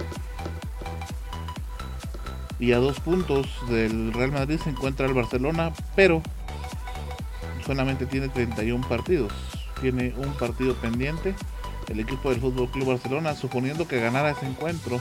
y 2.64 2.72
a 2.72 2.78
dos 2.78 2.98
puntos 2.98 3.46
del 3.68 4.14
Real 4.14 4.32
Madrid 4.32 4.58
se 4.58 4.70
encuentra 4.70 5.06
el 5.06 5.12
Barcelona, 5.12 5.70
pero 5.94 6.22
solamente 7.66 8.06
tiene 8.06 8.30
31 8.30 8.88
partidos. 8.88 9.32
Tiene 9.82 10.14
un 10.16 10.32
partido 10.32 10.74
pendiente 10.74 11.34
el 11.88 12.00
equipo 12.00 12.30
del 12.30 12.40
Fútbol 12.40 12.70
Club 12.70 12.88
Barcelona, 12.88 13.34
suponiendo 13.34 13.86
que 13.86 14.00
ganara 14.00 14.30
ese 14.30 14.46
encuentro, 14.46 14.98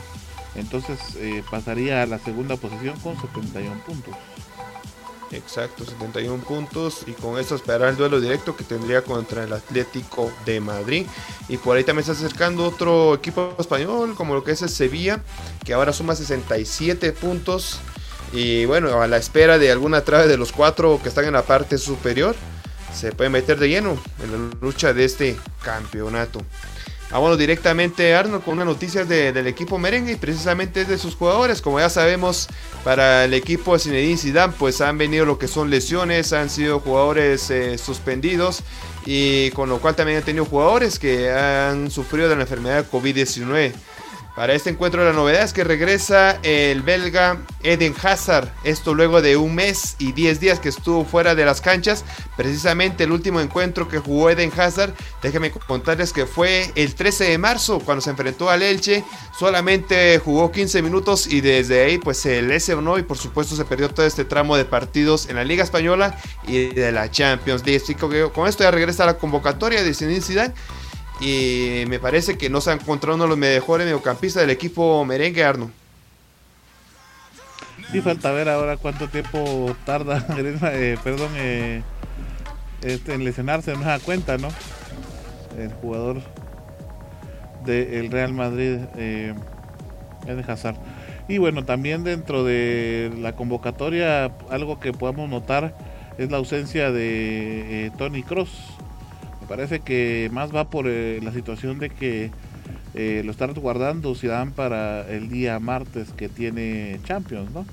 entonces 0.56 1.16
eh, 1.16 1.42
pasaría 1.50 2.04
a 2.04 2.06
la 2.06 2.20
segunda 2.20 2.58
posición 2.58 3.00
con 3.00 3.16
71 3.16 3.82
puntos. 3.86 4.14
Exacto, 5.34 5.84
71 5.84 6.44
puntos 6.44 7.04
y 7.08 7.14
con 7.14 7.40
eso 7.40 7.56
esperar 7.56 7.90
el 7.90 7.98
duelo 7.98 8.22
directo 8.22 8.56
que 8.56 8.64
tendría 8.64 9.02
contra 9.02 9.44
el 9.44 9.54
Atlético 9.54 10.32
de 10.46 10.60
Madrid. 10.60 11.08
Y 11.50 11.58
por 11.58 11.76
ahí 11.76 11.84
también 11.84 12.02
está 12.08 12.12
acercando 12.12 12.66
otro 12.66 13.16
equipo 13.16 13.56
español 13.60 14.14
como 14.16 14.36
lo 14.36 14.44
que 14.44 14.52
es 14.52 14.62
el 14.62 14.70
Sevilla, 14.70 15.24
que 15.66 15.74
ahora 15.74 15.92
suma 15.92 16.16
67 16.16 17.12
puntos. 17.14 17.80
Y 18.32 18.66
bueno, 18.66 19.02
a 19.02 19.08
la 19.08 19.18
espera 19.18 19.58
de 19.58 19.72
alguna 19.72 20.02
trave 20.02 20.28
de 20.28 20.38
los 20.38 20.52
cuatro 20.52 21.00
que 21.02 21.10
están 21.10 21.26
en 21.26 21.34
la 21.34 21.44
parte 21.44 21.80
superior, 21.80 22.36
se 22.94 23.12
puede 23.12 23.32
meter 23.32 23.60
de 23.60 23.70
lleno 23.70 23.98
en 24.24 24.32
la 24.32 24.56
lucha 24.62 24.94
de 24.94 25.06
este 25.06 25.36
campeonato. 25.64 26.42
Vámonos 27.14 27.38
directamente, 27.38 28.16
Arnold, 28.16 28.44
con 28.44 28.56
una 28.56 28.66
noticia 28.66 29.06
del 29.06 29.46
equipo 29.46 29.78
merengue 29.78 30.14
y 30.14 30.16
precisamente 30.16 30.84
de 30.84 30.98
sus 30.98 31.16
jugadores. 31.16 31.62
Como 31.62 31.80
ya 31.80 31.88
sabemos, 31.88 32.48
para 32.84 33.26
el 33.26 33.36
equipo 33.36 33.74
de 33.74 33.80
Zinedine 33.80 34.18
Zidane, 34.18 34.54
pues 34.58 34.82
han 34.82 34.98
venido 34.98 35.24
lo 35.24 35.38
que 35.38 35.48
son 35.48 35.70
lesiones, 35.70 36.34
han 36.34 36.50
sido 36.50 36.80
jugadores 36.80 37.52
eh, 37.52 37.78
suspendidos 37.78 38.64
y 39.06 39.52
con 39.52 39.70
lo 39.70 39.78
cual 39.78 39.96
también 39.96 40.18
han 40.18 40.24
tenido 40.24 40.46
jugadores 40.46 40.98
que 40.98 41.30
han 41.30 41.92
sufrido 41.92 42.30
de 42.30 42.36
la 42.36 42.42
enfermedad 42.42 42.88
COVID-19. 42.92 43.74
Para 44.36 44.54
este 44.54 44.72
encuentro 44.72 45.06
la 45.06 45.14
novedad 45.14 45.44
es 45.44 45.54
que 45.54 45.64
regresa 45.64 46.40
el 46.42 46.82
belga 46.82 47.38
Eden 47.62 47.94
Hazard, 48.02 48.52
esto 48.64 48.96
luego 48.96 49.22
de 49.22 49.38
un 49.38 49.54
mes 49.54 49.96
y 50.00 50.12
10 50.12 50.40
días 50.40 50.60
que 50.60 50.70
estuvo 50.70 51.06
fuera 51.06 51.36
de 51.36 51.46
las 51.46 51.62
canchas, 51.62 52.04
precisamente 52.36 53.04
el 53.04 53.12
último 53.12 53.42
encuentro 53.42 53.88
que 53.88 54.00
jugó 54.00 54.32
Eden 54.32 54.52
Hazard, 54.58 54.96
déjenme 55.22 55.52
contarles 55.52 56.14
que 56.14 56.26
fue 56.26 56.72
el 56.74 56.96
13 56.96 57.26
de 57.26 57.38
marzo 57.38 57.80
cuando 57.80 58.02
se 58.02 58.10
enfrentó 58.10 58.50
al 58.50 58.64
Elche, 58.64 59.04
solamente 59.38 60.18
jugó 60.18 60.52
15 60.52 60.82
minutos 60.82 61.28
y 61.28 61.42
desde 61.42 61.84
ahí 61.84 62.00
pues 62.00 62.18
se 62.18 62.42
lesionó 62.42 62.98
y 62.98 63.04
por 63.04 63.20
supuesto 63.20 63.56
se 63.56 63.66
perdió 63.66 63.90
todo 63.90 64.08
este 64.08 64.26
tramo 64.26 64.58
de 64.58 64.66
partidos 64.66 65.30
en 65.30 65.36
la 65.36 65.44
Liga 65.44 65.64
Española 65.64 66.18
y 66.48 66.70
de 66.70 66.92
la 66.92 67.12
Champions 67.12 67.64
League. 67.68 68.32
con 68.34 68.48
esto 68.48 68.64
ya 68.64 68.72
regresa 68.72 69.04
a 69.04 69.06
la 69.06 69.18
convocatoria 69.20 69.84
de 69.84 69.94
Zinedine 69.94 70.26
Zidane 70.26 70.54
y 71.24 71.86
me 71.88 72.00
parece 72.00 72.38
que 72.38 72.50
no 72.50 72.60
se 72.62 72.72
ha 72.72 72.74
encontrado 72.74 73.16
uno 73.16 73.24
de 73.24 73.30
los 73.30 73.38
mejores 73.38 73.86
mediocampistas 73.86 74.42
del 74.42 74.50
equipo 74.50 75.06
merengue, 75.06 75.44
Arno. 75.44 75.72
Sí, 77.92 78.02
falta 78.02 78.32
ver 78.32 78.50
ahora 78.50 78.78
cuánto 78.78 79.08
tiempo 79.08 79.76
tarda, 79.86 80.26
eh, 80.38 80.98
perdón, 81.04 81.32
eh, 81.36 81.84
este, 82.82 83.14
en 83.14 83.24
lesionarse, 83.24 83.74
no 83.74 83.82
da 83.82 84.00
cuenta, 84.00 84.38
¿no? 84.38 84.50
El 85.58 85.72
jugador 85.74 86.22
del 87.66 88.12
Real 88.12 88.34
Madrid, 88.34 88.80
eh, 88.98 89.34
de 90.26 90.52
Hazard. 90.52 90.76
Y 91.28 91.38
bueno, 91.38 91.64
también 91.64 92.04
dentro 92.04 92.44
de 92.44 93.12
la 93.18 93.36
convocatoria, 93.36 94.32
algo 94.50 94.80
que 94.80 94.92
podemos 94.92 95.30
notar 95.30 95.74
es 96.18 96.30
la 96.30 96.38
ausencia 96.38 96.92
de 96.92 97.86
eh, 97.86 97.92
Tony 97.98 98.24
Cross, 98.24 98.50
parece 99.56 99.82
que 99.82 100.32
más 100.34 100.50
va 100.52 100.72
por 100.72 100.88
eh, 100.88 101.20
la 101.22 101.32
situación 101.32 101.78
de 101.78 101.92
que 101.92 102.32
eh, 102.96 103.22
lo 103.24 103.30
están 103.30 103.54
guardando 103.54 104.16
dan 104.16 104.52
para 104.52 105.08
el 105.08 105.30
día 105.30 105.60
martes 105.60 106.10
que 106.18 106.28
tiene 106.28 107.00
Champions, 107.04 107.52
¿no? 107.52 107.64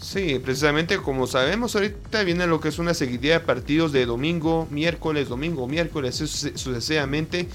Sí, 0.00 0.38
precisamente 0.38 0.98
como 0.98 1.26
sabemos 1.26 1.74
ahorita 1.74 2.22
viene 2.22 2.46
lo 2.46 2.60
que 2.60 2.68
es 2.68 2.78
una 2.78 2.94
seguidilla 2.94 3.40
de 3.40 3.44
partidos 3.44 3.90
de 3.90 4.06
domingo, 4.06 4.68
miércoles, 4.70 5.28
domingo, 5.28 5.66
miércoles, 5.66 6.14
sucesivamente, 6.14 7.48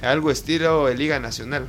algo 0.00 0.32
estilo 0.32 0.86
de 0.86 0.96
Liga 0.96 1.20
Nacional. 1.20 1.68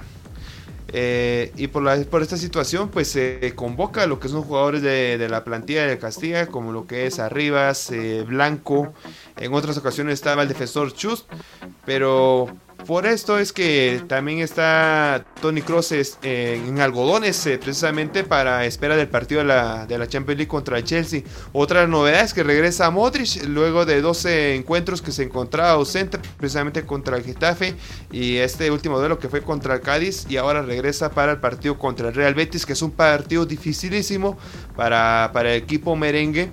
Eh, 0.95 1.52
y 1.57 1.68
por, 1.68 2.06
por 2.06 2.22
esta 2.22 2.38
situación, 2.38 2.90
pues 2.90 3.10
se 3.10 3.53
convoca 3.56 4.03
a 4.03 4.07
lo 4.07 4.20
que 4.20 4.30
son 4.30 4.44
jugadores 4.44 4.84
de, 4.84 5.28
la 5.28 5.44
plantilla 5.44 5.88
de 5.88 5.98
Castilla, 5.98 6.45
como 6.45 6.72
lo 6.72 6.86
que 6.86 7.07
es 7.07 7.18
Arribas, 7.18 7.90
eh, 7.90 8.24
Blanco. 8.28 8.94
En 9.36 9.56
otras 9.56 9.76
ocasiones 9.78 10.14
estaba 10.14 10.44
el 10.44 10.48
defensor 10.48 10.94
Chus, 10.94 11.26
pero 11.84 12.48
por 12.85 13.05
esto 13.05 13.39
es 13.39 13.53
que 13.53 14.03
también 14.07 14.39
está 14.39 15.25
Tony 15.41 15.61
Cross 15.61 15.91
eh, 15.91 16.61
en 16.67 16.79
algodones 16.79 17.45
eh, 17.45 17.57
precisamente 17.57 18.23
para 18.23 18.65
espera 18.65 18.95
del 18.95 19.07
partido 19.07 19.39
de 19.41 19.47
la, 19.47 19.85
de 19.85 19.97
la, 19.97 20.07
Champions 20.07 20.37
League 20.37 20.49
contra 20.49 20.77
el 20.77 20.83
Chelsea. 20.83 21.21
Otra 21.53 21.87
novedad 21.87 22.21
es 22.21 22.33
que 22.33 22.43
regresa 22.43 22.89
Modric 22.91 23.43
luego 23.47 23.85
de 23.85 24.01
12 24.01 24.55
encuentros 24.55 25.01
que 25.01 25.11
se 25.11 25.23
encontraba 25.23 25.71
ausente 25.71 26.19
precisamente 26.37 26.85
contra 26.85 27.17
el 27.17 27.23
Getafe 27.23 27.75
y 28.11 28.37
este 28.37 28.69
último 28.69 28.99
duelo 28.99 29.17
que 29.19 29.29
fue 29.29 29.41
contra 29.41 29.75
el 29.75 29.81
Cádiz 29.81 30.25
y 30.29 30.37
ahora 30.37 30.61
regresa 30.61 31.11
para 31.11 31.31
el 31.33 31.39
partido 31.39 31.77
contra 31.77 32.09
el 32.09 32.15
Real 32.15 32.33
Betis 32.33 32.65
que 32.65 32.73
es 32.73 32.81
un 32.81 32.91
partido 32.91 33.45
dificilísimo 33.45 34.37
para, 34.75 35.31
para 35.33 35.53
el 35.53 35.61
equipo 35.61 35.95
merengue 35.95 36.51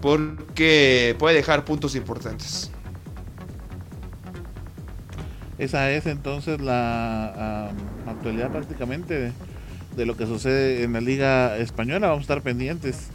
porque 0.00 1.16
puede 1.18 1.36
dejar 1.36 1.64
puntos 1.64 1.94
importantes. 1.94 2.70
Esa 5.58 5.90
es 5.90 6.06
entonces 6.06 6.60
la 6.60 7.70
actualidad 8.06 8.50
prácticamente 8.50 9.32
de, 9.96 10.06
lo 10.06 10.16
que 10.16 10.26
sucede 10.26 10.84
en 10.84 10.92
la 10.92 11.00
liga 11.00 11.56
española. 11.56 12.08
Vamos 12.08 12.20
a 12.20 12.22
estar 12.22 12.42
pendientes. 12.42 13.08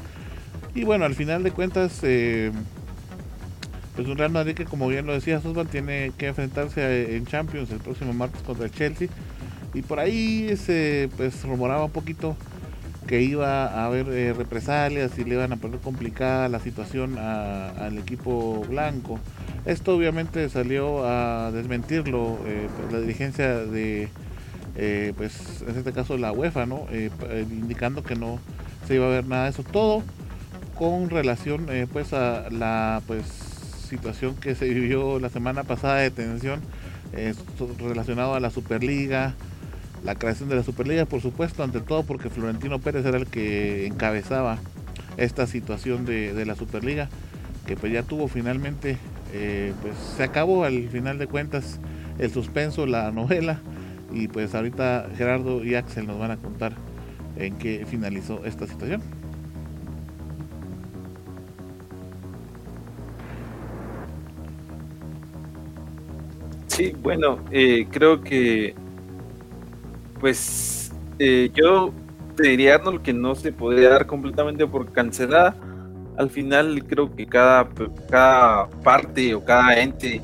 Y 0.75 0.83
bueno, 0.83 1.05
al 1.05 1.15
final 1.15 1.43
de 1.43 1.51
cuentas, 1.51 1.99
eh, 2.03 2.51
pues 3.95 4.07
un 4.07 4.17
Real 4.17 4.31
Madrid 4.31 4.55
que 4.55 4.65
como 4.65 4.87
bien 4.87 5.05
lo 5.05 5.13
decía 5.13 5.39
Susban 5.39 5.67
tiene 5.67 6.11
que 6.17 6.27
enfrentarse 6.27 7.15
en 7.15 7.25
Champions 7.25 7.71
el 7.71 7.79
próximo 7.79 8.11
martes 8.11 8.41
contra 8.41 8.65
el 8.65 8.71
Chelsea. 8.71 9.07
Y 9.73 9.81
por 9.81 9.99
ahí 9.99 10.55
se 10.57 11.09
pues 11.15 11.43
rumoraba 11.43 11.85
un 11.85 11.91
poquito 11.91 12.35
que 13.07 13.21
iba 13.21 13.65
a 13.65 13.85
haber 13.85 14.07
eh, 14.09 14.33
represalias 14.33 15.17
y 15.17 15.23
le 15.23 15.35
iban 15.35 15.51
a 15.53 15.57
poner 15.57 15.79
complicada 15.79 16.49
la 16.49 16.59
situación 16.59 17.17
al 17.17 17.97
equipo 17.97 18.65
blanco. 18.69 19.19
Esto 19.65 19.95
obviamente 19.95 20.49
salió 20.49 21.05
a 21.05 21.51
desmentirlo 21.51 22.37
eh, 22.45 22.67
pues, 22.77 22.91
la 22.91 22.99
dirigencia 22.99 23.59
de, 23.59 24.09
eh, 24.75 25.13
pues 25.15 25.63
en 25.65 25.77
este 25.77 25.93
caso 25.93 26.17
la 26.17 26.33
UEFA, 26.33 26.65
¿no? 26.65 26.85
Eh, 26.91 27.09
indicando 27.49 28.03
que 28.03 28.15
no 28.15 28.39
se 28.85 28.95
iba 28.95 29.05
a 29.05 29.09
ver 29.09 29.25
nada 29.25 29.45
de 29.45 29.51
eso. 29.51 29.63
Todo 29.63 30.03
con 30.77 31.09
relación 31.09 31.67
pues 31.93 32.13
a 32.13 32.49
la 32.49 33.01
pues 33.07 33.25
situación 33.87 34.35
que 34.35 34.55
se 34.55 34.67
vivió 34.67 35.19
la 35.19 35.29
semana 35.29 35.63
pasada 35.63 35.97
de 35.97 36.09
tensión 36.09 36.59
relacionado 37.79 38.33
a 38.33 38.39
la 38.39 38.49
Superliga, 38.49 39.35
la 40.03 40.15
creación 40.15 40.49
de 40.49 40.55
la 40.55 40.63
Superliga, 40.63 41.05
por 41.05 41.21
supuesto, 41.21 41.63
ante 41.63 41.79
todo 41.79 42.03
porque 42.03 42.29
Florentino 42.29 42.79
Pérez 42.79 43.05
era 43.05 43.17
el 43.17 43.27
que 43.27 43.87
encabezaba 43.87 44.57
esta 45.17 45.47
situación 45.47 46.05
de, 46.05 46.33
de 46.33 46.45
la 46.45 46.55
Superliga, 46.55 47.09
que 47.65 47.75
pues 47.75 47.93
ya 47.93 48.03
tuvo 48.03 48.27
finalmente 48.27 48.97
eh, 49.33 49.73
pues 49.81 49.95
se 49.97 50.23
acabó 50.23 50.63
al 50.63 50.89
final 50.89 51.17
de 51.17 51.25
cuentas 51.25 51.79
el 52.19 52.31
suspenso, 52.31 52.85
la 52.85 53.11
novela, 53.11 53.59
y 54.13 54.27
pues 54.27 54.53
ahorita 54.53 55.09
Gerardo 55.17 55.63
y 55.63 55.73
Axel 55.73 56.05
nos 56.05 56.19
van 56.19 56.31
a 56.31 56.37
contar 56.37 56.73
en 57.35 57.57
qué 57.57 57.85
finalizó 57.89 58.45
esta 58.45 58.67
situación. 58.67 59.01
Sí, 66.67 66.93
bueno, 67.01 67.39
eh, 67.51 67.87
creo 67.91 68.21
que 68.21 68.75
pues 70.23 70.89
eh, 71.19 71.51
yo 71.53 71.91
te 72.37 72.47
diría 72.47 72.75
Arnold 72.75 73.01
que 73.01 73.11
no 73.11 73.35
se 73.35 73.51
podría 73.51 73.89
dar 73.89 74.07
completamente 74.07 74.65
por 74.65 74.89
cancelada. 74.93 75.53
Al 76.15 76.29
final 76.29 76.85
creo 76.87 77.13
que 77.13 77.25
cada, 77.25 77.67
cada 78.09 78.69
parte 78.69 79.35
o 79.35 79.43
cada 79.43 79.77
ente 79.77 80.21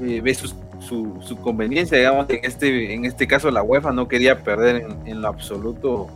eh, 0.00 0.22
ve 0.22 0.34
su, 0.34 0.48
su, 0.80 1.36
conveniencia, 1.42 1.98
digamos, 1.98 2.24
en 2.30 2.42
este, 2.42 2.94
en 2.94 3.04
este 3.04 3.26
caso 3.26 3.50
la 3.50 3.62
UEFA 3.62 3.92
no 3.92 4.08
quería 4.08 4.42
perder 4.42 4.86
en, 5.04 5.20
lo 5.20 5.28
absoluto 5.28 6.06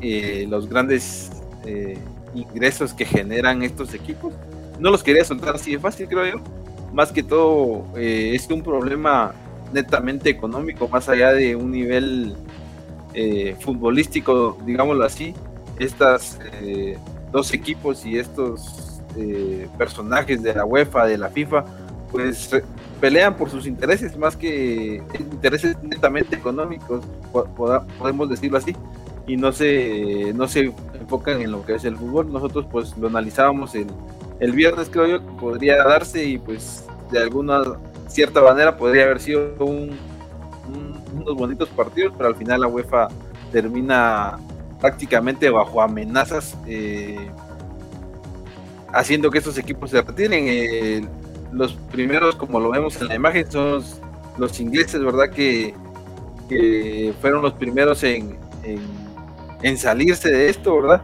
eh, 0.00 0.48
los 0.50 0.68
grandes 0.68 1.30
eh, 1.64 1.96
ingresos 2.34 2.92
que 2.92 3.04
generan 3.04 3.62
estos 3.62 3.94
equipos, 3.94 4.32
no 4.80 4.90
los 4.90 5.04
quería 5.04 5.24
soltar 5.24 5.54
así 5.54 5.74
de 5.74 5.78
fácil, 5.78 6.08
creo 6.08 6.26
yo, 6.26 6.40
más 6.92 7.12
que 7.12 7.22
todo 7.22 7.84
es 7.94 8.48
un 8.50 8.62
problema 8.62 9.32
netamente 9.72 10.30
económico, 10.30 10.88
más 10.88 11.08
allá 11.08 11.32
de 11.32 11.56
un 11.56 11.70
nivel 11.70 12.36
futbolístico, 13.60 14.56
digámoslo 14.64 15.04
así, 15.04 15.34
estas 15.78 16.38
dos 17.32 17.52
equipos 17.52 18.06
y 18.06 18.18
estos 18.18 19.00
eh, 19.16 19.68
personajes 19.76 20.42
de 20.42 20.54
la 20.54 20.64
UEFA, 20.64 21.06
de 21.06 21.18
la 21.18 21.28
FIFA, 21.28 21.64
pues 22.10 22.50
pelean 23.00 23.36
por 23.36 23.50
sus 23.50 23.66
intereses 23.66 24.16
más 24.16 24.36
que 24.36 25.02
intereses 25.18 25.76
netamente 25.82 26.36
económicos, 26.36 27.04
podemos 27.98 28.28
decirlo 28.28 28.58
así, 28.58 28.74
y 29.26 29.36
no 29.36 29.52
se, 29.52 30.32
no 30.34 30.48
se 30.48 30.72
enfocan 30.98 31.40
en 31.40 31.52
lo 31.52 31.64
que 31.64 31.74
es 31.74 31.84
el 31.84 31.96
fútbol. 31.96 32.32
Nosotros 32.32 32.66
pues 32.70 32.96
lo 32.96 33.08
analizábamos 33.08 33.74
el, 33.74 33.86
el 34.40 34.52
viernes, 34.52 34.88
creo 34.90 35.06
yo, 35.06 35.20
que 35.20 35.32
podría 35.40 35.84
darse 35.84 36.24
y 36.24 36.38
pues 36.38 36.86
de 37.10 37.18
alguna 37.18 37.62
cierta 38.08 38.40
manera 38.40 38.76
podría 38.76 39.04
haber 39.04 39.20
sido 39.20 39.54
un, 39.60 39.96
unos 41.14 41.36
bonitos 41.36 41.68
partidos, 41.68 42.12
pero 42.16 42.28
al 42.28 42.36
final 42.36 42.60
la 42.60 42.66
UEFA 42.66 43.08
termina 43.52 44.38
prácticamente 44.80 45.50
bajo 45.50 45.82
amenazas, 45.82 46.56
eh, 46.66 47.30
haciendo 48.92 49.30
que 49.30 49.38
estos 49.38 49.58
equipos 49.58 49.90
se 49.90 50.02
retiren. 50.02 50.44
Eh, 50.46 51.08
los 51.52 51.74
primeros, 51.90 52.36
como 52.36 52.60
lo 52.60 52.70
vemos 52.70 53.00
en 53.00 53.08
la 53.08 53.14
imagen, 53.14 53.50
son 53.50 53.82
los, 54.36 54.60
ingleses, 54.60 55.02
¿verdad? 55.02 55.30
Que, 55.30 55.74
fueron 57.20 57.42
los 57.42 57.52
primeros 57.54 58.02
en, 58.04 58.38
en, 59.62 59.76
salirse 59.76 60.30
de 60.30 60.48
esto, 60.48 60.80
¿verdad? 60.80 61.02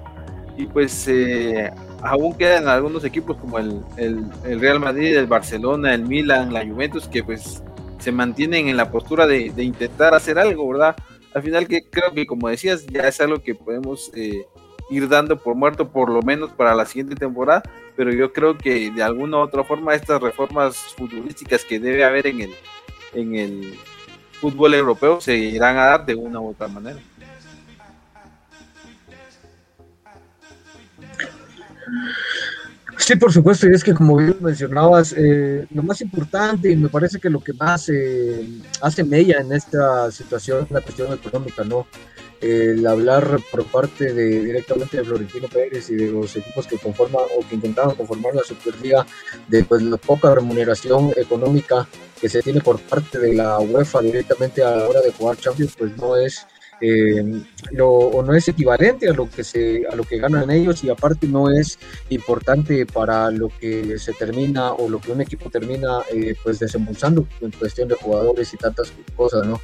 Y 0.56 0.66
pues 0.66 1.06
eh, 1.08 1.70
aún 2.04 2.34
quedan 2.34 2.68
algunos 2.68 3.04
equipos 3.04 3.36
como 3.38 3.58
el, 3.58 3.82
el, 3.96 4.60
Real 4.60 4.78
Madrid, 4.78 5.16
el 5.16 5.26
Barcelona, 5.26 5.94
el 5.94 6.02
Milan, 6.02 6.52
la 6.52 6.64
Juventus, 6.64 7.08
que 7.08 7.24
pues 7.24 7.62
se 7.98 8.12
mantienen 8.12 8.68
en 8.68 8.76
la 8.76 8.90
postura 8.90 9.26
de, 9.26 9.46
intentar 9.56 10.14
hacer 10.14 10.38
algo, 10.38 10.68
¿verdad? 10.68 10.94
Al 11.32 11.42
final 11.42 11.66
que 11.66 11.88
creo 11.88 12.12
que 12.12 12.26
como 12.26 12.48
decías, 12.48 12.86
ya 12.86 13.08
es 13.08 13.20
algo 13.20 13.42
que 13.42 13.54
podemos 13.54 14.12
eh, 14.14 14.46
ir 14.90 15.08
dando 15.08 15.38
por 15.38 15.54
muerto 15.54 15.88
por 15.88 16.10
lo 16.10 16.22
menos 16.22 16.50
para 16.52 16.74
la 16.74 16.84
siguiente 16.84 17.14
temporada, 17.14 17.62
pero 17.96 18.12
yo 18.12 18.32
creo 18.32 18.58
que 18.58 18.90
de 18.90 19.02
alguna 19.02 19.38
u 19.38 19.40
otra 19.40 19.64
forma 19.64 19.94
estas 19.94 20.20
reformas 20.20 20.76
futbolísticas 20.96 21.64
que 21.64 21.80
debe 21.80 22.04
haber 22.04 22.26
en 22.26 22.42
el, 22.42 22.54
en 23.14 23.34
el 23.34 23.74
fútbol 24.40 24.74
europeo 24.74 25.20
se 25.20 25.36
irán 25.36 25.78
a 25.78 25.86
dar 25.86 26.04
de 26.04 26.14
una 26.14 26.40
u 26.40 26.50
otra 26.50 26.68
manera. 26.68 26.98
Sí, 32.96 33.16
por 33.16 33.32
supuesto, 33.32 33.68
y 33.68 33.74
es 33.74 33.82
que 33.82 33.92
como 33.92 34.16
bien 34.16 34.36
mencionabas, 34.40 35.14
eh, 35.16 35.66
lo 35.74 35.82
más 35.82 36.00
importante 36.00 36.70
y 36.70 36.76
me 36.76 36.88
parece 36.88 37.18
que 37.18 37.28
lo 37.28 37.40
que 37.40 37.52
más 37.52 37.88
eh, 37.88 38.46
hace 38.80 39.02
mella 39.04 39.40
en 39.40 39.52
esta 39.52 40.10
situación 40.10 40.64
es 40.64 40.70
la 40.70 40.80
cuestión 40.80 41.12
económica, 41.12 41.64
¿no? 41.64 41.86
El 42.40 42.86
hablar 42.86 43.40
por 43.50 43.64
parte 43.66 44.12
de 44.12 44.44
directamente 44.44 44.98
de 44.98 45.04
Florentino 45.04 45.48
Pérez 45.48 45.90
y 45.90 45.96
de 45.96 46.12
los 46.12 46.36
equipos 46.36 46.66
que 46.66 46.78
conforman 46.78 47.22
o 47.36 47.46
que 47.48 47.56
intentaban 47.56 47.96
conformar 47.96 48.34
la 48.34 48.42
Superliga, 48.42 49.06
de 49.48 49.64
pues 49.64 49.82
la 49.82 49.96
poca 49.96 50.34
remuneración 50.34 51.12
económica 51.16 51.88
que 52.20 52.28
se 52.28 52.42
tiene 52.42 52.60
por 52.60 52.80
parte 52.80 53.18
de 53.18 53.34
la 53.34 53.58
UEFA 53.58 54.02
directamente 54.02 54.62
a 54.62 54.76
la 54.76 54.88
hora 54.88 55.00
de 55.00 55.12
jugar 55.12 55.36
Champions, 55.36 55.74
pues 55.76 55.96
no 55.96 56.16
es 56.16 56.46
eh, 56.86 57.42
lo, 57.72 57.88
o 57.88 58.22
no 58.22 58.34
es 58.34 58.46
equivalente 58.46 59.08
a 59.08 59.14
lo 59.14 59.30
que 59.30 59.42
se 59.42 59.84
a 59.90 59.96
lo 59.96 60.04
que 60.04 60.18
ganan 60.18 60.50
ellos 60.50 60.84
y 60.84 60.90
aparte 60.90 61.26
no 61.26 61.50
es 61.50 61.78
importante 62.10 62.84
para 62.84 63.30
lo 63.30 63.48
que 63.48 63.98
se 63.98 64.12
termina 64.12 64.72
o 64.72 64.88
lo 64.90 65.00
que 65.00 65.10
un 65.10 65.22
equipo 65.22 65.48
termina 65.48 66.00
eh, 66.12 66.34
pues 66.42 66.58
desembolsando 66.58 67.26
en 67.40 67.52
cuestión 67.52 67.88
de 67.88 67.94
jugadores 67.94 68.52
y 68.52 68.58
tantas 68.58 68.92
cosas 69.16 69.46
no 69.46 69.60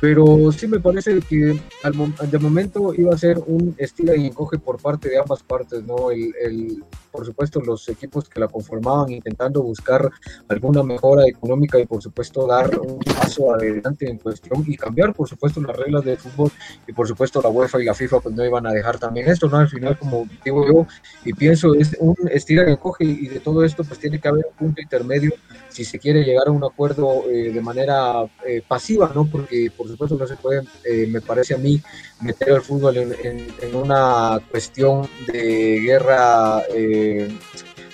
pero 0.00 0.50
sí 0.52 0.66
me 0.66 0.80
parece 0.80 1.20
que 1.20 1.60
al 1.82 2.30
de 2.30 2.38
momento 2.38 2.94
iba 2.94 3.14
a 3.14 3.18
ser 3.18 3.38
un 3.46 3.74
estilo 3.76 4.14
y 4.14 4.26
encoge 4.26 4.58
por 4.58 4.80
parte 4.80 5.10
de 5.10 5.18
ambas 5.18 5.42
partes, 5.42 5.84
¿no? 5.84 6.10
El, 6.10 6.34
el, 6.40 6.84
por 7.10 7.26
supuesto, 7.26 7.60
los 7.60 7.86
equipos 7.88 8.28
que 8.28 8.40
la 8.40 8.48
conformaban 8.48 9.10
intentando 9.10 9.62
buscar 9.62 10.10
alguna 10.48 10.82
mejora 10.82 11.26
económica 11.26 11.78
y, 11.78 11.84
por 11.84 12.02
supuesto, 12.02 12.46
dar 12.46 12.78
un 12.78 12.98
paso 13.00 13.52
adelante 13.52 14.08
en 14.08 14.18
cuestión 14.18 14.64
y 14.66 14.76
cambiar, 14.76 15.12
por 15.12 15.28
supuesto, 15.28 15.60
las 15.60 15.76
reglas 15.76 16.04
del 16.04 16.16
fútbol 16.16 16.50
y, 16.86 16.92
por 16.92 17.06
supuesto, 17.06 17.42
la 17.42 17.50
UEFA 17.50 17.82
y 17.82 17.84
la 17.84 17.94
FIFA 17.94 18.20
pues 18.20 18.34
no 18.34 18.44
iban 18.44 18.66
a 18.66 18.72
dejar 18.72 18.98
también 18.98 19.28
esto, 19.28 19.48
¿no? 19.48 19.58
Al 19.58 19.68
final, 19.68 19.98
como 19.98 20.26
digo 20.44 20.66
yo 20.66 20.86
y 21.24 21.34
pienso, 21.34 21.74
es 21.74 21.94
un 22.00 22.16
estilo 22.30 22.66
y 22.66 22.72
encoge 22.72 23.04
y 23.04 23.28
de 23.28 23.40
todo 23.40 23.64
esto 23.64 23.84
pues 23.84 23.98
tiene 23.98 24.18
que 24.18 24.28
haber 24.28 24.46
un 24.46 24.54
punto 24.54 24.80
intermedio 24.80 25.32
si 25.70 25.84
se 25.84 25.98
quiere 25.98 26.22
llegar 26.22 26.48
a 26.48 26.50
un 26.50 26.64
acuerdo 26.64 27.24
eh, 27.30 27.52
de 27.52 27.60
manera 27.60 28.24
eh, 28.46 28.62
pasiva, 28.66 29.10
¿no? 29.14 29.26
Porque, 29.26 29.70
por 29.74 29.88
supuesto 29.88 30.16
no 30.16 30.26
se 30.26 30.36
puede, 30.36 30.62
eh, 30.84 31.06
me 31.06 31.20
parece 31.20 31.54
a 31.54 31.58
mí, 31.58 31.80
meter 32.20 32.52
al 32.52 32.62
fútbol 32.62 32.96
en, 32.96 33.74
una 33.74 34.40
cuestión 34.50 35.08
de 35.26 35.80
guerra, 35.80 36.62
eh, 36.74 37.28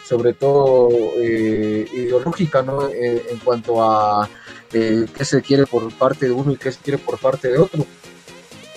sobre 0.04 0.32
todo 0.32 0.88
eh, 1.20 1.86
ideológica, 1.92 2.62
¿no? 2.62 2.88
en 2.88 3.38
cuanto 3.44 3.82
a 3.82 4.28
qué 4.70 5.24
se 5.24 5.42
quiere 5.42 5.66
por 5.66 5.92
parte 5.94 6.26
de 6.26 6.32
uno 6.32 6.52
y 6.52 6.56
qué 6.56 6.72
se 6.72 6.80
quiere 6.80 6.98
por 6.98 7.18
parte 7.18 7.48
de 7.48 7.58
otro. 7.58 7.84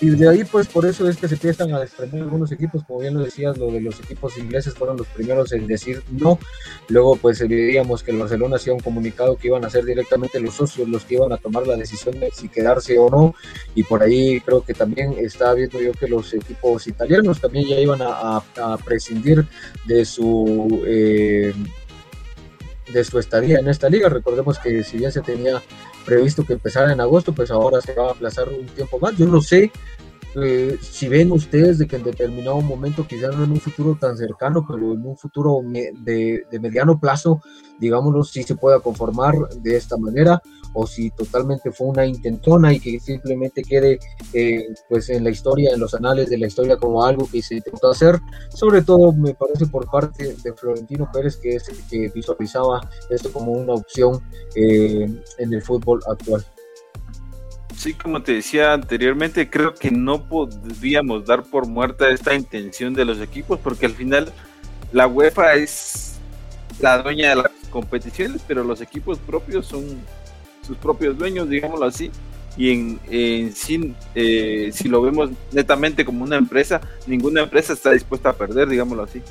Y 0.01 0.11
de 0.11 0.29
ahí, 0.29 0.43
pues 0.45 0.67
por 0.67 0.85
eso 0.85 1.09
es 1.09 1.17
que 1.17 1.27
se 1.27 1.33
empiezan 1.33 1.73
a 1.73 1.79
desprender 1.79 2.21
algunos 2.21 2.51
equipos, 2.53 2.83
como 2.85 2.99
bien 2.99 3.15
lo 3.15 3.23
decías, 3.23 3.57
lo 3.57 3.69
de 3.69 3.81
los 3.81 3.99
equipos 3.99 4.37
ingleses 4.37 4.73
fueron 4.73 4.95
los 4.95 5.07
primeros 5.07 5.51
en 5.51 5.67
decir 5.67 6.01
no. 6.11 6.39
Luego, 6.87 7.17
pues 7.17 7.45
veíamos 7.45 8.01
que 8.01 8.11
el 8.11 8.19
Barcelona 8.19 8.55
hacía 8.55 8.73
un 8.73 8.79
comunicado 8.79 9.35
que 9.35 9.47
iban 9.47 9.65
a 9.65 9.69
ser 9.69 9.83
directamente 9.83 10.39
los 10.39 10.53
socios 10.53 10.87
los 10.87 11.03
que 11.03 11.15
iban 11.15 11.33
a 11.33 11.37
tomar 11.37 11.67
la 11.67 11.75
decisión 11.75 12.17
de 12.19 12.31
si 12.31 12.47
quedarse 12.47 12.97
o 12.97 13.09
no. 13.09 13.35
Y 13.75 13.83
por 13.83 14.01
ahí 14.01 14.39
creo 14.39 14.61
que 14.61 14.73
también 14.73 15.15
estaba 15.17 15.53
viendo 15.53 15.81
yo 15.81 15.91
que 15.91 16.07
los 16.07 16.33
equipos 16.33 16.87
italianos 16.87 17.41
también 17.41 17.67
ya 17.67 17.79
iban 17.79 17.99
a, 18.01 18.41
prescindir 18.85 19.45
de 19.85 20.05
su. 20.05 20.81
Eh, 20.87 21.53
de 22.93 23.03
su 23.03 23.19
estadía 23.19 23.59
en 23.59 23.67
esta 23.67 23.89
liga. 23.89 24.09
Recordemos 24.09 24.59
que 24.59 24.83
si 24.83 24.97
bien 24.97 25.11
se 25.11 25.21
tenía 25.21 25.61
previsto 26.05 26.45
que 26.45 26.53
empezara 26.53 26.91
en 26.91 27.01
agosto, 27.01 27.33
pues 27.33 27.51
ahora 27.51 27.81
se 27.81 27.93
va 27.93 28.07
a 28.07 28.11
aplazar 28.11 28.49
un 28.49 28.65
tiempo 28.67 28.99
más. 28.99 29.15
Yo 29.17 29.27
no 29.27 29.41
sé 29.41 29.71
eh, 30.35 30.77
si 30.81 31.07
ven 31.07 31.31
ustedes 31.31 31.79
de 31.79 31.87
que 31.87 31.95
en 31.95 32.03
determinado 32.03 32.61
momento, 32.61 33.07
quizás 33.07 33.35
no 33.35 33.43
en 33.43 33.51
un 33.51 33.59
futuro 33.59 33.97
tan 33.99 34.17
cercano, 34.17 34.65
pero 34.67 34.93
en 34.93 35.05
un 35.05 35.17
futuro 35.17 35.61
de, 35.63 36.43
de 36.49 36.59
mediano 36.59 36.99
plazo, 36.99 37.41
digámoslo, 37.79 38.23
si 38.23 38.43
se 38.43 38.55
pueda 38.55 38.79
conformar 38.79 39.35
de 39.61 39.75
esta 39.75 39.97
manera 39.97 40.41
o 40.73 40.85
si 40.87 41.09
totalmente 41.11 41.71
fue 41.71 41.87
una 41.87 42.05
intentona 42.05 42.73
y 42.73 42.79
que 42.79 42.99
simplemente 42.99 43.63
quede 43.63 43.99
eh, 44.33 44.67
pues 44.87 45.09
en 45.09 45.23
la 45.23 45.29
historia, 45.29 45.71
en 45.73 45.79
los 45.79 45.93
anales 45.93 46.29
de 46.29 46.37
la 46.37 46.47
historia 46.47 46.77
como 46.77 47.03
algo 47.03 47.27
que 47.31 47.41
se 47.41 47.55
intentó 47.55 47.91
hacer, 47.91 48.19
sobre 48.53 48.81
todo 48.81 49.11
me 49.13 49.33
parece 49.33 49.65
por 49.67 49.89
parte 49.89 50.35
de 50.43 50.53
Florentino 50.53 51.09
Pérez 51.11 51.37
que 51.37 51.55
es 51.55 51.69
el 51.69 51.77
que 51.89 52.11
visualizaba 52.13 52.81
esto 53.09 53.31
como 53.31 53.51
una 53.51 53.73
opción 53.73 54.21
eh, 54.55 55.07
en 55.37 55.53
el 55.53 55.61
fútbol 55.61 56.01
actual. 56.07 56.45
Sí, 57.75 57.93
como 57.93 58.21
te 58.21 58.33
decía 58.33 58.73
anteriormente, 58.73 59.49
creo 59.49 59.73
que 59.73 59.89
no 59.89 60.27
podríamos 60.27 61.25
dar 61.25 61.43
por 61.43 61.65
muerta 61.65 62.09
esta 62.09 62.35
intención 62.35 62.93
de 62.93 63.05
los 63.05 63.21
equipos 63.21 63.57
porque 63.57 63.85
al 63.85 63.93
final 63.93 64.33
la 64.91 65.07
UEFA 65.07 65.53
es 65.55 66.15
la 66.81 67.01
dueña 67.01 67.29
de 67.29 67.35
las 67.37 67.51
competiciones, 67.69 68.41
pero 68.47 68.63
los 68.63 68.81
equipos 68.81 69.17
propios 69.19 69.65
son 69.65 69.99
sus 70.69 70.77
propios 70.77 71.17
dueños, 71.17 71.49
digámoslo 71.49 71.85
así, 71.85 72.11
y 72.55 72.71
en, 72.71 73.53
sí, 73.55 73.93
eh, 74.15 74.69
si 74.71 74.87
lo 74.87 75.01
vemos 75.01 75.31
netamente 75.51 76.05
como 76.05 76.23
una 76.23 76.37
empresa, 76.37 76.79
ninguna 77.07 77.41
empresa 77.41 77.73
está 77.73 77.91
dispuesta 77.91 78.29
a 78.29 78.33
perder, 78.33 78.69
digámoslo 78.69 79.03
así, 79.03 79.21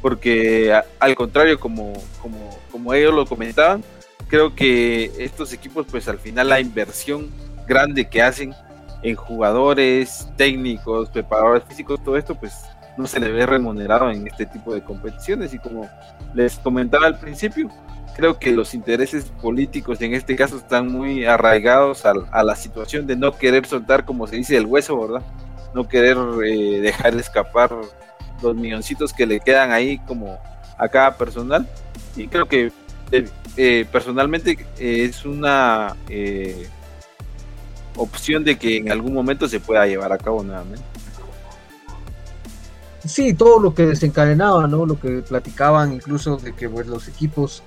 porque 0.00 0.72
al 0.98 1.14
contrario, 1.14 1.58
como, 1.58 1.92
como, 2.22 2.58
como 2.70 2.94
ellos 2.94 3.12
lo 3.12 3.26
comentaban, 3.26 3.82
creo 4.28 4.54
que 4.54 5.10
estos 5.18 5.52
equipos, 5.52 5.86
pues 5.90 6.08
al 6.08 6.18
final 6.18 6.48
la 6.48 6.60
inversión 6.60 7.30
grande 7.66 8.08
que 8.08 8.22
hacen 8.22 8.54
en 9.02 9.16
jugadores, 9.16 10.28
técnicos, 10.36 11.10
preparadores 11.10 11.64
físicos, 11.64 12.02
todo 12.02 12.16
esto, 12.16 12.34
pues 12.34 12.52
no 12.96 13.06
se 13.06 13.20
le 13.20 13.30
ve 13.30 13.44
remunerado 13.46 14.10
en 14.10 14.26
este 14.26 14.46
tipo 14.46 14.74
de 14.74 14.82
competiciones. 14.82 15.52
Y 15.52 15.58
como 15.58 15.88
les 16.34 16.58
comentaba 16.58 17.06
al 17.06 17.18
principio, 17.18 17.68
creo 18.14 18.38
que 18.38 18.52
los 18.52 18.74
intereses 18.74 19.24
políticos 19.42 20.00
en 20.00 20.14
este 20.14 20.36
caso 20.36 20.56
están 20.56 20.90
muy 20.90 21.24
arraigados 21.24 22.04
a, 22.06 22.42
la 22.42 22.56
situación 22.56 23.06
de 23.06 23.16
no 23.16 23.36
querer 23.36 23.66
soltar, 23.66 24.04
como 24.04 24.26
se 24.26 24.36
dice, 24.36 24.56
el 24.56 24.66
hueso, 24.66 24.98
¿verdad? 25.00 25.22
No 25.74 25.88
querer 25.88 26.16
eh, 26.44 26.80
dejar 26.80 27.14
escapar 27.16 27.70
los 28.42 28.54
milloncitos 28.54 29.12
que 29.12 29.26
le 29.26 29.40
quedan 29.40 29.72
ahí 29.72 29.98
como 30.06 30.38
a 30.78 30.88
cada 30.88 31.16
personal. 31.16 31.68
Y 32.16 32.28
creo 32.28 32.46
que 32.46 32.70
eh, 33.10 33.28
eh, 33.56 33.86
personalmente 33.90 34.64
es 34.78 35.24
una 35.24 35.96
opción 37.96 38.44
de 38.44 38.56
que 38.56 38.76
en 38.76 38.92
algún 38.92 39.12
momento 39.12 39.48
se 39.48 39.60
pueda 39.60 39.86
llevar 39.86 40.12
a 40.12 40.18
cabo 40.18 40.42
nuevamente. 40.42 40.84
Sí, 43.04 43.34
todo 43.34 43.60
lo 43.60 43.74
que 43.74 43.86
desencadenaba, 43.86 44.66
¿no? 44.66 44.86
Lo 44.86 44.98
que 44.98 45.20
platicaban 45.20 45.92
incluso 45.92 46.38
de 46.38 46.54
que 46.54 46.68
pues, 46.70 46.86
los 46.86 47.06
equipos 47.06 47.62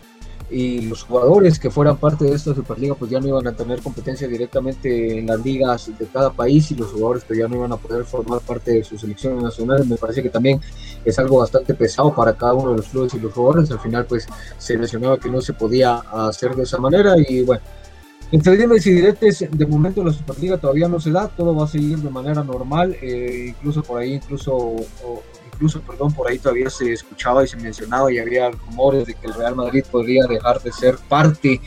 y 0.49 0.81
los 0.81 1.03
jugadores 1.03 1.59
que 1.59 1.69
fueran 1.69 1.97
parte 1.97 2.23
de 2.23 2.33
esta 2.33 2.55
Superliga 2.55 2.95
pues 2.95 3.11
ya 3.11 3.19
no 3.19 3.27
iban 3.27 3.47
a 3.47 3.53
tener 3.53 3.81
competencia 3.81 4.27
directamente 4.27 5.19
en 5.19 5.27
las 5.27 5.43
ligas 5.43 5.91
de 5.97 6.05
cada 6.05 6.31
país 6.31 6.71
y 6.71 6.75
los 6.75 6.91
jugadores 6.91 7.23
pues 7.25 7.37
ya 7.37 7.47
no 7.47 7.57
iban 7.57 7.73
a 7.73 7.77
poder 7.77 8.05
formar 8.05 8.39
parte 8.39 8.71
de 8.71 8.83
sus 8.83 9.01
selecciones 9.01 9.43
nacionales. 9.43 9.85
Me 9.87 9.97
parece 9.97 10.23
que 10.23 10.29
también 10.29 10.61
es 11.03 11.19
algo 11.19 11.39
bastante 11.39 11.73
pesado 11.73 12.15
para 12.15 12.33
cada 12.33 12.53
uno 12.53 12.71
de 12.71 12.77
los 12.77 12.87
clubes 12.87 13.13
y 13.13 13.19
los 13.19 13.33
jugadores. 13.33 13.71
Al 13.71 13.79
final 13.79 14.05
pues 14.05 14.25
se 14.57 14.77
mencionaba 14.77 15.19
que 15.19 15.29
no 15.29 15.41
se 15.41 15.53
podía 15.53 15.97
hacer 15.97 16.55
de 16.55 16.63
esa 16.63 16.77
manera 16.77 17.15
y 17.17 17.43
bueno. 17.43 17.61
Entre 18.29 18.57
dimes 18.57 18.85
y 18.85 18.91
diretes, 18.91 19.45
de 19.49 19.65
momento 19.65 20.03
la 20.03 20.11
Superliga 20.11 20.57
todavía 20.57 20.89
no 20.89 20.99
se 20.99 21.11
da, 21.11 21.29
todo 21.29 21.55
va 21.55 21.63
a 21.63 21.67
seguir 21.67 21.99
de 21.99 22.09
manera 22.09 22.43
normal, 22.43 22.93
eh, 23.01 23.45
incluso 23.47 23.81
por 23.81 24.01
ahí, 24.01 24.15
incluso 24.15 24.75
incluso, 25.57 25.81
perdón, 25.81 26.13
por 26.13 26.29
ahí 26.29 26.37
todavía 26.37 26.69
se 26.69 26.93
escuchaba 26.93 27.43
y 27.43 27.47
se 27.47 27.57
mencionaba 27.57 28.11
y 28.11 28.19
había 28.19 28.51
rumores 28.51 29.07
de 29.07 29.15
que 29.15 29.25
el 29.25 29.33
Real 29.33 29.55
Madrid 29.55 29.83
podría 29.91 30.27
dejar 30.27 30.61
de 30.61 30.71
ser 30.71 30.97
parte 31.09 31.59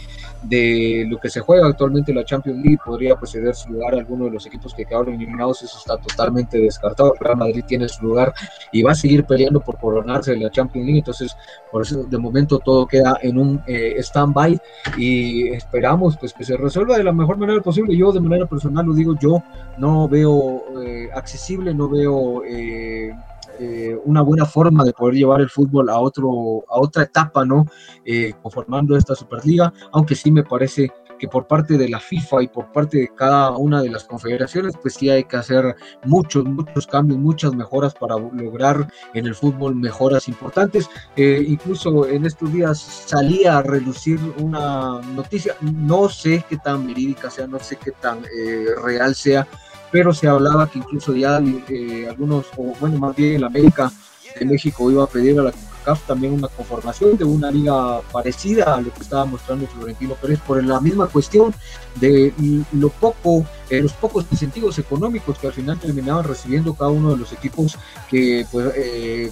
de 0.43 1.05
lo 1.09 1.19
que 1.19 1.29
se 1.29 1.41
juega 1.41 1.67
actualmente 1.67 2.13
en 2.13 2.19
la 2.19 2.25
Champions 2.25 2.63
League, 2.63 2.79
podría 2.85 3.17
proceder 3.17 3.55
su 3.55 3.71
lugar 3.71 3.95
a 3.95 3.99
alguno 3.99 4.25
de 4.25 4.31
los 4.31 4.47
equipos 4.47 4.73
que 4.73 4.87
quedaron 4.87 5.15
eliminados, 5.15 5.63
eso 5.63 5.77
está 5.77 5.99
totalmente 5.99 6.59
descartado, 6.59 7.13
el 7.15 7.21
Real 7.21 7.37
Madrid 7.37 7.65
tiene 7.67 7.89
su 7.89 8.07
lugar 8.07 8.33
y 8.73 8.83
va 8.83 8.93
a 8.93 8.95
seguir 8.95 9.25
peleando 9.25 9.61
por 9.61 9.79
coronarse 9.79 10.35
la 10.37 10.51
Champions 10.51 10.87
League, 10.87 11.01
entonces 11.01 11.37
por 11.71 11.83
eso 11.83 12.05
de 12.05 12.17
momento 12.17 12.59
todo 12.59 12.87
queda 12.87 13.19
en 13.21 13.39
un 13.39 13.63
eh, 13.67 13.97
stand-by 13.99 14.59
y 14.97 15.49
esperamos 15.49 16.17
pues 16.17 16.33
que 16.33 16.45
se 16.45 16.57
resuelva 16.57 16.97
de 16.97 17.05
la 17.05 17.13
mejor 17.13 17.37
manera 17.37 17.61
posible, 17.61 17.95
yo 17.95 18.11
de 18.11 18.21
manera 18.21 18.47
personal 18.47 18.87
lo 18.87 18.95
digo, 18.95 19.15
yo 19.21 19.43
no 19.77 20.09
veo 20.09 20.63
eh, 20.83 21.11
accesible, 21.13 21.75
no 21.75 21.89
veo... 21.89 22.45
Eh, 22.47 23.13
eh, 23.61 23.97
una 24.05 24.23
buena 24.23 24.47
forma 24.47 24.85
de 24.85 24.93
poder 24.93 25.15
llevar 25.15 25.41
el 25.41 25.51
fútbol 25.51 25.91
a, 25.91 25.99
otro, 25.99 26.65
a 26.69 26.81
otra 26.81 27.03
etapa, 27.03 27.45
¿no? 27.45 27.67
Eh, 28.05 28.33
conformando 28.43 28.97
esta 28.97 29.15
Superliga, 29.15 29.73
aunque 29.93 30.15
sí 30.15 30.31
me 30.31 30.43
parece 30.43 30.91
que 31.21 31.29
por 31.29 31.47
parte 31.47 31.77
de 31.77 31.89
la 31.89 32.01
FIFA 32.01 32.43
y 32.43 32.49
por 32.49 32.73
parte 32.73 32.99
de 32.99 33.09
cada 33.15 33.51
una 33.51 33.83
de 33.83 33.91
las 33.91 34.05
confederaciones, 34.05 34.75
pues 34.81 34.95
sí 34.95 35.11
hay 35.11 35.25
que 35.25 35.37
hacer 35.37 35.77
muchos, 36.05 36.45
muchos 36.47 36.87
cambios, 36.87 37.21
muchas 37.21 37.55
mejoras 37.55 37.95
para 37.95 38.17
lograr 38.17 38.91
en 39.13 39.27
el 39.27 39.35
fútbol 39.35 39.77
mejoras 39.77 40.27
importantes. 40.27 40.89
Eh, 41.17 41.45
incluso 41.47 42.07
en 42.07 42.25
estos 42.25 42.51
días 42.53 42.81
salía 42.81 43.59
a 43.59 43.63
relucir 43.63 44.19
una 44.39 45.01
noticia, 45.15 45.55
no 45.61 46.09
sé 46.09 46.43
qué 46.49 46.57
tan 46.57 46.87
verídica 46.87 47.31
sea, 47.31 47.47
no 47.47 47.59
sé 47.61 47.77
qué 47.77 47.93
tan 47.93 48.25
eh, 48.25 48.69
real 48.83 49.15
sea, 49.15 49.47
pero 49.91 50.13
se 50.13 50.29
hablaba 50.29 50.71
que 50.71 50.79
incluso 50.79 51.15
ya 51.15 51.41
eh, 51.69 52.07
algunos, 52.09 52.47
o 52.57 52.75
bueno, 52.81 52.99
más 52.99 53.17
bien 53.17 53.37
en 53.37 53.45
América 53.45 53.91
de 54.39 54.45
México 54.45 54.91
iba 54.91 55.05
a 55.05 55.07
pedir 55.07 55.39
a 55.41 55.45
la 55.45 55.53
CAF 55.85 56.07
también 56.07 56.35
una 56.35 56.49
conformación 56.49 57.17
de 57.17 57.25
una 57.25 57.51
liga 57.51 58.01
parecida 58.13 58.75
a 58.75 58.81
lo 58.81 58.93
que 58.93 59.03
estaba 59.03 59.25
mostrando 59.25 59.67
Florentino 59.67 60.15
Pérez 60.15 60.41
por 60.41 60.63
la 60.63 60.81
misma 60.81 61.07
cuestión 61.07 61.55
de 61.97 62.33
lo 62.73 62.91
poco, 62.91 63.45
eh, 63.69 63.81
los 63.81 63.93
pocos 63.93 64.27
incentivos 64.31 64.79
económicos 64.79 65.39
que 65.39 65.47
al 65.47 65.53
final 65.53 65.79
terminaban 65.79 66.25
recibiendo 66.25 66.75
cada 66.75 66.91
uno 66.91 67.13
de 67.13 67.17
los 67.17 67.33
equipos 67.33 67.79
que 68.09 68.47
pues, 68.51 68.73
eh, 68.77 69.31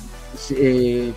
eh, 0.51 1.13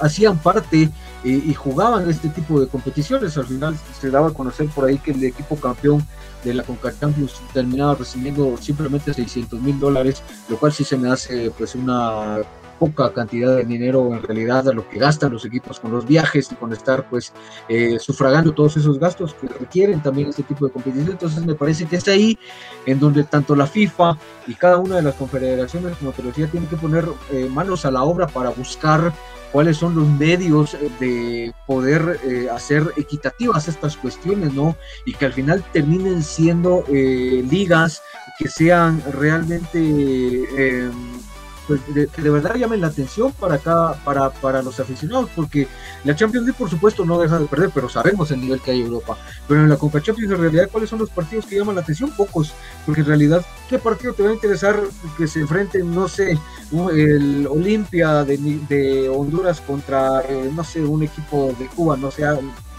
hacían 0.00 0.38
parte 0.38 0.90
y 1.24 1.54
jugaban 1.54 2.08
este 2.08 2.28
tipo 2.28 2.60
de 2.60 2.68
competiciones. 2.68 3.36
Al 3.38 3.46
final 3.46 3.76
se 3.98 4.10
daba 4.10 4.28
a 4.28 4.34
conocer 4.34 4.68
por 4.68 4.84
ahí 4.84 4.98
que 4.98 5.12
el 5.12 5.24
equipo 5.24 5.56
campeón 5.56 6.06
de 6.44 6.54
la 6.54 6.62
CONCACAF 6.62 7.12
terminaba 7.52 7.94
recibiendo 7.94 8.56
simplemente 8.58 9.14
600 9.14 9.60
mil 9.60 9.80
dólares, 9.80 10.22
lo 10.48 10.58
cual 10.58 10.72
sí 10.72 10.84
se 10.84 10.96
me 10.96 11.10
hace 11.10 11.50
pues 11.50 11.74
una 11.74 12.38
poca 12.78 13.12
cantidad 13.12 13.56
de 13.56 13.64
dinero 13.64 14.14
en 14.14 14.22
realidad 14.22 14.68
a 14.68 14.72
lo 14.72 14.88
que 14.88 14.98
gastan 14.98 15.32
los 15.32 15.44
equipos 15.44 15.78
con 15.78 15.92
los 15.92 16.06
viajes 16.06 16.50
y 16.50 16.56
con 16.56 16.72
estar 16.72 17.08
pues 17.08 17.32
eh, 17.68 17.98
sufragando 17.98 18.52
todos 18.52 18.76
esos 18.76 18.98
gastos 18.98 19.32
que 19.34 19.46
requieren 19.46 20.02
también 20.02 20.28
este 20.28 20.42
tipo 20.42 20.66
de 20.66 20.72
competición. 20.72 21.12
Entonces 21.12 21.44
me 21.46 21.54
parece 21.54 21.86
que 21.86 21.96
es 21.96 22.08
ahí 22.08 22.38
en 22.86 23.00
donde 23.00 23.24
tanto 23.24 23.54
la 23.56 23.66
FIFA 23.66 24.18
y 24.46 24.54
cada 24.54 24.78
una 24.78 24.96
de 24.96 25.02
las 25.02 25.14
confederaciones, 25.14 25.96
como 25.96 26.12
te 26.12 26.22
decía, 26.22 26.48
tienen 26.48 26.68
que 26.68 26.76
poner 26.76 27.08
eh, 27.30 27.48
manos 27.50 27.84
a 27.84 27.90
la 27.90 28.02
obra 28.02 28.26
para 28.26 28.50
buscar 28.50 29.12
cuáles 29.54 29.76
son 29.76 29.94
los 29.94 30.08
medios 30.08 30.76
de 30.98 31.54
poder 31.64 32.18
eh, 32.24 32.48
hacer 32.50 32.92
equitativas 32.96 33.68
estas 33.68 33.96
cuestiones, 33.96 34.52
¿no? 34.52 34.76
Y 35.06 35.14
que 35.14 35.26
al 35.26 35.32
final 35.32 35.64
terminen 35.72 36.24
siendo 36.24 36.84
ligas 36.90 38.02
que 38.36 38.48
sean 38.48 39.00
realmente 39.12 40.42
pues, 40.50 41.23
de, 41.68 42.08
que 42.08 42.22
de 42.22 42.30
verdad 42.30 42.56
llamen 42.56 42.80
la 42.80 42.88
atención 42.88 43.32
para 43.32 43.54
acá, 43.54 43.94
para, 44.04 44.30
para 44.30 44.62
los 44.62 44.78
aficionados, 44.80 45.30
porque 45.34 45.68
la 46.04 46.14
Champions 46.14 46.46
League 46.46 46.58
por 46.58 46.70
supuesto 46.70 47.04
no 47.04 47.18
deja 47.18 47.38
de 47.38 47.46
perder, 47.46 47.70
pero 47.74 47.88
sabemos 47.88 48.30
el 48.30 48.40
nivel 48.40 48.60
que 48.60 48.72
hay 48.72 48.80
en 48.80 48.86
Europa. 48.86 49.16
Pero 49.48 49.60
en 49.60 49.68
la 49.68 49.76
Copa 49.76 50.00
Champions 50.00 50.32
en 50.32 50.40
realidad 50.40 50.68
cuáles 50.70 50.90
son 50.90 50.98
los 50.98 51.10
partidos 51.10 51.46
que 51.46 51.56
llaman 51.56 51.76
la 51.76 51.80
atención, 51.80 52.10
pocos, 52.10 52.52
porque 52.84 53.00
en 53.00 53.06
realidad 53.06 53.44
qué 53.68 53.78
partido 53.78 54.12
te 54.14 54.22
va 54.22 54.30
a 54.30 54.34
interesar 54.34 54.80
que 55.16 55.26
se 55.26 55.40
enfrenten, 55.40 55.94
no 55.94 56.08
sé, 56.08 56.38
el 56.92 57.46
Olimpia 57.46 58.24
de, 58.24 58.36
de 58.68 59.08
Honduras 59.08 59.60
contra, 59.60 60.20
eh, 60.22 60.50
no 60.54 60.64
sé, 60.64 60.82
un 60.82 61.02
equipo 61.02 61.54
de 61.58 61.66
Cuba, 61.68 61.96
no 61.96 62.10
sé, 62.10 62.24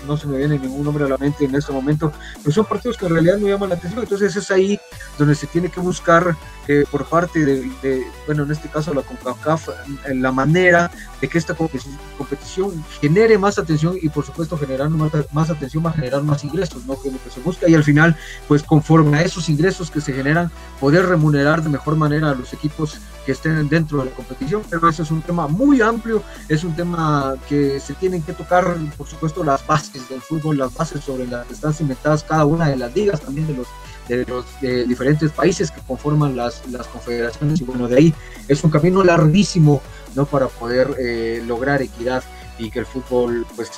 no 0.06 0.18
se 0.18 0.28
me 0.28 0.38
viene 0.38 0.60
ningún 0.60 0.84
nombre 0.84 1.06
a 1.06 1.08
la 1.08 1.18
mente 1.18 1.46
en 1.46 1.56
este 1.56 1.72
momento, 1.72 2.12
pero 2.44 2.54
son 2.54 2.66
partidos 2.66 2.98
que 2.98 3.06
en 3.06 3.14
realidad 3.14 3.38
no 3.38 3.48
llaman 3.48 3.70
la 3.70 3.76
atención, 3.76 4.04
entonces 4.04 4.36
es 4.36 4.52
ahí 4.52 4.80
donde 5.18 5.36
se 5.36 5.48
tiene 5.48 5.70
que 5.70 5.80
buscar 5.80 6.36
eh, 6.68 6.86
por 6.90 7.06
parte 7.06 7.46
de, 7.46 8.08
bueno, 8.26 8.44
en 8.44 8.52
este 8.52 8.70
caso 8.70 8.94
la 8.94 9.02
CONCACAF, 9.02 9.70
la 10.08 10.32
manera 10.32 10.92
de 11.22 11.28
que 11.28 11.38
esta 11.38 11.56
competición 11.56 12.84
genere 13.00 13.38
más 13.38 13.60
atención 13.60 13.98
y 14.02 14.10
por 14.10 14.26
supuesto 14.26 14.58
generando 14.58 14.98
más, 14.98 15.12
más, 15.32 15.50
atención 15.50 15.86
va 15.86 15.92
a 15.92 15.94
generar 15.94 16.24
más 16.24 16.44
ingresos, 16.44 16.86
¿no? 16.86 17.00
Que 17.00 17.10
es 17.10 17.14
lo 17.14 17.24
que 17.24 17.30
se 17.30 17.40
busca 17.42 17.70
y 17.70 17.76
al 17.76 17.84
final, 17.84 18.16
pues 18.48 18.64
conforme 18.64 19.18
a 19.18 19.22
esos 19.22 19.50
ingresos 19.50 19.92
que 19.92 20.02
se 20.02 20.14
generan, 20.14 20.52
poder 20.80 21.06
remunerar 21.06 21.62
de 21.62 21.70
mejor 21.70 21.96
manera 21.96 22.32
a 22.32 22.36
los 22.36 22.54
equipos 22.54 23.00
que 23.26 23.32
estén 23.32 23.68
dentro 23.68 24.00
de 24.00 24.06
la 24.06 24.12
competición, 24.12 24.62
pero 24.70 24.88
eso 24.88 25.04
es 25.04 25.12
un 25.12 25.22
tema 25.22 25.48
muy 25.48 25.82
amplio, 25.82 26.22
es 26.48 26.64
un 26.64 26.76
tema 26.76 27.36
que 27.50 27.80
se 27.80 27.94
tienen 27.96 28.22
que 28.22 28.34
tocar, 28.34 28.76
por 28.98 29.08
supuesto, 29.08 29.44
las 29.44 29.66
bases 29.66 30.08
del 30.10 30.22
fútbol, 30.22 30.60
las 30.60 30.74
bases 30.74 31.04
sobre 31.04 31.26
las 31.28 31.46
que 31.48 31.54
están 31.54 31.74
cimentadas 31.74 32.24
cada 32.24 32.46
una 32.46 32.68
de 32.70 32.76
las 32.76 32.94
ligas, 32.96 33.22
también 33.22 33.48
de 33.48 33.54
los 33.54 33.68
de 34.08 34.26
los 34.26 34.46
diferentes 34.62 35.32
países 35.32 35.72
que 35.72 35.82
conforman 35.82 36.36
las, 36.36 36.68
las 36.70 36.88
confederaciones 36.88 37.62
y 37.62 37.64
bueno, 37.64 37.88
de 37.88 37.98
ahí 37.98 38.14
es 38.48 38.64
un 38.64 38.72
camino 38.72 39.04
larguísimo, 39.04 39.82
¿no? 40.16 40.26
Para 40.26 40.48
poder 40.48 40.96
eh, 41.00 41.44
lograr 41.46 41.82
equidad 41.82 42.24
y 42.58 42.70
que 42.70 42.80
el 42.80 42.86
fútbol, 42.86 43.46
pues, 43.56 43.72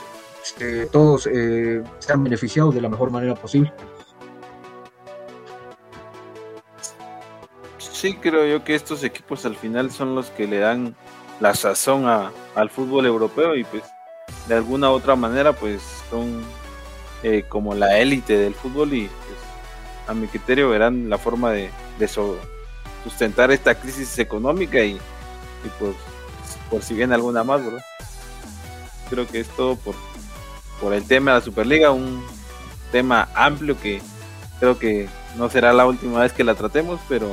este, 0.43 0.85
todos 0.87 1.27
eh, 1.31 1.83
sean 1.99 2.23
beneficiados 2.23 2.73
de 2.75 2.81
la 2.81 2.89
mejor 2.89 3.11
manera 3.11 3.35
posible. 3.35 3.71
Sí, 7.77 8.15
creo 8.15 8.45
yo 8.45 8.63
que 8.63 8.75
estos 8.75 9.03
equipos 9.03 9.45
al 9.45 9.55
final 9.55 9.91
son 9.91 10.13
los 10.13 10.29
que 10.29 10.47
le 10.47 10.59
dan 10.59 10.95
la 11.39 11.53
sazón 11.55 12.07
a, 12.07 12.31
al 12.55 12.69
fútbol 12.69 13.05
europeo 13.05 13.55
y 13.55 13.63
pues 13.63 13.83
de 14.47 14.55
alguna 14.55 14.89
u 14.91 14.93
otra 14.93 15.15
manera 15.15 15.53
pues 15.53 15.81
son 16.09 16.43
eh, 17.23 17.45
como 17.49 17.73
la 17.73 17.97
élite 17.99 18.37
del 18.37 18.53
fútbol 18.53 18.93
y 18.93 19.09
a 20.07 20.13
mi 20.13 20.27
criterio 20.27 20.69
verán 20.69 21.09
la 21.09 21.17
forma 21.17 21.51
de, 21.51 21.69
de 21.99 22.09
sustentar 23.03 23.51
esta 23.51 23.75
crisis 23.75 24.17
económica 24.19 24.79
y, 24.79 24.99
pues 25.79 25.95
por 26.69 26.81
si 26.81 26.93
viene 26.93 27.13
alguna 27.13 27.43
más. 27.43 27.61
Creo 29.09 29.27
que 29.27 29.39
es 29.39 29.47
todo 29.49 29.75
por, 29.75 29.95
por 30.81 30.93
el 30.93 31.03
tema 31.05 31.31
de 31.31 31.39
la 31.39 31.43
Superliga, 31.43 31.91
un 31.91 32.25
tema 32.91 33.29
amplio 33.33 33.79
que 33.79 34.01
creo 34.59 34.77
que 34.79 35.07
no 35.37 35.49
será 35.49 35.73
la 35.73 35.85
última 35.85 36.21
vez 36.21 36.33
que 36.33 36.43
la 36.43 36.55
tratemos, 36.55 36.99
pero 37.07 37.29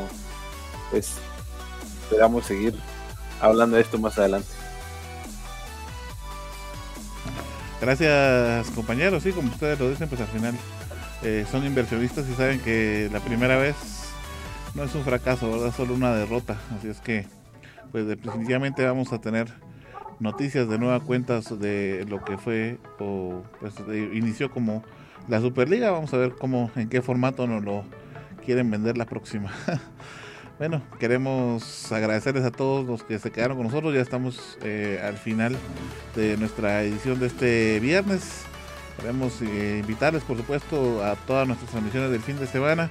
pues 0.91 1.15
esperamos 2.03 2.47
seguir 2.47 2.75
hablando 3.41 3.77
de 3.77 3.83
esto 3.83 3.99
más 3.99 4.19
adelante. 4.19 4.49
Gracias 7.81 8.71
compañeros, 8.71 9.23
sí, 9.23 9.33
como 9.33 9.49
ustedes 9.49 9.79
lo 9.79 9.91
dicen, 9.91 10.09
pues 10.09 10.21
al 10.21 10.29
final 10.29 10.57
eh, 11.25 11.47
son 11.51 11.65
inversionistas 11.65 12.29
y 12.29 12.35
saben 12.35 12.61
que 12.61 13.09
la 13.13 13.21
primera 13.21 13.57
vez 13.57 13.75
no 14.75 14.85
es 14.85 14.95
un 14.95 15.05
fracaso, 15.05 15.51
¿verdad? 15.51 15.75
Solo 15.75 15.95
una 15.95 16.15
derrota. 16.15 16.59
Así 16.77 16.89
es 16.89 17.01
que, 17.01 17.27
pues 17.93 18.07
definitivamente 18.07 18.85
vamos 18.85 19.13
a 19.13 19.21
tener 19.21 19.49
noticias 20.21 20.69
de 20.69 20.79
nueva 20.79 21.01
cuentas 21.01 21.59
de 21.59 22.05
lo 22.09 22.23
que 22.25 22.37
fue 22.37 22.79
o 22.99 23.43
pues 23.59 23.75
inició 24.13 24.51
como 24.51 24.85
la 25.29 25.41
Superliga. 25.41 25.91
Vamos 25.91 26.13
a 26.13 26.19
ver 26.19 26.35
cómo, 26.35 26.71
en 26.77 26.89
qué 26.89 27.01
formato 27.01 27.47
nos 27.47 27.65
lo 27.65 27.85
quieren 28.45 28.71
vender 28.71 28.99
la 28.99 29.07
próxima. 29.07 29.51
Bueno, 30.57 30.83
queremos 31.01 31.91
agradecerles 31.91 32.45
a 32.45 32.53
todos 32.53 32.87
los 32.87 33.03
que 33.03 33.19
se 33.19 33.33
quedaron 33.33 33.57
con 33.57 33.67
nosotros. 33.67 33.93
Ya 33.93 34.01
estamos 34.01 34.57
eh, 34.63 35.01
al 35.03 35.17
final 35.17 35.57
de 36.15 36.37
nuestra 36.37 36.85
edición 36.85 37.19
de 37.19 37.27
este 37.27 37.81
viernes. 37.81 38.45
Queremos 38.97 39.41
eh, 39.43 39.79
invitarles, 39.81 40.23
por 40.23 40.37
supuesto, 40.37 41.05
a 41.05 41.17
todas 41.17 41.47
nuestras 41.47 41.71
transmisiones 41.71 42.11
del 42.11 42.21
fin 42.21 42.39
de 42.39 42.47
semana 42.47 42.91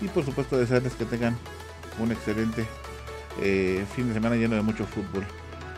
y, 0.00 0.08
por 0.08 0.24
supuesto, 0.24 0.58
desearles 0.58 0.94
que 0.94 1.04
tengan 1.04 1.36
un 1.98 2.12
excelente 2.12 2.66
eh, 3.40 3.84
fin 3.94 4.08
de 4.08 4.14
semana 4.14 4.36
lleno 4.36 4.56
de 4.56 4.62
mucho 4.62 4.84
fútbol. 4.86 5.24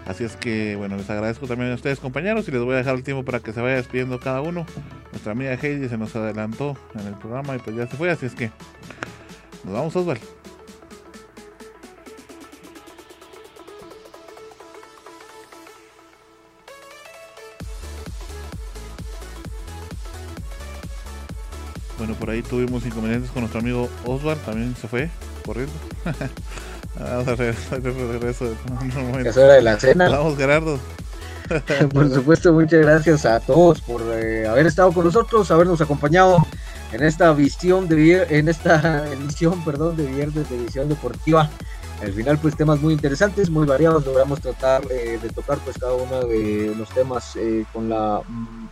Así 0.07 0.25
es 0.25 0.37
que, 0.37 0.75
bueno, 0.75 0.97
les 0.97 1.09
agradezco 1.09 1.47
también 1.47 1.71
a 1.71 1.75
ustedes, 1.75 2.01
compañeros, 2.01 2.49
y 2.49 2.51
les 2.51 2.61
voy 2.63 2.75
a 2.75 2.79
dejar 2.79 2.97
el 2.97 3.05
tiempo 3.05 3.25
para 3.25 3.41
que 3.41 3.53
se 3.53 3.61
vaya 3.61 3.77
despidiendo 3.77 4.19
cada 4.19 4.41
uno. 4.41 4.67
Nuestra 5.13 5.33
amiga 5.33 5.55
Heidi 5.55 5.89
se 5.89 5.97
nos 5.97 6.15
adelantó 6.17 6.77
en 6.99 7.07
el 7.07 7.15
programa 7.15 7.55
y 7.55 7.59
pues 7.61 7.77
ya 7.77 7.87
se 7.87 7.97
fue, 7.97 8.11
así 8.11 8.27
es 8.27 8.35
que 8.35 8.51
nos 9.65 9.75
vamos, 9.75 9.95
Osvaldo. 9.95 10.27
Bueno, 22.03 22.17
por 22.17 22.31
ahí 22.31 22.43
tuvimos 22.43 22.85
inconvenientes 22.85 23.31
con 23.31 23.43
nuestro 23.43 23.61
amigo 23.61 23.89
Oswald, 24.05 24.41
también 24.41 24.75
se 24.75 24.89
fue 24.89 25.09
corriendo. 25.47 25.73
Vamos 26.99 27.29
a 27.29 27.35
regreso. 27.37 28.57
Es 29.25 29.37
hora 29.37 29.53
de 29.53 29.63
la 29.63 29.79
cena. 29.79 30.09
Vamos, 30.09 30.37
Gerardo. 30.37 30.81
por 31.95 32.13
supuesto, 32.13 32.53
muchas 32.53 32.81
gracias 32.81 33.25
a 33.25 33.39
todos 33.39 33.81
por 33.83 34.03
eh, 34.17 34.49
haber 34.49 34.67
estado 34.67 34.91
con 34.91 35.05
nosotros, 35.05 35.49
habernos 35.53 35.81
acompañado 35.81 36.39
en 36.91 37.05
esta 37.05 37.33
visión 37.35 37.87
de 37.87 38.27
en 38.31 38.49
esta 38.49 39.07
edición, 39.13 39.65
perdón, 39.65 39.97
de 39.97 40.07
viernes 40.07 40.51
de 40.51 40.57
edición 40.57 40.89
deportiva. 40.89 41.49
Al 42.03 42.13
final, 42.13 42.37
pues 42.39 42.57
temas 42.57 42.81
muy 42.81 42.95
interesantes, 42.95 43.49
muy 43.49 43.65
variados. 43.65 44.05
Logramos 44.05 44.41
tratar 44.41 44.83
eh, 44.91 45.21
de 45.23 45.29
tocar 45.31 45.59
pues 45.59 45.79
cada 45.79 45.95
uno 45.95 46.27
de 46.27 46.75
los 46.77 46.89
temas 46.89 47.37
eh, 47.37 47.65
con 47.73 47.89
la 47.89 48.23
mm, 48.27 48.69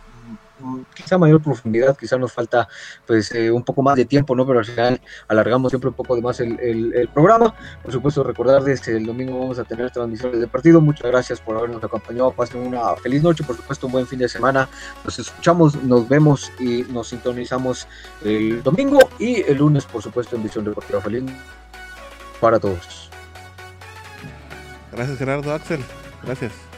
quizá 0.93 1.17
mayor 1.17 1.41
profundidad, 1.41 1.97
quizá 1.97 2.17
nos 2.17 2.31
falta 2.31 2.67
pues 3.05 3.31
eh, 3.33 3.51
un 3.51 3.63
poco 3.63 3.81
más 3.81 3.95
de 3.95 4.05
tiempo, 4.05 4.35
¿no? 4.35 4.45
Pero 4.45 4.59
al 4.59 4.65
final 4.65 5.01
alargamos 5.27 5.71
siempre 5.71 5.89
un 5.89 5.95
poco 5.95 6.15
de 6.15 6.21
más 6.21 6.39
el, 6.39 7.09
programa. 7.13 7.53
Por 7.83 7.91
supuesto, 7.91 8.23
recordarles 8.23 8.81
que 8.81 8.91
el 8.91 9.05
domingo 9.05 9.39
vamos 9.39 9.59
a 9.59 9.63
tener 9.63 9.91
transmisiones 9.91 10.39
de 10.39 10.47
partido. 10.47 10.81
Muchas 10.81 11.07
gracias 11.11 11.41
por 11.41 11.57
habernos 11.57 11.83
acompañado. 11.83 12.31
Pasen 12.31 12.61
una 12.61 12.95
feliz 12.95 13.23
noche, 13.23 13.43
por 13.43 13.55
supuesto, 13.55 13.87
un 13.87 13.93
buen 13.93 14.07
fin 14.07 14.19
de 14.19 14.29
semana. 14.29 14.67
Nos 15.03 15.19
escuchamos, 15.19 15.81
nos 15.83 16.07
vemos 16.07 16.51
y 16.59 16.83
nos 16.83 17.09
sintonizamos 17.09 17.87
el 18.23 18.63
domingo 18.63 18.99
y 19.19 19.41
el 19.41 19.57
lunes, 19.57 19.85
por 19.85 20.01
supuesto, 20.01 20.35
en 20.35 20.43
Visión 20.43 20.65
Deportiva. 20.65 21.01
Feliz 21.01 21.23
para 22.39 22.59
todos. 22.59 23.09
Gracias, 24.91 25.17
Gerardo 25.17 25.53
Axel. 25.53 25.79
Gracias. 26.23 26.70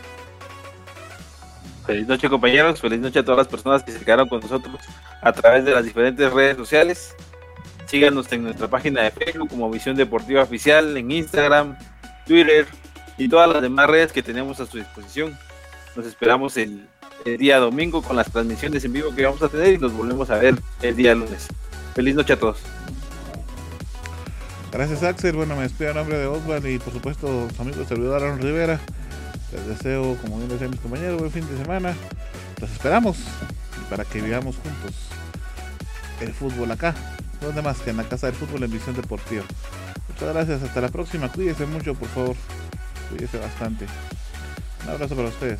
Feliz 1.85 2.07
noche 2.07 2.30
compañeros, 2.30 2.80
feliz 2.80 2.99
noche 2.99 3.19
a 3.19 3.23
todas 3.23 3.39
las 3.39 3.47
personas 3.47 3.84
que 3.84 3.91
se 3.91 3.99
quedaron 3.99 4.30
con 4.30 4.39
nosotros 4.39 4.76
a 5.22 5.34
través 5.34 5.65
de 5.65 5.72
las 5.72 5.84
diferentes 5.84 6.31
redes 6.31 6.55
sociales. 6.55 7.14
Síganos 7.88 8.31
en 8.31 8.43
nuestra 8.43 8.69
página 8.69 9.01
de 9.01 9.11
Facebook 9.11 9.49
como 9.49 9.69
Visión 9.69 9.97
Deportiva 9.97 10.43
Oficial, 10.43 10.95
en 10.95 11.11
Instagram, 11.11 11.77
Twitter 12.26 12.68
y 13.18 13.27
todas 13.27 13.49
las 13.51 13.61
demás 13.61 13.89
redes 13.89 14.14
que 14.14 14.23
tenemos 14.23 14.60
a 14.61 14.65
su 14.65 14.77
disposición. 14.77 15.38
Nos 15.95 16.05
esperamos 16.05 16.57
el, 16.57 16.88
día 17.38 17.57
domingo 17.57 18.01
con 18.01 18.15
las 18.18 18.30
transmisiones 18.31 18.84
en 18.84 18.91
vivo 18.91 19.15
que 19.15 19.23
vamos 19.23 19.41
a 19.41 19.47
tener 19.47 19.73
y 19.73 19.77
nos 19.77 19.93
volvemos 19.93 20.30
a 20.30 20.38
ver 20.38 20.55
el 20.81 20.95
día 20.95 21.15
lunes. 21.15 21.47
Feliz 21.93 22.15
noche 22.15 22.34
a 22.34 22.39
todos. 22.39 22.60
Gracias 24.72 25.03
Axel, 25.03 25.35
bueno 25.35 25.55
me 25.55 25.61
despido 25.61 25.91
a 25.91 25.93
nombre 25.93 26.18
de 26.18 26.26
Osvaldo 26.26 26.68
y 26.68 26.80
por 26.80 26.91
supuesto 26.91 27.47
su 27.55 27.61
amigo 27.61 27.85
servidor 27.85 28.23
Aaron 28.23 28.41
Rivera. 28.41 28.80
Les 29.54 29.68
deseo, 29.68 30.18
como 30.22 30.38
bien 30.38 30.50
decían 30.50 30.72
mis 30.72 30.80
compañeros, 30.80 31.20
buen 31.20 31.32
fin 31.32 31.48
de 31.48 31.58
semana. 31.58 31.94
Los 32.60 32.72
esperamos 32.72 33.18
para 33.90 34.04
que 34.04 34.22
vivamos 34.22 34.56
juntos 34.56 34.96
el 36.22 36.34
fútbol 36.34 36.72
acá. 36.72 36.96
¿Dónde 37.42 37.62
más 37.62 37.80
que 37.80 37.92
en 37.92 37.98
la 37.98 38.04
Casa 38.04 38.28
del 38.28 38.36
Fútbol 38.36 38.64
en 38.64 38.72
Visión 38.72 38.96
Deportiva? 38.96 39.44
Muchas 40.08 40.34
gracias, 40.34 40.64
hasta 40.64 40.82
la 40.82 40.90
próxima. 40.90 41.30
Cuídense 41.30 41.66
mucho, 41.66 41.94
por 41.94 42.08
favor. 42.10 42.36
Cuídense 43.10 43.38
bastante. 43.38 43.86
Un 44.86 44.90
abrazo 44.92 45.16
para 45.16 45.28
ustedes. 45.28 45.60